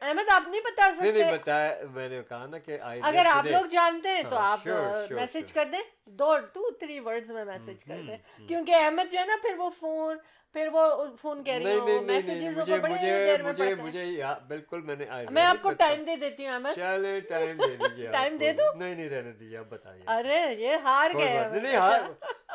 احمد 0.00 0.28
آپ 0.30 0.42
نہیں 0.48 0.60
بتا 0.60 0.90
سکتے 0.92 1.10
نہیں 1.12 1.32
بتایا 1.32 1.72
میں 1.94 2.08
نے 2.08 2.20
کہا 2.28 2.46
نا 2.46 2.58
کہ 2.58 2.76
اگر 3.02 3.26
آپ 3.26 3.46
لوگ 3.46 3.64
جانتے 3.66 4.08
ہیں 4.08 4.22
تو 4.22 4.36
ہاں، 4.36 4.50
آپ 4.52 4.66
میسج 5.12 5.52
کر 5.52 5.64
دیں۔ 5.72 5.80
دو 6.18 6.36
ٹو 6.52 6.70
تھری 6.70 6.98
ورڈز 7.00 7.30
میں 7.30 7.44
میسج 7.44 7.84
کر 7.84 8.00
دیں۔ 8.06 8.16
کیونکہ 8.48 8.74
احمد 8.74 9.12
جو 9.12 9.18
ہے 9.18 9.24
نا 9.26 9.36
پھر 9.42 9.54
وہ 9.58 9.70
فون 9.80 10.16
پھر 10.54 10.68
وہ 10.72 10.82
فون 11.22 11.42
کہہ 11.44 11.54
رہی 11.54 11.78
ہوں 11.78 12.02
میسیجز 12.02 12.58
وہ 12.58 12.76
بڑے 12.78 12.94
دیر 13.00 13.42
میں 13.42 13.52
پڑھتے 13.52 13.66
ہیں۔ 13.66 13.74
مجھے 13.76 14.22
ہاں، 14.22 14.34
بالکل 14.48 14.80
میں 14.80 14.96
نے 14.96 15.06
میں 15.30 15.44
آپ 15.44 15.62
کو 15.62 15.70
ٹائم 15.78 16.04
دے 16.04 16.16
دیتی 16.16 16.46
ہوں 16.46 16.52
احمد۔ 16.52 16.74
چلے 16.74 17.18
ٹائم 17.28 17.56
دے 17.58 17.76
دیجیے 17.76 18.06
ٹائم 18.12 18.36
دے 18.36 18.52
دوں 18.52 18.72
نہیں 18.76 18.94
نہیں 18.94 19.08
رہنے 19.08 19.32
دیجیے 19.32 19.58
آپ 19.58 19.66
بتائیے۔ 19.68 20.02
ارے 20.08 20.40
یہ 20.58 20.76
ہار 20.84 21.10
گئے 21.14 21.48
نہیں 21.52 21.76
ہار 21.76 22.00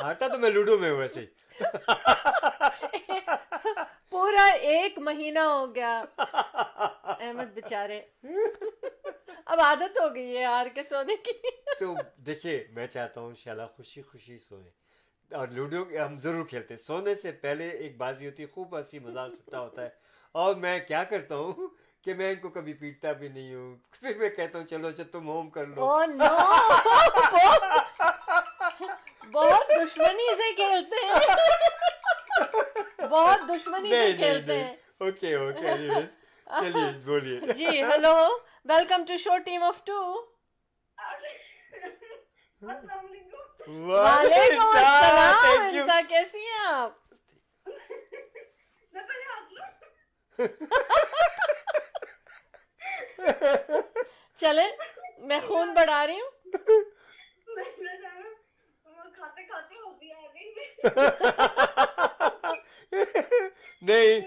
ہارتا 0.02 0.28
تو 0.28 0.38
میں 0.40 0.50
لوڈو 0.50 0.78
میں 0.78 0.90
ہوں 0.92 0.98
ویسے 0.98 1.20
ہی۔ 1.20 1.26
پورا 4.10 4.44
ایک 4.44 5.00
مہینہ 5.00 5.40
ہو 5.40 5.76
گیا۔ 5.76 6.04
احمد 7.20 7.54
بےچارے 7.54 8.02
اب 9.46 9.60
عادت 9.60 10.02
ہو 10.02 10.16
گئی 10.16 10.38
ہے 10.38 10.44
ہار 10.44 10.68
کے 10.68 10.82
سونے 10.90 11.16
کی۔ 11.16 11.32
تو 11.80 11.96
دیکھیے 12.18 12.68
میں 12.72 12.88
چاہتا 12.88 13.22
ہوں 13.22 13.36
شالا 13.36 13.68
خوشی 13.68 14.02
خوشی 14.02 14.38
سوئے۔ 14.38 14.72
اور 15.36 15.48
لوڈو 15.48 15.84
ہم 16.06 16.20
ضرور 16.20 16.46
کھیلتے 16.46 16.74
ہیں۔ 16.74 16.82
سونے 16.82 17.16
سے 17.16 17.32
پہلے 17.32 17.70
ایک 17.70 17.98
بازی 17.98 18.26
ہوتی 18.26 18.44
ہے 18.44 18.48
خوب 18.48 18.80
ہنسی 18.80 19.00
مذاق 19.00 19.32
چھٹا 19.32 19.60
ہوتا 19.60 19.84
ہے۔ 19.84 19.90
اور 20.32 20.56
میں 20.56 20.80
کیا 20.80 21.04
کرتا 21.04 21.36
ہوں 21.36 21.68
کہ 22.04 22.14
میں 22.14 22.30
ان 22.30 22.36
کو 22.36 22.50
کبھی 22.50 22.74
پیٹتا 22.74 23.12
بھی 23.12 23.28
نہیں 23.28 23.56
ہوں۔ 23.56 23.78
پھر 23.92 24.18
میں 24.18 24.30
کہتا 24.30 24.60
ہوں 24.60 24.66
چلو 24.66 24.88
اچھا 24.88 25.04
تم 25.12 25.28
ہوم 25.28 25.50
کر 25.50 25.66
لو۔ 25.66 25.82
oh 25.82 26.08
بہت 29.32 29.59
دشمنی 29.80 30.36
سے 30.36 30.54
کھیلتے 30.56 31.06
ہیں۔ 31.06 31.14
بہت 33.10 33.40
دشمنی 33.50 33.90
سے 33.90 34.12
کھیلتے 34.18 34.58
ہیں۔ 34.64 34.76
اوکے 35.00 35.34
اوکے 35.36 35.76
چلیے 36.48 36.92
بولیے۔ 37.06 37.40
جی 37.58 37.68
hello 37.84 38.16
welcome 38.66 39.04
to 39.08 39.18
show 39.18 39.38
Team 39.46 39.64
of 39.64 39.84
Two 39.86 40.00
وعلیکم 43.88 44.68
السلام 44.68 45.62
انسا 45.62 46.00
کیسی 46.10 46.40
ہیں 46.40 46.66
آپ؟ 46.68 46.92
چلے 54.40 54.66
میں 55.28 55.40
خون 55.48 55.68
بڑھا 55.74 56.06
رہی 56.08 56.20
ہوں۔ 56.20 56.30
نہیں 63.82 64.22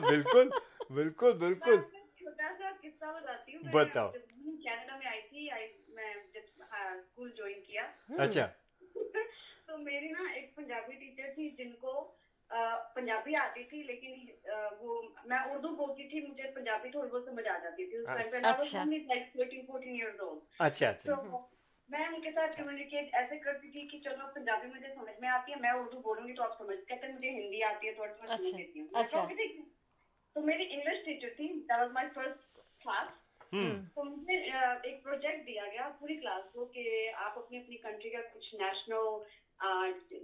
بالکل 0.00 0.48
بالکل 0.90 1.32
بالکل 1.32 1.80
چھوٹا 2.16 2.52
سا 2.58 2.70
قصہ 2.82 3.04
بتاتی 3.04 3.56
ہوں 3.56 3.62
بتاؤ 3.72 4.10
کینیڈا 4.10 4.96
میں 4.96 5.06
آئی 5.06 5.20
تھی 5.22 5.48
میں 5.88 6.12
جب 6.34 6.62
اسکول 6.62 7.30
جوائن 7.30 7.60
کیا 7.62 7.82
اچھا 8.18 8.46
تو 9.66 9.78
میری 9.78 10.08
نا 10.08 10.28
ایک 10.32 10.54
پنجابی 10.56 10.94
ٹیچر 10.94 11.32
تھی 11.34 11.48
جن 11.50 11.72
کو 11.72 11.92
پنجابی 12.94 13.34
آتی 13.36 13.64
تھی 13.64 13.82
لیکن 13.82 14.26
وہ 14.80 15.00
میں 15.24 15.38
اردو 15.38 15.74
بولتی 15.76 16.08
تھی 16.08 16.20
مجھے 16.20 16.50
پنجابی 16.50 16.90
تھوڑی 16.90 17.10
بہت 17.10 17.24
سمجھ 17.24 17.46
آ 17.48 17.58
جاتی 17.58 17.86
تھی 17.86 17.98
میں 21.88 22.04
ان 22.06 22.20
کے 22.20 22.30
ساتھ 22.32 22.56
کمیونیکیٹ 22.56 23.14
ایسے 23.14 23.38
کرتی 23.38 23.70
تھی 23.70 23.86
کہ 23.88 23.98
چلو 24.04 24.26
پنجابی 24.34 24.68
مجھے 24.68 24.88
سمجھ 24.94 25.20
میں 25.20 25.28
آتی 25.28 25.52
ہے 25.52 25.60
میں 25.60 25.70
اردو 25.70 26.00
بولوں 26.00 26.26
گی 26.28 26.34
تو 26.34 26.42
آپ 26.42 26.58
سمجھ 26.58 26.76
کہتے 26.78 27.06
ہیں 27.06 27.12
مجھے 27.14 27.30
ہندی 27.30 27.62
آتی 27.62 27.88
ہے 27.88 27.92
تھوڑا 27.92 28.12
سمجھ 28.26 28.54
لیتی 28.54 28.80
ہوں 28.80 29.64
تو 30.36 30.42
میری 30.42 30.66
انگلش 30.70 31.04
ٹیچر 31.04 31.28
تھی 31.36 31.48
that 31.48 31.78
was 31.78 31.92
my 31.92 32.08
first 32.14 32.58
class 32.82 33.14
تو 33.94 34.04
مجھے 34.04 34.36
ایک 34.36 35.02
پروجیکٹ 35.02 35.46
دیا 35.46 35.64
گیا 35.72 35.88
پوری 35.98 36.16
کلاس 36.16 36.52
کو 36.52 36.64
کہ 36.64 37.10
آپ 37.14 37.38
اپنی 37.38 37.58
اپنی 37.58 37.76
کنٹری 37.76 38.10
کا 38.10 38.18
کچھ 38.34 38.54
نیشنل 38.54 39.06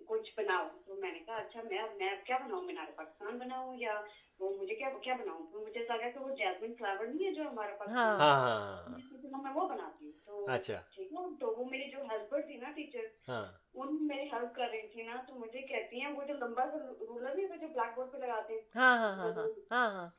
کچھ 0.06 0.30
بناؤ 0.36 0.68
تو 0.86 0.94
میں 0.94 1.12
نے 1.12 1.18
کہا 1.18 1.36
اچھا 1.36 1.62
میں 1.70 1.78
میں 1.98 2.10
کیا 2.26 2.36
بناؤں؟ 2.44 2.62
مینار 2.62 2.90
پاکستان 2.96 3.38
بناؤں 3.38 3.74
یا 3.76 4.00
وہ 4.38 4.50
مجھے 4.56 4.74
کیا 4.74 4.88
کیا 5.02 5.14
بناؤں؟ 5.14 5.46
تو 5.52 5.60
مجھے 5.60 5.80
لگا 5.80 6.10
کہ 6.10 6.18
وہ 6.18 6.34
جیسمین 6.36 6.74
فلاور 6.74 7.06
نہیں 7.06 7.26
ہے 7.26 7.32
جو 7.32 7.42
ہمارا 7.42 7.70
ہاں۔ 7.70 7.78
پاکستان 7.78 8.20
ہاں، 8.20 8.40
ہاں، 8.40 9.42
میں 9.42 9.52
وہ 9.54 9.68
بناتی 9.68 10.04
ہوں۔ 10.04 10.12
تو 10.26 10.44
اچھا۔ 10.50 10.80
ٹھیک 10.94 11.12
ہے 11.12 11.24
تو 11.40 11.54
وہ 11.58 11.64
میری 11.64 11.90
جو 11.90 12.02
ہیلپر 12.02 12.40
تھی 12.40 12.56
نا 12.56 12.70
ٹیچر 12.70 13.30
ان 13.74 14.06
میری 14.06 14.22
ہیلپ 14.22 14.54
کر 14.54 14.68
رہی 14.68 14.88
تھی 14.88 15.02
نا 15.02 15.16
تو 15.26 15.34
مجھے 15.34 15.60
کہتی 15.60 16.00
ہیں 16.00 16.12
وہ 16.12 16.24
جو 16.24 16.34
لمبا 16.34 16.64
سا 16.66 16.78
رولر 16.78 17.34
نہیں 17.34 17.46
جو 17.48 17.68
بلیک 17.68 17.94
بورڈ 17.94 18.12
پہ 18.12 18.16
لگاتے 18.16 18.60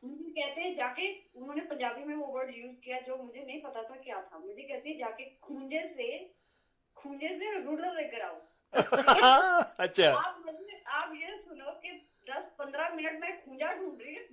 مجھے 0.03 0.31
کہتے 0.31 0.61
ہیں 0.61 0.73
جا 0.75 0.87
کے 0.95 1.07
انہوں 1.33 1.55
نے 1.55 1.61
پنجابی 1.61 2.03
میں 2.03 2.15
وہ 2.15 2.27
ورڈ 2.27 2.57
یوز 2.57 2.75
کیا 2.83 2.97
جو 3.07 3.17
مجھے 3.17 3.43
نہیں 3.43 3.61
پتا 3.61 3.81
تھا 3.81 3.95
کیا 3.95 4.21
تھا۔ 4.29 4.37
مجھے 4.37 4.61
کہتی 4.61 4.91
ہیں 4.91 4.97
جا 4.97 5.09
کے 5.09 5.25
کھونجے 5.41 5.79
سے 5.95 6.17
کھونجے 6.93 7.27
سے 7.27 7.59
رولر 7.61 7.91
لے 7.91 8.07
کر 8.07 8.21
آؤ۔ 8.21 8.39
اچھا 8.73 10.13
آپ 10.85 11.13
یہ 11.15 11.27
سنو 11.45 11.71
کہ 11.81 11.91
دس 12.27 12.55
پندرہ 12.57 12.87
منٹ 12.93 13.19
میں 13.19 13.29
کھونجا 13.43 13.73
ڈھونڈ 13.73 14.01
رہی 14.01 14.15
ہے 14.15 14.23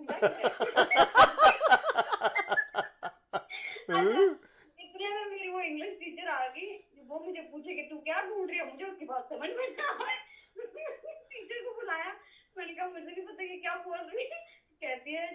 کہتی 14.80 15.16
ہے 15.16 15.26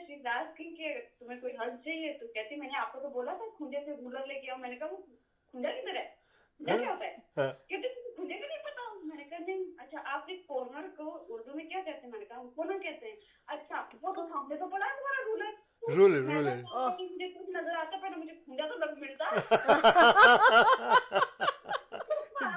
تمہیں 1.19 1.39
کوئی 1.41 1.53
ہیلپ 1.53 1.83
چاہیے 1.85 2.55
میں 2.55 2.67
نے 2.67 2.77
آپ 2.79 2.91
کو 2.91 2.99
تو 2.99 3.09
بولا 3.09 3.33
تھا 3.33 3.45
کھونجے 3.57 3.79
سے 3.85 3.91
رولر 3.93 4.25
لے 4.27 4.39
کے 4.39 4.51
آؤ 4.51 4.57
میں 4.57 4.69
نے 4.69 4.75
کہا 4.75 4.87
وہ 4.91 4.97
کھونجا 5.53 5.71
کدھر 5.71 5.95
ہے 5.95 6.05
کیا 6.59 6.75
کا 6.77 6.95
نہیں 8.37 8.63
پتا 8.63 8.74
میں 9.05 9.17
نے 9.17 9.23
کہا 9.23 9.37
نہیں 9.39 9.63
اچھا 9.77 10.01
آپ 10.05 10.27
نے 10.29 10.35
کارنر 10.47 10.87
کو 10.97 11.05
اردو 11.29 11.55
میں 11.55 11.65
کیا 11.65 11.81
کہتے 11.85 12.01
ہیں؟ 12.01 12.11
میں 12.11 12.19
نے 12.19 12.25
کہا 12.25 12.41
کارنر 12.55 12.77
کہتے 12.79 13.05
ہیں؟ 13.07 13.15
اچھا 13.47 13.83
وہ 14.01 14.13
تو 14.13 14.27
سامنے 14.27 14.55
تو 14.55 14.67
پڑا 14.69 14.85
ہے 14.85 14.93
تمہارا 14.97 15.21
رولر 15.25 15.53
رولر 15.91 16.21
رولر 16.25 16.55
مجھے 17.01 17.27
کچھ 17.29 17.49
نظر 17.49 17.75
آتا 17.75 17.97
پہلے 17.97 18.15
مجھے 18.15 18.33
کھونجا 18.35 18.67
تو 18.67 18.77
لگ 18.77 18.91
ملتا 18.97 19.25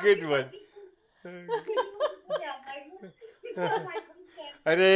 گڈ 0.05 0.25
ون 0.25 0.47
ارے 4.67 4.95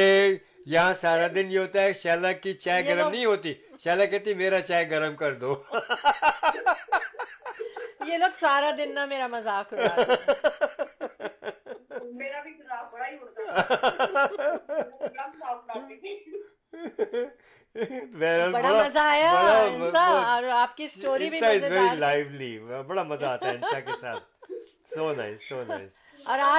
یہاں 0.66 0.92
سارا 0.94 1.26
دن 1.34 1.50
یہ 1.50 1.58
ہوتا 1.58 1.82
ہے 1.82 1.92
شیلا 1.92 2.32
کی 2.32 2.52
چائے 2.54 2.84
گرم 2.86 3.08
نہیں 3.10 3.24
ہوتی۔ 3.24 3.54
شیلا 3.84 4.04
کہتی 4.04 4.34
میرا 4.34 4.60
چائے 4.60 4.90
گرم 4.90 5.16
کر 5.16 5.34
دو۔ 5.34 5.54
یہ 8.06 8.16
لوگ 8.18 8.30
سارا 8.40 8.70
دن 8.78 8.94
نہ 8.94 9.06
میرا 9.06 9.26
مذاق 9.26 9.72
میرا 12.12 12.40
بھی 12.42 12.52
بڑا 12.92 13.06
ہی 13.06 13.16
بڑا 18.52 18.72
مزہ 18.84 18.98
آیا 18.98 19.30
اور 20.06 20.44
آپ 20.52 20.76
کی 20.76 20.84
اسٹوری 20.84 21.30
بھی 21.30 21.40
بڑا 22.86 23.02
مزہ 23.02 23.24
آتا 23.26 23.50
ہے 23.50 23.58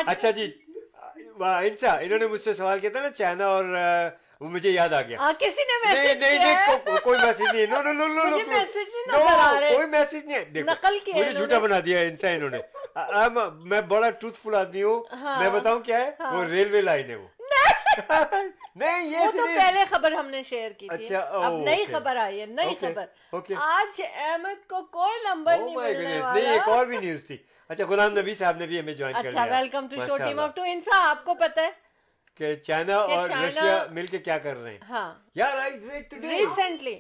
اچھا 0.08 0.30
جی 0.32 0.52
اچھا 1.40 1.92
انہوں 1.94 2.20
نے 2.20 2.28
مجھ 2.28 2.42
سے 2.42 2.54
سوال 2.54 2.80
کیا 2.80 2.90
تھا 2.90 3.02
نا 3.02 3.10
چائنا 3.10 3.46
اور 3.48 3.66
وہ 4.42 4.50
مجھے 4.50 4.70
یاد 4.70 4.94
آ 4.94 5.02
گیا 5.02 5.32
کوئی 7.04 7.20
میسج 7.20 7.42
نہیں 7.54 7.66
کوئی 9.70 9.88
میسج 9.88 10.26
نہیں 10.26 10.64
مجھے 10.64 11.32
جھوٹا 11.32 11.60
بنا 11.60 11.80
دیا 11.86 12.00
انسان 12.00 12.36
انہوں 12.36 12.50
نے 12.50 12.60
میں 13.66 13.82
بڑا 13.82 14.10
ٹروتھ 14.10 14.38
فل 14.44 14.56
آدمی 14.56 14.84
ہوں 14.84 15.04
میں 15.40 15.50
بتاؤں 15.50 15.80
کیا 15.80 16.00
ہے 16.00 16.12
وہ 16.34 16.44
ریلوے 16.44 16.82
لائن 16.82 17.10
ہے 17.10 17.16
وہ 17.16 17.28
نہیں 18.76 19.04
یہ 19.04 19.32
تو 19.32 19.46
پہلے 19.58 19.86
خبر 19.90 20.12
ہم 20.12 20.30
نے 20.30 20.44
شیئر 20.44 20.72
کی 20.72 20.88
تھی۔ 20.88 21.06
اچھا، 21.06 21.20
اب 21.20 21.54
نئی 21.54 21.86
خبر 21.86 22.16
آئی 22.16 22.40
ہے 22.42 22.46
نئی 22.46 22.76
خبر۔ 22.80 23.06
آج 23.58 24.02
احمد 24.14 24.68
کو 24.70 24.82
کوئی 24.92 25.20
نمبر 25.24 25.54
oh 25.54 25.66
نہیں 25.66 25.76
ملنے 25.76 26.20
والا۔ 26.20 26.52
ایک 26.52 26.68
اور 26.70 26.86
بھی 26.86 26.98
نیوز 26.98 27.26
تھی۔ 27.26 27.38
اچھا 27.70 27.84
غلام 27.90 28.18
نبی 28.18 28.36
صاحب 28.36 28.58
نے 28.58 28.66
بھی 28.66 28.80
ہمیں 28.80 28.94
جوائن 28.94 29.14
کر 29.14 29.20
اچھا، 29.20 29.30
لیا 29.30 29.44
اچھا 29.44 29.58
welcome 29.58 29.88
to 29.88 30.06
show 30.08 30.18
Team 30.18 30.40
of 30.40 30.56
Two 30.56 30.62
Ansa 30.62 31.10
آپ 31.10 31.26
کو 31.26 31.34
پتہ 31.34 31.60
ہے 31.60 31.70
کہ 32.36 32.56
چائنا 32.56 32.96
اور 32.98 33.30
رشیا 33.30 33.86
مل 33.92 34.06
کے 34.08 34.18
کیا 34.18 34.38
کر 34.38 34.56
رہے 34.58 34.72
ہیں۔ 34.72 34.80
ہاں۔ 34.90 35.14
یار 35.36 35.58
آئی 35.58 35.80
ریڈ 35.80 36.10
ٹوڈے 36.12 36.28
ریسنٹلی 36.30 37.00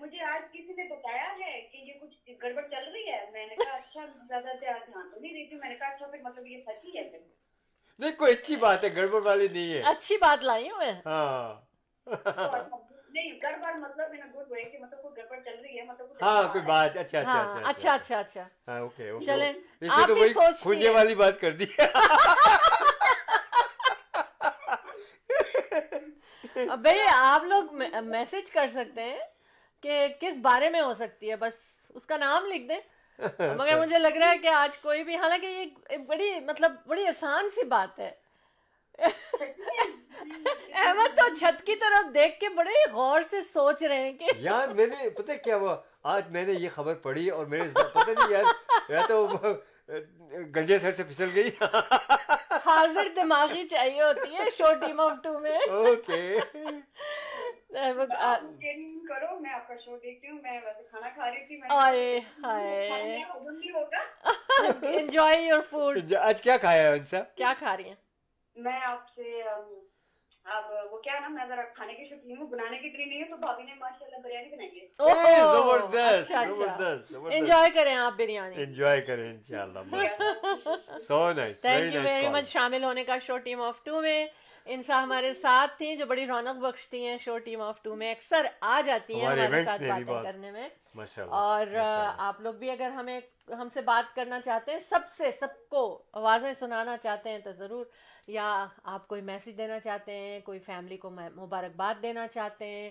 مجھے 0.00 0.22
آج 0.24 0.42
کسی 0.52 0.72
نے 0.72 0.84
بتایا 0.90 1.28
ہے 1.38 1.60
کہ 1.72 1.76
یہ 1.76 1.92
کچھ 2.00 2.30
گڑبڑ 2.42 2.62
چل 2.62 2.84
رہی 2.92 3.06
ہے۔ 3.12 3.24
میں 3.32 3.46
نے 3.46 3.54
کہا 3.56 3.74
اچھا 3.76 4.04
زیادہ 4.28 4.56
دھیان 4.60 4.80
تو 4.90 5.20
نہیں 5.20 5.32
رہی 5.32 5.46
تھی 5.46 5.56
میں 5.56 5.68
نے 5.68 5.74
کہا 5.74 5.86
اچھا 5.86 6.06
پھر 6.06 6.18
مطلب 6.22 6.46
یہ 6.46 6.62
سچ 6.66 6.84
ہی 6.84 6.98
ہے۔ 6.98 7.08
نہیں 7.98 8.12
کوئی 8.12 8.32
اچھی 8.32 8.56
بات 8.56 8.84
ہے 8.84 8.96
گڑبڑ 8.96 9.22
والی 9.22 9.48
نہیں 9.48 9.74
ہے 9.74 9.80
اچھی 9.80 10.16
بات 10.16 10.44
لائی 10.44 10.70
ہوں 10.70 10.78
میں 10.78 10.92
ہاں 11.06 11.54
ہاں 16.22 16.48
کوئی 16.52 16.64
اچھا 16.98 17.20
اچھا 17.94 18.18
اچھا 18.18 18.48
والی 20.90 21.14
بات 21.14 21.40
کر 21.40 21.50
دی 21.50 21.64
بھائی 26.54 27.00
آپ 27.14 27.44
لوگ 27.44 27.64
میسج 28.04 28.50
کر 28.50 28.66
سکتے 28.72 29.02
ہیں 29.02 29.18
کہ 29.82 30.08
کس 30.20 30.36
بارے 30.42 30.70
میں 30.70 30.80
ہو 30.80 30.94
سکتی 30.94 31.30
ہے 31.30 31.36
بس 31.36 31.52
اس 31.88 32.06
کا 32.06 32.16
نام 32.16 32.46
لکھ 32.46 32.68
دیں 32.68 32.80
مگر 33.58 33.78
مجھے 33.80 33.98
لگ 33.98 34.16
رہا 34.16 34.30
ہے 34.30 34.38
کہ 34.38 34.46
آج 34.46 34.78
کوئی 34.78 35.04
بھی 35.04 35.16
حالانکہ 35.16 35.46
یہ 35.46 35.96
بڑی 35.96 36.40
مطلب 36.40 36.72
بڑی 36.86 37.06
آسان 37.06 37.50
سی 37.54 37.64
بات 37.66 37.98
ہے۔ 37.98 38.10
احمد 40.74 41.16
تو 41.16 41.34
چھت 41.34 41.66
کی 41.66 41.74
طرف 41.76 42.14
دیکھ 42.14 42.38
کے 42.40 42.48
بڑے 42.48 42.90
غور 42.92 43.22
سے 43.30 43.36
سوچ 43.52 43.82
رہے 43.82 43.96
ہیں 43.96 44.12
کہ 44.12 44.26
یار 44.36 44.68
میں 44.68 44.86
نے 44.86 45.08
پتہ 45.08 45.32
کیا 45.44 45.56
ہوا؟ 45.56 45.76
آج 46.02 46.30
میں 46.30 46.44
نے 46.46 46.52
یہ 46.52 46.68
خبر 46.74 46.94
پڑھی 46.94 47.28
اور 47.28 47.46
میرے 47.46 47.68
پتہ 47.74 48.10
نہیں 48.10 48.30
یار 48.30 48.44
میں 48.88 49.02
تو 49.08 49.26
گنجے 50.56 50.78
سر 50.78 50.92
سے 50.92 51.02
پھسل 51.02 51.28
گئی۔ 51.34 51.50
حاضر 52.66 53.08
دماغی 53.16 53.68
چاہیے 53.68 54.02
ہوتی 54.02 54.34
ہے 54.34 54.44
شو 54.58 54.74
ٹیم 54.80 55.00
آف 55.00 55.12
ٹو 55.22 55.38
میں۔ 55.38 55.58
اوکے۔ 55.70 56.38
کرو 59.08 59.38
میں 59.40 59.52
آپ 59.54 59.68
کا 59.68 59.74
شو 59.84 59.96
دیکھتی 59.96 60.30
ہوں 60.30 60.38
میں 60.42 60.60
ویسے 60.64 60.82
کھانا 60.90 61.08
کھا 61.08 61.30
رہی 61.30 61.46
تھی 61.46 61.56
میں 61.56 61.68
آئے 61.70 62.20
ہائے۔ 62.44 62.88
ہضم 62.90 63.50
نہیں 63.50 63.72
ہوگا۔ 63.72 64.02
انجوائے 64.96 65.40
یور 65.42 65.60
فوڈ 65.70 66.14
آج 66.20 66.40
کیا 66.42 66.56
کھایا 66.56 66.82
ہے 66.82 66.92
ان 66.92 67.04
سے 67.04 67.20
کیا 67.36 67.52
کھا 67.58 67.76
رہی 67.76 67.88
ہیں؟ 67.88 67.94
میں 68.56 68.80
آپ 68.82 69.08
سے 69.14 69.42
اب 70.44 70.64
وہ 70.92 70.98
کیا 70.98 71.18
نا 71.18 71.28
میں 71.28 71.44
ذرا 71.48 71.62
کھانے 71.74 71.92
کی 71.94 72.04
شوقین 72.08 72.36
ہوں 72.38 72.46
بنانے 72.46 72.78
کی 72.78 72.86
اتنی 72.88 73.04
نہیں 73.04 73.18
ہے 73.18 73.28
تو 73.30 73.36
بھابھی 73.36 73.64
نے 73.64 73.74
ماشاء 73.74 74.06
اللہ 74.06 74.16
بریانی 74.24 74.48
بنائی 74.48 74.80
ہے۔ 74.80 74.86
زبردست 75.42 76.30
اچھا 76.30 76.40
اچھا۔ 76.40 76.52
زبردست 76.52 77.12
زبردست۔ 77.12 77.34
انجوائے 77.34 77.70
کریں 77.70 77.94
آپ 77.96 78.12
بریانی۔ 78.16 78.62
انجوائے 78.62 79.00
کریں 79.00 79.30
انشاءاللہ 79.30 80.98
so 80.98 81.32
nice 81.32 81.60
thank 81.60 81.94
you 81.94 82.00
very 82.02 82.28
much 82.28 82.48
شامل 82.48 82.84
ہونے 82.84 83.04
کا 83.04 83.18
شو 83.18 83.38
ٹیم 83.38 83.60
آف 83.62 83.84
ٹو 83.84 84.00
میں۔ 84.00 84.26
انسا 84.68 85.02
ہمارے 85.02 85.34
ساتھ 85.34 85.78
تھیں 85.78 85.96
جو 85.96 86.06
بڑی 86.06 86.26
رونق 86.26 86.56
بخشتی 86.56 87.06
ہیں 87.06 87.18
شو 87.18 87.38
ٹیم 87.38 87.60
آف 87.60 87.82
ٹو 87.82 87.96
میں 87.96 88.10
اکثر 88.10 88.46
آ 88.60 88.80
جاتی 88.86 89.14
ہیں 89.14 89.26
ہمارے 89.26 89.64
ساتھ 89.64 89.82
باتیں 89.82 90.04
بات- 90.04 90.22
کرنے 90.24 90.50
میں۔ 90.50 90.68
اور۔ 91.28 91.66
آپ 92.18 92.40
لوگ 92.40 92.54
بھی 92.54 92.70
اگر 92.70 92.90
ہمیں 92.90 93.20
ہم 93.48 93.68
سے 93.74 93.80
بات 93.80 94.14
کرنا 94.16 94.40
چاہتے 94.40 94.72
ہیں 94.72 94.78
سب 94.88 95.00
سے 95.16 95.30
سب 95.40 95.68
کو 95.68 96.02
آوازیں 96.12 96.52
سنانا 96.58 96.96
چاہتے 96.96 97.30
ہیں 97.30 97.38
تو 97.38 97.52
ضرور 97.52 97.86
یا 98.26 98.66
آپ 98.84 99.08
کوئی 99.08 99.20
میسج 99.22 99.58
دینا 99.58 99.80
چاہتے 99.80 100.12
ہیں 100.12 100.40
کوئی 100.40 100.58
فیملی 100.58 100.96
کو 100.96 101.10
مبارکباد 101.10 102.02
دینا 102.02 102.26
چاہتے 102.28 102.66
ہیں 102.66 102.90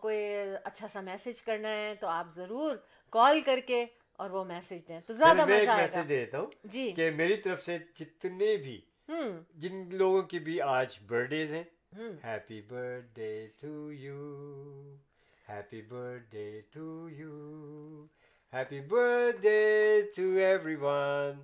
کوئی 0.00 0.18
اچھا 0.64 0.88
سا 0.88 1.00
میسج 1.00 1.42
کرنا 1.42 1.68
ہے 1.68 1.94
تو 2.00 2.06
آپ 2.06 2.26
ضرور 2.36 2.76
کال 3.10 3.40
کر 3.40 3.60
کے 3.66 3.86
اور 4.12 4.30
وہ 4.30 4.44
میسج 4.44 4.88
دیں۔ 4.88 5.00
تو 5.06 5.12
زیادہ 5.12 5.44
میں 5.44 5.58
ایک 5.58 5.68
میسج 5.68 6.08
دیتا 6.08 6.38
ہوں 6.38 6.46
جی۔ 6.64 6.92
کہ 6.92 7.10
میری 7.10 7.36
طرف 7.36 7.62
سے 7.64 7.78
جتنے 7.78 8.56
بھی 8.56 8.80
جن 9.08 9.88
لوگوں 9.92 10.22
کی 10.22 10.38
بھی 10.38 10.60
آج 10.60 10.98
برتھ 11.06 11.30
ڈیز 11.30 11.52
ہیں. 11.52 11.64
Happy 12.24 12.60
birthday 13.14 13.46
to 13.60 13.92
you 13.92 14.96
happy 15.48 15.80
birthday 16.30 16.60
to 16.70 17.08
you 17.10 18.06
happy 18.52 18.80
birthday 19.42 19.60
to 20.16 20.22
everyone 20.80 21.40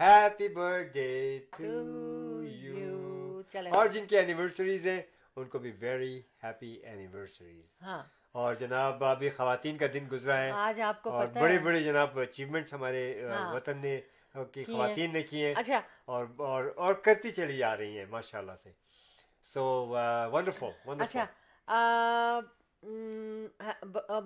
happy 0.00 0.48
birthday 0.94 1.38
to 1.56 2.42
you 2.44 3.40
اور 3.72 3.86
جن 3.88 4.06
کی 4.06 4.16
اینیورسریز 4.16 4.86
ہیں 4.86 5.00
ان 5.36 5.44
کو 5.44 5.58
بھی 5.58 5.72
ویری 5.80 6.20
ہیپی 6.44 6.72
اینیورسریز 6.82 7.84
اور 8.32 8.54
جناب 8.54 9.04
ابھی 9.04 9.28
خواتین 9.28 9.76
کا 9.76 9.86
دن 9.92 10.06
گزرا 10.12 10.36
ہے. 10.40 10.50
آج 10.50 10.80
آپ 10.80 11.02
کو 11.02 11.10
اور 11.10 11.26
بڑے 11.34 11.58
بڑے 11.58 11.82
جناب 11.82 12.18
اچیومنٹس 12.20 12.72
ہمارے 12.74 13.02
ہاں۔ 13.26 13.52
وطن 13.54 13.78
نے 13.78 14.00
کی۔ 14.52 14.64
خواتین 14.64 15.12
نے 15.12 15.22
کیے 15.22 15.46
ہیں. 15.46 15.54
اچھا 15.56 15.80
اور 16.08 16.24
اور 16.38 16.64
اور 16.76 16.94
کرتی 16.94 17.30
چلی 17.30 17.62
آ 17.62 17.76
رہی 17.76 17.98
ہیں 17.98 18.06
ماشاء 18.06 18.38
اللہ 18.38 18.52
سے 18.62 18.70
سو 19.42 19.86
ونڈرفل 20.32 20.66
اچھا 21.00 21.24
ب- 23.82 24.04
اب 24.08 24.24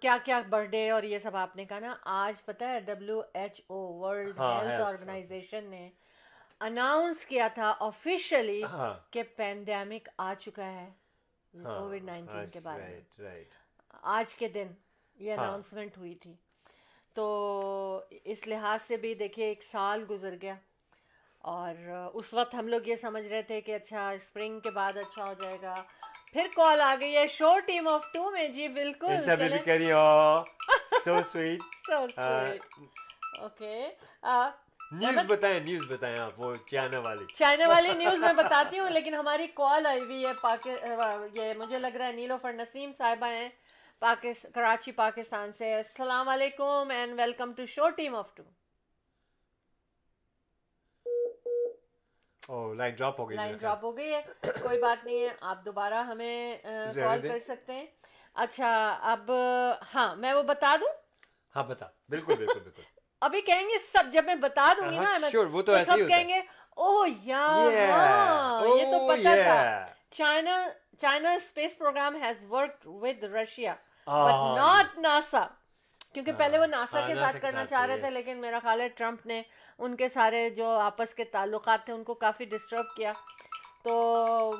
کیا 0.00 0.16
کیا 0.24 0.42
برتھ 0.50 0.70
ڈے 0.70 0.90
اور 0.90 1.02
یہ 1.02 1.18
سب 1.18 1.36
آپ 1.36 1.56
نے 1.56 1.64
کہا 1.64 1.78
نا؟ 1.78 1.96
آج 2.02 2.44
پتہ 2.44 2.64
ہے 2.64 2.80
ڈبلو 2.80 3.22
ایچ 3.34 3.60
او 3.66 3.76
ورلڈ 3.76 4.38
ہاں، 4.38 4.54
ہیلتھ 4.54 4.72
health 4.72 4.86
آرگنائزیشن 4.86 5.64
نے 5.64 5.90
اناؤنس 6.60 7.26
کیا 7.26 7.48
تھا 7.54 7.74
آفیشلی 7.80 8.64
ہاں۔ 8.64 8.94
کہ 9.10 9.22
پینڈیمک 9.36 10.08
آ 10.18 10.34
چکا 10.40 10.72
ہے 10.72 10.88
کووڈ 11.52 12.04
نائنٹین 12.04 12.46
کے 12.52 12.60
بارے 12.60 13.00
میں۔ 13.18 13.44
آج 14.02 14.34
کے 14.34 14.48
دن 14.48 14.66
یہ 15.14 15.32
ہاں۔ 15.32 15.44
اناؤنسمنٹ 15.44 15.98
ہوئی 15.98 16.14
تھی۔ 16.14 16.34
تو 17.14 18.00
اس 18.24 18.46
لحاظ 18.46 18.78
سے 18.86 18.96
بھی 18.96 19.14
دیکھیے 19.14 19.46
ایک 19.46 19.62
سال 19.62 20.04
گزر 20.10 20.34
گیا۔ 20.42 20.54
اور 21.52 21.74
اس 22.14 22.32
وقت 22.34 22.54
ہم 22.54 22.68
لوگ 22.68 22.86
یہ 22.88 22.96
سمجھ 23.00 23.26
رہے 23.26 23.42
تھے 23.42 23.60
کہ 23.60 23.74
اچھا 23.74 24.08
اسپرنگ 24.10 24.60
کے 24.60 24.70
بعد 24.70 24.96
اچھا 24.96 25.24
ہو 25.24 25.32
جائے 25.40 25.58
گا۔ 25.62 25.74
پھر 26.32 26.46
کال 26.54 26.80
آ 26.80 26.94
گئی 27.00 27.16
ہے 27.16 27.26
شو 27.28 27.58
ٹیم 27.66 27.88
آف 27.88 28.06
ٹو 28.12 28.30
میں۔ 28.30 28.46
جی 28.48 28.68
بالکل 28.68 29.06
رہی 29.30 29.90
ہیں 29.90 30.42
سو 31.04 31.20
سویٹ 31.32 31.60
اوکے 33.40 33.76
نیوز 34.92 35.18
بتائیں 35.26 35.58
نیوز 35.60 35.90
بتائیں 35.90 36.18
آپ 36.18 36.40
وہ 36.40 36.54
چانا 36.70 36.98
والی۔ 37.04 37.24
چائنا 37.34 37.68
والی 37.68 37.92
نیوز 37.98 38.20
میں 38.20 38.32
بتاتی 38.42 38.78
ہوں 38.78 38.90
لیکن 38.90 39.14
ہماری 39.14 39.46
کال 39.54 39.86
آئی 39.86 40.00
ہوئی 40.00 40.24
ہے 40.26 40.32
پاکی 40.42 40.70
یہ 41.34 41.52
مجھے 41.58 41.78
لگ 41.78 41.96
رہا 41.98 42.06
ہے 42.06 42.12
نیلوفر 42.12 42.52
نسیم 42.52 42.92
صاحبہ 42.98 43.26
ہیں 43.26 43.48
کراچی 44.54 44.92
پاکستان 44.92 45.52
سے۔ 45.58 45.74
السلام 45.74 46.28
علیکم 46.28 46.90
and 46.90 47.18
welcome 47.20 47.52
to 47.52 47.66
show 47.66 47.88
Team 47.96 48.14
of 48.16 48.34
Two 48.34 48.42
line 52.48 52.94
drop 52.94 53.20
ہو 53.20 53.28
گئی 53.28 53.36
لائن 53.36 53.56
ڈراپ 53.56 53.84
ہو 53.84 53.96
گئی 53.96 54.14
ہے 54.14 54.20
کوئی 54.62 54.78
بات 54.78 55.04
نہیں 55.04 55.22
ہے 55.24 55.28
آپ 55.40 55.64
دوبارہ 55.64 56.02
ہمیں 56.02 56.56
کال۔ 56.94 57.20
کر 57.22 57.38
سکتے 57.46 57.72
ہیں 57.72 57.86
اچھا 58.36 58.98
اب 59.02 59.30
ہاں 59.94 60.14
میں 60.16 60.32
وہ 60.32 60.42
بتا 60.42 60.76
دوں۔ 60.80 60.92
ہاں 61.56 61.62
بتا 61.62 61.86
بالکل 62.08 62.34
بالکل 62.34 62.60
بالکل 62.60 62.82
ابھی 63.22 63.40
کہیں 63.40 63.62
گے 63.62 63.78
سب 63.92 64.12
جب 64.12 64.24
میں 64.24 64.34
بتا 64.34 64.72
دوں 64.76 64.90
گی 64.90 64.98
نا 64.98 65.16
وہ 65.52 65.62
تو 65.62 65.74
سب 65.86 66.08
کہیں 66.08 66.28
گے 66.28 66.40
یار 67.24 67.72
Yeah. 67.72 67.90
ہاں 67.90 68.66
یہ 68.68 68.90
تو 68.90 69.08
پتا 69.08 69.34
تھا. 69.34 69.86
China 70.10 70.56
China 71.00 71.32
space 71.32 71.76
program 71.78 72.16
has 72.22 72.44
work 72.50 72.86
with 72.86 73.24
Russia 73.24 73.74
but 74.06 74.58
not 74.58 74.98
NASA 74.98 75.46
کیونکہ 76.12 76.32
پہلے 76.32 76.58
وہ 76.58 76.66
ناسا 76.66 77.06
کے 77.06 77.14
ساتھ 77.14 77.36
کرنا 77.42 77.64
چاہ 77.66 77.86
رہے 77.86 77.96
تھے. 77.98 78.10
لیکن 78.10 78.36
میرا 78.36 78.58
خیال 78.62 78.80
ہے 78.80 78.88
ٹرمپ 78.88 79.26
نے 79.26 79.42
ان 79.78 79.96
کے 79.96 80.08
سارے 80.08 80.50
جو 80.50 80.70
آپس 80.78 81.14
کے 81.14 81.24
تعلقات 81.24 81.84
تھے 81.84 81.92
ان 81.92 82.04
کو 82.04 82.14
کافی 82.14 82.44
ڈسٹرب 82.44 82.84
کیا۔ 82.96 83.12
تو 83.82 83.92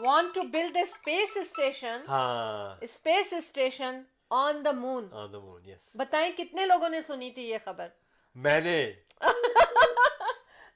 want 0.01 0.35
to 0.35 0.43
build 0.43 0.77
a 0.77 0.83
space 0.83 1.37
station 1.37 2.03
ہاں۔ 2.09 2.77
Space 2.81 3.33
station 3.33 4.03
on 4.31 4.65
the 4.65 4.71
moon 4.71 5.09
on 5.13 5.33
the 5.33 5.39
moon 5.39 5.65
yes 5.65 5.91
بتائیں 5.95 6.33
کتنے 6.37 6.67
لوگوں 6.67 6.89
نے 6.89 7.03
سنی 7.03 7.31
تھی 7.31 7.43
یہ 7.43 7.59
خبر؟ 7.65 7.89
میں 8.35 8.61
نے۔ 8.61 8.93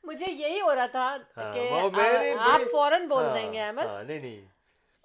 مجھے 0.05 0.33
یہی 0.33 0.61
ہو 0.61 0.75
رہا 0.75 0.87
تھا 0.87 1.17
ہاں، 1.37 1.55
کہ 1.55 1.71
نے 1.93 2.35
آپ 2.39 2.61
فوراً 2.71 3.07
بول 3.07 3.25
ہاں، 3.25 3.35
دیں 3.35 3.53
گے 3.53 3.61
احمد۔ 3.61 3.87
ہاں 3.87 4.05
نہیں 4.05 4.19
نہیں۔ 4.19 4.47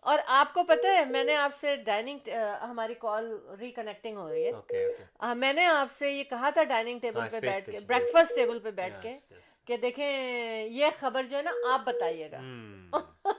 اور 0.04 0.20
آپ 0.26 0.54
کو 0.54 0.64
پتہ 0.64 0.88
ہے 0.88 1.06
میں 1.06 1.24
نے 1.24 1.36
آپ 1.36 1.56
سے 1.56 1.76
ڈائننگ 1.76 2.30
ہماری 2.62 2.94
کال 2.94 3.38
ریکنیکٹنگ 3.60 4.18
ہو 4.18 4.30
رہی 4.30 4.48
ہے۔ 4.48 5.36
میں 5.36 5.54
نے 5.54 5.66
آپ 5.66 5.88
سے 5.98 6.12
یہ 6.12 6.24
کہا 6.24 6.50
تھا 6.50 6.64
ڈائننگ 6.64 7.00
ٹیبل 7.00 7.20
ہاں، 7.20 7.30
پہ 7.30 7.36
space 7.36 7.54
بیٹھ 7.54 7.70
کے 7.70 7.80
بریکفاسٹ 7.80 8.36
ٹیبل 8.36 8.60
پہ 8.60 8.72
بیٹھ 8.72 9.02
کے. 9.02 9.18
کہ 9.66 9.78
دیکھیں 9.78 10.66
یہ 10.66 10.86
خبر 11.00 11.24
جو 11.24 11.38
ہے 11.38 11.42
نا 11.42 11.52
آپ 11.70 11.82
بتائیے 11.86 12.32
گا۔ 12.32 12.38
Hmm. 12.38 12.94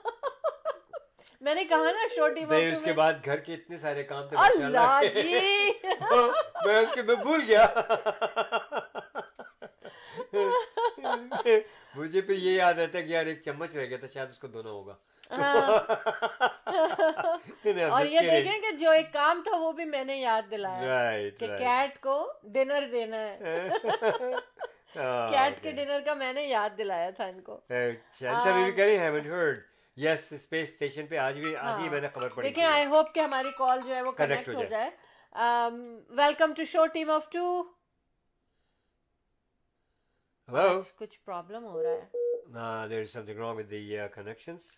میں 1.41 1.55
نے 1.55 1.65
کہا 1.65 1.79
نا 1.79 2.15
چھوٹی 2.15 2.45
نہیں 2.45 2.73
اس 2.73 2.83
کے 2.85 2.93
بعد 2.93 3.13
گھر 3.25 3.37
کے 3.37 3.55
اتنے 3.55 3.79
سارے 3.79 4.03
کام 4.03 4.29
تھے 4.29 4.37
اللہ 4.37 5.01
جی۔ 5.15 5.71
میں 6.67 6.75
اس 6.75 6.89
کے 6.95 7.03
میں 7.03 7.15
بھول 7.15 7.41
گیا۔ 7.47 7.67
مجھے 11.95 12.21
پھر 12.21 12.35
یہ 12.35 12.53
یاد 12.53 12.75
آتا 12.75 12.99
ہے 12.99 13.03
کہ 13.03 13.13
یار 13.13 13.27
ایک 13.27 13.43
چمچ 13.43 13.75
رہ 13.77 13.85
گیا 13.85 13.97
تھا 13.97 14.07
شاید 14.15 14.29
اس 14.29 14.39
کو 14.39 14.47
دھونا 14.49 14.71
ہوگا 14.71 14.95
ہاں۔ 15.31 15.79
اور 17.91 18.07
یہ. 18.07 18.21
دیکھیں 18.21 18.59
کہ 18.61 18.71
جو 18.79 18.91
ایک 18.91 19.13
کام 19.13 19.43
تھا 19.43 19.57
وہ 19.57 19.71
بھی 19.73 19.85
میں 19.87 20.05
نے 20.05 20.17
یاد 20.17 20.51
دلایا 20.51 21.13
کہ. 21.39 21.47
کیٹ 21.49 21.99
کو 22.01 22.17
ڈنر 22.55 22.89
دینا 22.93 23.17
ہے 23.21 23.69
کیٹ 24.95 25.63
کے. 25.63 25.71
ڈنر 25.73 26.01
کا 26.05 26.15
میں 26.15 26.33
نے 26.33 26.43
یاد 26.45 26.77
دلایا 26.79 27.11
تھا 27.11 27.25
ان 27.25 27.41
کو 27.41 27.61
یس 29.97 30.33
اسپیس 30.33 30.69
اسٹیشن 30.69 31.07
پہ 31.07 31.17
آج 31.19 31.39
بھی 31.39 31.57
آج 31.57 31.81
ہی 31.81 31.89
میں 31.89 32.01
نے 32.01 32.09
خبر 32.09 32.29
ہاں۔ 32.29 32.43
دیکھیں 32.43 32.65
آئی 32.65 32.85
ہوپ 32.87 33.15
کہ 33.15 33.21
ہماری 33.21 33.51
کال 33.57 33.81
جو 33.87 33.95
ہے 33.95 34.03
وہ 34.03 34.13
کنیکٹ 34.13 34.49
ہو 34.49 34.65
جائے 34.65 34.91
welcome 36.13 36.53
to 36.53 36.65
show 36.65 36.87
Team 36.93 37.11
of 37.11 37.29
Two 37.31 37.63
hello 40.49 40.81
کچھ 40.97 41.19
پرابلم 41.25 41.65
ہو 41.65 41.83
رہا 41.83 41.91
ہے 41.91 42.23
uh, 42.59 42.87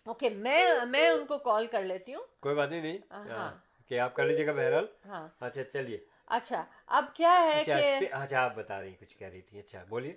اوکے 0.05 0.29
میں 0.29 0.63
میں 0.87 1.09
ان 1.09 1.25
کو 1.25 1.37
کال 1.37 1.67
کر 1.67 1.83
لیتی 1.83 2.13
ہوں 2.15 2.21
کوئی 2.39 2.55
بات 2.55 2.69
نہیں 2.69 2.97
ہاں۔ 3.11 3.51
کہ 3.87 3.99
آپ 3.99 4.15
کر 4.15 4.25
لیجیے 4.25 4.47
گا 4.47 4.51
بہرحال 4.51 4.85
ہاں 5.05 5.27
اچھا 5.39 5.63
چلیے 5.63 5.97
اچھا 6.27 6.65
اب 6.87 7.05
کیا 7.13 7.33
ہے 7.43 7.61
اچھا 7.61 7.99
کہ 7.99 8.07
اچھا 8.11 8.41
آپ 8.41 8.55
بتا 8.55 8.81
رہی 8.81 8.93
کچھ 8.93 9.17
کہہ 9.17 9.27
رہی 9.27 9.41
تھی 9.41 9.59
اچھا 9.59 9.83
بولیے 9.89 10.13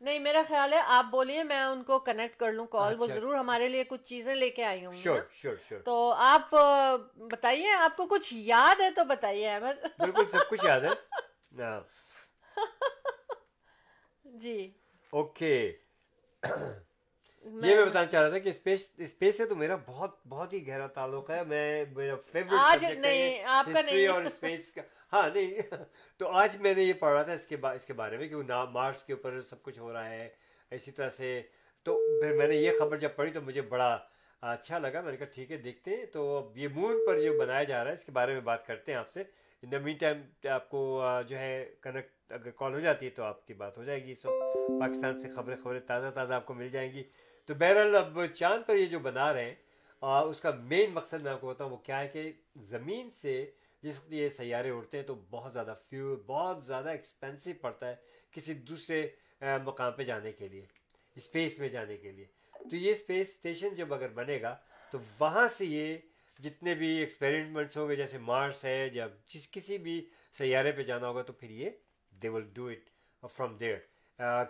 نہیں 0.00 0.18
میرا 0.18 0.42
خیال 0.48 0.72
ہے 0.72 0.80
آپ 0.86 1.04
بولیے 1.10 1.42
میں 1.42 1.62
ان 1.62 1.82
کو 1.82 1.98
کنیکٹ 1.98 2.36
کر 2.36 2.52
لوں 2.52 2.66
کال 2.66 2.94
وہ۔ 2.98 3.06
ضرور 3.06 3.34
ہمارے 3.34 3.68
لیے 3.68 3.84
کچھ 3.84 4.04
چیزیں 4.04 4.34
لے 4.34 4.50
کے 4.50 4.64
آئی 4.64 4.86
ہوں 4.86 4.92
تو 5.84 6.12
آپ 6.16 6.54
بتائیے 7.16 7.72
آپ 7.72 7.96
کو 7.96 8.06
کچھ 8.06 8.34
یاد 8.34 8.80
ہے 8.80 8.90
تو 8.90 9.04
بتائیے 9.04 9.48
احمد 9.48 9.86
بالکل 9.98 10.26
سب 10.26 10.48
کچھ 10.50 10.64
یاد 10.64 10.80
ہے 10.80 11.78
جی 14.34 14.70
اوکے 15.12 15.54
یہ 16.42 16.60
میں 17.44 17.84
بتانا 17.86 18.06
چاہ 18.06 18.20
رہا 18.22 18.28
تھا 18.30 18.38
کہ 18.38 18.48
اسپیس 18.48 18.84
اسپیس 18.98 19.36
سے 19.36 19.44
تو 19.46 19.56
میرا 19.56 19.76
بہت 19.86 20.16
بہت 20.28 20.52
ہی 20.52 20.66
گہرا 20.66 20.86
تعلق 20.86 21.30
ہے 21.30 21.42
میں 21.44 21.84
میرا 21.96 22.14
فیوریٹ 22.32 22.98
نہیں، 22.98 23.42
آپ 23.44 23.66
کا 23.66 23.80
نہیں۔ 23.82 24.06
اور 24.06 24.22
اسپیس 24.22 24.70
کا 24.72 24.82
ہاں 25.12 25.28
نہیں 25.30 25.60
تو 26.20 26.28
آج 26.32 26.56
میں 26.56 26.74
نے 26.74 26.82
یہ 26.82 26.92
پڑھ 26.92 27.12
رہا 27.12 27.22
تھا 27.22 27.32
اس 27.32 27.46
کے 27.46 27.56
اس 27.64 27.84
کے 27.86 27.92
بارے 27.92 28.16
میں 28.16 28.28
کہ 28.28 28.36
مارس 28.72 29.04
کے 29.04 29.12
اوپر 29.12 29.40
سب 29.40 29.62
کچھ 29.62 29.78
ہو 29.78 29.92
رہا 29.92 30.08
ہے 30.10 30.28
اسی 30.70 30.90
طرح 30.90 31.08
سے 31.16 31.40
تو 31.86 31.96
پھر 32.20 32.32
میں 32.32 32.46
نے 32.46 32.56
یہ 32.56 32.78
خبر 32.78 32.96
جب 32.96 33.16
پڑھی 33.16 33.32
تو 33.32 33.40
مجھے 33.40 33.62
بڑا 33.62 33.98
اچھا 34.42 34.78
لگا 34.78 35.00
میں 35.00 35.10
نے 35.10 35.16
کہا 35.16 35.26
ٹھیک 35.26 35.50
ہے 35.50 35.56
دیکھتے 35.56 35.96
ہیں 35.96 36.06
تو 36.06 36.36
اب 36.38 36.56
یہ 36.58 36.68
مون 36.68 36.98
پر 37.06 37.18
جو 37.20 37.38
بنایا 37.38 37.62
جا 37.62 37.82
رہا 37.84 37.90
ہے 37.90 37.96
اس 37.96 38.04
کے 38.04 38.12
بارے 38.12 38.32
میں 38.32 38.40
بات 38.40 38.66
کرتے 38.66 38.92
ہیں 38.92 38.98
آپ 38.98 39.08
سے 39.08 39.22
ان 39.62 39.72
دا 39.72 39.78
مین 39.78 39.96
ٹائم 39.96 40.20
آپ 40.50 40.68
کو 40.70 40.80
جو 41.28 41.38
ہے 41.38 41.74
کنیکٹ 41.80 42.12
اگر 42.30 42.50
کال 42.50 42.74
ہو 42.74 42.80
جاتی 42.80 43.06
ہے 43.06 43.10
تو 43.10 43.22
آپ 43.22 43.46
کی 43.46 43.54
بات 43.54 43.78
ہو 43.78 43.84
جائے 43.84 44.04
گی۔ 44.04 44.14
سو 44.14 44.28
پاکستان 44.80 45.18
سے 45.18 45.28
خبریں 45.28 45.56
خبریں 45.56 45.80
تازہ 45.80 46.08
تازہ 46.14 46.34
آپ 46.34 46.46
کو 46.46 46.54
مل 46.54 46.68
جائیں 46.68 46.92
گی۔ 46.92 47.02
تو 47.46 47.54
بہرحال 47.54 47.96
اب 47.96 48.26
چاند 48.26 48.66
پر 48.66 48.76
یہ 48.76 48.86
جو 48.86 48.98
بنا 48.98 49.32
رہے 49.32 49.44
ہیں 49.44 49.54
آ، 50.00 50.20
اس 50.20 50.40
کا 50.40 50.50
مین 50.50 50.90
مقصد 50.90 51.22
میں 51.22 51.32
آپ 51.32 51.40
کو 51.40 51.46
بتاؤں 51.46 51.70
وہ 51.70 51.76
کیا 51.76 52.00
ہے 52.00 52.08
کہ 52.08 52.32
زمین 52.56 53.10
سے 53.10 53.50
جس 53.82 53.96
وقت 53.96 54.12
یہ 54.12 54.28
سیارے 54.28 54.70
اڑتے 54.70 54.98
ہیں 54.98 55.04
تو 55.04 55.14
بہت 55.30 55.52
زیادہ 55.52 55.74
فیول 55.90 56.16
بہت 56.26 56.66
زیادہ 56.66 56.88
ایکسپینسو 56.88 57.50
پڑتا 57.60 57.88
ہے 57.88 57.94
کسی 58.30 58.54
دوسرے 58.54 59.06
مقام 59.64 59.92
پہ 59.92 60.02
جانے 60.02 60.32
کے 60.32 60.48
لیے 60.48 60.66
اسپیس 61.16 61.58
میں 61.58 61.68
جانے 61.68 61.96
کے 61.96 62.12
لیے۔ 62.12 62.24
تو 62.70 62.76
یہ 62.76 62.92
اسپیس 62.92 63.28
اسٹیشن 63.28 63.74
جب 63.74 63.94
اگر 63.94 64.08
بنے 64.08 64.40
گا 64.42 64.56
تو 64.90 64.98
وہاں 65.20 65.48
سے 65.58 65.64
یہ 65.64 65.96
جتنے 66.38 66.74
بھی 66.74 66.88
ایکسپیریمنٹس 66.88 67.76
ہوں 67.76 67.88
گے 67.88 67.96
جیسے 67.96 68.18
مارس 68.18 68.64
ہے 68.64 68.88
جب 68.88 69.08
جس 69.26 69.50
کسی 69.50 69.78
بھی 69.78 70.06
سیارے 70.38 70.72
پہ 70.72 70.82
جانا 70.82 71.08
ہوگا 71.08 71.22
تو 71.22 71.32
پھر 71.32 71.50
یہ 71.50 71.70
they 72.22 72.28
will 72.28 72.48
do 72.52 72.66
it 72.66 72.90
from 73.36 73.56
there 73.56 73.76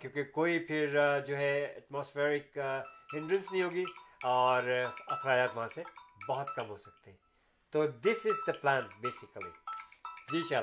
کیونکہ 0.01 0.23
کوئی 0.23 0.59
پھر 0.59 0.95
آ، 0.97 1.19
جو 1.19 1.37
ہے 1.37 1.65
ایٹماسفیرک 1.65 2.57
ہنڈرنس 3.13 3.51
نہیں 3.51 3.63
ہوگی 3.63 3.83
اور 4.23 4.63
آ، 4.63 4.89
اخراجات 5.07 5.49
وہاں 5.55 5.67
سے 5.67 5.83
بہت 6.27 6.55
کم 6.55 6.69
ہو 6.69 6.77
سکتے 6.77 7.11
ہیں. 7.11 7.17
تو 7.71 7.87
دس 7.87 8.25
از 8.25 8.47
دا 8.47 8.51
پلان 8.61 8.87
بیسیکلی 9.01 9.49
جی 10.31 10.41
شاء 10.49 10.61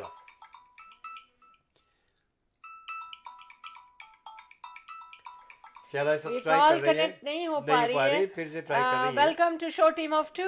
کنیکٹ 6.80 7.24
نہیں 7.24 7.46
ہو 7.46 7.60
پا 7.60 7.86
رہی 7.86 8.24
welcome 9.16 9.56
to 9.60 9.68
show 9.68 9.90
Team 9.90 10.14
of 10.14 10.32
Two 10.32 10.42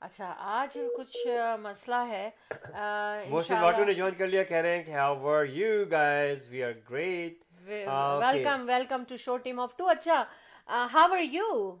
اچھا 0.00 0.34
آج 0.38 0.78
کچھ 0.96 1.16
مسئلہ 1.60 2.00
ہے۔ 2.08 2.28
انشاءاللہ- 2.50 3.62
واٹو 3.62 3.84
نے 3.84 3.94
جوائن 3.94 4.14
کر 4.14 4.26
لیا 4.26 4.42
کہہ 4.42 4.56
رہے 4.56 4.76
ہیں 4.76 4.82
کہ 4.84 4.90
how 4.90 5.16
are 5.20 5.44
you 5.44 5.84
guys 5.90 6.48
we 6.48 6.62
are 6.64 6.72
great. 6.90 7.38
Welcome 7.60 8.64
welcome 8.68 9.04
to 9.08 9.16
show 9.16 9.36
Team 9.36 9.60
of 9.60 9.76
Two. 9.76 9.88
اچھا 9.88 10.24
ہاؤ 10.68 11.12
آر 11.12 11.18
یو؟ 11.18 11.76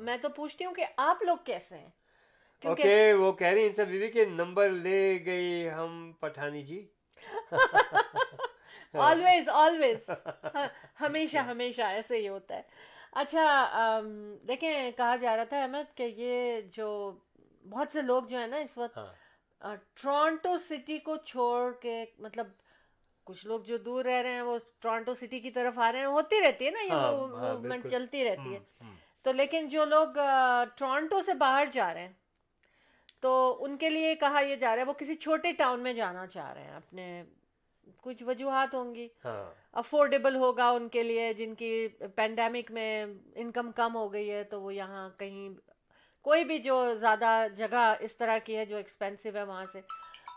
میں 0.00 0.16
تو 0.16 0.28
پوچھتی 0.28 0.64
ہوں 0.64 0.74
کہ 0.74 0.84
آپ 0.96 1.22
لوگ 1.22 1.36
کیسے 1.44 1.78
ہیں؟ 1.78 1.88
اوکے 2.64 3.12
وہ 3.12 3.32
کہہ 3.32 3.46
رہی 3.46 3.60
ہیں 3.60 3.68
انسا 3.68 3.84
بی 3.84 3.98
بی 3.98 4.10
کے 4.10 4.24
نمبر 4.24 4.68
لے 4.68 5.18
گئی 5.24 5.70
ہم 5.70 6.12
پٹھانی 6.20 6.62
جی۔ 6.62 6.86
آلویز 8.94 9.48
آلویز 9.48 10.10
ہمیشہ 11.00 11.38
ہمیشہ 11.38 11.82
ایسے 11.82 12.16
ہی 12.16 12.28
ہوتا 12.28 12.56
ہے۔ 12.56 12.62
اچھا 13.12 14.00
دیکھیں 14.48 14.70
کہا 14.96 15.14
جا 15.16 15.36
رہا 15.36 15.44
تھا 15.44 15.62
احمد 15.62 15.96
کہ 15.96 16.02
یہ 16.16 16.60
جو 16.72 16.88
بہت 17.64 17.92
سے 17.92 18.02
لوگ 18.02 18.22
جو 18.22 18.38
ہے 18.40 18.46
نا 18.46 18.56
اس 18.56 18.76
وقت 18.78 18.98
ہاں 18.98 19.74
ٹورانٹو 19.94 20.56
سٹی 20.58 20.98
کو 20.98 21.16
چھوڑ 21.24 21.72
کے 21.80 21.94
مطلب 22.18 22.46
کچھ 23.26 23.46
لوگ 23.46 23.60
جو 23.60 23.76
دور 23.78 24.04
رہ 24.04 24.20
رہے 24.22 24.32
ہیں 24.32 24.42
وہ 24.42 24.58
ٹورانٹو 24.80 25.14
سٹی 25.14 25.40
کی 25.40 25.50
طرف 25.50 25.78
آ 25.78 25.90
رہے 25.92 25.98
ہیں 25.98 26.06
ہوتی 26.08 26.40
رہتی 26.40 26.66
ہے 26.66 26.70
نا 26.70 26.82
یہ 26.82 26.92
ہاں، 26.92 27.10
موو- 27.12 27.30
ہاں، 27.32 27.40
موومنٹ 27.44 27.62
بالکل۔ 27.62 27.90
چلتی 27.90 28.24
رہتی 28.24 28.54
ہے۔ 28.54 28.92
تو 29.24 29.32
لیکن 29.32 29.68
جو 29.68 29.84
لوگ 29.84 30.18
ٹورانٹو 30.76 31.20
سے 31.22 31.34
باہر 31.34 31.66
جا 31.72 31.92
رہے 31.94 32.00
ہیں 32.00 32.12
تو 33.20 33.30
ان 33.60 33.76
کے 33.76 33.88
لیے 33.90 34.14
کہا 34.14 34.40
یہ 34.40 34.56
جا 34.56 34.74
رہا 34.74 34.82
ہے 34.82 34.86
وہ 34.86 34.92
کسی 34.92 35.14
چھوٹے 35.16 35.52
ٹاؤن 35.52 35.80
میں 35.80 35.92
جانا 35.92 36.26
چاہ 36.26 36.52
رہے 36.52 36.62
ہیں 36.62 36.74
اپنے 36.74 37.22
کچھ 37.96 38.22
وجوہات 38.22 38.74
ہوں 38.74 38.94
گی۔ 38.94 39.08
ہاں۔ 39.24 39.54
افورڈیبل 39.72 40.36
ہوگا 40.36 40.68
ان 40.70 40.88
کے 40.88 41.02
لیے 41.02 41.32
جن 41.34 41.54
کی 41.54 41.88
پینڈیمک 42.14 42.70
میں 42.70 43.06
انکم 43.34 43.72
کم 43.72 43.96
ہو 43.96 44.12
گئی 44.12 44.30
ہے 44.30 44.44
تو 44.44 44.60
وہ 44.60 44.74
یہاں 44.74 45.10
کہیں 45.18 45.48
کوئی 46.22 46.44
بھی 46.44 46.58
جو 46.58 46.94
زیادہ 46.94 47.46
جگہ 47.56 47.94
اس 48.00 48.16
طرح 48.16 48.38
کی 48.44 48.56
ہے 48.56 48.64
جو 48.66 48.76
ایکسپینسو 48.76 49.28
ہے 49.34 49.42
وہاں 49.42 49.64
سے۔ 49.72 49.80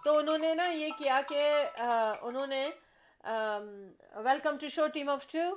تو 0.03 0.17
انہوں 0.17 0.37
نے 0.37 0.53
نا 0.53 0.65
یہ 0.65 0.89
کیا 0.97 1.21
کہ 1.29 1.65
انہوں 2.21 2.47
نے 2.47 2.69
welcome 4.15 4.57
to 4.57 4.67
show 4.67 4.87
Team 4.87 5.09
of 5.09 5.27
Two 5.27 5.55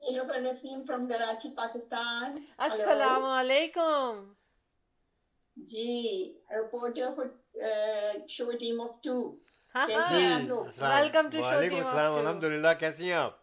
Hello, 0.00 0.24
Naseem 0.24 0.84
from 0.86 1.06
Karachi, 1.08 1.54
Pakistan. 1.54 2.36
السلام 2.58 3.24
علیکم 3.24 4.32
جی 5.56 6.32
reporter 6.50 7.14
for 7.16 7.26
show 8.28 8.50
Team 8.50 8.80
of 8.80 8.90
Two 9.02 9.36
ہاں 9.74 9.86
ہاں 9.88 10.38
to 10.40 10.56
Show 10.70 10.82
وعلیکم 10.82 11.26
السلام. 11.76 12.12
الحمد 12.14 12.44
للہ 12.44 12.72
کیسی 12.80 13.04
ہیں 13.04 13.16
آپ؟ 13.16 13.36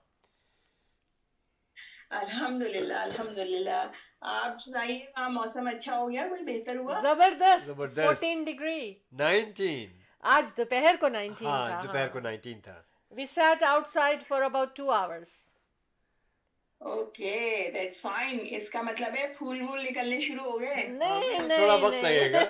الحمد 2.20 2.62
للہ 2.66 2.94
الحمد 3.00 3.38
للہ 3.38 3.80
آپ 4.34 4.62
سنائیے 4.66 4.98
وہاں 5.08 5.30
موسم 5.30 5.68
اچھا 5.68 5.98
ہو 5.98 6.10
گیا 6.12 6.28
کوئی 6.28 6.44
بہتر 6.44 6.76
ہوا؟ 6.78 7.00
زبردست 7.02 8.22
ڈگری 8.46 8.94
نائنٹین۔ 9.14 9.88
آج 10.24 10.46
دوپہر 10.58 10.96
کو 11.00 11.08
نائنٹین 11.10 11.48
ہاں 11.48 11.82
دوپہر 11.84 12.08
کو 12.08 12.20
نائنٹین 12.20 12.60
تھا۔ 12.60 12.82
We 13.12 13.26
sat 13.26 13.64
outside 13.88 14.20
for 14.28 14.42
about 14.42 14.76
two 14.76 14.92
hours 14.92 15.28
okay 16.82 17.38
that's 17.74 18.02
fine 18.02 18.40
اس 18.50 18.70
کا 18.70 18.82
مطلب 18.82 19.16
ہے 19.18 19.28
پھول 19.38 19.62
وول 19.62 19.84
نکلنے 19.84 20.20
شروع 20.22 20.44
ہو 20.44 20.60
گئے۔ 20.62 20.84
نہیں 20.90 21.50
تھوڑا 21.50 21.76
وقت 21.76 22.04
لگے 22.04 22.32
گا۔ 22.32 22.44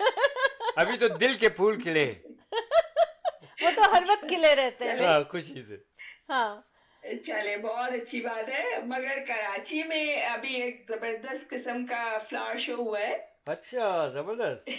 ابھی 0.75 0.97
تو 0.97 1.07
دل 1.17 1.33
کے 1.39 1.49
پھول 1.49 1.81
کھلے۔ 1.81 2.13
وہ 3.61 3.69
تو 3.75 3.81
ہر 3.93 4.03
وقت 4.07 4.27
کھلے 4.29 4.55
رہتے 4.55 4.85
ہیں۔ 4.85 4.99
ہاں 4.99 5.23
خوشی 5.23 5.61
سے 5.63 5.77
ہاں۔ 6.29 6.61
چلے 7.25 7.57
بہت 7.57 7.91
اچھی 7.91 8.21
بات 8.21 8.49
ہے۔ 8.49 8.63
مگر 8.85 9.19
کراچی 9.27 9.83
میں 9.83 10.05
ابھی 10.23 10.55
ایک 10.61 10.83
زبردست 10.87 11.49
قسم 11.49 11.85
کا 11.85 12.17
فلاور 12.29 12.57
شو 12.57 12.75
ہوا 12.75 12.99
ہے۔ 12.99 13.17
اچھا 13.45 14.07
زبردست۔ 14.13 14.69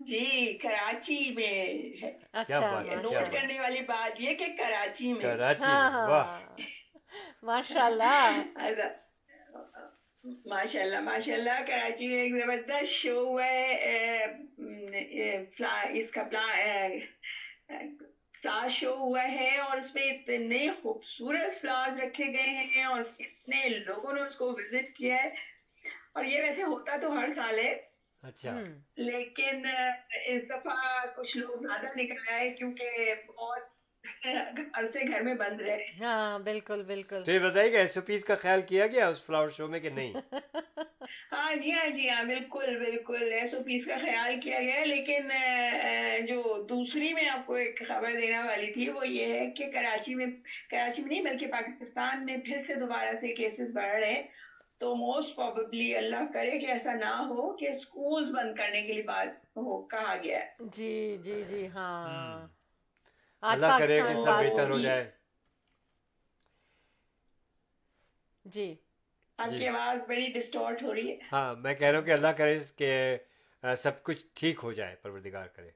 جی 0.00 0.58
کراچی 0.62 1.34
میں 1.36 1.56
اچھا 2.32 2.82
نوٹ 3.02 3.32
کرنے 3.32 3.60
والی 3.60 3.80
بات 3.80 4.20
یہ 4.20 4.34
کہ 4.34 4.46
کراچی 4.58 5.12
میں۔ 5.12 5.22
کراچی 5.22 5.64
ہاں 5.64 5.90
ہاں۔ 5.90 6.40
ماشاء 7.42 7.84
اللہ 7.84 8.40
ماشاء 10.46 10.80
اللہ 10.80 11.00
ماشاء 11.00 11.32
اللہ 11.32 11.64
کراچی 11.66 12.06
میں 12.08 12.22
ایک 12.22 12.32
زبردست 12.34 12.92
شو 12.92 13.18
ہوا 13.20 13.44
ہے 13.44 14.26
اس 15.92 16.10
کا 16.10 16.22
فلاور 18.42 18.68
شو 18.68 18.94
ہوا 18.94 19.24
ہے 19.24 19.56
اور 19.56 19.76
اس 19.76 19.94
میں 19.94 20.02
اتنے 20.02 20.68
خوبصورت 20.82 21.60
فلاورز 21.60 22.00
رکھے 22.00 22.24
گئے 22.26 22.64
ہیں 22.66 22.84
اور 22.84 23.00
اتنے 23.18 23.68
لوگوں 23.68 24.12
نے 24.12 24.20
اس 24.20 24.34
کو 24.34 24.52
وزٹ 24.52 24.96
کیا 24.96 25.22
ہے۔ 25.22 25.28
اور 26.12 26.24
یہ 26.24 26.42
ویسے 26.42 26.62
ہوتا 26.62 26.96
تو 26.96 27.18
ہر 27.18 27.30
سال 27.30 27.58
ہے۔ 27.58 27.80
اچھا۔ 28.22 28.60
لیکن 28.96 29.66
اس 30.26 30.48
دفعہ 30.48 31.06
کچھ 31.16 31.36
لوگ 31.36 31.62
زیادہ 31.62 31.86
نکل 31.96 32.32
آئے 32.32 32.50
کیونکہ 32.50 33.14
بہت 33.26 33.62
عرصے 34.72 35.00
گھر 35.08 35.20
میں 35.20 35.34
بند 35.34 35.60
رہے۔ 35.60 35.84
ہاں 36.00 36.38
بالکل 36.38 36.82
بالکل۔ 36.82 37.22
تو 37.24 37.32
یہ 37.32 37.38
بتائیے 37.38 37.72
گا 37.72 37.78
ایس 37.78 37.96
او 37.96 38.02
پیز 38.02 38.24
کا 38.24 38.34
خیال 38.34 38.62
کیا 38.62 38.86
گیا 38.86 39.08
اس 39.08 39.22
فلاور 39.22 39.48
شو 39.48 39.66
میں 39.68 39.80
کہ 39.80 39.90
نہیں؟ 39.90 40.12
ہاں 41.32 41.54
جی 41.54 41.72
ہاں 41.72 41.86
جی 41.86 42.08
ہاں 42.10 42.24
بالکل 42.24 42.78
بالکل۔ 42.78 43.32
ایس 43.32 43.54
او 43.54 43.62
پیز 43.62 43.86
کا 43.86 43.96
خیال 44.00 44.40
کیا 44.40 44.60
گیا 44.60 44.84
لیکن 44.84 45.28
جو 46.26 46.66
دوسری 46.68 47.12
میں 47.14 47.28
آپ 47.28 47.46
کو 47.46 47.54
ایک 47.54 47.82
خبر 47.88 48.12
دینے 48.12 48.38
والی 48.38 48.72
تھی 48.72 48.88
وہ 48.90 49.08
یہ 49.08 49.34
ہے 49.34 49.50
کہ 49.50 49.70
کراچی 49.72 50.14
میں 50.14 50.26
کراچی 50.70 51.02
میں 51.02 51.10
نہیں 51.10 51.22
بلکہ 51.22 51.46
پاکستان 51.46 52.24
میں 52.24 52.36
پھر 52.36 52.58
سے 52.66 52.74
دوبارہ 52.74 53.16
سے 53.20 53.34
کیسز 53.34 53.74
بڑھ 53.74 53.94
رہے 54.00 54.12
ہیں۔ 54.12 54.22
تو 54.78 54.94
موسٹ 54.94 55.36
پروبیبلی 55.36 55.94
اللہ 55.96 56.32
کرے 56.34 56.58
کہ 56.58 56.66
ایسا 56.66 56.94
نہ 56.94 57.14
ہو 57.28 57.56
کہ 57.56 57.68
اسکولز 57.68 58.30
بند 58.30 58.54
کرنے 58.56 58.82
کے 58.82 58.92
لیے 58.92 59.02
بات 59.02 59.28
ہو 59.56 59.82
کہا 59.86 60.16
گیا 60.22 60.38
ہے۔ 60.38 60.48
جی 60.76 61.16
جی 61.24 61.42
جی 61.48 61.66
ہاں۔ 61.74 62.61
اللہ 63.42 63.78
کرے 63.78 64.00
کہ 64.00 64.14
سب 64.16 64.40
بہتر 64.40 64.70
ہو 64.70 64.78
جائے۔ 64.78 65.10
جی۔ 68.44 68.74
آپ 69.38 69.48
جی۔ 69.48 69.58
کی 69.58 69.66
آواز 69.68 70.06
بڑی 70.08 70.26
ڈسٹورٹ 70.32 70.82
ہو 70.82 70.94
رہی 70.94 71.10
ہے۔ 71.10 71.18
ہاں 71.32 71.54
میں 71.56 71.74
کہہ 71.74 71.88
رہا 71.88 71.98
ہوں 71.98 72.06
کہ 72.06 72.12
اللہ 72.12 72.32
کرے 72.36 72.58
کہ 72.76 72.90
سب 73.76 74.02
کچھ 74.02 74.24
ٹھیک 74.34 74.60
ہو 74.62 74.72
جائے 74.72 74.94
پروردگار 74.96 75.46
کرے۔ 75.48 75.70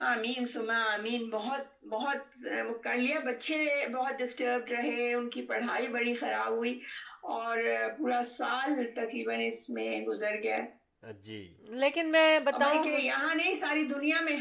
آمین 0.00 0.44
سما 0.46 0.78
آمین۔ 0.86 1.22
بہت 1.30 1.64
بہت 1.88 2.20
مکلیہ 2.68 3.18
بچے 3.20 3.58
بہت 3.88 4.18
ڈسٹرب 4.18 4.66
رہے 4.66 5.12
ان 5.14 5.28
کی 5.30 5.42
پڑھائی 5.42 5.88
بڑی 5.88 6.14
خراب 6.14 6.52
ہوئی 6.52 6.74
اور 7.34 7.56
پورا 7.98 8.20
سال 8.30 8.68
تقریباً 8.96 9.40
اس 9.42 9.68
میں 9.70 9.90
گزر 10.06 10.34
گیا۔ 10.42 10.56
جی۔ 11.20 11.40
لیکن 11.74 12.10
میں 12.12 12.38
بتاؤں 12.40 12.82
کہ 12.82 12.96
یہاں 13.00 13.34
نہیں 13.34 13.54
ساری 13.54 13.84
دنیا 13.86 14.20
میں۔ 14.20 14.36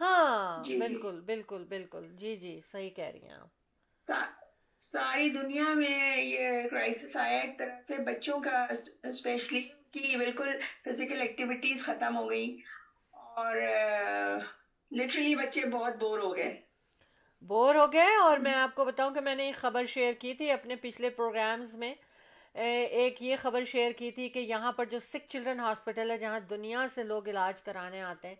ہاں 0.00 0.64
جی، 0.64 0.72
جی۔ 0.72 0.78
بالکل 0.78 1.20
بالکل 1.26 1.64
بالکل۔ 1.66 1.90
جی 2.14 2.36
جی 2.36 2.60
صحیح 2.64 2.90
کہہ 2.90 3.10
رہی 3.12 3.22
ہیں 3.22 3.34
آپ۔ 3.34 3.48
ساری 4.82 5.28
دنیا 5.30 5.72
میں 5.74 5.98
یہ 6.16 6.68
کرائسس 6.70 7.16
آیا 7.16 7.38
ایک 7.40 7.58
طرف 7.58 7.86
سے 7.88 7.96
بچوں 8.04 8.38
کا 8.40 8.64
اسپیشلی 9.04 9.60
کی 9.92 10.16
بالکل 10.16 10.50
فزیکل 10.84 11.20
ایکٹیویٹیز 11.20 11.84
ختم 11.84 12.16
ہو 12.16 12.28
گئی 12.30 12.56
اور 13.30 13.56
لٹرلی 14.90 15.34
بچے 15.36 15.64
بہت 15.70 15.96
بور 15.98 16.18
ہو 16.18 16.36
گئے۔ 16.36 16.50
بور 17.42 17.74
ہو 17.74 17.92
گئے 17.92 18.14
اور 18.16 18.38
میں 18.38 18.54
آپ 18.54 18.74
کو 18.74 18.84
بتاؤں 18.84 19.10
کہ 19.10 19.20
میں 19.20 19.34
نے 19.34 19.44
ایک 19.44 19.56
خبر 19.56 19.86
شیئر 19.88 20.12
کی 20.18 20.34
تھی 20.34 20.50
اپنے 20.50 20.76
پچھلے 20.78 21.10
پروگرامز 21.12 21.74
میں۔ 21.74 21.94
ایک 22.54 23.22
یہ 23.22 23.36
خبر 23.40 23.64
شیئر 23.64 23.92
کی 23.92 24.10
تھی 24.10 24.28
کہ 24.28 24.38
یہاں 24.40 24.72
پر 24.72 24.84
جو 24.84 24.98
سکھ 25.02 25.28
چلڈرن 25.28 25.60
ہاسپٹل 25.60 26.10
ہے 26.10 26.18
جہاں 26.18 26.40
دنیا 26.50 26.86
سے 26.94 27.02
لوگ 27.04 27.28
علاج 27.28 27.62
کرانے 27.62 28.00
آتے 28.02 28.28
ہیں 28.28 28.34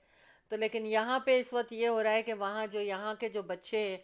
تو 0.50 0.56
لیکن 0.56 0.86
یہاں 0.86 1.18
پہ 1.18 1.38
اس 1.40 1.52
وقت 1.52 1.72
یہ 1.72 1.88
ہو 1.88 2.02
رہا 2.02 2.12
ہے 2.12 2.22
کہ 2.22 2.34
وہاں 2.34 2.66
جو 2.66 2.80
یہاں 2.80 3.14
کے 3.14 3.28
جو 3.28 3.42
بچے 3.42 3.96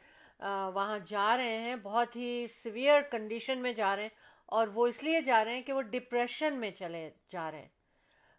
وہاں 0.74 0.98
جا 1.06 1.36
رہے 1.36 1.56
ہیں، 1.58 1.76
بہت 1.76 2.16
ہی 2.16 2.46
سویر 2.62 3.00
کنڈیشن 3.10 3.58
میں 3.58 3.72
جا 3.72 3.94
رہے 3.96 4.02
ہیں 4.02 4.24
اور 4.46 4.68
وہ 4.74 4.86
اس 4.86 5.02
لیے 5.02 5.20
جا 5.20 5.44
رہے 5.44 5.54
ہیں 5.54 5.62
کہ 5.62 5.72
وہ 5.72 5.82
ڈپریشن 5.82 6.54
میں 6.54 6.70
چلے 6.70 7.08
جا 7.32 7.50
رہے 7.50 7.58
ہیں۔ 7.58 7.68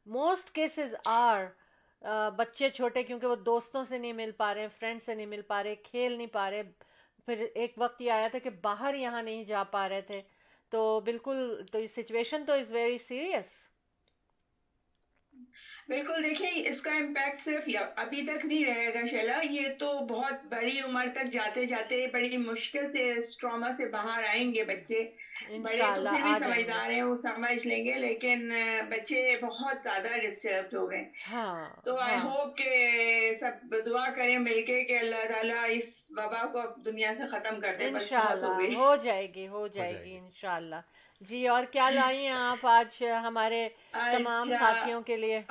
موسٹ 0.05 0.51
کیسز 0.55 0.95
آر 1.05 1.45
بچے 2.38 2.70
چھوٹے 2.70 3.03
کیونکہ 3.03 3.28
وہ 3.28 3.36
دوستوں 3.36 3.84
سے 3.84 3.97
نہیں 3.97 4.14
مل 4.14 4.32
پا 4.38 4.53
رہے 4.53 4.62
ہیں 4.62 4.68
فرینڈ 4.80 5.03
سے 5.05 5.16
نہیں 5.16 5.26
مل 5.26 5.41
پا 5.47 5.64
رہے، 5.64 5.76
کھیل 5.76 6.18
نہیں 6.18 6.28
پا 6.28 6.49
رہے۔ 6.51 6.64
پھر 7.26 7.45
ایک 7.53 7.74
وقت 7.78 8.01
یہ 8.01 8.12
آیا 8.12 8.28
تھا 8.28 8.39
کہ 8.39 8.49
باہر 8.64 8.95
یہاں 8.95 9.24
نہیں 9.24 9.43
جا 9.43 9.64
پا 9.72 9.88
رہے 9.89 10.01
تھے۔ 10.01 10.22
تو 10.72 10.99
بالکل 11.05 11.66
تو 11.72 11.80
یہ 11.80 11.88
سچویشن 11.88 12.45
تو 12.45 12.53
از 12.53 12.72
ویری 12.72 12.97
سیریس 12.97 13.66
بالکل 15.89 16.23
دیکھیں 16.23 16.67
اس 16.69 16.81
کا 16.81 16.91
امپیکٹ 16.91 17.41
صرف 17.41 17.69
ابھی 17.95 18.21
تک 18.21 18.45
نہیں 18.45 18.65
رہے 18.65 18.93
گا 18.93 19.05
شیلا 19.11 19.39
یہ 19.43 19.67
تو 19.79 19.91
بہت 20.05 20.43
بڑی 20.49 20.79
عمر 20.79 21.07
تک 21.13 21.31
جاتے 21.33 21.65
جاتے 21.65 22.07
بڑی 22.07 22.38
مشکل 22.38 22.88
سے 22.88 23.11
اس 23.11 23.38
ٹراما 23.38 23.67
سے 23.77 23.85
باہر 23.85 24.23
آئیں 24.23 24.53
گے 24.53 24.63
بچے۔ 24.63 25.03
بڑے 25.57 25.81
بھی 26.21 26.33
سمجھدار 26.39 26.89
ہیں 26.89 27.01
وہ 27.01 27.15
سمجھ 27.15 27.67
لیں 27.67 27.83
گے 27.85 27.93
لیکن 27.93 28.51
بچے 28.89 29.35
بہت 29.41 29.77
زیادہ 29.83 30.17
ڈسٹربڈ 30.17 30.73
ہو 30.75 30.89
گئے۔ 30.91 31.03
ہاں، 31.31 31.69
تو 31.85 31.97
آئی 31.97 32.17
ہوپ 32.17 32.38
ہاں۔ 32.38 32.55
کہ 32.57 33.33
سب 33.39 33.75
دعا 33.85 34.09
کریں 34.09 34.38
مل 34.39 34.61
کے 34.65 34.83
کہ 34.83 34.99
اللہ 34.99 35.25
تعالیٰ 35.27 35.63
اس 35.69 36.05
وبا 36.09 36.45
کو 36.45 36.61
دنیا 36.85 37.13
سے 37.17 37.27
ختم 37.31 37.59
کر 37.59 37.75
دے 37.75 37.89
ہو 38.75 38.95
جائے 38.95 39.27
گی 39.35 39.47
ہو 39.47 39.67
جائے 39.67 40.03
گی 40.05 40.17
انشاءاللہ۔ 40.17 40.81
جی 41.21 41.47
اور 41.47 41.63
کیا 41.63 41.89
لائی 42.11 42.17
ہیں 42.17 42.33
آپ 42.33 42.65
آج 42.65 43.03
ہمارے 43.23 43.67
تمام 43.93 44.51
اچھا۔ 44.51 44.65
ساتھیوں 44.65 45.01
کے 45.01 45.17
لیے؟ 45.17 45.41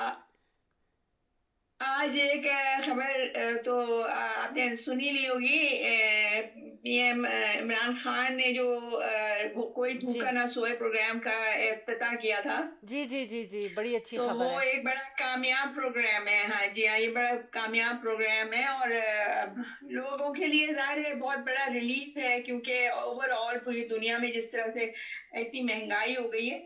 آج 1.81 2.19
ایک 2.19 2.47
خبر 2.85 3.27
تو 3.65 4.03
آپ 4.05 4.53
نے 4.53 4.77
سنی 4.77 5.11
لی 5.11 5.29
ہوگی 5.29 5.83
پی 6.83 6.91
ایم 6.91 7.25
عمران 7.25 7.95
خان 8.03 8.37
نے 8.37 8.53
جو 8.53 8.69
کوئی 9.75 9.95
جی۔ 9.95 10.07
بھوکا 10.07 10.31
نہ 10.31 10.47
سوئے 10.55 10.75
پروگرام 10.77 11.19
کا 11.21 11.37
افتتاح 11.53 12.15
کیا 12.15 12.41
تھا۔ 12.43 12.61
جی 12.83 13.05
جی 13.05 13.25
جی 13.27 13.45
جی 13.45 13.67
بڑی 13.69 13.97
اچھی 13.97 14.17
تو 14.17 14.29
وہ 14.39 14.61
ایک 14.61 14.85
بڑا 14.85 15.03
کامیاب 15.19 15.75
پروگرام 15.77 16.29
ہے۔ 16.29 16.43
ہاں 16.45 16.67
جی 16.75 16.87
ہاں 16.89 16.99
یہ 16.99 17.09
بڑا 17.09 17.31
کامیاب 17.51 18.03
پروگرام 18.03 18.53
ہے 18.53 18.65
اور 18.65 18.89
لوگوں 19.91 20.35
کے 20.35 20.47
لیے 20.47 20.73
ظاہر 20.75 21.05
ہے 21.05 21.15
بہت 21.15 21.39
بڑا 21.39 21.67
ریلیف 21.75 22.17
ہے 22.17 22.41
کیونکہ 22.43 22.89
اوور 22.89 23.29
آل 23.39 23.59
پوری 23.59 23.87
دنیا 23.89 24.19
میں 24.19 24.31
جس 24.31 24.51
طرح 24.51 24.71
سے 24.75 24.91
اتنی 25.41 25.63
مہنگائی 25.63 26.17
ہو 26.17 26.33
گئی 26.33 26.51
ہے 26.51 26.59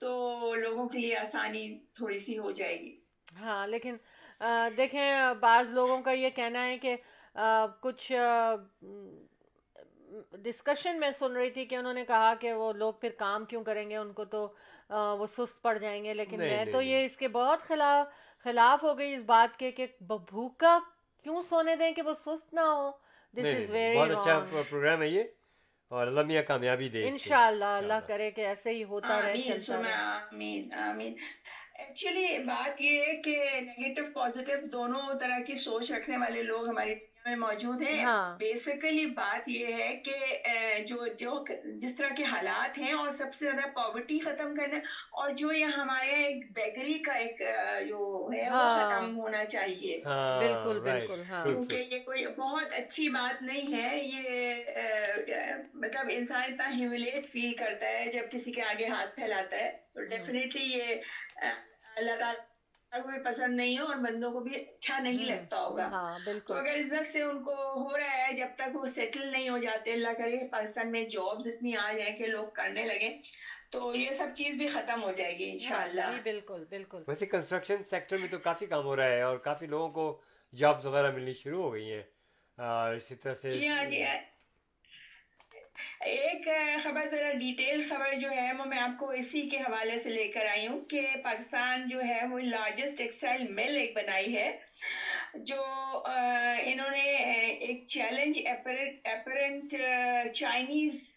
تو 0.00 0.54
لوگوں 0.54 0.88
کے 0.88 0.98
لیے 0.98 1.16
آسانی 1.16 1.68
تھوڑی 1.94 2.18
سی 2.18 2.38
ہو 2.38 2.50
جائے 2.50 2.80
گی۔ 2.80 2.94
ہاں 3.40 3.66
لیکن 3.66 3.96
دیکھیں 4.76 5.34
بعض 5.40 5.70
لوگوں 5.70 6.00
کا 6.02 6.10
یہ 6.10 6.30
کہنا 6.30 6.64
ہے 6.66 6.78
کہ 6.78 6.96
کچھ 7.80 8.12
ڈسکشن 10.42 11.00
میں 11.00 11.10
سن 11.10 11.32
رہی 11.32 11.50
تھی 11.50 11.64
کہ 11.64 11.74
انہوں 11.74 11.94
نے 11.94 12.04
کہا 12.04 12.32
کہ 12.40 12.52
وہ 12.52 12.72
لوگ 12.72 12.92
پھر 12.92 13.10
کام 13.18 13.44
کیوں 13.44 13.62
کریں 13.64 13.88
گے؟ 13.90 13.96
ان 13.96 14.12
کو 14.12 14.24
تو 14.24 14.46
وہ 14.90 15.26
سست 15.26 15.62
پڑ 15.62 15.76
جائیں 15.78 16.02
گے 16.04 16.14
لیکن 16.14 16.38
میں 16.38 16.64
تو 16.64 16.80
یہ 16.82 17.04
اس 17.04 17.16
کے 17.16 17.28
بہت 17.28 17.62
خلاف 17.62 18.06
خلاف 18.44 18.82
ہو 18.82 18.98
گئی 18.98 19.14
اس 19.14 19.22
بات 19.26 19.58
کے 19.58 19.70
کہ 19.70 19.86
بھوکا 20.00 20.78
کیوں 21.24 21.42
سونے 21.42 21.76
دیں 21.76 21.92
کہ 21.92 22.02
وہ 22.02 22.12
سست 22.14 22.54
نہ 22.54 22.60
ہو 22.60 22.90
دس 23.34 23.44
از 23.46 23.70
ویری 23.70 23.96
بہت 23.98 24.10
اچھا 24.10 24.38
پروگرام 24.70 25.02
ہے 25.02 25.08
یہ 25.08 25.22
اور 25.90 26.06
اللہ 26.06 26.20
میاں 26.20 26.42
کامیابی 26.42 26.88
دے 26.88 27.08
انشاءاللہ 27.08 27.64
اللہ 27.64 28.06
کرے 28.06 28.30
کہ 28.30 28.46
ایسے 28.46 28.70
ہی 28.70 28.84
ہوتا 28.84 29.20
رہے 29.22 29.42
چلتا 29.42 29.82
رہے۔ 29.82 29.92
آمین 29.92 30.72
آمین۔ 30.72 31.14
ایکچولی 31.78 32.38
بات 32.38 32.80
یہ 32.80 33.02
ہے 33.02 33.16
کہ 33.16 33.36
نگیٹو 33.60 34.02
پازیٹیو 34.14 34.56
دونوں 34.72 35.18
طرح 35.20 35.38
کی 35.46 35.56
سوچ 35.64 35.92
رکھنے 35.92 36.16
والے 36.16 36.42
لوگ 36.42 36.68
ہماری 36.68 36.94
دنیا 36.94 37.14
میں 37.26 37.36
موجود 37.36 37.82
ہیں 37.82 38.04
بیسیکلی 38.38 39.06
بات 39.06 39.48
یہ 39.48 39.74
ہے 39.74 39.96
کہ 39.96 40.14
جو 40.88 41.06
جو 41.18 41.44
جس 41.64 41.96
طرح 41.96 42.14
کے 42.16 42.24
حالات 42.24 42.78
ہیں 42.78 42.92
اور 42.92 43.10
سب 43.12 43.34
سے 43.34 43.44
زیادہ 43.44 43.68
پاورٹی 43.74 44.18
ختم 44.18 44.54
کرنا 44.54 44.78
اور 45.10 45.30
جو 45.30 45.52
یہ 45.52 45.76
ہمارے 45.76 46.12
ایک 46.24 46.44
بیکری 46.52 46.98
کا 46.98 47.12
ایک 47.12 47.42
جو 47.88 48.28
ہے 48.32 48.48
وہ 48.50 48.64
ختم 48.68 49.16
ہونا 49.16 49.44
چاہیے 49.44 50.00
بالکل 50.06 50.80
بالکل 50.80 51.22
کیونکہ 51.44 51.94
یہ 51.94 51.98
کوئی 51.98 52.26
بہت 52.36 52.72
اچھی 52.72 53.08
بات 53.08 53.42
نہیں 53.42 53.74
ہے 53.74 53.98
یہ 53.98 54.54
مطلب 55.74 56.10
انسان 56.10 56.42
اتنا 56.42 56.70
ہیومیلیٹ 56.76 57.26
فیل 57.32 57.52
کرتا 57.54 57.88
ہے 57.88 58.10
جب 58.12 58.30
کسی 58.30 58.52
کے 58.52 58.62
آگے 58.62 58.88
ہاتھ 58.88 59.14
پھیلاتا 59.16 59.56
ہے 59.56 59.70
تو 59.94 60.04
ڈیفینیٹلی 60.04 60.64
یہ 60.64 60.94
اللہ 61.40 62.10
کا 62.10 62.32
پسند 63.24 63.56
نہیں 63.56 63.78
ہو 63.78 63.86
اور 63.86 63.96
بندوں 63.96 64.32
کو 64.32 64.40
بھی 64.40 64.54
اچھا 64.54 64.98
نہیں 64.98 65.24
لگتا 65.24 65.60
ہوگا۔ 65.60 65.86
ہاں، 65.86 66.18
تو 66.46 66.54
اگر 66.54 66.74
عزت 66.74 67.12
سے 67.12 67.22
ان 67.22 67.42
کو 67.44 67.52
ہو 67.52 67.98
رہا 67.98 68.26
ہے 68.26 68.32
جب 68.32 68.46
تک 68.56 68.76
وہ 68.76 68.86
سیٹل 68.86 69.26
نہیں 69.32 69.48
ہو 69.48 69.58
جاتے 69.58 69.92
اللہ 69.92 70.12
کرے 70.18 70.48
پاکستان 70.48 70.92
میں 70.92 71.04
جابز 71.04 71.46
اتنی 71.46 71.76
آ 71.76 71.92
جائیں 71.92 72.16
کہ 72.16 72.26
لوگ 72.26 72.46
کرنے 72.54 72.84
لگیں 72.84 73.22
تو 73.70 73.94
یہ 73.94 74.12
سب 74.12 74.26
چیز 74.34 74.56
بھی 74.56 74.66
ختم 74.66 75.02
ہو 75.02 75.12
جائے 75.12 75.38
گی 75.38 75.50
انشاءاللہ۔ 75.50 76.00
ہاں، 76.00 76.12
جی 76.12 76.20
بالکل 76.22 76.64
بالکل۔ 76.68 77.02
ویسے 77.08 77.26
کنسٹرکشن 77.26 77.82
سیکٹر 77.90 78.16
میں 78.16 78.28
تو 78.28 78.38
کافی 78.38 78.66
کام 78.66 78.84
ہو 78.84 78.96
رہا 78.96 79.04
ہے 79.04 79.22
اور 79.22 79.36
کافی 79.36 79.66
لوگوں 79.66 79.88
کو 79.88 80.22
جابز 80.52 80.86
وغیرہ 80.86 81.10
ملنی 81.10 81.32
شروع 81.32 81.62
ہو 81.62 81.72
گئی 81.72 81.92
ہیں۔ 81.92 82.02
اسی 82.96 83.14
طرح 83.14 83.34
سے 83.34 83.50
جی 83.50 83.68
ہاں، 83.68 83.84
جی، 83.84 84.04
ایک 86.06 86.48
خبر 86.82 87.06
ذرا 87.10 87.32
ڈیٹیل 87.32 87.80
خبر 87.88 88.14
جو 88.14 88.30
ہے 88.30 88.50
وہ 88.58 88.64
میں 88.64 88.78
آپ 88.78 88.98
کو 88.98 89.08
اسی 89.10 89.48
کے 89.48 89.58
حوالے 89.58 89.98
سے 90.02 90.08
لے 90.08 90.26
کر 90.28 90.46
آئی 90.46 90.66
ہوں 90.66 90.80
کہ 90.90 91.06
پاکستان 91.22 91.88
جو 91.88 92.00
ہے 92.00 92.22
وہ 92.30 92.38
لارجسٹ 92.38 92.98
ٹیکسٹائل 92.98 93.46
مل 93.50 93.76
ایک 93.76 93.96
بنائی 93.96 94.34
ہے، 94.36 94.50
جو 95.46 95.62
انہوں 96.04 96.90
نے 96.90 97.04
ایک 97.60 97.86
چیلنج 97.88 98.40
اپرنٹ 98.46 99.74
چائنیز 100.34 101.10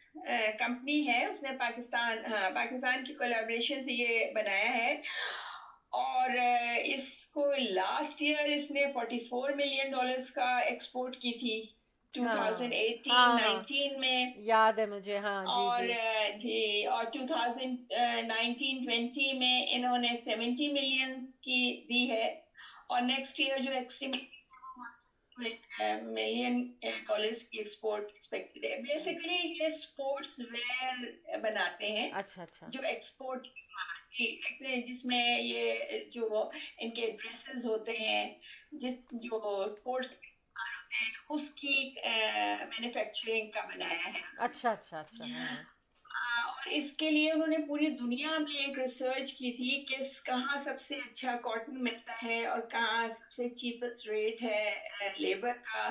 کمپنی 0.59 1.07
ہے، 1.07 1.25
اس 1.25 1.41
نے 1.43 1.49
پاکستان 1.59 2.25
ہاں 2.25 2.49
پاکستان 2.51 3.03
کی 3.03 3.13
کولیبریشن 3.13 3.83
سے 3.85 3.93
یہ 3.93 4.31
بنایا 4.33 4.73
ہے۔ 4.73 4.93
اور 5.97 6.29
اس 6.85 7.05
کو 7.33 7.45
لاسٹ 7.59 8.21
ایئر 8.21 8.49
اس 8.55 8.69
نے 8.71 8.85
44 8.93 9.55
ملین 9.55 9.91
ڈالرز 9.91 10.31
کا 10.31 10.57
ایکسپورٹ 10.59 11.15
کی 11.15 11.31
تھی۔ 11.39 11.55
Oh. 12.17 12.23
یاد 14.35 14.79
ہے 14.79 14.85
مجھے 14.85 15.17
ہاں 15.17 15.45
جی، 15.45 15.51
اور 15.51 15.83
جی۔, 15.83 16.37
جی، 16.37 16.85
اور 16.85 17.05
2019-20 17.13 19.33
میں 19.33 19.65
انہوں 19.69 19.97
نے 19.97 20.15
کی 21.41 21.85
دی 21.89 22.11
ہے۔ 22.11 22.41
اور 22.87 23.01
نیکسٹ 23.01 23.39
ایئر 23.39 23.59
جو 23.59 23.71
ملین 26.01 26.73
کی 27.51 27.57
ایکسپورٹ 27.57 28.03
ایکسپیکٹڈ 28.03 28.65
ہے۔ 28.65 28.81
بیسیکلی 28.81 29.33
یہ 29.33 29.69
ویئر 30.39 31.37
بناتے 31.37 31.91
ہیں۔ 31.91 32.09
اچھا 32.13 32.43
اچھا۔ 32.43 32.65
جو 32.69 32.79
ایکسپورٹ 32.83 33.47
جس 34.87 35.05
میں 35.05 35.41
یہ 35.41 35.73
جو 36.11 36.49
ان 36.77 36.89
کے 36.89 37.11
ڈریسز 37.11 37.65
ہوتے 37.65 37.91
ہیں 37.91 38.33
جس 38.71 38.93
جو 39.11 39.61
اسپورٹس 39.61 40.19
اس 41.29 41.49
کی 41.55 41.73
مینوفیکچرنگ 42.69 43.51
کا 43.51 43.61
بنایا 43.65 44.05
ہے۔ 44.05 44.21
اچھا 44.37 44.71
اچھا 44.71 44.99
اچھا 44.99 45.25
ہاں۔ 45.25 45.55
اور 46.47 46.67
اس 46.71 46.91
کے 46.97 47.09
لیے 47.11 47.31
انہوں 47.31 47.47
نے 47.47 47.57
پوری 47.67 47.87
دنیا 47.95 48.37
میں 48.37 48.55
ایک 48.55 48.79
ریسرچ 48.79 49.31
کی 49.33 49.51
تھی 49.51 49.69
کہ 49.85 50.03
کہاں 50.25 50.57
سب 50.59 50.79
سے 50.79 50.95
اچھا 50.99 51.35
کاٹن 51.43 51.83
ملتا 51.83 52.13
ہے 52.23 52.45
اور 52.45 52.59
کہاں 52.69 53.07
سب 53.09 53.31
سے 53.31 53.49
چیپسٹ 53.55 54.07
ریٹ 54.07 54.41
ہے 54.43 54.63
لیبر 55.17 55.53
کا۔ 55.63 55.87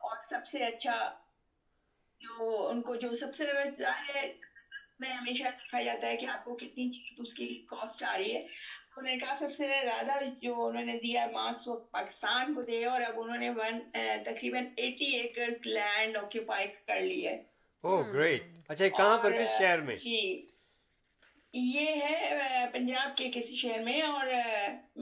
اور 0.00 0.16
سب 0.30 0.46
سے 0.46 0.64
اچھا 0.64 0.96
جو 2.20 2.36
ان 2.68 2.82
کو 2.82 2.94
جو 2.96 3.12
سب 3.14 3.34
سے 3.36 3.44
ظاہر 3.78 4.16
ہے 4.16 4.26
میں 5.00 5.12
ہمیشہ 5.12 5.48
دیکھا 5.54 5.82
جاتا 5.82 6.06
ہے 6.06 6.16
کہ 6.16 6.26
آپ 6.26 6.44
کو 6.44 6.56
کتنی 6.56 6.90
چیپ 6.90 7.14
اس 7.18 7.32
کی 7.34 7.46
کاسٹ 7.66 8.02
آ 8.02 8.16
رہی 8.18 8.34
ہے۔ 8.36 8.46
انہوں 8.98 9.12
نے 9.12 9.18
کہا 9.18 9.34
سب 9.38 9.52
سے 9.52 9.66
زیادہ 9.84 10.12
جو 10.40 10.66
انہوں 10.66 10.84
نے 10.84 10.98
دیا 10.98 11.26
مارکس 11.32 11.68
وہ 11.68 11.76
پاکستان 11.90 12.54
کو 12.54 12.62
دے 12.62 12.84
اور 12.84 13.00
اب 13.00 13.20
انہوں 13.20 13.36
نے 13.36 13.50
ون 13.50 13.78
تقریباً 14.24 14.64
ایٹی 14.76 15.04
ایکرز 15.04 15.66
لینڈ 15.66 16.16
آکوپائی 16.16 16.66
کر 16.86 17.00
لی 17.00 17.26
ہے۔ 17.26 17.42
او 17.84 18.02
ہاں۔ 18.02 18.12
گریٹ۔ 18.12 18.42
اچھا 18.68 18.88
کہاں 18.88 19.18
پر 19.18 19.32
کس 19.32 19.58
شہر 19.58 19.80
میں؟ 19.80 19.96
جی 19.96 20.46
یہ 21.52 21.86
ہے 22.02 22.66
پنجاب 22.72 23.16
کے 23.16 23.30
کسی 23.34 23.56
شہر 23.56 23.78
میں 23.78 24.02
اور 24.02 24.26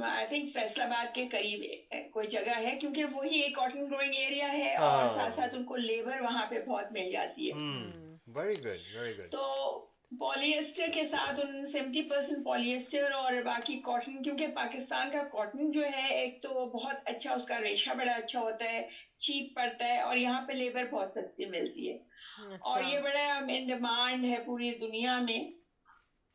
آئی 0.03 0.27
تھنک 0.27 0.53
فیصل 0.53 0.81
آباد 0.81 1.15
کے 1.15 1.27
قریب 1.29 1.93
کوئی 2.13 2.29
جگہ 2.29 2.57
ہے 2.57 2.77
کیونکہ 2.81 3.05
وہی 3.05 3.41
ایک 3.41 3.55
کاٹن 3.55 3.91
گروئنگ 3.91 4.15
ایریا 4.15 4.53
ہے 4.53 4.77
اور 4.77 5.03
ہاں۔ 5.03 5.09
ساتھ 5.09 5.35
ساتھ 5.35 5.55
ان 5.55 5.65
کو 5.65 5.77
لیبر 5.77 6.21
وہاں 6.21 6.47
پہ 6.47 6.61
بہت 6.67 6.93
مل 6.93 7.11
جاتی 7.11 7.51
ہے۔ 7.51 9.27
تو 9.31 9.86
پولیسٹر 10.11 10.87
کے 10.95 11.05
ساتھ 11.05 11.41
ان 11.41 11.67
سیونٹی 11.67 12.03
پرسینٹ 12.03 12.45
پولیسٹر 12.45 13.13
اور 13.13 13.33
باقی 13.45 13.81
کاٹن 13.81 14.23
کیونکہ 14.23 14.47
پاکستان 14.47 15.11
کا 15.11 15.23
کاٹن 15.23 15.71
جو 15.71 15.85
ہے 15.85 16.07
ایک 16.15 16.43
تو 16.43 16.67
بہت 16.67 16.97
اچھا 17.05 17.35
اس 17.35 17.45
کا 17.45 17.61
ریشا 17.61 17.93
بڑا 17.93 18.13
اچھا 18.13 18.41
ہوتا 18.41 18.65
ہے 18.65 18.89
چیپ 19.19 19.57
پڑتا 19.57 19.85
ہے 19.85 20.01
اور 20.01 20.17
یہاں 20.17 20.47
پہ 20.47 20.53
لیبر 20.53 20.85
بہت 20.85 21.11
سستی 21.11 21.45
ملتی 21.45 21.93
ہے۔ 21.93 21.99
اور 22.61 22.79
اچھا۔ 22.79 22.95
یہ 22.95 23.01
بڑا 23.01 23.39
ان 23.49 23.67
ڈیمانڈ 23.67 24.25
ہے 24.25 24.37
پوری 24.47 24.71
دنیا 24.71 25.19
میں۔ 25.19 25.39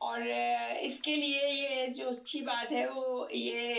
اور 0.00 0.20
اس 0.80 1.00
کے 1.00 1.16
لیے 1.16 1.50
یہ 1.50 1.86
جو 1.86 2.08
اچھی 2.08 2.40
بات 2.40 2.72
ہے 2.72 2.86
وہ 2.86 3.26
یہ 3.30 3.74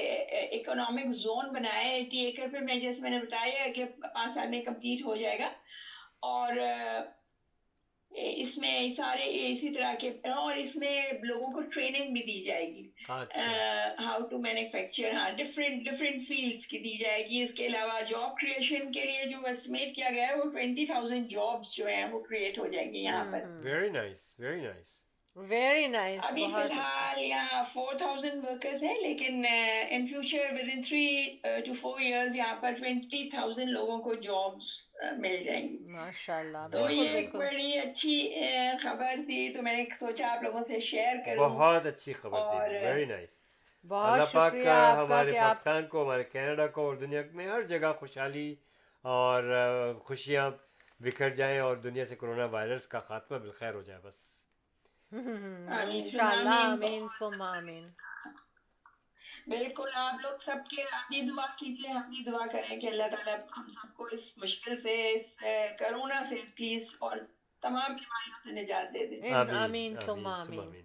اکنامک 0.52 1.16
زون 1.16 1.54
بنایا 1.54 1.84
ہے 1.84 1.94
ایٹی 1.94 2.18
ایکڑ 2.18 2.48
پہ۔ 2.52 2.58
میں 2.60 2.76
جیسے 2.76 3.02
میں 3.02 3.10
نے 3.10 3.20
بتایا 3.20 3.68
کہ 3.76 3.86
پانچ 3.86 4.34
سال 4.34 4.48
میں 4.48 4.62
کمپلیٹ 4.62 5.06
ہو 5.06 5.16
جائے 5.16 5.40
گا۔ 5.40 5.50
اور 6.22 6.52
اس 8.16 8.58
میں 8.58 8.94
سارے 8.98 9.52
اسی 9.52 9.70
طرح 9.70 9.94
کے 9.94 10.10
اور 10.10 10.56
اس 10.56 10.76
میں 10.76 11.02
لوگوں 11.24 11.52
کو 11.52 11.62
ٹریننگ 11.62 12.14
بھی 12.14 12.22
دی 12.22 12.44
جائے 12.44 12.68
گی۔ 12.68 12.90
اچھا۔ 13.10 13.48
ہاؤ 14.00 14.20
ٹو 14.22 14.38
مینوفیکچر 14.38 15.14
ہاں 15.14 15.30
ڈفرینٹ 15.32 15.84
ڈفرینٹ 15.84 16.28
فیلڈس 16.28 16.68
کی 16.68 16.80
دی 16.80 16.98
جائے 16.98 17.30
گی۔ 17.30 17.42
اس 17.44 17.54
کے 17.54 17.66
علاوہ 17.66 18.02
جاب 18.10 18.36
کریشن 18.38 18.92
کے 18.92 19.06
لیے 19.06 19.26
جو 19.26 19.48
اسٹیمیٹ 19.48 19.96
کیا 19.96 20.10
گیا 20.10 20.28
ہے 20.28 20.36
وہ 20.36 20.50
ٹوینٹی 20.52 20.86
تھاؤزینڈ 20.86 21.30
جابس 21.30 21.76
جو 21.76 21.88
ہیں 21.88 22.06
وہ 22.06 22.20
کریٹ 22.20 22.60
ہو 22.60 22.68
جائیں 22.68 22.94
گے 22.94 23.00
یہاں 23.00 23.32
پر۔ 23.32 23.46
Very 23.64 23.90
nice 23.90 24.34
very 24.40 24.62
nice 24.62 24.92
very 25.36 25.88
nice 25.88 26.20
ابھی 26.24 26.46
فی 26.46 26.62
الحال 26.62 27.24
یہاں 27.24 27.64
فور 27.64 27.94
تھاؤزینڈ 27.94 28.44
ورکرز 28.44 28.84
ہیں 28.84 29.00
لیکن 29.02 29.46
in 29.90 30.08
future 30.08 30.52
with 30.52 30.70
in 30.74 30.82
three 30.82 31.38
two 31.44 31.74
four 31.82 32.00
years 32.00 32.36
یہاں 32.36 32.56
پر 32.56 32.72
ٹوینٹی 32.72 33.30
تھاؤزینڈ 33.30 33.70
لوگوں 33.70 33.98
کو 33.98 34.14
جابس 34.14 34.72
مل 35.12 35.44
جائیں 35.44 35.64
گی۔ 35.70 35.78
ماشاء 35.92 36.40
اللہ 36.40 36.68
تو 36.72 36.90
یہ 36.90 37.10
ایک 37.10 37.36
بڑی 37.36 37.80
اچھی 37.80 38.16
خبر 38.84 39.16
تھی 39.26 39.54
تو 39.54 39.62
میں 39.62 39.78
نے 39.78 39.86
سوچا 40.00 40.32
آپ 40.32 40.44
لوگوں 40.44 40.64
سے 40.68 40.80
شیئر 40.80 41.16
کروں۔ 41.26 41.50
بہت 41.50 41.86
اچھی 41.86 42.14
خبر 42.14 42.40
تھی 42.40 42.86
ویری 42.86 43.06
نائس 43.06 43.30
بہت 43.88 44.12
اللہ 44.12 44.24
پاک 44.34 44.54
کا 44.64 44.94
ہمارے 44.98 45.32
پاکستان 45.32 45.88
کو 45.88 46.04
ہمارے 46.04 46.24
کینیڈا 46.24 46.68
کو 46.68 46.86
اور 46.86 46.96
دنیا 46.96 47.22
میں 47.34 47.48
ہر 47.48 47.62
جگہ 47.62 47.94
خوشحالی 48.00 48.56
اور 49.02 49.44
خوشیاں 50.04 50.50
بکھر 51.00 51.30
جائیں 51.30 51.60
اور 51.60 51.76
دنیا 51.78 52.06
سے 52.06 52.16
کرونا 52.16 52.46
وائرس 52.46 52.88
کا 52.88 53.00
خاتمہ 53.00 53.38
بالخیر 53.38 53.74
ہو 53.74 53.82
جائے 53.82 54.00
بس۔ 54.04 54.16
انشاءاللہ 55.12 56.50
آمین 56.50 57.08
ثم 57.20 57.42
آمین۔ 57.42 57.90
بالکل 59.48 59.90
آپ 59.94 60.22
لوگ 60.22 60.38
سب 60.46 60.70
کے 60.70 60.82
اپنی 60.82 61.22
دعا 61.22 61.46
کیجیے 61.58 61.92
ہم 61.92 62.10
بھی 62.10 62.24
دعا 62.32 62.46
کریں 62.52 62.80
کہ 62.80 62.88
اللہ 62.88 63.04
تعالیٰ 63.12 63.36
ہم 63.58 63.68
سب 63.68 63.98
کو 63.98 64.06
اس 64.06 64.32
مشکل 64.38 64.78
سے 64.78 65.12
اس 65.12 65.44
کرونا 65.80 66.24
سے 66.30 66.36
پلیز 66.56 66.96
اور 67.00 67.18
تمام 67.62 67.94
بیماریوں 67.94 68.40
سے 68.44 68.62
نجات 68.62 68.94
دے 68.94 69.06
دیں 69.06 69.34
آمین 69.34 69.98
آمین 70.10 70.82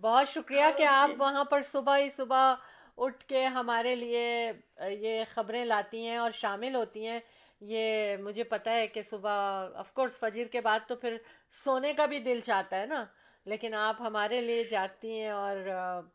بہت 0.00 0.28
شکریہ 0.28 0.64
کہ 0.76 0.84
آپ 0.84 1.10
وہاں 1.18 1.44
پر 1.44 1.62
صبح 1.62 1.98
ہی 1.98 2.08
صبح 2.16 2.54
اٹھ 2.96 3.24
کے 3.24 3.44
ہمارے 3.46 3.96
لیے 3.96 4.52
یہ 4.90 5.24
خبریں 5.34 5.64
لاتی 5.64 6.06
ہیں 6.06 6.16
اور 6.16 6.30
شامل 6.30 6.74
ہوتی 6.74 7.06
ہیں۔ 7.06 7.20
یہ 7.60 8.16
مجھے 8.16 8.44
پتہ 8.44 8.70
ہے 8.70 8.86
کہ 8.86 9.02
صبح 9.02 9.68
آف 9.74 9.92
کورس 9.92 10.18
فجر 10.18 10.44
کے 10.44 10.60
بعد 10.60 10.80
تو 10.88 10.96
پھر 10.96 11.16
سونے 11.64 11.92
کا 11.92 12.06
بھی 12.06 12.18
دل 12.18 12.40
چاہتا 12.40 12.80
ہے 12.80 12.86
نا۔ 12.86 13.04
لیکن 13.44 13.74
آپ 13.74 13.96
ہمارے 14.00 14.40
لیے 14.40 14.64
جاگتی 14.64 15.20
ہیں 15.20 15.30
اور 15.30 15.56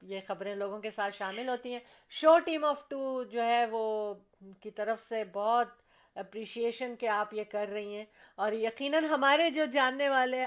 یہ 0.02 0.20
خبریں 0.28 0.56
لوگوں 0.56 0.80
کے 0.80 0.92
ساتھ 0.92 1.16
شامل 1.18 1.50
ہوتی 1.50 1.74
ہیں۔ 1.74 1.80
شو 2.10 2.40
ٹیم 2.40 2.66
آف 2.66 2.90
ٹو 2.90 3.24
جو 3.24 3.44
ہے 3.44 3.66
وہ 3.72 4.14
کی 4.60 4.72
طرف 4.72 5.02
سے 5.02 5.24
بہت 5.34 5.68
اپریشیشن 6.16 6.96
کہ 6.96 7.08
آپ 7.08 7.34
یہ 7.34 7.44
کر 7.44 7.68
رہی 7.68 7.96
ہیں۔ 7.96 8.06
اور 8.36 8.52
یقیناً 8.52 9.06
ہمارے 9.06 9.50
جو 9.50 9.66
جاننے 9.66 10.10
والے 10.10 10.46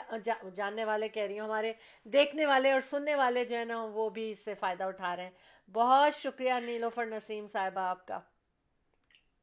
جاننے 0.55 0.85
والے 0.85 1.09
کہہ 1.09 1.23
رہی 1.23 1.39
ہوں، 1.39 1.47
ہمارے 1.47 1.73
دیکھنے 2.05 2.47
والے 2.47 2.73
اور 2.73 2.81
سننے 2.81 3.15
والے 3.15 3.45
جو 3.45 3.57
ہیں 3.57 3.65
نا، 3.65 3.85
وہ 3.85 4.11
بھی 4.11 4.31
اس 4.31 4.45
سے 4.45 4.55
فائدہ 4.55 4.85
اٹھا 4.85 5.17
رہے 5.17 5.23
ہیں۔ 5.23 5.31
بہت 5.73 6.17
شکریہ 6.17 6.53
نیلوفر 6.53 7.07
نسیم 7.07 7.47
صاحبہ 7.53 7.81
آپ 7.81 8.07
کا۔ 8.07 8.21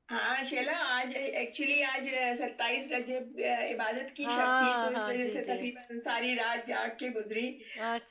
ہاں 0.10 0.44
شیلا 0.50 0.72
آج 0.90 1.16
ایکچولی 1.18 1.84
آج 1.84 2.08
ستائیس 2.40 2.92
رجب 2.92 3.40
عبادت 3.50 4.16
کی 4.16 4.24
شب 4.24 4.50
تھی 4.60 4.72
تو 4.74 5.00
اس 5.00 5.08
وجہ 5.08 5.30
سے 5.30 5.42
تقریباً 5.44 6.00
ساری 6.00 6.36
رات 6.36 6.68
جاگ 6.68 6.98
کے 6.98 7.10
گزری۔ 7.10 7.48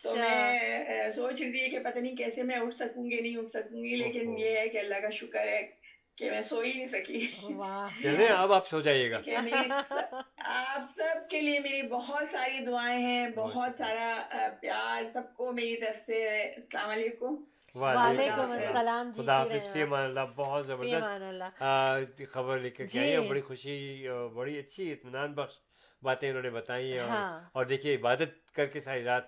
تو 0.03 0.15
میں 0.17 0.79
سوچ 1.13 1.41
رہی 1.43 1.51
تھی 1.51 1.69
کہ 1.71 1.79
پتہ 1.79 1.99
نہیں 1.99 2.17
کیسے 2.17 2.43
میں 2.43 2.57
اٹھ 2.57 2.75
سکوں 2.75 3.11
گی 3.11 3.21
نہیں 3.21 3.37
اٹھ 3.37 3.51
سکوں 3.51 3.85
گی 3.85 3.95
لیکن 3.97 4.39
یہ 4.39 4.59
ہے 4.59 4.69
کہ 4.69 4.79
اللہ 4.79 5.01
کا 5.03 5.11
شکر 5.11 5.49
ہے 5.49 5.63
کہ 6.17 6.31
میں 6.31 6.43
سو 6.43 6.61
ہی 6.61 6.73
نہیں 6.73 6.87
سکی۔ 6.87 7.21
چلے 8.03 8.29
اب 8.29 8.53
آپ 8.53 8.67
سو 8.69 8.81
جائیے 8.81 9.11
گا۔ 9.11 9.21
آپ 10.37 10.83
سب 10.97 11.31
کے 11.31 11.41
لیے 11.41 11.59
میری 11.59 11.83
بہت 11.83 12.29
ساری 12.29 12.65
دعائیں 12.67 12.99
ہیں 12.99 13.29
بہت 13.29 13.73
سارا 13.79 14.13
پیار 14.61 15.05
سب 15.13 15.35
کو 15.35 15.53
میری 15.53 15.77
طرف 15.77 15.97
سے 15.97 16.25
السلام 16.43 16.91
علیکم۔ 16.91 17.52
وعلیکم 17.75 18.51
السلام. 18.51 19.11
جی 19.11 19.23
خدا 19.23 19.37
حافظ 19.39 19.73
فی 19.73 19.83
امان 19.83 20.05
اللہ 20.05 20.21
بہت 20.37 20.67
زبردست. 20.67 22.23
خبر 22.33 22.59
لے 22.59 22.71
کے 22.71 22.85
آئی 22.99 23.29
بڑی 23.29 23.41
خوشی 23.41 23.77
بڑی 24.35 24.59
اچھی 24.59 24.93
اطمینان 24.93 25.33
بخش 25.33 25.55
باتیں 26.03 26.29
انہوں 26.29 26.43
نے 26.43 26.51
بتائی 26.51 26.93
ہیں 26.99 27.11
اور 27.53 27.65
دیکھیے 27.65 27.95
عبادت 27.95 28.53
کر 28.55 28.67
کے 28.67 28.81
ساری 28.81 29.05
رات 29.05 29.25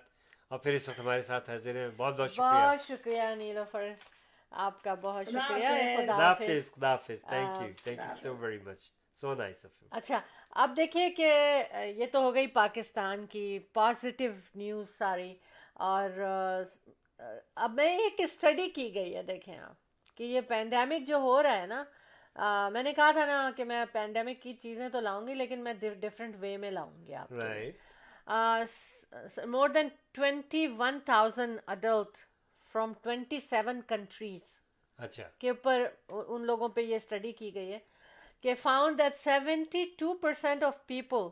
اور 0.49 0.59
پھر 0.59 0.73
اس 0.73 0.89
وقت 0.89 0.99
ہمارے 0.99 1.21
ساتھ 1.21 1.49
حاضر 1.49 1.75
ہیں۔ 1.75 1.89
بہت 1.97 2.19
بہت 2.19 2.31
شکریہ۔ 2.31 2.65
بہت 2.67 2.87
شکریہ 2.87 3.23
نیلوفر 3.37 3.87
آپ 4.51 4.83
کا 4.83 4.93
بہت 4.93 5.25
شکریہ۔ 5.25 5.67
خدا 5.97 6.15
حافظ۔ 6.17 6.71
خدا 6.71 6.91
حافظ۔ 6.91 7.21
Thank 7.29 7.61
you 7.61 7.73
thank 7.83 7.99
you 7.99 8.15
so 8.23 8.35
very 8.35 8.57
much 8.57 8.81
so 9.21 9.33
nice 9.33 9.65
اچھا 9.91 10.19
اب 10.63 10.73
دیکھیے 10.77 11.09
کہ 11.09 11.29
یہ 11.95 12.05
تو 12.11 12.21
ہو 12.21 12.33
گئی 12.35 12.47
پاکستان 12.47 13.25
کی 13.25 13.59
پازیٹیو 13.73 14.31
نیوز 14.55 14.89
ساری 14.97 15.33
اور 15.73 16.09
اب 17.55 17.73
میں 17.73 17.97
ایک 17.97 18.21
اسٹڈی 18.21 18.69
کی 18.69 18.93
گئی 18.95 19.15
ہے 19.15 19.23
دیکھیں 19.23 19.57
آپ 19.57 20.15
کہ 20.17 20.23
یہ 20.23 20.41
پینڈیمک 20.41 21.07
جو 21.07 21.17
ہو 21.17 21.41
رہا 21.43 21.61
ہے 21.61 21.65
نا 21.65 21.83
میں 22.69 22.83
نے 22.83 22.93
کہا 22.93 23.11
تھا 23.11 23.25
نا 23.25 23.49
کہ 23.57 23.63
میں 23.63 23.83
پینڈیمک 23.91 24.41
کی 24.41 24.53
چیزیں 24.53 24.87
تو 24.89 24.99
لاؤں 24.99 25.27
گی 25.27 25.33
لیکن 25.33 25.63
میں 25.63 25.73
ڈفرینٹ 25.73 26.35
وے 26.39 26.55
میں 26.57 26.71
لاؤں 26.71 27.05
گی 27.05 27.13
آپ 27.15 27.33
more 29.47 29.69
than 29.69 29.87
twenty 30.11 30.67
one 30.77 30.99
thousand 31.05 31.59
adult 31.67 32.17
from 32.75 32.93
twenty 33.03 33.39
seven 33.39 33.81
countries 33.87 34.55
کے 35.39 35.49
اوپر 35.49 35.85
ان 36.07 36.45
لوگوں 36.45 36.69
پہ 36.69 36.81
یہ 36.81 36.95
اسٹڈی 36.95 37.31
کی 37.31 37.53
گئی 37.55 37.73
ہے 37.73 37.79
کہ 38.43 38.53
found 38.61 38.97
that 38.97 39.17
seventy 39.23 39.85
two 39.99 40.13
percent 40.13 40.63
of 40.63 40.85
people 40.87 41.27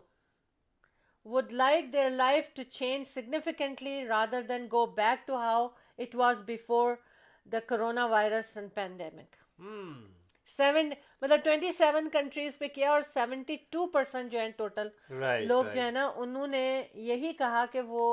would 1.25 1.51
like 1.51 1.91
their 1.91 2.09
life 2.09 2.53
to 2.55 2.65
change 2.65 3.07
significantly 3.07 4.05
rather 4.05 4.41
than 4.43 4.67
go 4.67 4.85
back 4.87 5.25
to 5.27 5.37
how 5.37 5.73
it 5.97 6.13
was 6.15 6.37
before 6.39 6.99
the 7.45 7.61
coronavirus 7.61 8.55
and 8.55 8.75
pandemic. 8.75 9.39
Seven 10.59 10.89
مطلب 11.21 11.43
ٹوینٹی 11.43 11.71
سیون 11.71 12.09
کنٹریز 12.13 12.57
پہ 12.57 12.67
کیا 12.73 12.91
اور 12.91 13.01
seventy 13.13 13.55
two 13.69 13.85
percent 13.93 14.31
جو 14.31 14.39
ہے 14.39 14.49
total 14.57 14.87
لوگ 15.47 15.65
جو 15.73 15.81
ہے 15.81 15.89
نا 15.91 16.05
انہوں 16.15 16.47
نے 16.47 16.61
یہی 16.93 17.31
کہا 17.37 17.65
کہ 17.71 17.81
وہ 17.87 18.03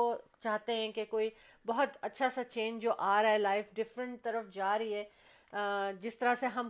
چاہتے 0.43 0.75
ہیں 0.75 0.91
کہ 0.91 1.05
کوئی 1.09 1.29
بہت 1.65 1.97
اچھا 2.01 2.29
سا 2.35 2.43
چینج 2.43 2.81
جو 2.81 2.93
آ 2.97 3.21
رہا 3.21 3.31
ہے 3.31 3.37
لائف 3.37 3.65
ڈفرینٹ 3.75 4.21
طرف 4.23 4.49
جا 4.53 4.77
رہی 4.77 4.93
ہے 4.93 5.93
جس 6.01 6.17
طرح 6.17 6.35
سے 6.39 6.47
ہم 6.55 6.69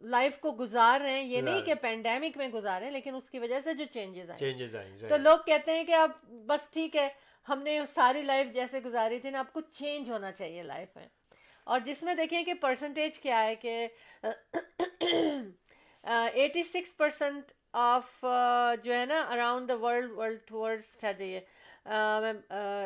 لائف 0.00 0.38
کو 0.40 0.52
گزار 0.52 1.00
رہے 1.00 1.10
ہیں 1.10 1.22
یہ 1.22 1.40
نہیں 1.40 1.62
کہ 1.62 1.74
پینڈیمک 1.74 2.36
میں 2.36 2.48
گزار 2.48 2.78
رہے 2.78 2.86
ہیں 2.86 2.92
لیکن 2.92 3.14
اس 3.14 3.30
کی 3.30 3.38
وجہ 3.38 3.60
سے 3.64 3.74
جو 3.74 3.84
چینجز 3.92 4.30
آئے۔ 4.30 4.38
تو 5.08 5.16
لوگ 5.16 5.38
کہتے 5.46 5.72
ہیں 5.72 5.84
کہ 5.84 5.94
اب 5.94 6.10
بس 6.46 6.68
ٹھیک 6.70 6.96
ہے 6.96 7.08
ہم 7.48 7.62
نے 7.62 7.80
ساری 7.94 8.22
لائف 8.22 8.54
جیسے 8.54 8.80
گزاری 8.84 9.20
تھی 9.20 9.30
نا 9.30 9.38
اب 9.38 9.52
کچھ 9.52 9.78
چینج 9.78 10.10
ہونا 10.10 10.32
چاہیے 10.32 10.62
لائف 10.62 10.96
میں۔ 10.96 11.06
اور 11.64 11.80
جس 11.80 12.02
میں 12.02 12.14
دیکھیں 12.14 12.44
کہ 12.44 12.54
پرسنٹیج 12.54 13.18
کیا 13.18 13.42
ہے 13.44 13.54
کہ 13.54 13.86
ایٹی 16.02 16.62
سکس 16.62 16.96
پرسینٹ 16.96 17.52
آف 17.72 18.24
جو 18.82 18.94
ہے 18.94 19.06
نا 19.06 19.20
around 19.20 19.68
the 19.68 19.76
world 19.76 20.10
world 20.10 20.38
towards 20.46 21.00
چاہیے 21.00 21.40
میں 21.86 22.32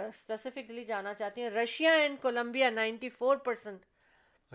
اسپیسیفکلی 0.09 0.85
جانا 0.85 1.15
چاہتی 1.15 1.43
ہوں 1.43 1.51
Russia 1.51 1.93
and 1.93 2.21
Colombia 2.23 2.71
ninety 2.71 3.09
four 3.09 3.37
percent 3.37 3.85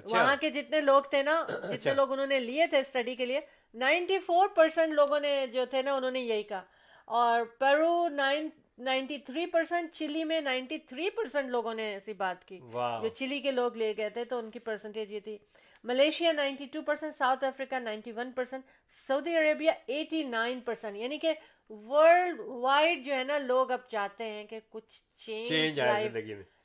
وہاں 0.06 0.36
کے 0.41 0.50
جتنے 0.50 0.82
لوگ 0.82 1.04
تھے 1.04 1.24
نا 1.24 1.45
جتنے 1.74 1.93
لوگ 1.93 2.12
انہوں 2.12 2.28
نے 2.28 2.39
لیے 2.39 2.68
تھے 2.68 2.78
اسٹڈی 2.78 3.16
کے 3.16 3.26
لیے 3.26 3.39
نائنٹی 3.74 4.20
فور 4.20 4.48
پرسینٹ 4.48 4.93
لوگوں 4.93 5.20
نے 5.20 5.48
جو 5.48 5.66
تھے 5.66 5.82
نا 5.82 5.93
انہوں 5.93 6.12
نے 6.12 6.20
یہی 6.20 6.43
کہا۔ 6.43 6.64
اور 7.06 7.41
Peru 7.60 8.08
nine 8.08 8.50
ninety 8.78 9.18
three 9.18 9.45
percent 9.45 9.93
Chile 9.93 10.24
میں 10.24 10.41
نائنٹی 10.41 10.78
تھری 10.78 11.10
پرسینٹ 11.10 11.50
لوگوں 11.50 11.74
نے 11.74 11.93
ایسی 11.93 12.14
بات 12.14 12.45
کی۔ 12.45 12.60
جو 13.02 13.08
چلی 13.08 13.39
کے 13.39 13.52
لوگ 13.52 13.78
لے 13.78 13.93
گئے 13.98 14.10
تھے 14.10 14.26
تو 14.26 14.38
ان 14.39 14.52
کی 14.52 14.60
پرسنٹیج 14.60 15.12
یہ 15.12 15.20
تھی۔ 15.20 15.38
Malaysia 15.84 16.32
ninety 16.32 16.66
two 16.66 16.82
percent 16.82 17.14
South 17.18 17.43
Africa 17.43 17.76
ninety 17.76 18.12
one 18.12 18.32
percent 18.32 18.64
Saudi 19.08 19.36
Arabia 19.36 19.72
eighty 19.88 20.24
nine 20.24 20.60
percent 20.60 20.98
یعنی 20.98 21.18
کہ 21.18 21.34
ورلڈ 21.70 22.39
وائڈ 22.39 23.06
جو 23.06 23.14
ہے 23.16 23.24
نا 23.24 23.38
لوگ 23.38 23.72
اب 23.72 23.80
چاہتے 23.88 24.24
ہیں 24.24 24.45
کہ 24.45 24.60
کچھ 24.70 25.02
چینج 25.18 25.80
آیا 25.80 26.10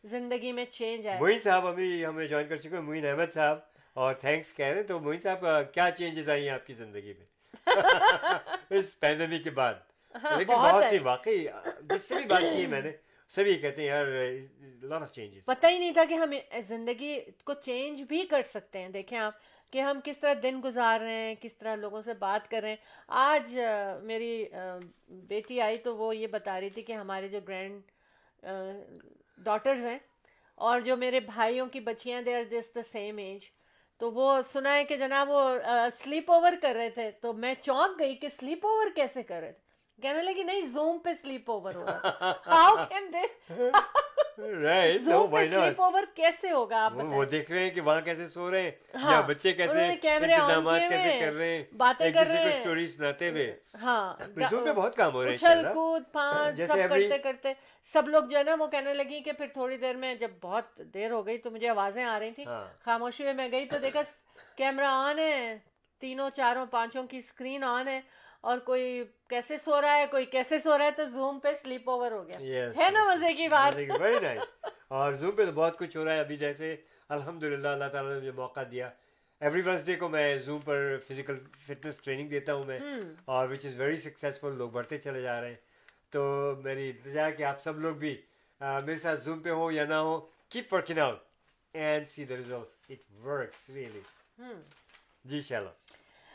زندگی 0.04 0.52
میں 0.52 0.64
چینج 0.64 1.06
آئے۔ 1.06 1.18
موین 1.18 1.40
صاحب 1.40 1.66
ابھی 1.66 2.06
ہمیں 2.06 2.26
جوائن 2.26 2.48
کر 2.48 2.56
چکے 2.56 2.74
ہیں 2.74 2.82
موین 2.82 3.06
احمد 3.06 3.34
صاحب 3.34 3.58
اور 3.92 4.14
تھینکس 4.14 4.52
کہہ 4.54 4.66
رہے 4.66 4.76
ہیں۔ 4.76 4.82
تو 4.82 4.98
موین 5.00 5.20
صاحب 5.20 5.44
کیا 5.74 5.90
چینجز 5.90 6.30
آئی 6.30 6.42
ہیں 6.42 6.54
آپ 6.54 6.66
کی 6.66 6.74
زندگی 6.74 7.12
میں؟ 7.12 7.26
اس 8.70 8.98
پیندمیک 9.00 9.44
کے 9.44 9.50
بعد۔ 9.50 9.74
لیکن 10.38 10.52
بہت 10.52 10.84
سی 10.90 10.98
واقعی 10.98 11.44
جس 11.80 12.08
سے 12.08 12.14
بھی 12.14 12.24
بات 12.24 12.42
کی 12.56 12.66
میں 12.66 12.80
نے 12.82 12.90
سبھی 13.34 13.54
کہتے 13.54 13.80
ہیں 13.80 13.88
یار 13.88 14.06
لاٹ 14.82 15.02
آف 15.02 15.12
چینجز 15.12 15.44
پتہ 15.44 15.66
ہی 15.66 15.78
نہیں 15.78 15.92
تھا 15.92 16.04
کہ 16.08 16.14
ہم 16.14 16.32
زندگی 16.68 17.18
کو 17.44 17.54
چینج 17.54 18.02
بھی 18.02 18.26
کر 18.26 18.42
سکتے 18.42 18.78
ہیں۔ 18.78 18.88
دیکھیں 18.88 19.18
آپ 19.18 19.34
کہ 19.72 19.80
ہم 19.80 20.00
کس 20.04 20.18
طرح 20.18 20.34
دن 20.42 20.60
گزار 20.64 21.00
رہے 21.00 21.12
ہیں 21.12 21.34
کس 21.40 21.56
طرح 21.56 21.74
لوگوں 21.76 22.02
سے 22.02 22.14
بات 22.14 22.50
کر 22.50 22.60
رہے 22.62 22.68
ہیں۔ 22.68 22.76
آج 23.08 23.54
میری 24.02 24.44
بیٹی 25.28 25.60
آئی 25.60 25.78
تو 25.78 25.96
وہ 25.96 26.16
یہ 26.16 26.26
بتا 26.26 26.60
رہی 26.60 26.70
تھی 26.70 26.82
کہ 26.82 26.92
ہمارے 26.92 27.28
جو 27.28 27.40
گرینڈ 27.48 27.80
ڈاٹرز 29.44 29.84
ہیں 29.84 29.98
اور 30.58 30.80
جو 30.80 30.96
میرے 30.96 31.20
بھائیوں 31.20 31.66
کی 31.66 31.80
بچیاں 31.80 32.22
they 32.22 32.34
are 32.36 32.42
just 32.50 32.74
the 32.74 32.82
same 32.92 33.16
age 33.18 33.44
تو 34.00 34.10
وہ 34.12 34.40
سنا 34.52 34.74
ہے 34.74 34.84
کہ 34.84 34.96
جناب 34.96 35.30
وہ 35.30 35.42
سلیپ 36.02 36.30
اوور 36.32 36.52
کر 36.62 36.74
رہے 36.76 36.90
تھے۔ 36.90 37.10
تو 37.20 37.32
میں 37.32 37.54
چونک 37.62 37.98
گئی 37.98 38.14
کہ 38.16 38.28
سلیپ 38.28 38.66
اوور 38.66 38.90
کیسے 38.94 39.22
کر 39.22 39.40
رہے 39.40 39.52
تھے؟ 39.52 40.02
کہنے 40.02 40.22
لگی، 40.22 40.42
نہیں 40.42 40.60
زوم 40.72 40.98
پہ 40.98 41.10
سلیپ 41.22 41.50
اوور 41.50 41.74
ہو 41.74 41.84
رہا 41.86 42.32
how 42.46 42.76
can 42.88 43.12
they 43.12 43.26
write 44.38 45.00
sleep 45.02 45.80
over 45.80 46.02
کیسے 46.14 46.50
ہوگا 46.50 46.84
آپ 46.84 46.92
وہ 46.96 47.24
دیکھ 47.24 47.50
رہے 47.50 47.62
ہیں 47.62 47.70
کہ 47.70 47.80
وہاں 47.80 48.00
کیسے 48.00 48.26
سو 48.26 48.50
رہے 48.50 48.62
ہیں 48.62 48.70
ہاں، 49.02 49.12
یا 49.12 49.20
بچے 49.20 49.52
کیسے 49.52 49.84
انتظامات 49.84 50.80
کیسے 50.80 51.18
کر 51.20 51.32
رہے 51.32 51.56
ہیں 51.56 51.64
باتیں 51.76 52.10
کر 52.10 52.26
رہے 52.26 52.42
ہیں۔ 52.42 52.86
سناتے 52.86 53.30
ہوئے۔ 53.30 53.56
ہاں 53.82 54.14
پہ 54.34 54.72
بہت 54.72 54.96
کام 54.96 55.14
ہو 55.14 55.24
رہے 55.24 55.30
ہیں۔ 55.30 55.62
کود 55.74 56.02
سب 56.66 56.76
کرتے 56.88 57.18
کرتے 57.18 57.52
سب 57.94 58.08
لوگ 58.08 58.22
جو 58.22 58.38
ہے 58.38 58.42
نا 58.42 58.54
وہ 58.58 58.66
کہنے 58.66 58.94
لگی 58.94 59.20
کہ 59.20 59.32
پھر 59.32 59.46
تھوڑی 59.52 59.76
دیر 59.76 59.96
میں 59.96 60.14
جب 60.14 60.30
بہت 60.40 60.80
دیر 60.94 61.10
ہو 61.10 61.26
گئی 61.26 61.38
تو 61.38 61.50
مجھے 61.50 61.68
آوازیں 61.68 62.04
آ 62.04 62.18
رہی 62.18 62.30
تھیں۔ 62.30 62.46
ہاں۔ 62.46 62.64
خاموشی 62.84 63.24
میں 63.24 63.34
میں 63.34 63.48
گئی 63.52 63.66
تو 63.66 63.78
دیکھا 63.78 64.02
کیمرہ 64.56 64.86
آن 64.86 65.18
ہے 65.18 65.58
تینوں 66.00 66.30
چاروں 66.30 66.66
پانچوں 66.66 67.06
کی 67.06 67.18
اسکرین 67.18 67.64
آن 67.64 67.88
ہے۔ 67.88 68.00
اور 68.44 68.58
کوئی 68.58 69.04
کیسے 69.28 69.56
سو 69.64 69.80
رہا 69.80 69.96
ہے 69.96 70.06
کوئی 70.10 70.24
کیسے 70.26 70.58
سو 70.58 70.78
رہا 70.78 70.84
ہے 70.84 70.90
تو 70.90 71.04
زوم 71.08 71.38
پہ 71.38 71.48
سلیپ 71.62 71.90
اوور 71.90 72.12
ہو 72.12 72.26
گیا۔ 72.26 72.38
ہے 72.78 72.90
نا 72.90 73.04
مزے 73.04 73.32
کی 73.34 73.48
بات؟ 73.48 73.72
اور 74.88 75.12
زوم 75.12 75.30
پہ 75.30 75.44
تو 75.46 75.52
بہت 75.52 75.78
کچھ 75.78 75.96
ہو 75.96 76.04
رہا 76.04 76.12
ہے۔ 76.12 76.20
ابھی 76.20 76.36
جیسے 76.36 76.76
الحمد 77.08 77.42
للہ 77.42 77.68
اللہ 77.68 77.84
تعالیٰ 77.92 78.10
نے 78.10 78.16
مجھے 78.16 78.30
موقع 78.30 78.60
دیا۔ 78.70 78.90
ایوری 79.40 79.62
ونسڈے 79.66 79.96
کو 79.96 80.08
میں 80.08 80.38
زوم 80.38 80.60
پر 80.60 80.96
فزیکل 81.08 81.38
فٹنس 81.66 81.96
ٹریننگ 81.98 82.28
دیتا 82.28 82.54
ہوں 82.54 82.64
میں۔ 82.64 82.78
اور 83.24 83.48
وچ 83.48 83.66
از 83.66 83.80
ویری 83.80 83.96
سکسیزفل 83.96 84.54
لوگ 84.54 84.70
بڑھتے 84.70 84.98
چلے 84.98 85.22
جا 85.22 85.40
رہے 85.40 85.48
ہیں۔ 85.48 85.56
تو 86.10 86.22
میری 86.64 86.90
التجا 86.90 87.26
ہے 87.26 87.32
کہ 87.32 87.42
آپ 87.42 87.62
سب 87.62 87.80
لوگ 87.80 87.94
بھی 87.94 88.20
میرے 88.60 88.98
ساتھ 88.98 89.20
زوم 89.20 89.38
پہ 89.38 89.50
ہو 89.50 89.70
یا 89.70 89.84
نہ 89.84 89.94
ہو 89.94 90.20
keep 90.48 90.74
working 90.74 90.98
out 90.98 91.22
and 91.72 92.08
see 92.08 92.24
the 92.24 92.36
results 92.36 92.74
it 92.88 93.24
works 93.24 93.70
really 93.70 94.00
جی 95.24 95.40
شیلا 95.40 95.70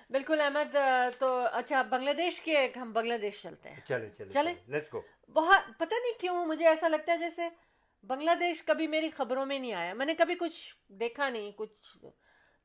بالکل 0.10 0.42
احمد 0.42 0.76
تو 1.20 1.28
اچھا 1.52 1.82
بنگلہ 1.82 2.12
دیش 2.14 2.42
کے 2.42 2.68
ہم 2.76 2.92
بنگلہ 2.94 3.14
دیش 3.22 3.42
چلتے 3.42 3.70
ہیں۔ 3.70 3.80
چلے 3.86 4.10
چلے 4.18 4.32
چلیں؟ 4.34 4.54
لیٹس 4.68 4.94
گو 4.94 5.02
بہت 5.36 5.78
پتہ 5.78 5.94
نہیں 5.94 6.20
کیوں 6.20 6.46
مجھے 6.46 6.68
ایسا 6.68 6.88
لگتا 6.88 7.12
ہے 7.14 7.18
جیسے 7.18 7.48
بنگلہ 8.04 8.32
دیش 8.40 8.64
کبھی 8.64 8.88
میری 8.88 9.10
خبروں 9.10 9.46
میں 9.46 9.60
نہیں 9.60 9.74
آیا۔ 9.74 9.94
میں 9.94 10.06
نے 10.06 10.14
کبھی 10.14 10.36
کچھ 10.40 10.60
دیکھا 11.00 11.30
نہیں 11.30 11.52
کچھ 11.56 11.98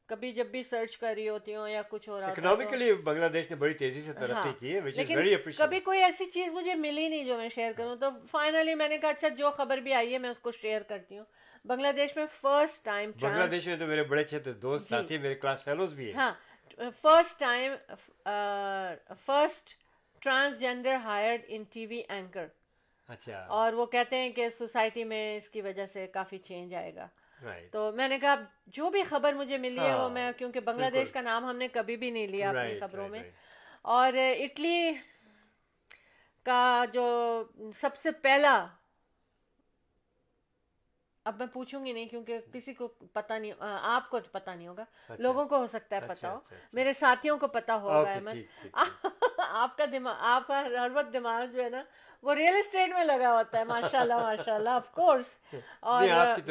کبھی 0.09 0.33
جب 0.33 0.47
بھی 0.47 0.63
سرچ 0.63 0.97
کر 0.99 1.13
رہی 1.17 1.29
ہوتی 1.29 1.55
ہوں 1.55 1.69
یا 1.69 1.83
کچھ 1.89 2.09
ہو 2.09 2.21
رہا 2.21 2.27
اکنامکلی 2.27 2.93
بنگلہ 2.95 3.27
دیش 3.27 3.51
نے 3.51 3.57
بڑی 3.57 3.75
تیزی 3.75 4.01
سے 4.01 4.13
ترقی 4.13 4.49
ہاں، 4.49 4.53
کی 4.61 4.75
ہے 4.75 4.81
وچ 4.81 4.99
از 4.99 5.57
کبھی 5.59 5.81
کوئی 5.81 6.03
ایسی 6.03 6.25
چیز 6.25 6.53
مجھے 6.53 6.75
ملی 6.75 7.09
نہیں 7.09 7.25
جو 7.25 7.37
میں 7.37 7.49
شیئر 7.55 7.73
کروں۔ 7.77 7.97
تو 7.97 8.11
فائنلی 8.31 8.75
میں 8.75 8.89
نے 8.89 8.99
کہا 8.99 9.11
اچھا 9.11 9.29
جو 9.29 9.51
خبر 9.51 9.79
بھی 9.79 9.95
آئی 9.95 10.13
ہے 10.13 10.19
میں 10.19 10.31
اس 10.31 10.39
کو 10.39 10.53
شیئر 10.53 10.83
کرتی 10.83 11.19
ہوں۔ 11.19 11.25
بنگلہ 11.65 11.93
دیش 11.93 12.17
میں 12.17 12.27
فرسٹ 12.33 12.85
ٹائم 12.85 13.11
بنگلہ 13.21 13.47
دیش 13.47 13.67
میں 13.67 13.77
تو 13.77 13.87
میرے 13.87 14.03
بڑے 14.03 14.21
اچھے 14.21 14.39
دوست 14.53 14.89
جی۔ 14.89 14.95
ساتھی 14.95 15.19
میرے 15.19 15.35
کلاس 15.35 15.65
فیلوز 15.65 15.93
بھی 15.93 16.07
ہیں۔ 16.07 16.15
ہاں 16.15 16.33
first 16.79 17.39
time 17.39 17.73
first 19.27 19.75
transgender 20.21 20.95
hired 20.95 21.43
in 21.47 21.63
T 21.63 21.87
V 21.87 22.03
anchor 22.09 22.47
اچھا 23.09 23.45
اور 23.49 23.73
وہ 23.73 23.87
کہتے 23.87 24.17
ہیں 24.17 24.31
کہ 24.31 24.49
سوسائٹی 24.49 25.05
میں 25.05 25.37
اس 25.37 25.49
کی 25.49 25.61
وجہ 25.61 25.87
سے 25.87 26.07
کافی 26.07 26.39
چینج 26.39 26.75
آئے 26.75 26.95
گا۔ 26.95 27.09
تو 27.73 27.93
میں 27.93 28.09
نے 28.09 28.19
کہا 28.19 28.35
جو 28.67 28.91
بھی 28.91 29.03
خبر 29.03 29.33
مجھے 29.33 29.59
ملی 29.59 29.81
ہے 29.81 29.95
وہ 29.95 30.01
ہاں، 30.01 30.09
میں 30.09 30.33
کیونکہ 30.33 30.61
بنگلہ۔ 30.61 30.91
دیش 30.91 31.11
کا 31.13 31.21
نام 31.21 31.45
ہم 31.45 31.57
نے 31.57 31.69
کبھی 31.69 31.97
بھی 31.97 32.11
نہیں 32.11 32.27
لیا 32.27 32.51
اپنی 32.51 32.81
خبروں 32.81 33.09
میں۔ 33.09 33.31
اور 33.83 34.13
اٹلی 34.41 34.93
کا 36.43 36.85
جو 36.93 37.43
سب 37.81 37.97
سے 37.97 38.11
پہلا 38.11 38.67
اب 41.27 41.35
میں 41.39 41.47
پوچھوں 41.47 41.85
گی 41.85 41.93
نہیں 41.93 42.07
کیونکہ 42.07 42.39
کسی 42.53 42.73
کو 42.75 42.87
پتہ 43.13 43.33
نہیں 43.33 43.53
آپ 43.61 44.09
کو 44.11 44.19
پتہ 44.33 44.51
نہیں 44.51 44.69
ہوگا۔ 44.69 44.83
اچھا۔ 44.83 45.15
لوگوں 45.19 45.45
کو 45.45 45.57
ہو 45.57 45.67
سکتا 45.67 45.97
ہے 45.97 46.01
اچھا، 46.01 46.15
پتہ 46.15 46.27
ہو۔ 46.27 46.37
اچھا،۔ 46.37 46.57
میرے 46.73 46.93
ساتھیوں 46.93 47.37
کو 47.39 47.47
پتہ 47.49 47.73
ہوگا 47.73 48.15
آپ 49.55 49.77
کا 49.77 49.85
دماغ 49.93 50.15
آپ 50.29 50.47
کا 50.47 50.61
ہر 50.63 50.89
وقت 50.95 51.13
دماغ 51.13 51.45
جو 51.47 51.63
ہے 51.63 51.69
نا 51.69 51.83
وہ 52.23 52.35
ریئل 52.35 52.57
اسٹیٹ 52.57 52.93
میں 52.95 53.05
لگا 53.05 53.33
ہوتا 53.33 53.59
ہے 53.59 53.65
ماشاء 53.65 54.01
اللہ 54.01 54.19
ماشاء 54.21 54.55
اللہ 54.55 54.71
آف 54.81 54.91
کورس 54.91 55.55
اور 55.81 56.03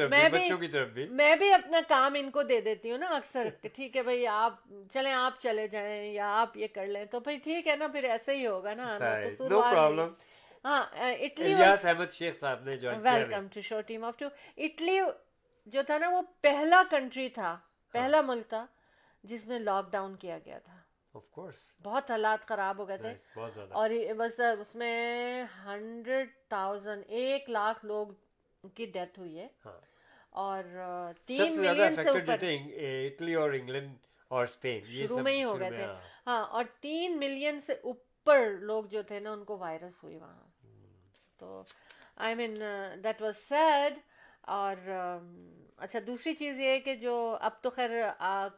میں 0.09 0.27
بھی 0.29 0.49
میں 1.11 1.35
بھی 1.35 1.51
اپنا 1.53 1.79
کام 1.87 2.13
ان 2.17 2.29
کو 2.31 2.43
دے 2.43 2.59
دیتی 2.61 2.91
ہوں 2.91 2.97
نا 2.97 3.07
اکثر۔ 3.15 3.47
ٹھیک 3.75 3.97
ہے 3.97 4.03
بھائی 4.03 4.25
آپ 4.27 4.53
چلیں 4.93 5.13
آپ 5.13 5.39
چلے 5.39 5.67
جائیں 5.67 6.13
یا 6.13 6.29
آپ 6.41 6.57
یہ 6.57 6.67
کر 6.73 6.87
لیں 6.87 7.05
تو 7.05 7.19
پھر 7.19 7.37
ٹھیک 7.43 7.67
ہے 7.67 7.75
نا 7.75 7.87
پھر 7.87 8.03
ایسے 8.09 8.35
ہی 8.35 8.47
ہوگا 8.47 8.73
نا 8.73 8.97
ہاں 10.65 10.83
اٹلی 10.93 11.53
الیاس 11.53 11.85
احمد 11.85 12.11
شیخ 12.11 12.39
صاحب 12.39 12.63
نے 12.63 12.71
جوائن 12.71 13.01
کیا 13.01 13.11
welcome 13.11 13.47
to 13.47 13.61
show 13.61 13.81
Team 13.81 14.03
of 14.03 14.17
Two 14.17 14.25
Italy 14.57 14.99
جو 15.65 15.81
تھا 15.87 15.97
نا 15.97 16.09
وہ 16.09 16.21
پہلا 16.41 16.83
کنٹری 16.89 17.29
تھا 17.29 17.59
پہلا 17.91 18.21
ملک 18.21 18.49
تھا 18.49 18.65
جس 19.23 19.47
میں 19.47 19.59
لاک 19.59 19.91
ڈاؤن 19.91 20.15
کیا 20.15 20.37
گیا 20.45 20.59
تھا۔ 20.59 20.77
بہت 21.83 22.11
حالات 22.11 22.47
خراب 22.47 22.77
ہو 22.79 22.87
گئے 22.87 22.97
تھے۔ 22.97 23.13
اور 23.69 23.89
بس 24.17 24.39
اس 24.39 24.75
میں 24.75 25.43
ہنڈریڈ 25.65 26.29
تاؤزینڈ 26.47 27.03
ایک 27.07 27.49
لاکھ 27.49 27.85
لوگ 27.85 28.07
کی 28.75 28.85
ڈیتھ 28.85 29.19
ہوئی 29.19 29.39
ہے۔ 29.39 29.47
ہاں۔ 29.65 29.79
اور 30.29 30.63
تین 31.25 31.57
ملین 31.57 31.95
سے 31.95 32.09
اوپر۔ 32.09 32.43
اٹلی 33.05 33.33
اور 33.33 33.51
انگلینڈ 33.51 33.95
اور 34.27 34.43
اسپین 34.43 34.79
شروع 34.85 35.19
میں 35.19 35.33
ہی 35.33 35.43
ہو 35.43 35.59
گئے 35.59 35.69
تھے۔ 35.69 35.83
ہاں۔ 35.83 35.99
ہاں 36.27 36.45
اور 36.45 36.63
تین 36.79 37.17
ملین 37.19 37.61
سے 37.61 37.73
اوپر 37.73 38.49
لوگ 38.59 38.83
جو 38.83 39.01
تھے 39.01 39.19
نا 39.19 39.31
ان 39.31 39.43
کو 39.43 39.57
وائرس 39.57 40.03
ہوئی 40.03 40.17
وہاں۔ 40.17 40.50
تو 41.41 41.61
I 42.15 42.35
mean 42.35 42.55
that 43.03 43.21
was 43.21 43.37
sad 43.47 43.93
اور 44.55 44.89
اچھا 45.77 45.99
دوسری 46.07 46.33
چیز 46.33 46.59
یہ 46.59 46.69
ہے 46.69 46.79
کہ 46.79 46.95
جو 46.95 47.15
اب 47.41 47.61
تو 47.61 47.69
خیر 47.69 47.91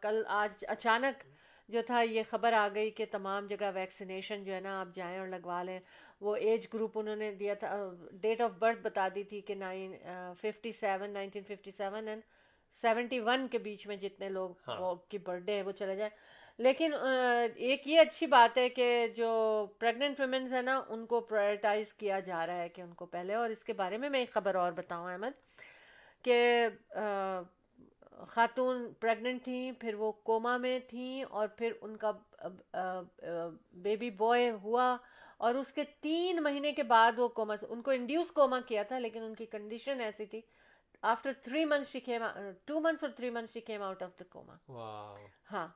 کل 0.01 0.21
آج 0.38 0.63
اچانک 0.67 1.23
جو 1.69 1.81
تھا 1.88 2.01
یہ 2.01 2.23
خبر 2.29 2.53
آ 2.53 2.67
گئی 2.75 2.89
کہ 2.91 3.05
تمام 3.11 3.47
جگہ 3.47 3.71
ویکسینیشن 3.75 4.43
جو 4.43 4.53
ہے 4.53 4.59
نا 4.59 4.79
آپ 4.79 4.88
جائیں 4.95 5.17
اور 5.19 5.27
لگوا 5.27 5.61
لیں۔ 5.63 5.79
وہ 6.21 6.36
ایج 6.36 6.67
گروپ 6.73 6.97
انہوں 6.99 7.15
نے 7.15 7.31
دیا 7.39 7.53
تھا 7.53 7.75
ڈیٹ 8.21 8.41
آف 8.41 8.51
برتھ 8.59 8.79
بتا 8.81 9.07
دی 9.15 9.23
تھی 9.23 9.41
کہ 9.41 9.55
nine 9.55 9.95
fifty 10.41 10.71
seven 10.71 11.09
nineteen 11.09 11.43
fifty 11.47 11.71
seven 11.77 12.07
and 12.07 12.21
seventy 12.84 13.19
one 13.19 13.47
کے 13.51 13.57
بیچ 13.57 13.88
میں 13.88 13.95
جتنے 13.95 14.29
لوگ 14.29 14.69
وہ 14.79 14.93
کی 15.09 15.17
برتھ 15.17 15.43
ڈے 15.43 15.55
ہے 15.55 15.61
وہ 15.61 15.71
چلے 15.71 15.95
جائیں۔ 15.95 16.11
لیکن 16.59 16.93
ایک 16.93 17.87
یہ 17.87 17.99
اچھی 17.99 18.27
بات 18.27 18.57
ہے 18.57 18.67
کہ 18.69 19.07
جو 19.15 19.31
پریگننٹ 19.79 20.19
ویمنز 20.19 20.53
ہیں 20.53 20.61
نا 20.61 20.81
ان 20.89 21.05
کو 21.05 21.21
پرائرٹائز 21.21 21.93
کیا 21.93 22.19
جا 22.19 22.45
رہا 22.47 22.61
ہے 22.61 22.69
کہ 22.69 22.81
ان 22.81 22.93
کو 22.93 23.05
پہلے 23.05 23.33
اور 23.33 23.49
اس 23.49 23.63
کے 23.63 23.73
بارے 23.73 23.97
میں 23.97 24.09
میں 24.09 24.19
ایک 24.19 24.33
خبر 24.33 24.55
اور 24.55 24.71
بتاؤں 24.71 25.09
احمد 25.09 25.41
کہ 26.25 26.37
خاتون 28.27 28.87
پریگننٹ 28.99 29.43
تھیں 29.43 29.71
پھر 29.71 29.93
وہ 29.93 30.11
کوما 30.23 30.55
میں 30.57 30.77
تھیں 30.89 31.23
اور 31.23 31.47
پھر 31.57 31.73
ان 31.81 31.97
کا 31.97 32.11
بیبی 33.73 34.09
بوائے 34.11 34.49
ہوا 34.63 34.95
اور 35.37 35.55
اس 35.55 35.71
کے 35.73 35.83
تین 36.01 36.41
مہینے 36.43 36.71
کے 36.71 36.83
بعد 36.85 37.19
وہ 37.19 37.27
کوما 37.29 37.55
ان 37.69 37.81
کو 37.81 37.91
انڈیوس 37.91 38.31
کوما 38.31 38.59
کیا 38.67 38.83
تھا 38.83 38.99
لیکن 38.99 39.23
ان 39.23 39.33
کی 39.35 39.45
کنڈیشن 39.47 40.01
ایسی 40.01 40.25
تھی 40.25 40.41
after 41.03 41.31
three 41.43 41.63
month 41.65 41.89
she 41.91 41.99
came 41.99 42.23
to 42.65 42.79
months 42.79 43.03
اور 43.03 43.11
three 43.11 43.29
month 43.29 43.51
she 43.53 43.61
came 43.61 43.81
out 43.81 44.03
of 44.03 44.19
the 44.19 44.23
coma 44.29 44.55
ہاں۔ 45.51 45.67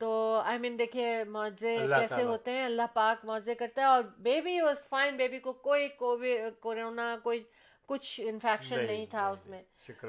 تو 0.00 0.10
آئی 0.44 0.58
مین 0.58 0.78
دیکھیے 0.78 1.24
معاوضے 1.24 1.76
کیسے 2.00 2.22
ہوتے 2.22 2.50
ہیں 2.50 2.64
اللہ 2.64 2.82
پاک 2.94 3.24
معاوضے 3.24 3.54
کرتا 3.54 3.82
ہے 3.82 3.86
اور 3.86 4.02
بیبی 4.18 4.60
واز 4.60 4.88
فائن 4.88 5.16
بیبی 5.16 5.38
کو 5.38 5.52
کوئی 5.52 5.88
کورونا 6.60 7.16
کوئی 7.22 7.42
کچھ 7.88 8.20
انفیکشن 8.24 8.84
نہیں 8.86 9.06
تھا 9.06 9.26
اس 9.28 9.46
میں۔ 9.46 9.62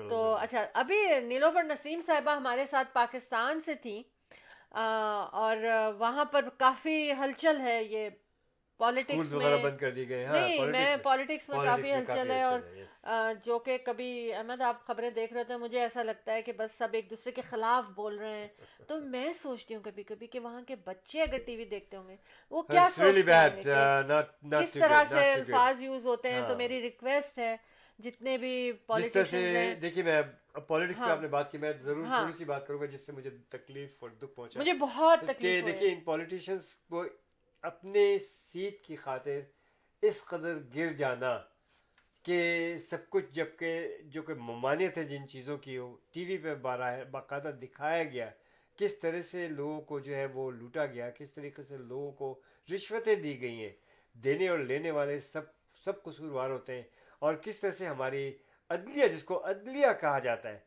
تو 0.10 0.34
اچھا 0.36 0.66
ابھی 0.74 1.20
نیلوفر 1.20 1.64
نسیم 1.64 2.02
صاحبہ 2.06 2.36
ہمارے 2.36 2.66
ساتھ 2.66 2.94
پاکستان 2.94 3.62
سے 3.62 3.74
تھیں 3.76 4.02
اور 5.34 5.58
وہاں 5.98 6.26
پر 6.26 6.50
کافی 6.58 7.12
ہلچل 7.20 7.62
ہے 7.62 7.84
یہ 7.84 8.10
پالیٹکس 8.82 9.34
میں 9.34 9.58
بند 9.58 9.78
کر 9.78 9.92
دی 9.92 10.08
گئے 10.10 10.26
ہاں 10.26 10.34
نہیں 10.34 10.66
میں 10.68 10.96
پالیٹکس 11.04 11.50
میں 11.50 11.58
کافی 11.66 11.82
میں 11.82 11.96
ہلچل 11.96 12.32
ہے 12.32 12.42
اور 12.44 13.34
جو 13.44 13.60
کہ 13.60 13.78
کبھی 13.78 14.12
احمد 14.34 14.62
آپ 14.62 14.86
خبریں 14.86 15.10
دیکھ 15.10 15.34
رہے 15.34 15.44
تھے 15.44 15.58
مجھے 15.58 15.80
ایسا 15.80 16.04
لگتا 16.04 16.34
ہے 16.34 16.42
کہ 16.42 16.54
بس 16.58 16.78
سب 16.78 16.94
ایک 16.94 17.10
دوسرے 17.10 17.32
کے 17.32 17.42
خلاف 17.42 17.90
بول 17.96 18.18
رہے 18.18 18.38
ہیں 18.38 18.48
تو 18.88 19.00
میں 19.08 19.28
سوچتی 19.42 19.76
ہوں 19.76 19.82
کبھی 19.84 20.04
کبھی 20.04 20.28
کہ 20.28 20.40
وہاں 20.40 20.62
کے 20.62 20.76
بچے 20.86 21.22
اگر 21.22 21.38
ٹی 21.46 21.56
وی 21.56 21.66
دیکھتے 21.66 21.98
ہوں 21.98 22.08
گے 22.10 22.16
وہ 22.52 22.62
کیا 22.62 22.88
سوچتے 22.96 23.74
not 24.10 24.64
کس 24.64 24.72
طرح 24.72 25.04
سے. 25.10 25.32
الفاظ 25.34 25.82
یوز 25.82 26.06
ہوتے 26.06 26.32
ہیں 26.32 26.42
تو 26.42 26.48
ہاں۔ 26.48 26.58
میری 26.58 26.82
ریکویسٹ 26.82 27.38
ہے 27.38 27.56
جتنے 28.00 28.38
بھی 28.38 28.72
ہیں 29.34 29.76
دیکھیے 29.76 30.04
میں 30.04 30.22
پالیٹکس 30.68 31.00
ہاں۔ 31.00 31.08
پہ 31.08 31.12
آپ 31.12 31.22
نے 31.22 31.28
بات 31.28 31.52
کی 31.52 31.58
میں 31.58 31.72
ضرور 31.82 32.06
ہاں۔ 32.06 32.20
تھوڑی 32.20 32.38
سی 32.38 32.46
بات 32.46 32.68
کروں 32.68 32.80
گا 32.80 32.86
جس 32.86 33.06
سے 33.06 33.12
مجھے 33.12 33.30
تکلیف 33.50 33.90
اور 34.00 34.10
دکھ 34.10 34.36
پہنچا 34.36 34.60
مجھے 34.60 34.74
بہت 34.74 35.20
تکلیف 35.28 35.66
دیکھیے 35.66 35.92
ان 35.94 36.00
پولیٹیشنس 36.00 36.76
کو 36.90 37.04
اپنے 37.62 38.18
سیٹ 38.20 38.82
کی 38.82 38.96
خاطر 38.96 39.40
اس 40.02 40.24
قدر 40.24 40.58
گر 40.76 40.94
جانا 40.94 41.40
کہ 42.24 42.78
سب 42.78 43.10
کچھ 43.10 43.26
جبکہ 43.32 43.98
جو 44.04 44.22
کہ 44.22 44.34
ممانعت 44.34 44.98
ہے 44.98 45.04
جن 45.04 45.28
چیزوں 45.28 45.58
کی 45.58 45.80
ٹی 46.12 46.26
وی 46.26 46.38
پہ 46.38 46.56
باراہ- 46.56 47.04
باقاعدہ 47.12 47.48
دکھایا 47.48 48.04
گیا۔ 48.04 48.30
کس 48.78 49.00
طرح 49.00 49.22
سے 49.22 49.48
لوگوں 49.48 49.82
کو 49.82 50.00
جو 50.00 50.16
ہے 50.16 50.26
وہ 50.26 50.52
لوٹا 50.52 50.86
گیا، 50.86 51.10
کس 51.10 51.34
طریقے 51.34 51.64
سے 51.64 51.78
لوگوں 51.78 52.12
کو 52.12 52.42
رشوتیں 52.74 53.16
دی 53.16 53.42
گئی 53.42 53.62
ہیں، 53.62 53.70
دینے 54.14 54.50
اور 54.50 54.60
لینے 54.60 54.92
والے 54.92 55.20
سب 55.20 55.42
سب 55.86 56.04
قصوروار 56.04 56.50
ہوتے 56.50 56.76
ہیں۔ 56.76 56.84
اور 57.20 57.36
کس 57.36 57.60
طرح 57.60 57.72
سے 57.72 57.86
ہماری 57.86 58.38
عدلیہ، 58.70 59.08
جس 59.08 59.24
کو 59.24 59.50
عدلیہ 59.50 59.88
کہا 60.02 60.20
جاتا 60.20 60.50
ہے 60.50 60.60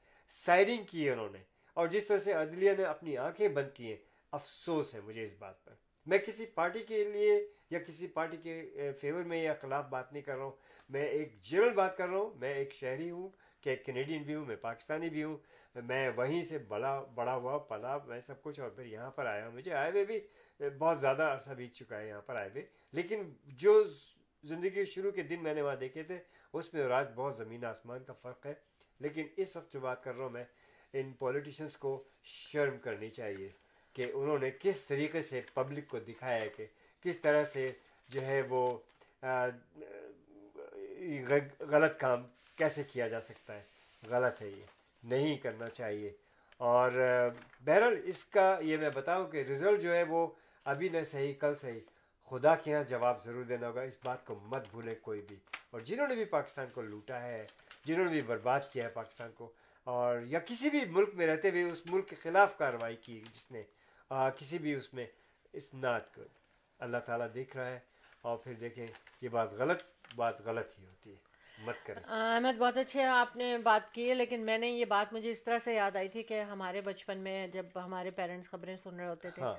سائرنگ 0.47 0.85
کی 0.85 1.07
ہے 1.07 1.13
انہوں 1.13 1.31
نے۔ 1.31 1.39
اور 1.75 1.87
جس 1.87 2.07
طرح 2.07 2.19
سے 2.19 2.33
عدلیہ 2.33 2.73
نے 2.79 2.85
اپنی 2.85 3.17
آنکھیں 3.17 3.49
بند 3.49 3.71
کی 3.75 3.89
ہیں، 3.89 3.97
افسوس 4.33 4.95
ہے 4.95 5.01
مجھے 5.01 5.25
اس 5.25 5.37
بات 5.39 5.65
پر۔ 5.65 5.75
میں 6.07 6.19
کسی 6.19 6.47
پارٹی 6.47 6.83
کے 6.85 7.05
لیے 7.05 7.49
یا 7.71 7.79
کسی 7.79 8.07
پارٹی 8.07 8.37
کے 8.37 8.73
فیور 9.01 9.23
میں 9.23 9.43
یا 9.43 9.55
خلاف 9.55 9.85
بات 9.85 10.13
نہیں 10.13 10.23
کر 10.23 10.37
رہا 10.37 10.45
ہوں۔ 10.45 10.53
میں 10.89 11.07
ایک 11.07 11.43
جنرل 11.43 11.71
بات 11.71 11.97
کر 11.97 12.09
رہا 12.09 12.19
ہوں۔ 12.19 12.35
میں 12.35 12.55
ایک 12.55 12.73
شہری 12.73 13.11
ہوں 13.11 13.29
کہ 13.61 13.71
ایک 13.71 13.85
کینیڈین 13.85 14.23
بھی 14.23 14.35
ہوں، 14.35 14.47
میں 14.47 14.57
پاکستانی 14.57 15.09
بھی 15.09 15.25
ہوں۔ 15.25 15.37
میں 15.75 16.11
وہیں 16.17 16.45
سے 16.45 16.59
بڑا 16.59 17.01
بڑا 17.15 17.35
ہوا، 17.35 17.59
پلا، 17.59 17.99
میں 17.99 18.21
سب 18.27 18.43
کچھ 18.43 18.61
اور 18.61 18.71
پھر 18.71 18.87
یہاں 18.87 19.11
پر 19.11 19.27
آیا 19.27 19.47
ہوں۔ 19.47 19.55
مجھے 19.55 19.75
آئے 19.75 19.91
ہوئے 19.91 20.05
بھی 20.05 20.21
بہت 20.79 21.01
زیادہ 21.01 21.23
عرصہ 21.23 21.51
بیت 21.51 21.73
چکا 21.73 22.01
ہے 22.01 22.09
یہاں 22.09 22.21
پر 22.21 22.37
آئے 22.37 22.49
ہوئے 22.49 22.67
لیکن 22.93 23.23
جو 23.45 23.85
زندگی 24.45 24.85
شروع 24.85 25.11
کے 25.11 25.23
دن 25.23 25.43
میں 25.43 25.55
نے 25.55 25.63
وہاں 25.63 25.77
دیکھے 25.77 26.03
تھے، 26.03 26.19
اس 26.53 26.75
میں 26.75 26.83
اور 26.83 26.91
آج 26.91 27.09
بہت 27.15 27.37
زمین 27.37 27.65
آسمان 27.65 28.05
کا 28.05 28.13
فرق 28.13 28.47
ہے۔ 28.47 28.55
لیکن 29.01 29.27
اس 29.37 29.57
وقت 29.57 29.73
جو 29.73 29.81
بات 29.81 30.05
کر 30.05 30.15
رہا 30.15 30.23
ہوں 30.23 30.31
میں، 30.31 30.45
ان 30.93 31.13
پولیٹیشنس 31.13 31.77
کو 31.77 32.05
شرم 32.23 32.79
کرنی 32.79 33.11
چاہیے۔ 33.11 33.51
کہ 33.95 34.11
انہوں 34.15 34.39
نے 34.39 34.51
کس 34.61 34.81
طریقے 34.81 35.23
سے 35.23 35.41
پبلک 35.55 35.89
کو 35.89 35.99
دکھایا 35.99 36.43
ہے 36.43 36.49
کہ 36.49 36.67
کس 37.03 37.21
طرح 37.21 37.45
سے 37.45 37.73
جو 38.09 38.27
ہے 38.27 38.43
وہ 38.49 38.79
غلط 41.61 42.01
کام 42.01 42.23
کیسے 42.57 42.83
کیا 42.83 43.09
جا 43.09 43.21
سکتا 43.21 43.55
ہے؟ 43.55 43.63
غلط 44.11 44.43
ہے 44.43 44.49
یہ، 44.49 44.65
نہیں 45.03 45.37
کرنا 45.39 45.67
چاہیے۔ 45.67 46.13
اور 46.57 46.91
بہرحال 47.65 48.01
اس 48.05 48.25
کا 48.25 48.59
یہ 48.61 48.77
میں 48.77 48.91
بتاؤں 48.91 49.27
کہ 49.27 49.43
رزلٹ 49.43 49.81
جو 49.81 49.95
ہے 49.95 50.03
وہ 50.03 50.27
ابھی 50.65 50.89
نہ 50.89 50.99
صحیح، 51.11 51.33
کل 51.41 51.55
صحیح۔ 51.61 51.81
خدا 52.31 52.55
کے 52.55 52.71
یہاں 52.71 52.85
جواب 52.85 53.25
ضرور 53.25 53.45
دینا 53.45 53.69
ہوگا، 53.69 53.83
اس 53.83 53.97
بات 54.05 54.25
کو 54.27 54.35
مت 54.35 54.63
بھولے 54.71 54.95
کوئی 54.95 55.21
بھی۔ 55.29 55.37
اور 55.71 55.81
جنہوں 55.81 56.09
نے 56.09 56.15
بھی 56.15 56.25
پاکستان 56.25 56.67
کو 56.73 56.83
لوٹا 56.83 57.23
ہے، 57.23 57.47
جنہوں 57.85 58.05
نے 58.05 58.11
بھی 58.11 58.23
برباد 58.23 58.61
کیا 58.73 58.85
ہے 58.85 58.89
پاکستان 58.89 59.31
کو، 59.35 59.53
اور 59.85 60.19
یا 60.25 60.39
کسی 60.39 60.71
بھی 60.71 60.85
ملک 60.85 61.09
میں 61.15 61.27
رہتے 61.27 61.51
ہوئے 61.51 61.63
اس 61.63 61.83
ملک 61.87 62.09
کے 62.09 62.17
خلاف 62.23 62.59
کارروائی 62.59 62.97
کی 62.97 63.21
جس 63.35 63.51
نے 63.51 63.63
آ، 64.11 64.31
کسی 64.31 64.59
بھی 64.59 64.75
اس 64.75 64.95
میں 64.95 65.07
اس 65.53 65.75
ناٹ 65.75 66.19
گڈ 66.19 66.29
اللہ 66.81 66.97
تعالیٰ 67.07 67.27
دیکھ 67.35 67.57
رہا 67.57 67.67
ہے 67.67 67.79
اور 68.21 68.37
پھر 68.37 68.53
دیکھیں 68.53 68.87
یہ 69.21 69.29
بات 69.29 69.53
غلط 69.53 69.83
بات 70.17 70.41
غلط 70.41 70.79
ہی 70.79 70.85
ہوتی 70.87 71.11
ہے۔ 71.11 71.17
مت 71.59 71.87
کریں۔ 71.87 72.03
احمد 72.03 72.59
بہت 72.59 72.77
اچھے 72.77 73.05
آپ 73.05 73.37
نے 73.37 73.59
بات 73.59 73.93
کی 73.93 74.09
ہے 74.09 74.15
لیکن 74.15 74.41
میں 74.41 74.59
نے 74.59 74.69
یہ 74.69 74.85
بات 74.85 75.13
مجھے 75.13 75.31
اس 75.31 75.43
طرح 75.43 75.59
سے 75.65 75.75
یاد 75.75 75.97
آئی 75.97 76.09
تھی 76.09 76.23
کہ 76.23 76.41
ہمارے 76.43 76.81
بچپن 76.81 77.19
میں 77.19 77.47
جب 77.49 77.67
ہمارے 77.77 78.11
پیرنٹس 78.11 78.51
خبریں 78.51 78.77
سن 78.77 78.97
رہے 78.97 79.09
ہوتے 79.09 79.31
تھے 79.31 79.43
ہاں۔ 79.43 79.55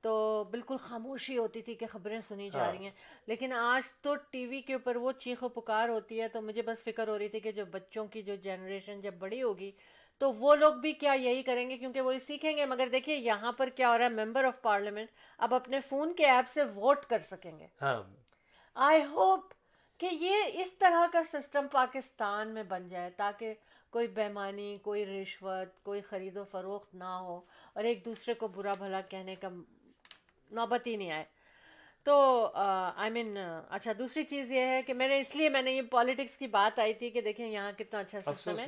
تو 0.00 0.44
بالکل 0.50 0.76
خاموشی 0.76 1.38
ہوتی 1.38 1.62
تھی 1.62 1.74
کہ 1.74 1.86
خبریں 1.86 2.20
سنی 2.28 2.50
جا 2.50 2.64
ہاں۔ 2.64 2.72
رہی 2.72 2.84
ہیں۔ 2.84 2.92
لیکن 3.26 3.52
آج 3.52 3.92
تو 4.00 4.14
ٹی 4.30 4.46
وی 4.46 4.60
کے 4.60 4.72
اوپر 4.72 4.96
وہ 4.96 5.12
چیخ 5.12 5.42
و 5.42 5.48
پکار 5.48 5.88
ہوتی 5.88 6.20
ہے 6.20 6.28
تو 6.28 6.40
مجھے 6.42 6.62
بس 6.62 6.84
فکر 6.84 7.08
ہو 7.08 7.18
رہی 7.18 7.28
تھی 7.28 7.40
کہ 7.40 7.52
جو 7.52 7.64
بچوں 7.64 8.06
کی 8.06 8.22
جو 8.22 8.36
جنریشن 8.36 9.00
جب 9.00 9.14
بڑی 9.14 9.42
ہوگی 9.42 9.72
تو 10.18 10.32
وہ 10.32 10.54
لوگ 10.54 10.74
بھی 10.74 10.92
کیا 10.92 11.12
یہی 11.12 11.42
کریں 11.42 11.70
گے 11.70 11.76
کیونکہ 11.78 12.00
وہی 12.00 12.18
سیکھیں 12.18 12.56
گے 12.56 12.66
مگر 12.66 12.88
دیکھیے 12.92 13.16
یہاں 13.16 13.52
پر 13.52 13.68
کیا 13.68 13.90
ہو 13.90 13.98
رہا 13.98 14.04
ہے 14.04 14.10
ممبر 14.10 14.44
آف 14.44 14.62
پارلیمنٹ 14.62 15.08
اب 15.38 15.54
اپنے 15.54 15.80
فون 15.80 16.12
کے 16.12 16.26
ایپ 16.26 16.44
سے 16.54 16.64
ووٹ 16.64 17.04
کر 17.06 17.18
سکیں 17.18 17.58
گے۔ 17.58 17.66
ہاں۔ 17.82 18.02
آئی 18.74 19.02
ہوپ 19.10 19.52
کہ 20.00 20.08
یہ 20.12 20.36
اس 20.54 20.72
طرح 20.72 21.06
کا 21.12 21.22
سسٹم 21.32 21.66
پاکستان 21.72 22.48
میں 22.48 22.62
بن 22.62 22.88
جائے 22.88 23.10
تاکہ 23.10 23.54
کوئی 23.90 24.06
بیمانی 24.06 24.78
کوئی 24.82 25.06
رشوت 25.06 25.82
کوئی 25.82 26.00
خرید 26.00 26.36
و 26.36 26.44
فروخت 26.44 26.94
نہ 26.94 27.04
ہو 27.04 27.40
اور 27.72 27.84
ایک 27.84 28.04
دوسرے 28.04 28.34
کو 28.34 28.48
برا 28.48 28.74
بھلا 28.74 29.00
کہنے 29.00 29.34
کا 29.34 29.48
نوبت 30.50 30.86
ہی 30.86 30.96
نہیں 30.96 31.12
آئے۔ 31.12 31.24
تو 32.06 32.16
آئی 32.54 33.10
مین 33.10 33.36
اچھا 33.68 33.92
دوسری 33.98 34.22
چیز 34.24 34.50
یہ 34.52 34.60
ہے 34.60 34.82
کہ 34.82 34.94
میں 34.94 35.08
نے 35.08 35.18
اس 35.20 35.34
لیے 35.36 35.48
میں 35.48 35.62
نے 35.62 35.72
یہ 35.72 35.82
پالیٹکس 35.90 36.36
کی 36.36 36.46
بات 36.46 36.78
آئی 36.78 36.94
تھی 36.94 37.10
کہ 37.10 37.20
دیکھیں 37.20 37.46
یہاں 37.46 37.72
کتنا 37.78 38.00
اچھا 38.00 38.20
سسٹم 38.22 38.58
ہے۔ 38.58 38.66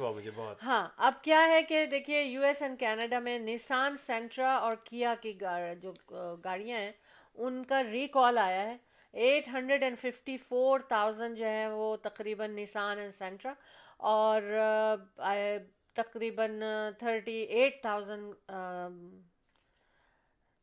ہاں 0.62 0.88
اب 0.96 1.22
کیا 1.22 1.46
ہے 1.48 1.62
کہ 1.62 1.84
دیکھیے 1.86 2.22
یو 2.22 2.42
ایس 2.42 2.62
اینڈ 2.62 2.78
کینیڈا 2.78 3.18
میں 3.18 3.38
نسان 3.38 3.96
سینٹرا 4.06 4.54
اور 4.56 4.76
کیا 4.84 5.14
کی 5.22 5.32
جو 5.82 5.92
گاڑیاں 6.44 6.78
ہیں 6.78 6.92
ان 7.38 7.64
کا 7.64 7.82
ریکال 7.82 8.38
آیا 8.38 8.62
ہے۔ 8.62 8.76
Eight 9.14 9.48
hundred 9.48 9.82
and 9.82 9.98
fifty 9.98 10.36
four 10.48 10.80
thousand 10.88 11.38
جو 11.38 11.44
ہے 11.44 11.66
وہ 11.68 11.96
تقریباً 12.02 12.56
نسان 12.56 12.98
اینڈ 12.98 13.14
سینٹرا 13.14 13.52
اور 14.10 14.42
تقریباً 15.94 16.62
thirty 16.98 17.38
eight 17.40 17.80
thousand 17.82 18.50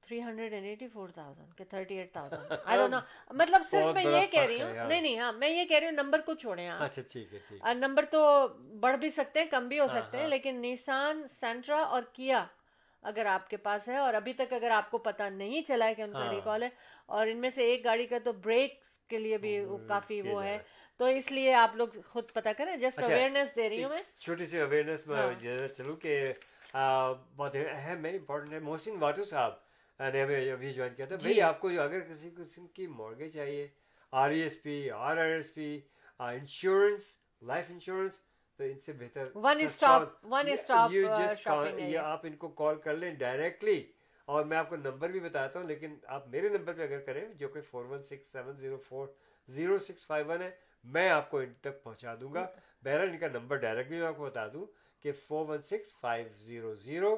three 0.08 0.22
hundred 0.22 0.54
and 0.54 0.66
eighty 0.66 0.88
four 0.88 1.10
thousand 1.10 1.56
کہ 1.58 1.64
thirty 1.64 1.96
eight 1.96 2.12
thousand 2.14 2.52
I 2.66 2.78
don't 2.78 2.92
know 2.92 3.00
مطلب 3.34 3.62
صرف 3.72 3.94
میں 3.96 4.04
یہ 4.04 4.26
کہہ 4.32 4.42
رہی 4.42 4.62
ہوں۔ 4.62 4.88
نہیں 4.88 5.02
نہیں 5.02 5.18
ہاں 5.20 5.32
میں 5.34 5.50
یہ 5.50 5.66
کہہ 5.66 5.78
رہی 5.78 5.86
ہوں 5.86 5.94
نمبر 5.94 6.22
کو 6.22 6.34
چھوڑیں 6.34 6.68
آپ 6.68 6.82
اچھا 6.82 7.02
ٹھیک 7.12 7.34
ہے 7.34 7.40
ٹھیک 7.48 7.62
آ، 7.62 7.74
نمبر 7.76 8.06
تو 8.06 8.48
بڑھ 8.80 8.98
بھی 8.98 9.10
سکتے 9.10 9.40
ہیں 9.40 9.48
کم 9.48 9.68
بھی 9.68 9.80
ہو 9.80 9.88
سکتے 9.88 10.18
ہیں۔ 10.18 10.28
لیکن 10.28 10.56
نیسان 10.56 11.24
سینٹرا 11.40 11.80
اور 11.88 12.04
کیا 12.14 12.46
اگر 13.04 13.26
آپ 13.26 13.50
کے 13.50 13.58
پاس 13.58 13.88
ہے 13.88 13.98
اور 13.98 14.14
ابھی 14.14 14.34
تک 14.34 14.54
اگر 14.54 14.72
آپ 14.72 14.90
کو 14.92 14.98
پتہ 15.00 15.24
نہیں 15.32 15.62
چلا 15.62 15.88
ہے 15.88 15.96
کہ 15.96 16.02
ان 16.02 16.14
کا۔ 16.14 16.30
ریکال 16.32 16.64
ہے 16.64 16.70
اور 17.08 17.28
ان 17.28 17.38
میں 17.38 17.50
سے 17.50 17.64
ایک 17.64 17.84
گاڑی 17.86 18.06
کا 18.08 18.18
تو 18.24 18.32
بریکس 18.42 18.94
کے 19.10 19.20
لیے 19.20 19.38
بھی 19.38 19.58
کافی 19.88 20.22
وہ 20.22 20.44
ہے۔ 20.44 20.58
تو 21.00 21.06
اس 21.06 21.32
لیے 21.32 21.54
آپ 21.54 21.76
لوگ 21.76 21.88
خود 22.08 22.32
پتہ 22.34 22.50
کریں 22.58 22.76
جسٹ 22.78 23.00
اویئرنیس 23.00 23.56
دے 23.56 23.70
رہی 23.70 23.84
ہوں 23.84 23.90
میں 23.90 24.02
چھوٹی 24.20 24.46
سی 24.46 24.60
اویئرنیس 24.60 25.06
میں 25.08 25.28
چلوں 25.78 25.96
کہ 25.96 26.34
بہت 26.74 27.56
اہم 27.70 28.06
ہے 28.06 28.12
امپورٹنٹ 28.12 28.54
ہے 28.54 28.60
محسن 28.60 28.96
واٹو 29.00 29.24
صاحب 29.24 29.54
نے 30.00 30.22
ہمیں 30.24 30.52
ابھی 30.52 30.72
جوائن 30.74 30.94
کیا 30.96 31.06
تھا۔ 31.06 31.16
بھائی 31.16 31.42
آپ 31.42 31.60
کو 31.60 31.68
اگر 31.70 32.00
کسی 32.00 32.30
قسم 32.38 32.68
کی 32.68 32.88
مورگے 32.88 33.30
چاہیے 33.30 33.68
R 34.12 34.30
E 34.30 34.42
S 34.42 34.62
P 34.64 34.90
R 34.90 35.18
R 35.18 35.26
S 35.26 35.54
P 35.54 35.80
insurance 36.20 37.16
life 37.42 37.66
insurance 37.70 38.20
تو 38.60 38.64
ان 38.64 38.80
سے 38.80 38.94
بہتر 38.94 39.28
یہ۔ 41.80 41.98
آپ 41.98 42.26
ان 42.26 42.36
کو 42.36 42.48
کال 42.48 42.80
کر 42.80 42.96
لیں 42.98 43.12
ڈائریکٹلی 43.14 43.84
اور 44.26 44.46
میں 44.46 44.58
آپ 44.58 44.70
کو 44.70 44.76
نمبر 44.76 45.10
بھی 45.10 45.20
بتاتا 45.20 45.60
ہوں 45.60 45.68
لیکن 45.68 45.96
آپ 46.08 46.28
میرے 46.28 46.50
نمبر 46.50 46.74
پہ 46.74 46.84
اگر 46.84 47.00
کریں 47.00 47.26
جو 47.34 47.48
کہ 47.48 47.62
four 47.62 47.86
one 47.86 48.04
six 48.04 48.32
seven 48.32 48.58
zero 48.58 48.78
four 48.78 49.08
zero 49.48 49.78
six 49.78 50.06
five 50.06 50.28
one 50.28 50.42
ہے 50.42 50.50
میں 50.84 51.10
آپ 51.10 51.30
کو 51.32 51.38
ان 51.38 51.54
تک 51.62 51.84
پہنچا 51.84 52.16
دوں 52.22 52.34
گا 52.34 52.46
بہرحال 52.84 53.10
ان 53.10 53.18
کا 53.18 53.28
نمبر 53.28 53.56
ڈائریکٹ 53.56 53.90
بھی 53.90 53.98
میں 53.98 54.08
آپ 54.08 54.18
کو 54.18 54.26
بتا 54.26 54.48
دوں 54.48 54.66
کہ 55.02 55.12
four 55.28 55.46
one 55.50 55.62
six 55.62 55.96
five 56.00 56.28
zero 56.38 56.74
zero 56.76 57.16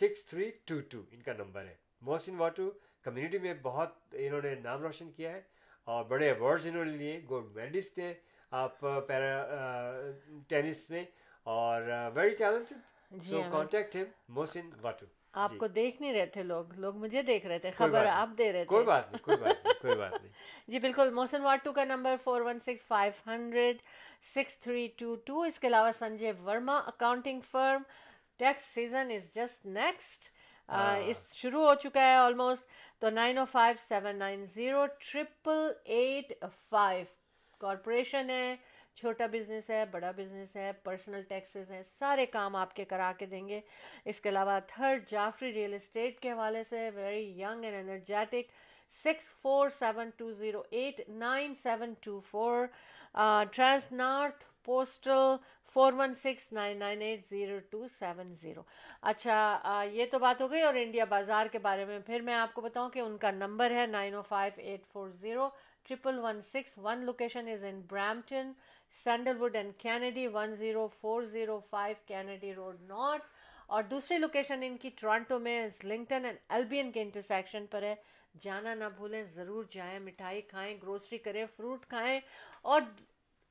six 0.00 0.24
three 0.26 0.50
two 0.64 0.80
two 0.80 1.02
ان 1.10 1.22
کا 1.22 1.32
نمبر 1.32 1.66
ہے 1.66 1.74
محسن 2.02 2.34
واٹو 2.34 2.70
کمیونٹی 3.02 3.38
میں 3.38 3.54
بہت 3.62 3.94
انہوں 4.12 4.40
نے 4.42 4.54
نام 4.54 4.82
روشن 4.82 5.10
کیا 5.12 5.32
ہے 5.32 5.40
اور 5.86 6.04
بڑے 6.04 6.26
ایوارڈز 6.26 6.66
انہوں 6.66 6.84
نے 6.84 6.96
لیے 6.96 7.20
گولڈ 7.30 7.54
میڈلسٹ 7.54 7.98
ہیں 7.98 8.14
آپ 8.52 8.80
پیرا 8.80 10.10
ٹینس 10.48 10.88
میں 10.90 11.04
اور 11.46 11.82
ویری 12.14 12.34
ٹیلنٹڈ 12.34 12.74
جی 13.10 13.30
سو 13.30 13.42
کانٹیکٹ 13.50 13.96
ہم 13.96 14.34
محسن 14.34 14.70
واٹو 14.80 15.06
آپ 15.34 15.52
جی۔ 15.52 15.58
کو 15.58 15.66
دیکھ 15.68 16.00
نہیں 16.02 16.12
رہے 16.12 16.26
تھے 16.26 16.42
لوگ 16.42 16.72
لوگ 16.74 16.94
مجھے 16.96 17.22
دیکھ 17.22 17.46
رہے 17.46 17.58
تھے 17.58 17.70
خبر۔ 17.70 18.06
آپ 18.06 18.28
دے 18.38 18.52
رہے 18.52 18.64
کوئی 18.64 18.82
تھے 18.84 18.86
بات 18.86 19.10
نہیں 19.12 19.24
کوئی 19.24 19.36
بات 19.36 19.64
نہیں 19.64 19.80
کوئی 19.80 19.96
بات 19.96 20.12
نہیں 20.12 20.32
جی 20.68 20.78
بالکل 20.78 21.10
محسن 21.10 21.42
واٹو 21.42 21.72
کا 21.72 21.84
number 21.84 22.16
four 22.24 22.40
one 22.40 22.58
six 22.60 22.86
five 22.86 23.12
hundred 23.26 23.82
six 24.34 24.58
three 24.60 24.86
two 24.96 25.14
two 25.26 25.42
اس 25.42 25.58
کے 25.58 25.66
علاوہ 25.66 25.90
Sanjay 25.98 26.32
Verma 26.44 26.78
accounting 26.86 27.40
firm 27.50 27.82
tax 28.40 28.64
season 28.74 29.10
is 29.10 29.34
just 29.34 29.66
next. 29.66 30.30
اس 30.68 31.22
شروع 31.34 31.66
ہو 31.68 31.74
چکا 31.82 32.06
ہے 32.06 32.14
آلموسٹ 32.14 32.64
تو 33.00 33.10
nine 33.10 33.38
O 33.38 33.44
five 33.52 33.76
seven 33.88 34.16
nine 34.18 34.44
zero 34.54 34.84
triple 34.98 35.70
eight 35.84 36.32
five 36.70 37.04
corporation 37.60 38.30
ہے 38.30 38.56
چھوٹا 38.96 39.26
بزنس 39.32 39.70
ہے 39.70 39.84
بڑا 39.90 40.10
بزنس 40.10 40.56
ہے 40.56 40.70
پرسنل 40.82 41.22
ٹیکسز 41.28 41.70
ہیں 41.70 41.82
سارے 41.98 42.26
کام 42.26 42.56
آپ 42.56 42.74
کے 42.76 42.84
کرا 42.84 43.12
کے 43.18 43.26
دیں 43.26 43.46
گے۔ 43.48 43.60
اس 44.04 44.20
کے 44.20 44.28
علاوہ 44.28 44.58
تھرڈ 44.68 45.08
جعفری 45.10 45.52
ریئل 45.52 45.74
اسٹیٹ 45.74 46.20
کے 46.20 46.30
حوالے 46.30 46.62
سے 46.70 46.88
very 46.94 47.24
young 47.40 47.64
and 47.64 47.76
energetic 47.76 48.50
six 49.04 49.32
four 49.42 49.68
seven 49.78 50.10
two 50.16 50.32
zero 50.32 50.62
eight 50.70 51.00
nine 51.08 51.54
seven 51.62 51.92
two 52.00 52.20
four 52.30 52.66
trans 53.52 53.92
north 53.92 54.44
postal 54.64 55.36
four 55.74 55.92
one 55.96 56.14
six 56.22 56.52
nine 56.52 56.78
nine 56.78 57.00
eight 57.02 57.20
zero 57.30 57.58
two 57.70 57.86
seven 57.98 58.34
zero 58.40 58.62
اچھا 59.10 59.82
یہ 59.92 60.06
تو 60.10 60.18
بات 60.18 60.40
ہو 60.40 60.50
گئی 60.50 60.62
اور 60.62 60.74
انڈیا 60.74 61.04
بازار 61.08 61.46
کے 61.52 61.58
بارے 61.58 61.84
میں۔ 61.84 61.98
پھر 62.06 62.20
میں 62.20 62.34
آپ 62.34 62.54
کو 62.54 62.60
بتاؤں 62.60 62.90
کہ 62.90 63.00
ان 63.00 63.16
کا 63.18 63.30
نمبر 63.30 63.70
ہے 63.70 63.86
nine 63.86 64.14
O 64.14 64.22
five 64.28 64.52
eight 64.56 64.86
four 64.92 65.08
zero 65.20 65.48
triple 65.86 66.18
one 66.18 66.40
six 66.52 66.78
one 66.84 67.04
location 67.04 67.48
is 67.48 67.64
in 67.64 67.80
Brampton 67.90 68.52
Sandalwood 69.40 69.56
and 69.56 69.72
Kennedy 69.78 70.26
one 70.32 70.54
zero 70.58 70.86
four 71.00 71.22
zero 71.34 71.58
five 71.70 71.96
Kennedy 72.06 72.54
road 72.54 72.80
north 72.88 73.26
اور 73.66 73.82
دوسری 73.82 74.18
لوکیشن 74.18 74.62
ان 74.62 74.76
کی 74.76 74.90
ٹورانٹو 75.00 75.38
میں 75.38 75.66
لنکٹن 75.84 76.24
اینڈ 76.24 76.38
البین 76.48 76.90
کے 76.92 77.02
intersection 77.02 77.66
پر 77.70 77.82
ہے۔ 77.82 77.94
جانا 78.40 78.74
نہ 78.74 78.84
بھولیں، 78.96 79.22
ضرور 79.34 79.64
جائیں، 79.70 79.98
مٹھائی 80.00 80.40
کھائیں 80.42 80.76
گروسری 80.82 81.18
کریں 81.18 81.44
فروٹ 81.56 81.86
کھائیں۔ 81.86 82.20
اور 82.62 82.80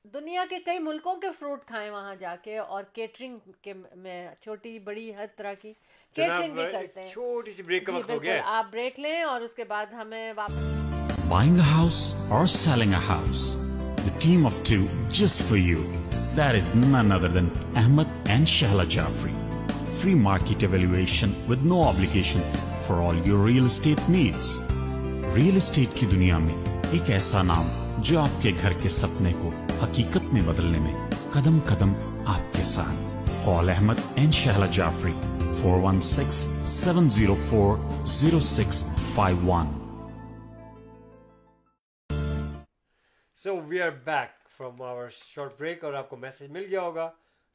دنیا 0.05 0.43
کے 0.49 0.57
کئی 0.65 0.79
ملکوں 0.79 1.15
کے 1.21 1.27
فروٹ 1.39 1.65
کھائیں 1.67 1.89
وہاں 1.91 2.15
جا 2.19 2.35
کے 2.43 2.57
اور 2.57 2.83
کیٹرنگ 2.93 3.51
کے 3.63 3.73
میں 3.95 4.27
چھوٹی 4.41 4.77
بڑی 4.79 5.09
ہر 5.15 5.25
طرح 5.37 5.53
کی 5.61 5.73
کیٹرنگ 6.15 6.53
بھی 6.53 6.65
کرتے 6.71 7.01
ہیں 7.01 7.07
چھوٹی 7.07 7.51
سی 7.51 7.63
بریک 7.63 7.85
کا 7.85 7.91
جی 7.91 7.97
وقت 7.97 8.09
ہو 8.09 8.21
گیا 8.23 8.41
آپ 8.57 8.71
بریک 8.71 8.99
لیں 8.99 9.21
اور 9.23 9.41
اس 9.41 9.53
کے 9.55 9.63
بعد 9.63 9.93
ہمیں 10.01 10.31
واپس 10.37 10.75
Buying 11.29 11.57
a 11.59 11.63
house 11.63 12.15
or 12.31 12.47
selling 12.47 12.93
a 12.93 12.99
house? 12.99 13.41
The 13.97 14.13
team 14.19 14.45
of 14.45 14.59
two 14.63 14.85
just 15.11 15.41
for 15.41 15.57
you. 15.57 15.81
That 16.35 16.55
is 16.55 16.69
none 16.75 17.11
other 17.11 17.27
than 17.27 17.49
Ahmed 17.75 18.13
and 18.35 18.47
Shahla 18.47 18.85
Jafri. 18.87 19.33
Free 19.97 20.15
market 20.15 20.63
evaluation 20.63 21.35
with 21.49 21.65
no 21.65 21.81
obligation 21.83 22.47
حقیقت 29.83 30.33
میں 30.33 30.41
بدلنے 30.41 30.79
میں 30.79 30.93
قدم 31.31 31.59
قدم 31.65 31.93
آپ 32.25 32.53
کے 32.53 32.63
ساتھ۔ 32.63 33.25
Call 33.45 33.69
Ahmad 33.69 33.99
and 34.15 34.31
Shehla 34.31 34.65
Jafri 34.65 35.13
four 35.61 35.79
one 35.83 36.01
six 36.01 36.37
seven 36.69 37.09
zero 37.09 37.35
four 37.49 37.77
zero 38.05 38.39
six 38.39 38.83
five 39.15 39.37
one 39.45 39.67
so 43.43 43.59
we 43.61 43.81
are 43.81 43.89
back 43.89 44.49
from 44.57 44.81
our 44.81 45.09
short 45.09 45.59
break 45.59 45.83
اور 45.83 45.93
آپ 45.93 46.09
کو 46.09 46.15
میسج 46.15 46.49
مل 46.49 46.65
گیا 46.69 46.81
ہوگا 46.81 47.09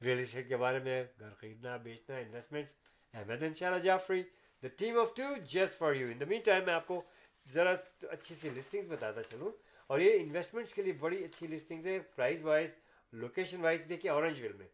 ریئل 0.05 0.18
اسٹیٹ 0.18 0.49
کے 0.49 0.57
بارے 0.57 0.79
میں، 0.79 1.05
گھر 1.20 1.29
خریدنا، 1.41 1.77
بیچنا 1.77 2.16
انویسٹمنٹس 2.16 2.73
احمد 3.14 3.43
ان 3.43 3.55
شاء 3.55 3.79
Jafri 3.79 4.23
the 4.62 4.68
team 4.68 4.99
of 4.99 5.14
two 5.16 5.35
just 5.51 5.79
for 5.79 5.95
you 5.95 6.07
in 6.07 6.20
the 6.20 6.25
mean 6.29 6.41
time 6.45 6.64
میں 6.66 6.75
آپ 6.75 6.87
کو 6.87 7.03
ذرا 7.53 7.75
اچھی 8.03 8.35
سی 8.41 8.51
لسٹنگس 8.51 8.91
بتاتا 8.91 9.23
چلوں۔ 9.23 9.51
اور 9.93 10.01
یہ 10.01 10.20
انویسٹمنٹس 10.20 10.74
کے 10.74 10.82
لیے 10.82 10.93
بڑی 10.93 11.24
اچھی 11.24 11.47
لسٹنگز 11.47 11.86
ہے 11.86 11.99
پرائز 12.01 12.45
وائز 12.45 12.74
لوکیشن 13.12 13.61
وائز 13.61 13.82
دیکھیے 13.88 14.12
اورنج 14.12 14.43
ویل 14.43 14.53
میں۔ 14.53 14.66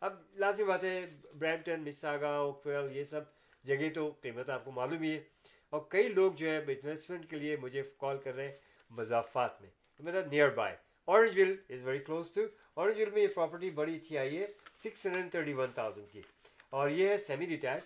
اب 0.00 0.12
لازمی 0.34 0.66
بات 0.66 0.84
ہے 0.84 1.06
برامپٹن 1.38 1.80
مساگا 1.80 2.28
اوک 2.28 2.68
یہ 2.92 3.04
سب 3.04 3.20
جگہ 3.64 3.88
تو 3.94 4.12
قیمت 4.20 4.50
آپ 4.50 4.64
کو 4.64 4.70
معلوم 4.70 5.02
ہی 5.02 5.10
ہے۔ 5.10 5.22
اور 5.70 5.80
کئی 5.88 6.08
لوگ 6.08 6.32
جو 6.32 6.50
ہے 6.50 6.56
انویسٹمنٹ 6.56 7.30
کے 7.30 7.36
لیے 7.36 7.56
مجھے 7.56 7.82
کال 7.98 8.18
کر 8.18 8.34
رہے 8.34 8.48
ہیں 8.48 8.56
مضافات 8.90 9.60
میں۔ 9.60 9.70
مطلب 10.00 10.26
near 10.26 10.48
by 10.48 10.76
Orangeville 11.38 11.56
is 11.68 11.86
very 11.86 11.98
close 11.98 12.32
to 12.32 12.40
Orangeville 12.98 13.10
میں 13.10 13.22
یہ 13.22 13.28
پراپرٹی 13.28 13.70
بڑی 13.70 13.96
اچھی 13.96 14.18
آئی 14.18 14.38
ہے 14.38 14.46
six 14.84 15.06
hundred 15.06 15.30
thirty 15.30 15.52
one 15.52 15.72
thousand 15.72 16.08
کی۔ 16.12 16.22
اور 16.70 16.88
یہ 16.88 17.08
ہے 17.08 17.16
semi 17.16 17.46
ریٹیچ 17.46 17.82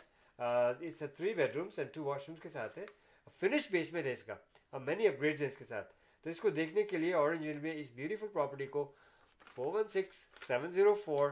us 0.80 1.02
three 1.16 1.34
bedrooms 1.56 1.78
and 1.78 1.94
two 1.94 2.04
washrooms 2.28 2.40
کے 2.42 2.48
ساتھ 2.48 2.78
ہے۔ 2.78 2.84
فنش 3.40 3.70
بیسمنٹ 3.70 4.06
ہے 4.06 4.12
اس 4.12 4.22
کا۔ 4.22 4.34
اور 4.70 4.80
مینی 4.80 5.08
اپ 5.08 5.20
گریڈز 5.20 5.42
ہیں 5.42 5.48
اس 5.48 5.56
کے 5.58 5.64
ساتھ۔ 5.64 5.99
تو 6.24 6.30
اس 6.30 6.40
کو 6.40 6.50
دیکھنے 6.50 6.82
کے 6.82 6.96
لیے 6.96 7.14
اورنج 7.14 7.46
ویل 7.46 7.58
میں 7.58 7.74
اس 7.74 7.90
بیوٹیفل 7.94 8.28
پراپرٹی 8.32 8.66
کو 8.66 8.90
four 9.54 9.74
one 9.74 9.88
six 9.88 10.16
seven 10.46 10.70
zero 10.72 10.94
four 10.94 11.30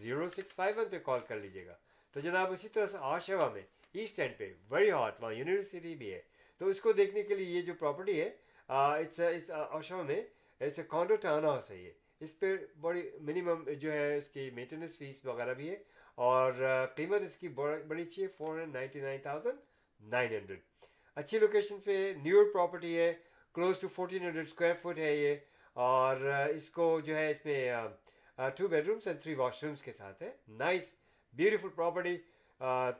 zero 0.00 0.28
six 0.28 0.54
five 0.54 0.74
one 0.76 0.88
پہ 0.90 0.98
کال 1.04 1.20
کر 1.28 1.36
لیجیے 1.40 1.66
گا۔ 1.66 1.76
تو 2.12 2.20
جناب 2.20 2.52
اسی 2.52 2.68
طرح 2.68 2.86
سے 2.86 2.98
آشوا 3.00 3.48
میں 3.52 3.62
ایسٹ 3.94 4.18
اینڈ 4.20 4.36
پہ 4.38 4.52
ویری 4.70 4.90
ہاٹ 4.90 5.22
وہاں 5.22 5.32
یونیورسٹی 5.34 5.94
بھی 5.94 6.12
ہے۔ 6.12 6.20
تو 6.60 6.66
اس 6.68 6.80
کو 6.80 6.92
دیکھنے 6.92 7.22
کے 7.22 7.34
لیے 7.34 7.56
یہ 7.56 7.62
جو 7.62 7.74
پراپرٹی 7.78 8.20
ہے 8.20 8.30
آشوا 8.68 10.02
میں 10.02 10.20
it's 10.60 10.78
a 10.78 10.84
condo 10.88 11.16
town 11.22 11.44
house 11.44 11.70
ہے 11.70 11.76
یہ۔ 11.76 11.90
اس 12.20 12.38
پہ 12.38 12.54
بڑی 12.80 13.02
منیمم 13.20 13.70
جو 13.80 13.92
ہے 13.92 14.16
اس 14.16 14.28
کی 14.28 14.48
مینٹیننس 14.54 14.96
فیس 14.98 15.24
وغیرہ 15.24 15.54
بھی 15.54 15.70
ہے 15.70 15.76
اور 16.28 16.52
قیمت 16.96 17.22
اس 17.22 17.36
کی 17.36 17.48
بڑی 17.48 18.02
اچھی 18.02 18.22
ہے 18.22 18.28
four 18.28 18.58
hundred 18.58 18.72
ninety 18.74 19.00
nine 19.00 19.20
thousand 19.22 19.58
nine 20.00 20.34
hundred 20.34 20.60
اچھی 21.16 21.38
لوکیشن 21.38 21.80
پہ 21.80 21.96
نیور 22.22 22.52
پراپرٹی 22.52 22.96
ہے۔ 22.98 23.12
Close 23.54 23.78
to 23.80 23.88
fourteen 23.94 24.22
hundred 24.24 24.46
square 24.46 24.74
feet 24.82 24.98
ہے 24.98 25.16
یہ 25.16 25.34
اور 25.76 26.16
uh, 26.16 26.48
اس 26.54 26.68
کو 26.70 27.00
جو 27.04 27.16
ہے 27.16 27.30
اس 27.30 27.44
میں 27.44 28.48
two 28.56 28.68
bedrooms 28.88 29.06
and 29.06 29.20
three 29.22 29.34
washrooms 29.64 29.82
کے 29.82 29.92
ساتھ 29.92 30.22
ہے. 30.22 30.30
Nice 30.58 30.94
beautiful 31.34 31.68
property 31.74 32.16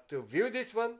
to 0.09 0.21
view 0.31 0.49
this 0.55 0.75
one 0.77 0.97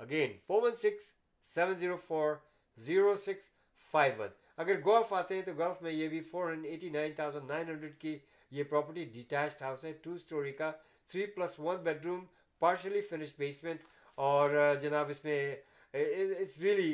again 0.00 0.36
four 0.46 0.62
one 0.62 0.76
six 0.76 1.10
seven 1.56 1.74
zero 1.78 1.96
four 2.06 2.34
zero 2.78 3.14
six 3.16 3.50
five 3.94 4.14
one 4.18 4.28
اگر 4.62 4.80
گولف 4.84 5.12
آتے 5.12 5.34
ہیں 5.34 5.42
تو 5.42 5.52
گولف 5.58 5.82
میں 5.82 5.92
یہ 5.92 6.08
بھی 6.08 6.20
four 6.30 6.50
hundred 6.50 6.72
eighty 6.72 6.90
nine 6.90 7.12
thousand 7.16 7.50
nine 7.50 7.68
hundred 7.68 7.98
کی 8.00 8.16
یہ 8.52 8.62
پراپرٹی 8.70 9.04
ڈیٹیچڈ 9.04 9.62
ہاؤس 9.62 9.84
ہے. 9.84 9.92
ٹو 10.02 10.14
اسٹوری 10.14 10.52
کا 10.52 10.70
three 11.10 11.26
plus 11.34 11.58
one 11.58 11.82
bedroom 12.06 12.24
partially 12.62 13.00
finish 13.00 13.32
basement 13.38 13.80
اور 14.18 14.50
uh, 14.50 14.80
جناب 14.82 15.10
اس 15.10 15.24
میں 15.24 15.54
it's 15.94 16.58
really 16.58 16.92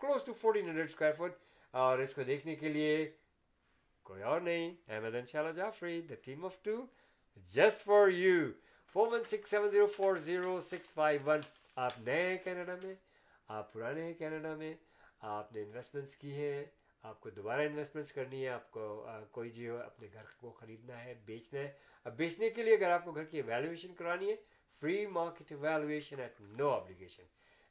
close 0.00 0.24
to 0.24 0.32
fourteen 0.32 0.68
hundred 0.68 0.88
square 0.88 1.12
feet 1.14 1.38
اور 1.74 1.98
اس 1.98 2.14
کو 2.14 2.22
دیکھنے 2.24 2.54
کے 2.54 2.68
لیے 2.68 3.10
کوئی 4.06 4.22
اور 4.22 4.40
نہیں 4.40 4.74
احمد 4.88 5.14
انشاءاللہ 5.14 5.52
Jafri 5.52 6.00
the 6.02 6.14
team 6.24 6.44
of 6.44 6.62
two 6.62 6.76
just 7.52 7.84
for 7.84 8.08
you 8.08 8.38
four 8.94 9.12
one 9.12 9.24
six 9.24 9.50
seven 9.50 9.70
zero 9.70 9.86
four 9.96 10.16
zero 10.24 10.60
six 10.62 10.92
five 10.92 11.20
one 11.24 11.40
آپ 11.76 11.98
نئے 12.00 12.22
ہیں 12.22 12.36
کینیڈا 12.44 12.74
میں 12.82 12.94
آپ 13.48 13.72
پرانے 13.72 14.02
ہیں 14.02 14.14
کینیڈا 14.14 14.54
میں 14.54 14.72
آپ 15.30 15.52
نے 15.52 15.62
انویسٹمنٹس 15.62 16.16
کی 16.16 16.34
ہے 16.34 16.64
آپ 17.04 17.20
کو 17.20 17.30
دوبارہ 17.30 17.60
انویسٹمنٹس 17.62 18.12
کرنی 18.12 18.44
ہے 18.44 18.48
آپ 18.50 18.70
کو 18.70 19.06
کوئی 19.30 19.50
جو 19.52 19.80
اپنے 19.80 20.08
گھر 20.12 20.24
کو 20.36 20.50
خریدنا 20.50 21.04
ہے 21.04 21.14
بیچنا 21.24 21.60
ہے 21.60 21.70
اب 22.06 22.16
بیچنے 22.16 22.50
کے 22.50 22.62
لیے 22.62 22.74
اگر 22.74 22.90
آپ 22.90 23.04
کو 23.04 23.12
گھر 23.12 23.24
کی 23.24 23.42
ویلویشن 23.42 23.94
کرانی 23.94 24.30
ہے 24.30 24.36
free 24.82 25.06
market 25.08 25.52
at 25.52 26.40
no 26.50 26.70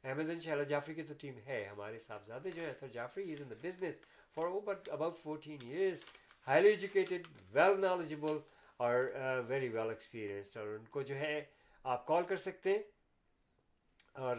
Ahmad 0.06 0.30
ان 0.30 0.40
شاء 0.40 0.52
اللہ 0.52 0.64
جعفری 0.64 0.94
کی 0.94 1.04
تو 1.04 1.14
ٹیم 1.20 1.38
ہے 1.46 1.64
ہمارے 1.66 2.00
صاحبزادے 2.00 2.50
جو 2.52 2.62
ہیں 2.62 2.70
Asar 2.70 2.88
Jafri 2.94 3.32
is 3.34 3.42
in 3.42 3.50
the 3.50 3.56
business 3.62 3.96
for 4.38 4.46
over 4.46 4.76
about 4.88 5.18
fourteen 5.24 5.58
years 5.62 6.04
highly 6.48 6.70
educated 6.70 7.28
well 7.54 7.80
knowledgeable 7.82 8.38
اور 8.80 8.94
ویری 9.48 9.70
ویل 9.70 9.90
ایکسپیرئنسڈ 9.90 10.58
اور 10.58 10.68
ان 10.68 10.86
کو 10.92 11.02
جو 11.02 11.16
ہے 11.16 11.40
آپ 11.86 12.06
کال 12.08 12.24
کر 12.24 12.38
سکتے 12.38 12.72
ہیں 12.72 12.84
اور 14.16 14.38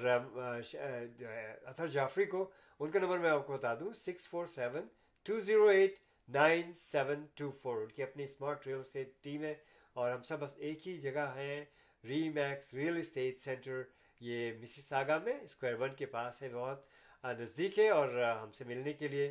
جو 1.19 1.29
ہے 1.29 1.51
اطہر 1.65 1.87
جعفری 1.89 2.25
کو 2.27 2.49
ان 2.81 2.91
کا 2.91 2.99
نمبر 2.99 3.19
میں 3.19 3.31
آپ 3.31 3.47
کو 3.47 3.53
بتا 3.53 3.75
دوں 3.81 3.93
six 3.97 4.29
four 4.29 4.47
seven 4.55 4.87
two 5.27 5.41
zero 5.41 5.67
eight 5.69 5.99
nine 6.29 6.73
seven 6.75 7.27
two 7.35 7.51
four 7.63 7.83
ان 7.83 7.89
کی 7.89 8.03
اپنی 8.03 8.25
اسمارٹ 8.25 8.67
ریئل 8.67 8.81
اسٹیٹ 8.81 9.23
ٹیم 9.23 9.45
ہے 9.45 9.55
اور 9.97 10.11
ہم 10.11 10.23
سب 10.23 10.41
بس 10.41 10.57
ایک 10.59 10.87
ہی 10.89 10.97
جگہ 11.01 11.27
ہیں 11.37 11.65
ری 12.05 12.29
میکس 12.31 12.73
ریئل 12.75 12.97
اسٹیٹ 12.97 13.41
سینٹر 13.41 13.83
یہ 14.21 14.53
مسی 14.61 14.81
ساگا 14.83 15.19
میں 15.25 15.39
اسکوائر 15.43 15.75
ون 15.81 15.95
کے 15.97 16.07
پاس 16.07 16.43
ہے، 16.43 16.49
بہت 16.53 16.85
نزدیک 17.25 17.79
ہے 17.79 17.89
اور 17.91 18.09
ہم 18.43 18.53
سے 18.53 18.65
ملنے 18.65 18.93
کے 18.93 19.09
لیے 19.09 19.31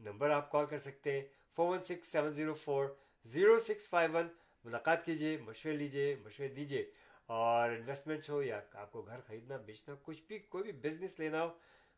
نمبر 0.00 0.30
آپ 0.30 0.50
کال 0.50 0.66
کر 0.70 0.78
سکتے 0.78 1.12
ہیں 1.12 1.22
four 1.56 1.68
one 1.70 1.82
six 1.82 2.12
seven 2.12 2.32
zero 2.32 2.54
four 2.64 2.86
zero 3.26 3.58
six 3.66 3.88
five 3.90 4.10
one 4.12 4.28
ملاقات 4.64 5.04
کیجیے 5.04 5.36
مشورے 5.44 5.76
لیجیے 5.76 6.14
مشورے 6.24 6.48
دیجیے، 6.54 6.84
اور 7.28 7.70
انویسٹمنٹس 7.70 8.28
ہو 8.30 8.42
یا 8.42 8.60
آپ 8.72 8.90
کو 8.92 9.02
گھر 9.02 9.20
خریدنا، 9.26 9.56
بیچنا، 9.66 9.94
کچھ 10.02 10.22
بھی، 10.26 10.38
کوئی 10.38 10.64
بھی 10.64 10.72
بزنس 10.88 11.18
لینا 11.18 11.42
ہو 11.44 11.50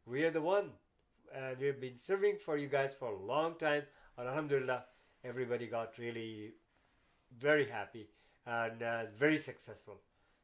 we 0.06 0.24
are 0.26 0.30
the 0.32 0.42
one 0.42 0.70
and 1.28 1.60
we 1.62 1.72
been 1.80 1.96
serving 2.06 2.36
for 2.44 2.56
you 2.58 2.68
guys 2.72 2.96
for 2.98 3.12
long 3.26 3.54
time 3.60 3.82
اور 4.14 4.26
الحمد 4.26 4.52
للہ 4.52 4.78
everybody 5.44 5.70
got 5.70 5.98
really 6.00 6.50
very 7.32 7.70
happy 7.72 8.04
and 8.46 8.82
very 9.20 9.38
successful 9.38 9.96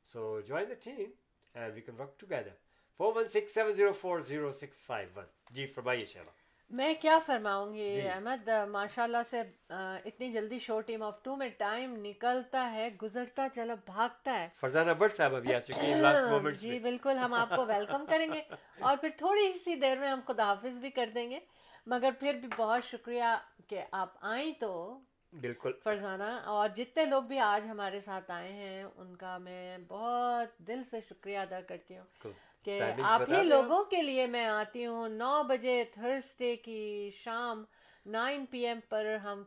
so 0.09 0.41
join 0.47 0.69
the 0.69 0.75
team 0.85 1.11
and 1.55 1.75
we 1.75 1.81
can 1.81 1.97
work 1.97 2.19
together. 2.19 2.53
416704065 3.01 5.25
جی 5.51 5.67
فرمائیے 5.67 6.07
شہبہ 6.07 6.31
میں 6.71 6.95
کیا 7.01 7.19
فرماؤں 7.27 7.75
گی 7.75 7.95
جی. 7.95 8.09
احمد؟ 8.09 8.49
uh, 8.49 8.69
ماشاء 8.69 9.03
اللہ 9.03 9.23
سے 9.31 9.41
uh, 9.41 9.99
اتنی 10.05 10.33
جلدی 10.33 10.59
شو 10.59 10.81
ٹیم 10.81 11.03
آف 11.03 11.23
ٹو 11.23 11.37
میں 11.37 11.49
ٹائم 11.59 12.05
نکلتا 12.05 12.73
ہے 12.73 12.89
گزرتا 13.03 13.47
چلا 13.55 13.75
بھاگتا 13.87 14.39
ہے. 14.39 14.49
فرزانہ 14.61 14.91
بٹ 14.99 15.17
صاحب 15.17 15.35
ابھی 15.35 15.55
آ 15.55 15.61
چکی 15.61 15.81
ہیں 15.81 15.95
لاسٹ 15.95 16.31
مومنٹس 16.31 16.61
جی 16.61 16.79
بالکل 16.79 17.19
ہم 17.19 17.35
آپ 17.35 17.49
کو 17.57 17.67
ویلکم 17.67 18.05
کریں 18.09 18.33
گے 18.33 18.43
اور 18.81 18.97
پھر 18.97 19.09
تھوڑی 19.17 19.53
سی 19.65 19.75
دیر 19.75 19.99
میں 19.99 20.09
ہم 20.09 20.21
خدا 20.27 20.45
حافظ 20.45 20.79
بھی 20.79 20.91
کر 20.91 21.11
دیں 21.15 21.31
گے. 21.31 21.39
مگر 21.87 22.11
پھر 22.21 22.35
بھی 22.35 22.49
بہت 22.57 22.85
شکریہ 22.85 23.25
کہ 23.69 23.83
آپ 23.93 24.09
آئیں 24.21 24.53
تو 24.61 25.01
بالکل۔ 25.35 25.73
فرزانہ 25.85 26.31
اور 26.47 26.69
جتنے 26.69 27.05
لوگ 27.05 27.23
بھی 27.23 27.39
آج 27.39 27.67
ہمارے 27.71 28.01
ساتھ 28.01 28.31
آئے 28.31 28.53
ہیں 28.53 28.83
ان 28.85 29.15
کا 29.17 29.37
میں 29.39 29.79
بہت 29.89 30.59
دل 30.59 30.83
سے 30.91 31.01
شکریہ 31.09 31.39
ادا 31.39 31.61
کرتی 31.61 31.97
ہوں 31.99 32.33
کہ 32.67 32.81
آپ 33.05 33.23
ہی 33.29 33.43
لوگوں 33.43 33.83
کے 33.85 34.03
لیے 34.03 34.27
میں 34.27 34.45
آتی 34.47 34.87
ہوں۔ 34.87 35.09
نو 35.09 35.43
بجے 35.43 35.83
تھرسڈے 35.95 36.55
کی 36.57 36.81
شام 37.15 37.65
نائن 38.07 38.45
پی 38.47 38.67
ایم 38.67 38.81
پر 38.89 39.15
ہم 39.25 39.43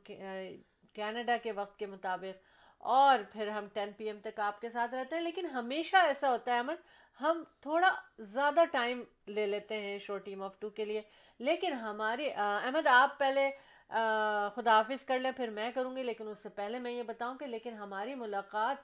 کینیڈا 0.96 1.38
کے 1.44 1.52
وقت 1.52 1.78
کے 1.80 1.86
مطابق 1.86 2.46
اور 2.84 3.20
پھر 3.32 3.48
ہم 3.48 3.68
ٹین 3.74 3.92
پی 3.98 4.06
ایم 4.06 4.20
تک 4.24 4.40
آپ 4.40 4.62
کے 4.62 4.70
ساتھ 4.70 4.94
رہتے 4.94 5.16
ہیں۔ 5.16 5.22
لیکن 5.22 5.46
ہمیشہ 5.54 5.98
ایسا 5.98 6.30
ہوتا 6.32 6.54
ہے 6.54 6.58
احمد 6.58 6.86
ہم 7.20 7.44
تھوڑا 7.62 7.90
زیادہ 8.34 8.64
ٹائم 8.72 9.04
لے 9.28 9.46
لیتے 9.46 9.82
ہیں 9.82 9.98
شو 10.00 10.18
ٹیم 10.18 10.44
آف 10.44 10.60
ٹو 10.60 10.70
کے 10.70 10.86
لیے۔ 10.86 11.02
لیکن 11.40 11.74
ہماری 11.74 12.30
احمد 12.36 12.88
آپ 12.88 13.18
پہلے 13.20 13.50
آ، 13.90 14.50
خداحافظ 14.50 15.06
کر 15.06 15.20
لیں 15.20 15.32
پھر 15.32 15.50
میں 15.50 15.72
کروں 15.72 15.96
گی 15.96 16.04
لیکن 16.04 16.28
اس 16.28 16.38
سے 16.44 16.50
پہلے 16.50 16.80
میں 16.80 16.92
یہ 16.92 17.04
بتاؤں 17.04 17.38
کہ 17.38 17.46
لیکن 17.46 17.74
ہماری 17.74 18.16
ملاقات 18.16 18.78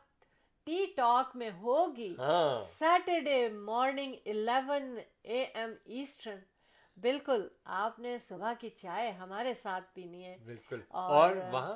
ٹی 0.63 0.85
ٹاک 0.95 1.35
میں 1.35 1.49
ہوگی 1.51 2.15
ہاں۔ 2.17 2.61
Saturday 2.79 3.49
morning 3.49 4.13
eleven 4.25 4.97
A 5.23 5.43
M 5.43 5.69
eastern. 5.85 6.39
بالکل 7.01 7.47
آپ 7.63 7.99
نے 7.99 8.17
صبح 8.29 8.53
کی 8.59 8.69
چائے 8.69 9.11
ہمارے 9.11 9.53
ساتھ 9.53 9.83
پینی 9.93 10.25
ہے۔ 10.25 10.37
بالکل۔ 10.45 10.81
اور- 10.87 11.53
وہاں؟ 11.53 11.75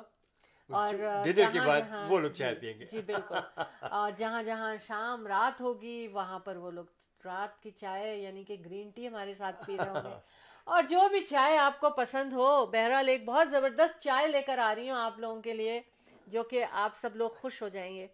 اور 0.70 0.94
ڈنر 1.24 1.50
کے 1.52 1.60
بعد 1.60 1.80
وہ 2.08 2.20
لوگ 2.20 2.30
چائے 2.30 2.54
پیئیں 2.54 2.80
گے۔ 2.80 2.84
جی 2.84 3.02
بالکل۔ 3.02 3.60
اور 3.80 4.10
جہاں 4.16 4.42
جہاں 4.42 4.76
شام 4.86 5.26
رات 5.26 5.60
ہوگی 5.60 6.08
وہاں 6.08 6.38
پر 6.38 6.56
وہ 6.56 6.70
لوگ 6.70 6.84
رات 7.24 7.62
کی 7.62 7.70
چائے 7.70 8.16
یعنی 8.16 8.44
کہ 8.44 8.56
گرین 8.64 8.90
ٹی 8.90 9.08
ہمارے 9.08 9.34
ساتھ 9.34 9.66
پی 9.66 9.76
رہے 9.76 9.88
ہوں 9.88 10.10
گے۔ 10.10 10.47
اور 10.68 10.82
جو 10.82 11.08
بھی 11.08 11.20
چائے 11.20 11.58
آپ 11.58 11.80
کو 11.80 11.90
پسند 11.90 12.32
ہو، 12.32 12.66
بہرحال 12.66 13.08
ایک 13.08 13.24
بہت 13.24 13.50
زبردست 13.50 14.00
چائے 14.00 14.28
لے 14.28 14.42
کر 14.42 14.58
آ 14.58 14.74
رہی 14.74 14.90
ہوں 14.90 14.96
آپ 14.96 15.18
لوگوں 15.18 15.42
کے 15.42 15.52
لیے، 15.52 15.80
جو 16.26 16.42
کہ 16.42 16.64
آپ 16.70 16.92
سب 17.00 17.16
لوگ 17.16 17.30
خوش 17.30 17.62
ہو 17.62 17.68
جائیں 17.68 17.96
گے۔ 17.96 18.06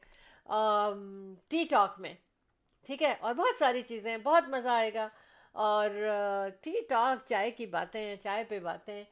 ٹی 1.48 1.64
ٹاک 1.70 1.94
میں، 1.98 2.14
ٹھیک 2.86 3.02
ہے؟ 3.02 3.14
اور 3.20 3.34
بہت 3.34 3.58
ساری 3.58 3.82
چیزیں، 3.82 4.18
بہت 4.18 4.48
مزہ 4.48 4.68
آئے 4.68 4.94
گا۔ 4.94 5.08
اور 5.52 5.90
ٹی 6.60 6.80
ٹاک، 6.88 7.28
چائے 7.28 7.50
کی 7.50 7.66
باتیں، 7.66 8.16
چائے 8.16 8.44
پہ 8.44 8.58
باتیں 8.58 9.04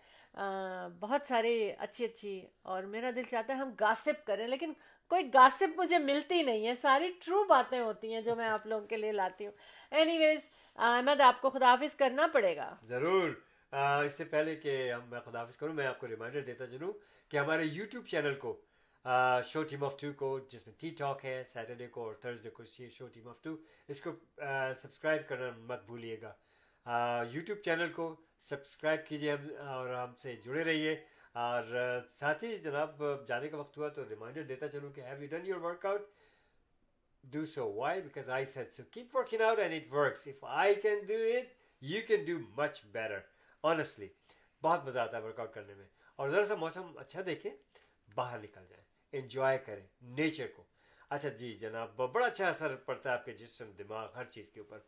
بہت 1.01 1.21
ساری 1.29 1.73
اچھی 1.79 2.05
اچھی۔ 2.05 2.47
اور 2.63 2.83
میرا 2.83 3.11
دل 3.17 3.23
چاہتا 3.23 3.53
ہے 3.53 3.59
ہم 3.59 3.71
گاسپ 3.81 4.27
کریں، 4.27 4.47
لیکن 4.47 4.73
کوئی 5.11 5.35
گاسپ 5.35 5.79
مجھے 5.81 5.99
ملتی 5.99 6.43
نہیں 6.43 6.67
ہے۔ 6.67 6.75
ساری 6.77 7.13
ٹرو 7.25 7.45
باتیں 7.45 7.81
ہوتی 7.81 8.15
ہیں 8.15 8.21
جو 8.21 8.37
میں 8.37 8.49
آپ 8.49 8.67
لوگوں 8.67 8.87
کے 8.87 8.97
لیے 8.97 9.13
لاتی 9.13 9.47
ہوں۔ 9.47 9.53
اینی 9.91 10.19
ویز 10.19 10.39
احمد 10.77 11.21
آپ 11.21 11.41
کو 11.41 11.51
خداحافظ 11.51 11.97
کرنا 11.97 12.27
پڑے 12.33 12.57
گا۔ 12.57 12.75
ضرور۔ 12.83 13.31
آ، 13.71 14.03
اس 14.03 14.13
سے 14.13 14.25
پہلے 14.25 14.57
کہ 14.57 14.93
ہم 14.93 15.01
میں 15.11 15.21
خداحافظ 15.21 15.57
کروں 15.57 15.75
میں 15.75 15.87
آپ 15.87 15.99
کو 15.99 16.09
ریمائنڈر 16.09 16.41
دیتا 16.41 16.67
چلوں 16.67 16.93
کہ 17.31 17.37
ہمارے 17.37 17.65
یوٹیوب 17.65 18.07
چینل 18.07 18.35
کو 18.35 18.61
شو 19.45 19.63
ٹیم 19.63 19.85
آف 19.85 20.01
ٹو 20.01 20.13
کو 20.13 20.39
جس 20.39 20.67
میں 20.67 20.75
ٹی 20.81 20.91
ٹاک 20.91 21.25
ہے 21.25 21.43
سیٹرڈے 21.45 21.87
کو 21.87 22.05
اور 22.05 22.15
تھرسڈے 22.15 22.51
کو 22.51 22.65
شو 22.65 23.07
ٹیم 23.07 23.29
آف 23.29 23.43
ٹو 23.43 23.57
اس 23.89 24.01
کو 24.01 24.11
سبسکرائب 24.83 25.29
کرنا 25.29 25.51
مت 25.57 25.85
بھولیے 25.87 26.21
گا۔ 26.23 26.33
یوٹیوب 27.31 27.59
چینل 27.59 27.93
کو 27.93 28.17
سبسکرائب 28.43 29.01
کیجیے 29.07 29.33
ہم 29.33 29.69
اور 29.69 29.95
ہم 29.95 30.15
سے 30.15 30.37
جڑے 30.37 30.65
رہیے۔ 30.65 30.97
اور 31.35 31.63
ساتھ 32.15 32.45
ہی 32.45 32.59
جناب 32.59 33.03
جانے 33.27 33.49
کا 33.49 33.57
وقت 33.57 33.79
ہوا 33.79 33.89
تو 33.89 34.09
ریمائنڈر 34.09 34.43
دیتا 34.43 34.69
چلوں 34.69 34.93
کہ 34.93 35.01
have 35.01 35.23
you 35.23 35.29
done 35.31 35.47
your 35.47 35.57
workout 35.87 36.03
do 37.25 37.45
so. 37.47 37.67
Why? 37.69 38.01
Because 38.01 38.29
I 38.31 38.45
said 38.47 38.73
so. 38.73 38.83
Keep 38.91 39.15
working 39.15 39.41
out 39.41 39.59
and 39.59 39.73
it 39.73 39.91
works. 39.93 40.27
If 40.27 40.43
I 40.45 40.75
can 40.77 41.07
do 41.07 41.19
it, 41.31 41.53
you 41.83 42.03
can 42.03 42.25
do 42.25 42.37
much 42.57 42.83
better. 42.93 43.21
Honestly. 43.65 44.09
بہت 44.63 44.85
مزہ 44.87 44.99
آتا 44.99 45.17
ہے 45.17 45.23
ورک 45.23 45.41
آؤٹ 45.41 45.53
کرنے 45.55 45.75
میں 45.75 45.85
اور 46.19 46.29
ذرا 46.29 46.47
سا 46.47 46.55
موسم 46.57 46.99
اچھا 46.99 47.21
دیکھیں 47.27 47.51
باہر 48.09 48.39
نکل 48.39 48.65
جائیں 48.71 48.83
انجوائے 49.13 49.59
کریں 49.67 49.87
نیچر 50.19 50.47
کو 50.57 50.63
اچھا 51.11 51.29
جی 51.39 51.53
جناب 51.61 51.97
بڑا 52.13 52.27
اچھا 52.27 52.49
اثر 52.49 52.75
پڑتا 52.85 53.09
ہے 53.11 53.15
آپ 53.15 53.25
کے 53.25 53.33
جسم 53.33 53.71
دماغ 53.79 54.09
ہر 54.17 54.25
چیز 54.31 54.51
کے 54.53 54.61
اوپر 54.61 54.79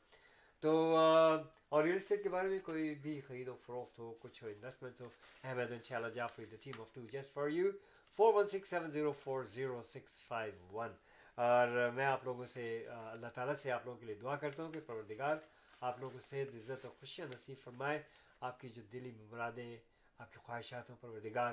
تو 0.62 0.70
آ، 0.96 1.34
اور 1.68 1.82
ریل 1.84 1.96
اسٹیٹ 1.96 2.22
کے 2.22 2.28
بارے 2.28 2.48
میں 2.48 2.58
کوئی 2.64 2.94
بھی 3.02 3.20
خرید 3.26 3.48
و 3.48 3.56
فروخت 3.66 3.98
ہو 3.98 4.12
کچھ 4.20 4.42
ہو 4.44 4.48
انویسٹمنٹ 4.48 5.00
ہو 5.00 5.08
احمد 5.44 5.72
ان 5.72 5.82
شاء 5.84 5.96
اللہ 5.96 6.14
Jafri 6.14 6.44
the 6.44 6.56
team 6.62 6.80
of 6.80 6.94
two 6.94 7.06
just 7.12 7.32
for 7.34 7.48
you 7.48 7.70
four 8.18 8.34
one 8.34 8.48
six 8.48 8.70
seven 8.70 8.90
zero 8.90 9.12
four 9.24 9.44
zero 9.54 9.80
six 9.84 10.20
five 10.28 10.76
one 10.76 10.92
اور 11.38 11.90
میں 11.94 12.04
آپ 12.06 12.24
لوگوں 12.24 12.46
سے، 12.46 12.64
اللہ 12.88 13.26
تعالیٰ 13.34 13.54
سے 13.62 13.70
آپ 13.72 13.84
لوگوں 13.84 13.98
کے 14.00 14.06
لیے 14.06 14.14
دعا 14.14 14.36
کرتا 14.36 14.62
ہوں 14.62 14.72
کہ 14.72 14.80
پروردگار 14.86 15.36
آپ 15.80 15.98
لوگوں 16.00 16.12
کو 16.12 16.20
صحت 16.28 16.54
عزت 16.54 16.84
اور 16.84 16.92
خوشیاں 17.00 17.26
نصیب 17.28 17.56
فرمائے، 17.64 18.02
آپ 18.40 18.60
کی 18.60 18.68
جو 18.68 18.82
دلی 18.92 19.12
مرادیں، 19.30 19.76
آپ 20.18 20.32
کی 20.32 20.38
خواہشات 20.42 20.90
ہوں، 20.90 20.96
پروردگار 21.00 21.52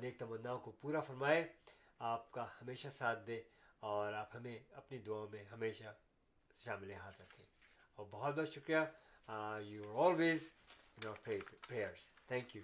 نیک 0.00 0.18
تمناؤں 0.18 0.58
کو 0.58 0.70
پورا 0.80 1.00
فرمائے، 1.00 1.46
آپ 2.12 2.30
کا 2.32 2.46
ہمیشہ 2.60 2.88
ساتھ 2.98 3.26
دے 3.26 3.40
اور 3.82 4.12
آپ 4.12 4.34
ہمیں 4.36 4.56
اپنی 4.80 4.98
دعاؤں 5.06 5.28
میں 5.32 5.44
ہمیشہ 5.52 5.92
شامل 6.64 6.92
ہاتھ 6.92 7.20
رکھیں 7.20 7.44
اور 7.98 8.06
بہت 8.10 8.34
بہت 8.36 8.48
شکریہ 8.54 8.84
you 9.64 9.90
are 9.90 10.10
always 10.10 10.48
in 10.96 11.06
our 11.08 11.28
prayers 11.68 12.10
thank 12.28 12.56
you 12.56 12.62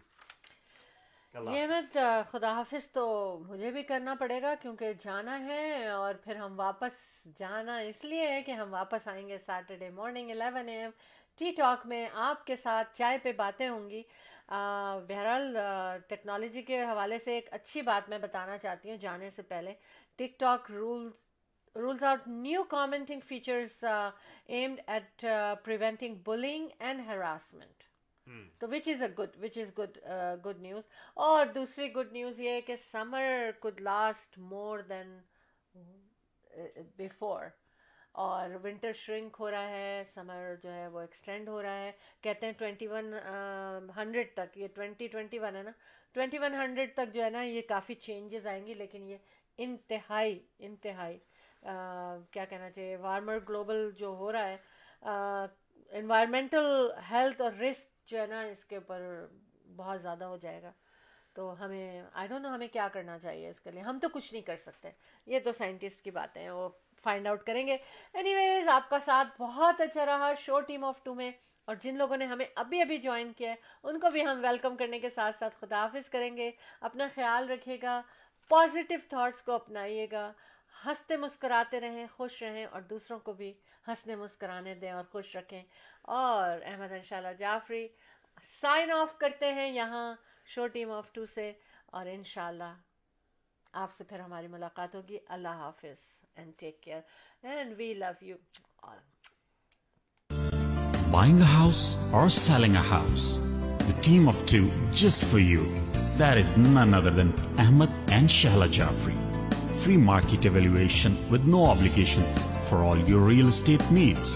جی 1.34 1.58
احمد 1.60 1.96
خدا 2.30 2.52
حافظ 2.52 2.86
تو 2.92 3.04
مجھے 3.48 3.70
بھی 3.70 3.82
کرنا 3.82 4.14
پڑے 4.14 4.40
گا 4.42 4.54
کیونکہ 4.62 4.92
جانا 4.92 5.38
ہے 5.40 5.86
اور 5.88 6.14
پھر 6.14 6.36
ہم 6.36 6.58
واپس 6.58 6.92
جانا 7.38 7.76
اس 7.78 8.04
لیے 8.04 8.26
ہے 8.28 8.40
کہ 8.42 8.52
ہم 8.52 8.72
واپس 8.72 9.08
آئیں 9.08 9.28
گے 9.28 9.38
Saturday 9.38 9.90
morning 9.90 10.30
eleven 10.30 10.68
A 10.68 10.80
M 10.80 10.90
T 11.40 11.50
talk 11.50 11.86
میں 11.86 12.06
آپ 12.28 12.46
کے 12.46 12.56
ساتھ 12.56 12.96
چائے 12.98 13.18
پہ 13.18 13.32
باتیں 13.32 13.68
ہوں 13.68 13.88
گی۔ 13.90 14.02
بہرحال 15.08 15.56
ٹیکنالوجی 16.08 16.62
کے 16.62 16.82
حوالے 16.84 17.18
سے 17.24 17.34
ایک 17.34 17.48
اچھی 17.52 17.82
بات 17.82 18.08
میں 18.08 18.18
بتانا 18.18 18.58
چاہتی 18.58 18.90
ہوں 18.90 18.96
جانے 18.96 19.30
سے 19.36 19.42
پہلے۔ 19.42 19.74
TikTok 20.40 20.70
rules 20.70 21.12
rules 21.76 22.02
out 22.02 22.26
new 22.26 22.64
commenting 22.64 23.20
features 23.22 23.72
uh, 23.84 24.10
aimed 24.50 24.80
at 24.88 25.24
uh, 25.24 25.56
preventing 25.58 26.16
bullying 26.18 26.70
and 26.80 27.02
harassment 27.02 27.85
Hmm. 28.26 28.46
تو 28.58 28.66
which 28.70 28.88
is 28.88 29.02
a 29.02 29.08
good 29.18 29.36
which 29.42 29.58
is 29.58 29.68
good 29.78 29.98
good 30.44 30.60
news 30.60 30.82
اور 31.24 31.46
دوسری 31.54 31.92
گڈ 31.94 32.12
نیوز 32.12 32.40
یہ 32.40 32.50
ہے 32.50 32.60
کہ 32.60 32.76
summer 32.90 33.50
could 33.62 33.80
last 33.80 34.38
more 34.52 34.80
than 34.88 35.12
uh, 35.74 36.82
before 36.96 37.44
اور 38.12 38.50
winter 38.62 38.92
shrink 38.96 39.36
ہو 39.40 39.50
رہا 39.50 39.68
ہے 39.68 40.02
سمر 40.14 40.54
جو 40.62 40.72
ہے 40.72 40.86
وہ 40.88 41.00
ایکسٹینڈ 41.00 41.48
ہو 41.48 41.62
رہا 41.62 41.80
ہے. 41.80 41.92
کہتے 42.20 42.46
ہیں 42.46 42.52
ٹوینٹی 42.58 42.86
ون 42.86 43.12
ہنڈریڈ 43.96 44.34
تک. 44.34 44.56
یہ 44.58 44.68
ٹوینٹی 44.74 45.08
ٹوینٹی 45.08 45.38
ون 45.38 45.56
ہے 45.56 45.62
نا. 45.62 45.72
ٹوینٹی 46.14 46.38
ون 46.38 46.54
ہنڈریڈ 46.54 46.94
تک 46.94 47.14
جو 47.14 47.22
ہے 47.24 47.30
نا 47.30 47.42
یہ 47.42 47.62
کافی 47.68 47.94
چینجز 47.94 48.46
آئیں 48.46 48.64
گی 48.66 48.74
لیکن 48.74 49.08
یہ 49.08 49.16
انتہائی 49.58 50.38
انتہائی 50.58 51.18
uh, 51.62 52.20
کیا 52.30 52.44
کہنا 52.44 52.70
چاہیے 52.70 52.96
وارمر 52.96 53.38
گلوبل 53.48 53.90
جو 53.98 54.14
ہو 54.18 54.32
رہا 54.32 54.48
ہے 54.48 54.56
انوائرمنٹل 55.92 56.90
ہیلتھ 57.10 57.40
اور 57.42 57.52
رسک 57.52 57.94
جو 58.06 58.20
ہے 58.20 58.26
نا، 58.26 58.40
اس 58.40 58.64
کے 58.64 58.76
اوپر 58.76 59.26
بہت 59.76 60.02
زیادہ 60.02 60.24
ہو 60.24 60.36
جائے 60.36 60.62
گا۔ 60.62 60.72
تو 61.32 61.64
ہمیں 61.64 62.02
آئی 62.12 62.28
ڈونٹ 62.28 62.42
نو 62.42 62.54
ہمیں 62.54 62.68
کیا 62.68 62.88
کرنا 62.92 63.18
چاہیے 63.18 63.50
اس 63.50 63.60
کے 63.60 63.70
لیے۔ 63.70 63.80
ہم 63.80 63.98
تو 64.02 64.08
کچھ 64.08 64.32
نہیں 64.32 64.42
کر 64.42 64.56
سکتے۔ 64.56 64.90
یہ 65.26 65.40
تو 65.40 65.52
سائنٹسٹ 65.52 66.02
کی 66.02 66.10
باتیں 66.10 66.42
ہیں، 66.42 66.50
وہ 66.50 66.68
فائنڈ 67.02 67.26
آؤٹ 67.26 67.42
کریں 67.42 67.66
گے۔ 67.66 67.76
اینی 68.12 68.34
ویز 68.34 68.68
آپ 68.68 68.90
کا 68.90 68.98
ساتھ 69.04 69.42
بہت 69.42 69.80
اچھا 69.80 70.06
رہا 70.06 70.34
شو 70.34 70.60
ٹیم 70.60 70.84
آف 70.84 71.02
ٹو 71.02 71.14
میں۔ 71.14 71.32
اور 71.64 71.74
جن 71.74 71.98
لوگوں 71.98 72.16
نے 72.16 72.24
ہمیں 72.24 72.46
ابھی 72.54 72.80
ابھی 72.80 72.98
جوائن 72.98 73.32
کیا 73.32 73.50
ہے، 73.50 73.56
ان 73.82 74.00
کو 74.00 74.06
بھی 74.10 74.26
ہم 74.26 74.40
ویلکم 74.42 74.76
کرنے 74.76 75.00
کے 75.00 75.10
ساتھ 75.10 75.36
ساتھ 75.38 75.56
خداحافظ 75.60 76.10
کریں 76.10 76.36
گے۔ 76.36 76.50
اپنا 76.80 77.08
خیال 77.14 77.50
رکھیے 77.50 77.78
گا 77.82 78.02
پازیٹیو 78.48 78.98
تھاٹس 79.08 79.42
کو 79.42 79.52
اپنائیے 79.52 80.06
گا۔ 80.12 80.32
ہنستے 80.86 81.16
مسکراتے 81.16 81.80
رہیں، 81.80 82.06
خوش 82.16 82.42
رہیں 82.42 82.64
اور 82.64 82.80
دوسروں 82.80 83.18
کو 83.18 83.32
بھی 83.32 83.54
ہنسنے 83.88 84.16
مسکرانے 84.16 84.74
دیں 84.74 84.90
اور 84.90 85.04
خوش 85.10 85.36
رکھیں۔ 85.36 85.62
اور 86.08 86.60
احمد 86.64 86.92
انشاءاللہ 86.92 87.32
جعفری 87.38 87.86
سائن 88.60 88.90
آف 88.92 89.18
کرتے 89.18 89.52
ہیں 89.54 89.70
یہاں 89.72 90.14
شو 90.54 90.66
ٹیم 90.72 90.90
آف 90.92 91.12
ٹو 91.12 91.24
سے 91.34 91.52
اور 91.92 92.06
انشاءاللہ 92.06 92.72
آپ 93.74 93.96
سے 93.96 94.04
پھر 94.08 94.20
ہماری 94.20 94.46
ملاقات 94.48 94.94
ہوگی 94.94 95.18
اللہ 95.36 95.62
حافظ 95.62 95.98
and 96.36 96.52
take 96.58 96.80
care 96.82 97.00
and 97.42 97.74
we 97.78 97.92
love 97.94 98.12
you 98.20 98.36
all 98.82 98.98
Buying 101.10 101.40
a 101.40 101.48
house 101.48 101.82
or 102.12 102.22
selling 102.28 102.74
a 102.76 102.82
house. 102.84 103.26
The 103.80 103.94
team 104.02 104.26
of 104.28 104.40
two 104.44 104.64
just 104.92 105.24
for 105.24 105.38
you. 105.40 105.68
That 106.18 106.36
is 106.36 106.56
none 106.58 106.92
other 106.94 107.12
than 107.12 107.30
Ahmed 107.58 107.94
and 108.10 108.28
Shahla 108.30 108.68
Jafri. 108.70 109.14
Free 109.76 109.96
market 109.98 110.44
evaluation 110.46 111.16
with 111.30 111.46
no 111.46 111.64
obligation 111.66 112.28
for 112.68 112.78
all 112.80 113.06
your 113.12 113.22
real 113.22 113.48
estate 113.48 113.88
needs. 113.92 114.34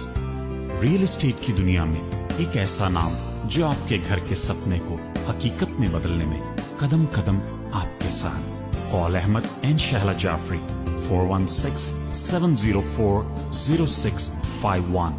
Real 0.82 1.02
estate 1.02 1.46
کی 1.46 1.52
دنیا 1.52 1.84
میں 1.84 2.00
ایک 2.36 2.56
ایسا 2.56 2.88
نام 2.88 3.12
جو 3.44 3.66
آپ 3.66 3.88
کے 3.88 3.98
گھر 4.08 4.18
کے 4.18 4.34
سپنے 4.34 4.78
کو 4.88 4.96
حقیقت 5.28 5.80
میں 5.80 5.88
بدلنے 5.88 6.24
میں 6.24 6.40
قدم 6.78 7.04
قدم 7.12 7.38
آپ 7.72 8.00
کے 8.02 8.10
ساتھ۔ 8.10 8.76
Call 8.90 9.16
Ahmad 9.16 9.40
and 9.60 9.78
Shehla 9.78 10.12
Jafri 10.12 10.58
four 11.06 11.26
one 11.26 11.46
six 11.46 11.94
seven 12.12 12.56
zero 12.56 12.82
four 12.96 13.52
zero 13.52 13.86
six 13.86 14.32
five 14.60 14.92
one 14.92 15.12